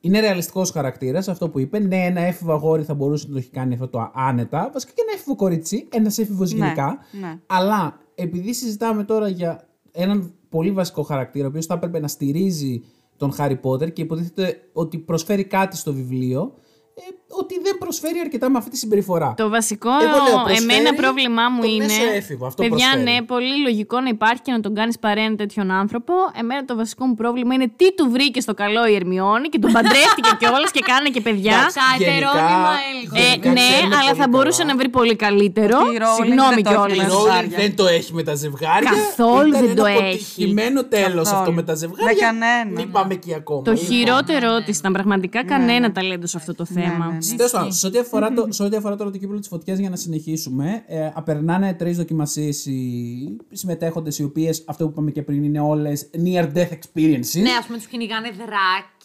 είναι 0.01 0.21
ρεαλιστικός 0.21 0.71
χαρακτήρας 0.71 1.29
αυτό 1.29 1.49
που 1.51 1.59
είπε. 1.59 1.79
Ναι, 1.79 1.97
ένα 1.97 2.21
έφηβο 2.21 2.53
αγόρι 2.53 2.83
θα 2.83 2.95
μπορούσε 2.95 3.27
να 3.27 3.33
το 3.33 3.39
έχει 3.39 3.51
κάνει 3.51 3.75
αυτό 3.75 3.89
το 3.89 4.11
άνετα. 4.15 4.71
Βασικά 4.73 4.93
και 4.93 5.03
ένα 5.07 5.13
έφηβο 5.15 5.37
κορίτσι, 5.37 5.89
ένας 5.93 6.19
έφηβος 6.19 6.53
Ναι, 6.53 6.65
γενικά. 6.65 6.99
ναι. 7.21 7.39
Αλλά 7.47 7.99
επειδή 8.15 8.55
συζητάμε 8.55 9.05
τώρα 9.05 9.29
για 9.29 9.69
έναν 9.93 10.35
πολύ 10.49 10.71
βασικό 10.71 11.03
χαρακτήρα, 11.03 11.45
ο 11.47 11.49
οποίος 11.49 11.67
θα 11.67 11.75
έπρεπε 11.75 12.01
να 12.01 12.09
στηρίζει 12.09 12.83
τον 13.17 13.33
Χάρι 13.33 13.57
Πότερ 13.57 13.93
και 13.93 14.03
υποτίθεται 14.03 14.61
ότι 14.73 14.99
προσφέρει 14.99 15.45
κάτι 15.45 15.77
στο 15.77 15.93
βιβλίο, 15.93 16.55
ε, 16.95 17.01
ότι 17.33 17.55
δεν 17.63 17.79
προσφέρει 17.79 18.19
αρκετά 18.19 18.51
με 18.51 18.59
αυτή 18.59 18.71
τη 18.71 18.77
συμπεριφορά. 18.77 19.35
Το 19.37 19.49
βασικό 19.49 19.91
Εγώ 19.91 20.17
λέω, 20.27 20.43
προσφέρει 20.45 20.63
εμένα 20.81 20.95
πρόβλημά 20.95 21.49
μου 21.49 21.61
το 21.61 21.67
είναι. 21.67 21.85
μέσο 21.85 22.03
έφηβο, 22.15 22.47
αυτό 22.47 22.63
παιδιά, 22.63 22.77
προσφέρει. 22.91 23.03
ναι, 23.03 23.23
πολύ 23.23 23.57
λογικό 23.63 24.01
να 24.01 24.09
υπάρχει 24.09 24.43
και 24.43 24.53
να 24.53 24.61
τον 24.61 24.75
κάνεις 24.75 24.99
παρέα 24.99 25.25
έναν 25.25 25.37
τέτοιον 25.37 25.71
άνθρωπο. 25.71 26.13
Εμένα 26.41 26.65
το 26.65 26.77
βασικό 26.77 27.07
μου 27.07 27.15
πρόβλημα 27.15 27.55
είναι 27.55 27.71
τι 27.77 27.95
του 27.95 28.11
βρήκε 28.11 28.41
στο 28.41 28.55
καλό 28.55 28.87
η 28.87 28.95
Ερμιόνη 28.95 29.49
και 29.49 29.59
τον 29.59 29.73
παντρεύτηκε 29.73 30.31
κιόλας 30.39 30.71
και 30.71 30.81
κάνε 30.87 31.09
και 31.09 31.21
παιδιά. 31.21 31.53
Τα 31.75 32.05
ετερόνυμα 32.05 32.73
έλεγχο. 32.91 33.17
Ε, 33.17 33.21
γενικά 33.29 33.51
ναι, 33.51 33.61
ξέρουμε 33.71 33.97
αλλά 33.97 34.05
πολύ 34.11 34.21
θα 34.21 34.29
μπορούσε 34.29 34.61
καλά. 34.63 34.73
να 34.73 34.79
βρει 34.79 34.89
πολύ 34.89 35.17
καλύτερο. 35.17 35.79
Ότι 35.87 35.95
η 35.95 35.99
Rowling 36.01 36.23
Συγγνώμη 36.23 36.55
δεν 36.55 36.65
το 36.65 36.85
έχει 36.85 36.95
Η 36.95 36.99
με 36.99 37.05
κιόλα. 37.05 37.09
τα 37.09 37.15
Rowling 37.15 37.25
ζευγάρια. 37.25 37.59
δεν 37.63 37.77
το 37.77 37.87
έχει 37.87 38.15
με 38.15 38.23
τα 38.23 38.35
ζευγάρια. 38.35 38.91
Καθόλου 38.91 39.49
Ήταν 39.49 39.67
δεν 39.67 39.77
το 39.77 39.85
ένα 39.85 39.95
έχει. 39.99 40.07
αποτυχημένο 40.09 40.85
τέλος 40.85 41.25
Καθόλου. 41.29 41.39
αυτό 41.41 41.53
με 41.53 41.63
τα 41.63 41.75
ζευγάρια. 41.75 42.13
Με 42.15 42.21
κανένα. 42.27 42.71
Μην 42.81 42.91
πάμε 42.91 43.13
εκεί 43.15 43.35
ακόμα. 43.35 43.63
Το 43.63 43.71
Λοιπόν, 43.73 43.87
χειρότερό 43.87 44.53
της 44.67 44.79
ήταν 44.79 44.93
πραγματικά 44.93 45.45
κανένα 45.45 45.93
ταλέντος 45.93 46.31
σε 46.31 46.37
αυτό 46.37 46.55
το 46.55 46.65
θέμα. 46.65 47.17
Ναι. 47.29 47.37
Τέλος 47.37 47.53
πάντων, 47.53 47.73
σε 47.73 47.87
ό,τι 47.87 47.99
αφορά, 47.99 48.33
το, 48.33 48.47
σε 48.49 48.63
ό,τι 48.63 48.77
αφορά 48.77 48.97
τώρα 48.97 49.11
το 49.11 49.19
κύπελο 49.19 49.39
τη 49.39 49.49
φωτιά, 49.49 49.75
για 49.75 49.91
να 49.91 49.97
συνεχίσουμε, 49.97 50.83
ε, 50.87 51.11
απερνάνε 51.15 51.75
τρεις 51.75 51.97
δοκιμασίες 51.97 52.67
οι 52.67 53.37
συμμετέχοντες, 53.53 54.19
οι 54.19 54.23
οποίες 54.25 54.63
αυτό 54.67 54.85
που 54.85 54.91
είπαμε 54.91 55.11
και 55.11 55.23
πριν 55.23 55.45
είναι 55.45 55.61
όλες 55.61 56.11
near 56.25 56.45
death 56.55 56.71
experiences. 56.71 57.43
Ναι, 57.43 57.51
ας 57.59 57.65
πούμε, 57.67 57.79
τους 57.79 57.87
κυνηγάνε 57.87 58.31
δράκι. 58.31 58.99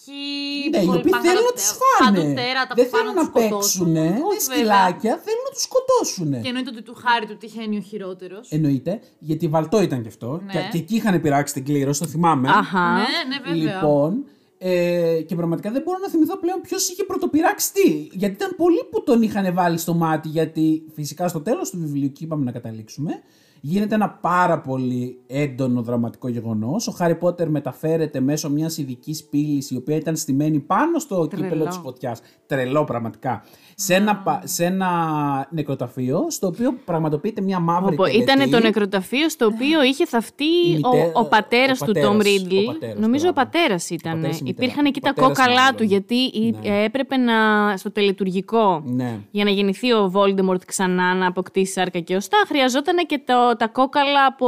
Ναι, 0.71 0.77
οι 0.77 0.85
πολύ 0.85 0.97
οποίοι 0.97 1.11
θέλουν 1.11 1.43
να 1.43 1.51
τους 1.51 1.71
παντού 1.99 2.21
φάνε. 2.21 2.33
τέρατα 2.33 2.73
Δεν 2.75 2.85
που 2.85 2.91
πάνε 2.91 3.03
θέλουν 3.03 3.13
να 3.15 3.21
τους 3.21 3.29
σκοτώσουν. 3.29 3.93
παίξουν. 3.93 4.11
Όχι, 4.11 4.13
Είναι 4.13 4.23
βέβαια. 4.47 4.55
σκυλάκια, 4.55 5.13
θέλουν 5.25 5.43
να 5.47 5.51
τους 5.53 5.61
σκοτώσουν. 5.69 6.31
Και 6.41 6.47
εννοείται 6.47 6.69
ότι 6.73 6.81
του 6.81 6.95
χάρη 7.03 7.25
του 7.25 7.37
τυχαίνει 7.37 7.77
ο 7.77 7.81
χειρότερος. 7.81 8.45
Εννοείται, 8.51 8.99
γιατί 9.19 9.47
βαλτό 9.47 9.81
ήταν 9.81 10.01
και 10.01 10.07
αυτό. 10.07 10.41
Ναι. 10.45 10.51
Και, 10.53 10.59
και 10.71 10.77
εκεί 10.77 10.95
είχαν 10.95 11.21
πειράξει 11.21 11.53
την 11.53 11.65
κλήρωση, 11.65 11.99
το 11.99 12.07
θυμάμαι. 12.07 12.49
Αχα. 12.49 12.93
Ναι, 12.93 13.01
ναι, 13.29 13.37
βέβαια. 13.45 13.73
Λοιπόν, 13.73 14.25
ε, 14.57 15.21
και 15.21 15.35
πραγματικά 15.35 15.71
δεν 15.71 15.81
μπορώ 15.81 15.97
να 15.97 16.09
θυμηθώ 16.09 16.37
πλέον 16.37 16.61
ποιος 16.61 16.89
είχε 16.89 17.03
πρωτοπειράξει 17.03 17.73
τι. 17.73 17.91
Γιατί 18.11 18.33
ήταν 18.33 18.53
πολλοί 18.57 18.83
που 18.91 19.03
τον 19.03 19.21
είχαν 19.21 19.53
βάλει 19.53 19.77
στο 19.77 19.93
μάτι. 19.93 20.27
Γιατί 20.27 20.83
φυσικά 20.93 21.27
στο 21.27 21.41
τέλος 21.41 21.69
του 21.69 21.77
βιβλίου, 21.79 22.11
και 22.11 22.23
είπαμε 22.23 22.43
να 22.43 22.51
καταλήξουμε, 22.51 23.11
γίνεται 23.67 23.95
ένα 23.95 24.09
πάρα 24.09 24.59
πολύ 24.59 25.19
έντονο 25.27 25.81
δραματικό 25.81 26.27
γεγονός. 26.27 26.87
Ο 26.87 26.91
Χάρι 26.91 27.15
Πότερ 27.15 27.49
μεταφέρεται 27.49 28.19
μέσω 28.19 28.49
μιας 28.49 28.77
ειδικής 28.77 29.23
πύλης, 29.23 29.71
η 29.71 29.75
οποία 29.75 29.95
ήταν 29.95 30.15
στημένη 30.15 30.59
πάνω 30.59 30.99
στο 30.99 31.27
Τρελό. 31.27 31.43
κύπελο 31.43 31.65
της 31.65 31.77
φωτιάς. 31.77 32.21
Τρελό, 32.47 32.83
πραγματικά. 32.83 33.43
Σε 33.75 33.93
ένα, 33.93 34.15
πα- 34.15 34.41
σε 34.43 34.65
ένα 34.65 34.87
νεκροταφείο, 35.49 36.25
στο 36.29 36.47
οποίο 36.47 36.73
πραγματοποιείται 36.85 37.41
μια 37.41 37.59
μαύρη 37.59 37.95
τελετή. 37.95 38.17
Ήταν 38.17 38.49
το 38.49 38.59
νεκροταφείο 38.59 39.29
στο 39.29 39.45
οποίο 39.45 39.83
είχε 39.83 40.05
θαφτεί 40.05 40.43
Η 40.43 40.73
μητέρα- 40.73 41.05
ο, 41.15 41.19
ο 41.19 41.25
πατέρας 41.25 41.81
ο 41.81 41.85
του 41.85 41.91
πατέρας, 41.91 42.09
Τόμ 42.09 42.17
ο 42.17 42.21
Ρίτλ. 42.21 42.65
πατέρας, 42.65 42.99
Νομίζω 42.99 43.27
ο 43.29 43.31
μπράβο. 43.31 43.49
πατέρας 43.51 43.89
ήταν. 43.89 44.13
πατέρας, 44.13 44.39
η 44.39 44.43
μητέρα. 44.43 44.63
Υπήρχαν 44.65 44.85
εκεί 44.85 44.99
Ο 45.03 45.05
τα 45.07 45.13
πατέρας 45.13 45.37
κόκαλά 45.37 45.61
μάλλον. 45.61 45.75
του, 45.75 45.83
γιατί 45.83 46.15
η- 46.15 46.55
Ναι. 46.63 46.83
έπρεπε 46.83 47.17
να. 47.17 47.33
στο 47.77 47.91
τελετουργικό. 47.91 48.81
Ναι. 48.85 49.19
Για 49.31 49.43
να 49.43 49.49
γεννηθεί 49.49 49.91
ο 49.93 50.09
Βόλντεμορτ 50.09 50.61
ξανά 50.65 51.13
να 51.15 51.27
αποκτήσει 51.27 51.71
σάρκα 51.71 51.99
και 51.99 52.15
οστά, 52.15 52.37
χρειαζόταν 52.47 52.95
και 53.05 53.21
το, 53.25 53.54
τα 53.57 53.67
κόκαλα 53.67 54.25
από 54.25 54.47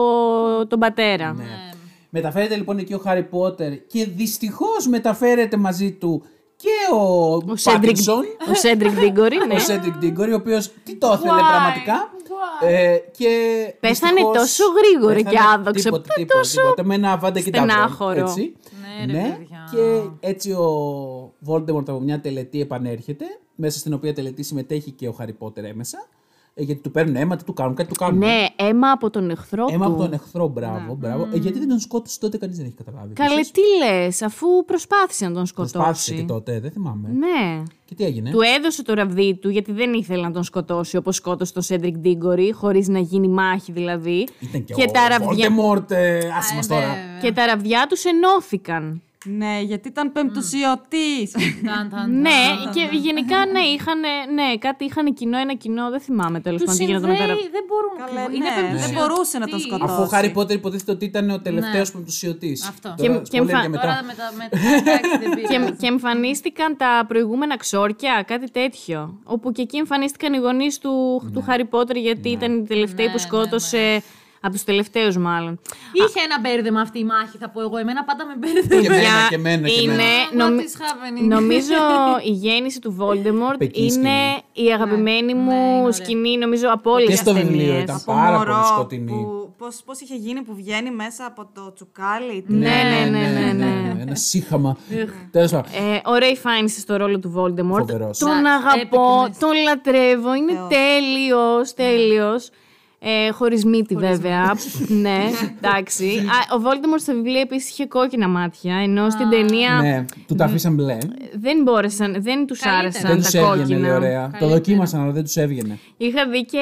τον 0.68 0.80
πατέρα. 0.80 1.34
Ναι. 1.34 1.44
Μεταφέρεται 2.10 2.56
λοιπόν 2.56 2.78
εκεί 2.78 2.94
ο 2.94 2.98
Χάρι 2.98 3.24
Πότερ 3.24 3.86
και 3.88 4.06
δυστυχώς 4.06 4.88
μεταφέρεται 4.88 5.58
μαζί 5.58 5.92
του 5.92 6.24
και 6.56 6.94
ο, 6.94 7.34
Ο 7.34 7.42
Σέντρικ, 7.56 7.82
Πάτινσον. 7.82 8.24
ο 8.52 8.54
Σέντρικ 8.54 8.92
Ντίγκορη, 9.00 9.38
ναι. 9.48 9.54
Ο 9.54 9.60
Σέντρικ 9.60 9.98
Ντίγκορη, 9.98 10.32
ο 10.32 10.36
οποίος 10.36 10.72
τι 10.84 10.96
το 10.96 11.08
ήθελε 11.14 11.32
Why? 11.34 11.48
πραγματικά. 11.50 12.12
Ε, 12.62 12.98
και 13.18 13.28
Πέθανε 13.80 14.14
δυστυχώς 14.14 14.38
τόσο 14.38 14.64
γρήγορα 14.78 15.14
πέθανε 15.16 15.36
και 15.36 15.42
άδοξα, 15.54 15.84
Τίποτα, 15.84 16.04
πέ- 16.08 16.16
τίποτα, 16.16 16.40
τόσο 16.40 16.62
τίποτα, 16.62 16.84
με 16.84 16.96
ένα 16.96 17.18
βάντα 17.18 17.40
και 17.40 17.50
στενάχωρο. 17.50 18.20
Έτσι. 18.20 18.56
Ναι, 19.06 19.14
ρε 19.14 19.20
παιδιά. 19.20 19.68
και 19.72 20.02
έτσι 20.28 20.52
ο 20.52 21.34
Voldemort 21.48 21.90
από 21.90 22.00
μια 22.00 22.22
τελετή 22.22 22.62
επανέρχεται, 22.62 23.26
μέσα 23.56 23.80
στην 23.80 23.94
οποία 23.94 24.14
τελετή 24.14 24.44
συμμετέχει 24.44 24.92
και 24.92 25.08
ο 25.08 25.12
Χάρι 25.12 25.34
Πότερ 25.34 25.66
έμεσα. 25.66 26.08
Ε, 26.60 26.64
γιατί 26.64 26.82
του 26.82 26.92
παίρνουν 26.92 27.16
αίμα, 27.16 27.36
τι 27.36 27.44
του 27.44 27.54
κάνουν, 27.54 27.76
κάτι 27.76 27.90
του 27.90 27.96
κάνουν. 27.96 28.18
Ναι, 28.20 28.46
αίμα 28.56 28.92
από 28.92 29.10
τον 29.10 29.30
εχθρό 29.30 29.66
Αίμα 29.72 29.86
του. 29.86 29.92
από 29.92 30.02
τον 30.02 30.14
εχθρό, 30.14 30.48
μπράβο. 30.48 30.96
μπράβο. 30.96 31.28
Ε, 31.34 31.38
γιατί 31.38 31.60
δεν 31.60 31.68
τον 31.68 31.80
σκότωσε 31.80 32.20
τότε, 32.20 32.38
κανείς 32.38 32.58
δεν 32.58 32.66
έχει 32.66 32.76
καταλάβει. 32.76 33.14
Καλέ, 33.14 33.34
Επίσης, 33.34 33.52
τι 33.52 33.62
λες, 33.86 34.22
αφού 34.22 34.48
προσπάθησε 34.66 35.28
να 35.28 35.34
τον 35.34 35.46
Προσπάθησε 35.56 36.04
σκοτώσει. 36.04 36.16
και 36.16 36.34
τότε, 36.34 36.60
δεν 36.60 36.72
θυμάμαι. 36.72 37.10
Ναι. 37.10 37.64
Και 37.86 37.96
τι 37.96 38.04
έγινε; 38.04 38.30
Του 38.32 38.40
έδωσε 38.58 38.84
το 38.84 38.94
ραβδί 38.94 39.36
του 39.36 39.50
γιατί 39.50 39.72
δεν 39.72 39.94
ήθελε 39.94 40.22
να 40.22 40.32
τον 40.32 40.44
σκοτώσει 40.44 40.98
όπως 40.98 41.16
σκότωσε 41.16 41.54
τον 41.54 41.62
Σέντρικ 41.62 41.98
Ντίγκορη, 41.98 42.52
χωρίς 42.52 42.88
να 42.88 43.00
γίνει 43.00 43.28
μάχη 43.28 43.72
δηλαδή. 43.72 44.28
Ήταν 44.40 44.64
και, 44.64 44.74
και 44.74 44.86
ο 44.88 44.92
τα 44.92 45.08
ραβδιά, 45.08 45.50
Voldemort, 45.50 45.92
ε, 45.92 46.18
άσε 46.38 46.56
μας 46.56 46.68
τώρα. 46.68 46.96
και 47.22 47.32
τα 47.32 47.46
ραβδιά 47.46 47.86
τους 47.90 48.04
ενώθηκαν. 48.06 49.02
Ναι, 49.38 49.60
γιατί 49.64 49.88
ήταν 49.88 50.12
πεμπτουσιωτής. 50.12 51.32
Ταν, 51.66 51.90
ταν, 51.90 52.20
Ναι, 52.20 52.30
ταν. 52.64 52.74
και 52.74 52.98
γενικά 52.98 53.46
ναι, 53.46 53.60
είχαν, 53.60 54.00
ναι, 54.34 54.58
κάτι 54.60 54.86
είχαν 54.86 55.14
κοινό, 55.14 55.38
ένα 55.38 55.54
κοινό, 55.54 55.90
δεν 55.90 56.00
θυμάμαι 56.00 56.40
τέλος 56.40 56.62
Τους 56.62 56.70
πάντων 56.70 56.80
τι 56.86 56.92
γινόταν 56.92 57.10
με 57.10 57.16
τα 57.16 57.24
συνδέει, 57.24 57.36
ραβδιά. 57.44 57.52
δεν 57.58 57.64
μπορούν 57.70 57.92
Καλέ, 57.98 58.20
ακριβώς. 58.22 58.36
Είναι 58.36 58.50
ναι, 58.50 58.56
δεν 58.56 58.64
πεμπτουσιωτής. 58.64 58.98
μπορούσε 59.08 59.38
να 59.38 59.48
τον 59.48 59.60
σκοτώσει. 59.60 59.92
Αφού 59.94 60.02
ο 60.02 60.06
Χάρι 60.06 60.30
Πότερ 60.32 60.56
υποτίθεται 60.56 60.92
ότι 60.92 61.06
ήταν 61.06 61.30
ο 61.30 61.40
τελευταίος 61.42 61.88
Ναι. 61.90 61.96
πεμπτουσιωτής. 61.96 62.68
Αυτό. 62.68 62.94
Και- 62.98 63.04
και 63.32 63.38
εμφα- 63.38 63.62
και 63.62 63.70
Τώρα 63.70 63.70
μετά. 63.70 64.04
με 64.08 64.14
τα. 64.20 64.28
με- 64.38 64.50
εντάξει, 64.80 65.10
δεν 65.22 65.30
Και, 65.36 65.48
πειράζει. 65.48 65.72
και 65.82 65.88
εμφανίστηκαν 65.88 66.78
τα 66.78 67.06
προηγούμενα 67.08 67.58
ξόρκια, 67.58 68.24
κάτι 68.28 68.52
τέτοιο. 68.52 69.20
Όπου 69.24 69.52
και 69.52 69.62
εκεί 69.62 69.78
εμφανίστηκαν 69.78 70.34
οι 70.34 70.38
γονείς 70.38 70.78
του, 70.78 71.22
του 71.34 71.42
Χάρι 71.42 71.66
Πότερ, 71.66 71.96
γιατί 71.98 72.30
ήταν 72.30 72.60
οι 72.60 72.64
τελευταίοι 72.68 73.06
Ναι, 73.06 73.12
που 73.12 73.18
ναι, 73.18 73.24
σκότωσε. 73.28 74.04
Από 74.42 74.54
τους 74.54 74.64
τελευταίους, 74.64 75.18
μάλλον. 75.18 75.60
Είχε 75.94 76.20
ένα 76.26 76.40
μπέρδεμα 76.42 76.82
αυτή 76.82 77.00
η 77.00 77.04
μάχη, 77.04 77.38
θα 77.38 77.50
πω 77.50 77.62
εγώ. 77.62 77.78
Εμένα 77.78 78.04
πάντα 78.04 78.26
με 78.26 78.34
μπέρδεμα. 78.38 78.82
Και 78.82 78.88
εμένα, 78.88 78.94
Παιδιά, 79.02 79.28
και 79.30 79.36
εμένα, 79.36 79.68
και 79.68 79.82
είναι, 79.82 79.94
εμένα. 79.94 80.08
What 80.32 80.36
νομι- 80.50 80.62
is 80.68 80.72
happening? 80.82 81.28
Νομίζω 81.28 81.76
η 82.32 82.32
γέννηση 82.32 82.80
του 82.82 82.96
Voldemort 83.00 83.56
Πεκή 83.58 83.82
είναι 83.82 83.90
σκηνή. 83.92 84.68
η 84.70 84.74
αγαπημένη 84.74 85.34
Ναι, 85.34 85.40
μου 85.40 85.52
είναι 85.52 85.80
ωραία. 85.80 85.92
σκηνή, 85.92 86.38
νομίζω, 86.38 86.68
από 86.72 86.92
όλες 86.92 87.06
Και 87.06 87.12
τις 87.12 87.20
στο 87.20 87.34
βιβλίο 87.34 87.66
ταινίες. 87.66 87.84
ήταν. 87.84 87.96
Από 87.96 88.14
Πάρα 88.14 88.38
μωρό 88.38 88.52
πολύ 88.54 88.66
σκοτεινή. 88.66 89.12
Που, 89.12 89.54
πώς, 89.58 89.82
πώς 89.86 90.00
είχε 90.00 90.16
γίνει 90.16 90.42
που 90.42 90.54
βγαίνει 90.56 90.92
μέσα 90.92 91.26
από 91.26 91.50
το 91.54 91.74
τσουκάλι. 91.74 92.42
τι 92.48 92.54
Ναι, 92.54 92.68
ναι, 92.68 93.10
ναι, 93.20 93.28
ναι, 93.40 93.52
ναι. 93.54 94.02
Ένα 94.02 94.16
σύχαμα. 94.16 94.78
Τέλος 95.32 95.52
πάντων. 95.52 95.72
Ε, 95.74 95.96
ο 95.96 96.14
Ray 96.20 96.36
Fiennes 96.48 96.70
στο 96.80 96.96
ρόλο 96.96 97.20
του 97.20 97.34
Voldemort. 97.38 97.78
Φοβερός. 97.88 98.18
Τον 98.18 98.30
Εντάξει, 98.30 98.48
αγαπώ, 98.68 99.12
έπικνες. 99.22 99.38
τον 99.38 99.52
λατρεύω. 99.64 100.34
Είναι 100.36 100.54
τέλειος, 100.70 101.74
τέλειος. 101.74 102.50
Ε, 103.00 103.32
χωρίς 103.32 103.66
μύτη 103.66 103.96
βέβαια. 103.96 104.54
ναι, 105.02 105.18
εντάξει. 105.58 106.06
Α, 106.36 106.56
ο 106.58 106.62
Voldemort 106.64 107.00
στο 107.00 107.14
βιβλίο 107.14 107.40
επίσης 107.40 107.70
είχε 107.70 107.86
κόκκινα 107.86 108.28
μάτια, 108.28 108.76
ενώ 108.76 109.10
στην 109.10 109.30
ταινία 109.30 109.80
Ναι, 109.82 110.06
του 110.28 110.36
τα 110.36 110.46
αφήσαν 110.46 110.74
μπλε. 110.76 110.98
δεν 111.34 111.62
μπόρεσαν, 111.64 112.16
δεν 112.20 112.46
τους 112.48 112.60
Καλύτερα. 112.60 112.78
άρεσαν 112.88 113.02
Δεν 113.12 113.16
τα 113.22 113.24
τους 113.24 113.34
έβγαινε, 113.34 113.80
λέει, 113.82 113.92
κόκκινα. 113.92 113.96
ωραία. 113.96 114.32
Το 114.40 114.48
δοκίμασαν, 114.48 115.02
αλλά 115.02 115.12
δεν 115.12 115.24
τους 115.24 115.36
έβγαινε. 115.36 115.80
Είχα 115.98 116.28
δει 116.30 116.46
και 116.46 116.60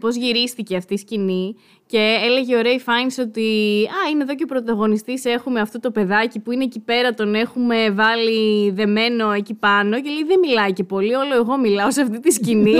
πώς 0.00 0.16
γυρίστηκε 0.16 0.76
αυτή 0.76 0.94
η 0.94 0.98
σκηνή 0.98 1.56
και 1.86 2.18
έλεγε 2.24 2.56
ο 2.56 2.60
Ray 2.62 2.88
Fiennes 2.88 3.16
ότι 3.20 3.42
«Α, 3.90 4.10
είναι 4.10 4.22
εδώ 4.22 4.34
και 4.34 4.44
ο 4.44 4.46
πρωταγωνιστής, 4.46 5.24
έχουμε 5.24 5.60
αυτό 5.60 5.80
το 5.80 5.90
παιδάκι 5.90 6.40
που 6.40 6.52
είναι 6.52 6.64
εκεί 6.64 6.80
πέρα, 6.80 7.14
τον 7.14 7.34
έχουμε 7.34 7.90
βάλει 7.90 8.70
δεμένο 8.70 9.30
εκεί 9.30 9.54
πάνω» 9.54 10.00
και 10.00 10.10
λέει 10.10 10.24
«Δεν 10.26 10.38
μιλάει 10.38 10.72
και 10.72 10.84
πολύ, 10.84 11.14
όλο 11.14 11.34
εγώ 11.34 11.58
μιλάω 11.58 11.90
σε 11.90 12.00
αυτή 12.00 12.20
τη 12.20 12.32
σκηνή». 12.32 12.72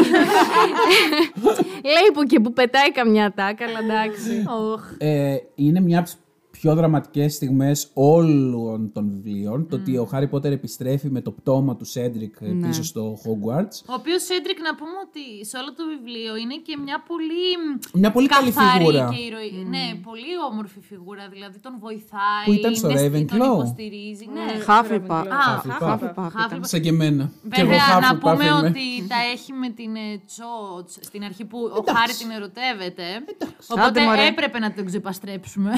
λέει 1.94 2.10
που 2.12 2.22
και 2.22 2.40
που 2.40 2.52
πετάει 2.52 2.92
καμιά 2.92 3.32
τάκα, 3.36 3.64
αλλά 3.64 3.78
εντάξει. 3.78 4.44
Οχ. 4.72 4.82
Ε, 4.98 5.36
είναι 5.54 5.80
μια 5.80 5.98
από 5.98 6.06
τις 6.06 6.18
πιο 6.64 6.74
δραματικές 6.74 7.34
στιγμές 7.34 7.90
όλων 7.92 8.92
των 8.92 9.10
βιβλίων. 9.10 9.68
Το 9.68 9.76
ότι 9.76 9.96
ο 9.96 10.04
Χάρι 10.04 10.28
Πότερ 10.28 10.52
επιστρέφει 10.52 11.10
με 11.10 11.20
το 11.20 11.30
πτώμα 11.30 11.76
του 11.76 11.84
Σέντρικ 11.84 12.34
ε, 12.40 12.46
Ναι. 12.46 12.66
πίσω 12.66 12.82
στο 12.84 13.02
Hogwarts. 13.24 13.76
Ο 13.90 13.94
οποίος 14.00 14.22
Σέντρικ, 14.24 14.58
να 14.68 14.74
πούμε 14.74 14.96
ότι 15.08 15.24
σε 15.50 15.56
όλο 15.60 15.70
το 15.78 15.84
βιβλίο 15.94 16.32
είναι 16.42 16.56
και 16.66 16.74
μια 16.84 16.98
πολύ. 17.10 17.48
Μια 17.92 18.10
πολύ 18.16 18.28
καλή 18.28 18.50
καθαρή 18.52 18.84
φιγούρα. 18.84 19.08
Και 19.14 19.22
ηρωή. 19.28 19.64
Ναι, 19.74 19.84
πολύ 20.08 20.32
όμορφη 20.50 20.80
φιγούρα. 20.90 21.24
Δηλαδή 21.34 21.58
τον 21.58 21.74
βοηθάει. 21.84 22.44
Που 22.46 22.52
ήταν 22.52 22.74
στο 22.74 22.88
είναι 22.90 22.98
στη- 22.98 23.08
Ravenclaw. 23.08 23.38
Τον 23.38 23.52
υποστηρίζει. 23.58 24.24
Ναι. 24.36 24.46
Χάφιπα. 24.68 25.18
Α, 25.20 25.26
Hufflepuff. 25.64 25.98
Hufflepuff. 26.36 26.60
Σαν 26.72 26.80
και 26.84 26.88
εμένα. 26.96 27.24
Και 27.54 27.60
εγώ 27.60 27.70
Βέβαια, 27.70 27.98
να 28.00 28.08
Hufflepuff 28.10 28.20
πούμε 28.20 28.44
είμαι. 28.44 28.66
ότι 28.68 28.84
τα 29.12 29.18
έχει 29.34 29.50
με 29.52 29.68
την 29.78 29.92
Τσότ 30.28 30.86
στην 31.08 31.22
αρχή 31.28 31.44
που 31.44 31.58
ο 31.78 31.82
Χάρη 31.96 32.12
την 32.20 32.30
ερωτεύεται. 32.36 33.06
Οπότε 33.72 33.86
Άντε, 33.88 34.00
μωρέ. 34.04 34.26
έπρεπε 34.26 34.58
να 34.58 34.72
τον 34.76 34.84
ξεπαστρέψουμε. 34.90 35.70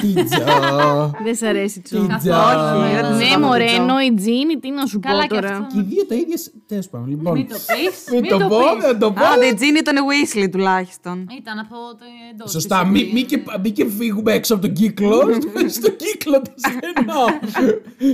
Πίτσα. 0.77 1.11
Δεν 1.23 1.35
σ' 1.35 1.41
αρέσει 1.41 1.81
τσο. 1.81 1.99
Πίτσα. 1.99 2.81
Όχι, 2.83 2.93
δεν 2.93 3.03
τους 3.09 3.17
Ναι, 3.17 3.23
είπαμε 3.25 3.45
μωρέ, 3.45 3.65
το 3.65 3.71
Τζο. 3.71 3.81
ενώ 3.81 3.99
η 3.99 4.13
Τζίνι, 4.13 4.55
τι 4.59 4.69
να 4.71 4.85
σου 4.85 4.99
Καλά 4.99 5.21
πω 5.21 5.27
και 5.27 5.33
τώρα. 5.41 5.49
αυτό. 5.57 5.65
Και 5.73 5.79
οι 5.79 5.83
δύο 5.83 6.05
τα 6.05 6.15
ίδια. 6.15 6.37
Τέλος 6.67 6.87
πάντων. 6.89 7.07
Λοιπόν. 7.09 7.33
Μην 7.33 7.47
το 7.47 7.55
πεις. 7.67 7.95
Μην 8.11 8.27
το 8.29 8.37
πω, 8.47 8.59
δεν 8.81 8.99
το 8.99 9.11
πω. 9.11 9.23
Α, 9.25 9.37
την 9.37 9.55
Τζίνι 9.55 9.77
ήταν 9.79 9.95
Weasley 10.09 10.47
τουλάχιστον. 10.51 11.27
Ήταν 11.37 11.59
από 11.59 11.75
το 11.99 12.05
εντός. 12.31 12.51
Σωστά, 12.51 12.85
μη, 12.85 13.09
μη, 13.13 13.23
και, 13.23 13.39
μη 13.63 13.71
και 13.71 13.85
φύγουμε 13.97 14.31
έξω 14.33 14.53
από 14.53 14.61
τον 14.65 14.73
κύκλο. 14.73 15.17
στο 15.77 15.89
κύκλο 15.91 16.41
το 16.41 16.51
στενό. 16.55 17.25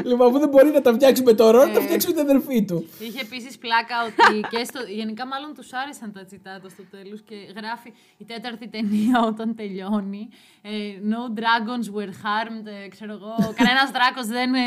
λοιπόν, 0.10 0.28
αφού 0.28 0.40
δεν 0.40 0.50
μπορεί 0.50 0.70
να 0.72 0.82
τα 0.82 0.94
φτιάξει 0.94 1.22
με 1.24 1.34
το 1.34 1.50
ρόλο, 1.52 1.70
Ε. 1.70 1.74
τα 1.74 1.82
φτιάξει 1.82 2.08
με 2.08 2.14
την 2.14 2.22
αδερφή 2.22 2.64
του. 2.66 2.86
Είχε 3.00 3.20
επίσης 3.22 3.58
πλάκα 3.58 3.96
ότι 4.08 4.40
και 4.52 4.64
στο. 4.70 4.80
Γενικά, 5.00 5.24
μάλλον 5.28 5.50
τους 5.58 5.70
άρεσαν 5.82 6.12
τα 6.14 6.26
τσιτάτα 6.26 6.70
στο 6.70 6.84
τέλος 6.96 7.20
και 7.28 7.36
γράφει 7.58 7.90
η 8.18 8.24
τέταρτη 8.32 8.68
ταινία 8.76 9.18
όταν 9.32 9.56
τελειώνει. 9.56 10.24
ε, 10.62 10.70
no 11.12 11.22
dragons 11.40 11.88
were 11.98 12.14
harmed. 12.26 12.53
Ε, 12.66 12.88
ξέρω 12.88 13.12
εγώ. 13.14 13.54
Κανένας 13.56 13.90
δράκος 13.96 14.26
δεν 14.28 14.54
ε, 14.54 14.64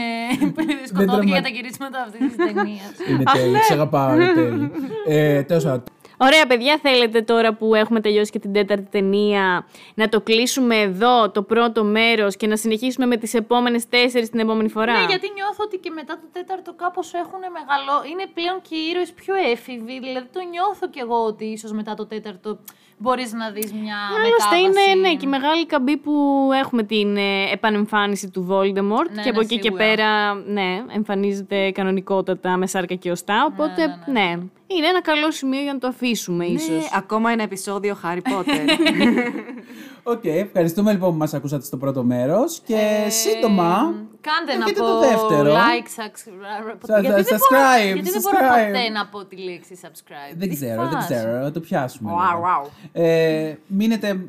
σκοτώθηκε 0.86 1.04
τραυμα- 1.12 1.24
για 1.24 1.42
τα 1.42 1.48
γυρίσματα 1.48 1.98
αυτής 2.06 2.20
της 2.26 2.36
ταινίας. 2.36 2.92
Είναι 3.08 3.22
τέλειο, 3.32 3.62
σε 3.62 3.72
αγαπάω, 3.72 4.14
είναι 4.14 4.32
τέλειο. 4.34 4.70
Ε, 5.06 5.42
τέλος 5.42 5.64
πάντων, 5.64 5.82
Ωραία, 6.18 6.46
παιδιά, 6.46 6.78
θέλετε 6.82 7.22
τώρα 7.22 7.54
που 7.54 7.74
έχουμε 7.74 8.00
τελειώσει 8.00 8.30
και 8.30 8.38
την 8.38 8.52
τέταρτη 8.52 8.88
ταινία 8.90 9.66
να 9.94 10.08
το 10.08 10.20
κλείσουμε 10.20 10.76
εδώ 10.80 11.30
το 11.30 11.42
πρώτο 11.42 11.84
μέρος 11.84 12.36
και 12.36 12.46
να 12.46 12.56
συνεχίσουμε 12.56 13.06
με 13.06 13.16
τις 13.16 13.34
επόμενες 13.34 13.88
τέσσερις 13.88 14.30
την 14.30 14.40
επόμενη 14.40 14.68
φορά; 14.68 14.92
Ναι, 14.92 15.04
γιατί 15.08 15.30
νιώθω 15.34 15.64
ότι 15.64 15.76
και 15.78 15.90
μετά 15.90 16.14
το 16.14 16.26
τέταρτο 16.32 16.74
κάπως 16.74 17.14
έχουν 17.14 17.40
μεγαλό. 17.40 17.96
Είναι 18.10 18.24
πλέον 18.34 18.60
και 18.68 18.74
οι 18.74 18.88
ήρωες 18.90 19.12
πιο 19.12 19.34
έφηβοι. 19.34 20.00
Δηλαδή 20.00 20.28
το 20.32 20.40
νιώθω 20.50 20.88
κι 20.88 20.98
εγώ 20.98 21.24
ότι 21.24 21.44
ίσως 21.44 21.72
μετά 21.72 21.94
το 21.94 22.06
τέταρτο 22.06 22.58
μπορείς 22.98 23.32
να 23.32 23.50
δεις 23.50 23.72
μια 23.72 23.96
Άλλωστε 24.16 24.56
μετάβαση. 24.56 24.90
είναι 24.90 25.00
ναι, 25.08 25.14
και 25.14 25.26
η 25.26 25.28
μεγάλη 25.28 25.66
καμπή 25.66 25.96
που 25.96 26.48
έχουμε 26.62 26.82
την 26.82 27.16
ε, 27.16 27.50
επανεμφάνιση 27.52 28.30
του 28.30 28.46
Voldemort 28.50 29.10
Ναι, 29.14 29.22
και 29.22 29.28
από 29.28 29.38
ναι, 29.38 29.44
εκεί 29.44 29.54
και 29.58 29.62
σίγουρα. 29.62 29.84
πέρα 29.84 30.34
ναι, 30.34 30.82
εμφανίζεται 30.94 31.70
κανονικότατα 31.70 32.56
με 32.56 32.66
σάρκα 32.66 32.94
και 32.94 33.10
οστά, 33.10 33.44
οπότε 33.52 33.98
ναι, 34.12 34.38
είναι 34.66 34.86
ένα 34.86 35.02
καλό 35.02 35.30
σημείο 35.30 35.60
για 35.62 35.72
να 35.72 35.78
το 35.78 35.86
αφήσουμε 35.86 36.44
ίσως. 36.44 36.68
Ναι, 36.68 36.82
ακόμα 36.96 37.30
ένα 37.30 37.42
επεισόδιο 37.42 37.96
Harry 38.04 38.16
Potter. 38.32 38.68
Οκ, 40.12 40.24
ευχαριστούμε 40.24 40.92
λοιπόν 40.92 41.10
που 41.10 41.16
μας 41.16 41.34
ακούσατε 41.34 41.64
στο 41.64 41.76
πρώτο 41.76 42.02
μέρος 42.02 42.60
και 42.66 43.06
σύντομα 43.08 43.94
Κάντε 44.20 44.52
να 44.52 44.58
έρχεται 44.62 44.80
πω 44.80 44.86
το 44.86 44.98
δεύτερο. 45.00 45.52
like, 45.54 46.02
subscribe. 46.02 46.76
Σα- 46.86 47.00
γιατί, 47.00 47.22
δεν 47.22 47.38
μπορώ, 47.38 47.62
subscribe, 47.62 47.94
γιατί 47.94 48.10
δεν 48.10 48.20
μπορώ 48.22 48.36
subscribe. 48.38 48.66
ποτέ 48.66 48.88
να 48.88 49.06
πω 49.06 49.24
τη 49.24 49.36
λέξη 49.36 49.78
subscribe. 49.82 50.36
Δεν 50.36 50.48
Τι 50.48 50.54
ξέρω, 50.54 50.82
δεν 50.82 50.90
φάση. 50.92 51.14
ξέρω, 51.14 51.42
θα 51.42 51.50
το 51.50 51.60
πιάσουμε. 51.60 52.10
Wow, 52.12 52.34
λίγο. 52.34 52.64
wow. 52.64 52.68
Ε, 52.92 53.54
μείνετε... 53.66 54.20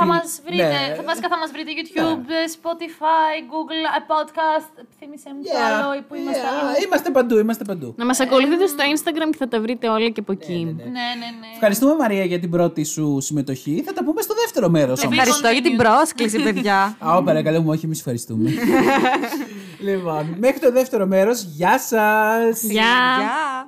Θα 0.00 0.04
φίλοι- 0.04 0.14
μας 0.16 0.28
βρείτε, 0.46 0.68
Ναι. 0.88 0.94
θα, 0.96 1.02
βασικά 1.10 1.28
θα 1.32 1.38
μας 1.42 1.50
βρείτε 1.54 1.70
YouTube, 1.78 2.28
Spotify, 2.56 3.32
Google, 3.52 3.82
ε, 3.98 4.00
podcast. 4.12 4.72
Θύμισε 4.98 5.28
μου 5.34 5.40
το 5.42 5.50
Yeah, 5.52 5.66
άλλο 5.68 5.86
που 6.08 6.14
είμαστε 6.20 6.42
yeah, 6.48 6.58
αλλού. 6.60 6.84
Είμαστε 6.86 7.08
παντού, 7.10 7.36
είμαστε 7.44 7.64
παντού. 7.70 7.88
Να 7.96 8.04
μας 8.10 8.18
ακολουθείτε 8.20 8.66
στο 8.66 8.82
Instagram 8.94 9.28
και 9.32 9.36
θα 9.42 9.48
τα 9.52 9.60
βρείτε 9.64 9.86
όλα 9.96 10.08
και 10.14 10.20
από 10.24 10.32
εκεί. 10.38 10.60
Ναι, 10.76 10.82
ναι, 10.82 11.28
ναι. 11.40 11.48
Ευχαριστούμε 11.54 11.94
Μαρία 12.02 12.24
για 12.24 12.40
την 12.44 12.50
πρώτη 12.50 12.82
σου 12.84 13.06
συμμετοχή. 13.20 13.82
Θα 13.86 13.92
τα 13.92 14.04
πούμε 14.04 14.20
στο 14.22 14.34
δεύτερο 14.42 14.68
μέρος 14.68 15.02
όμως. 15.04 15.16
Ευχαριστώ 15.16 15.48
για 15.48 15.62
την 15.62 15.76
πρόσκληση, 15.76 16.38
παιδιά. 16.42 16.78
Α, 17.06 17.16
ω, 17.16 17.22
παρακαλώ 17.22 17.60
μου, 17.62 17.70
όχι, 17.70 17.84
εμείς 17.84 17.98
ευχαριστούμε. 17.98 18.50
λοιπόν, 19.88 20.36
μέχρι 20.38 20.58
το 20.58 20.72
δεύτερο 20.72 21.06
μέρος, 21.06 21.42
γεια 21.42 21.78
σας! 21.78 22.62
Γεια! 22.62 22.82
Γεια. 23.18 23.66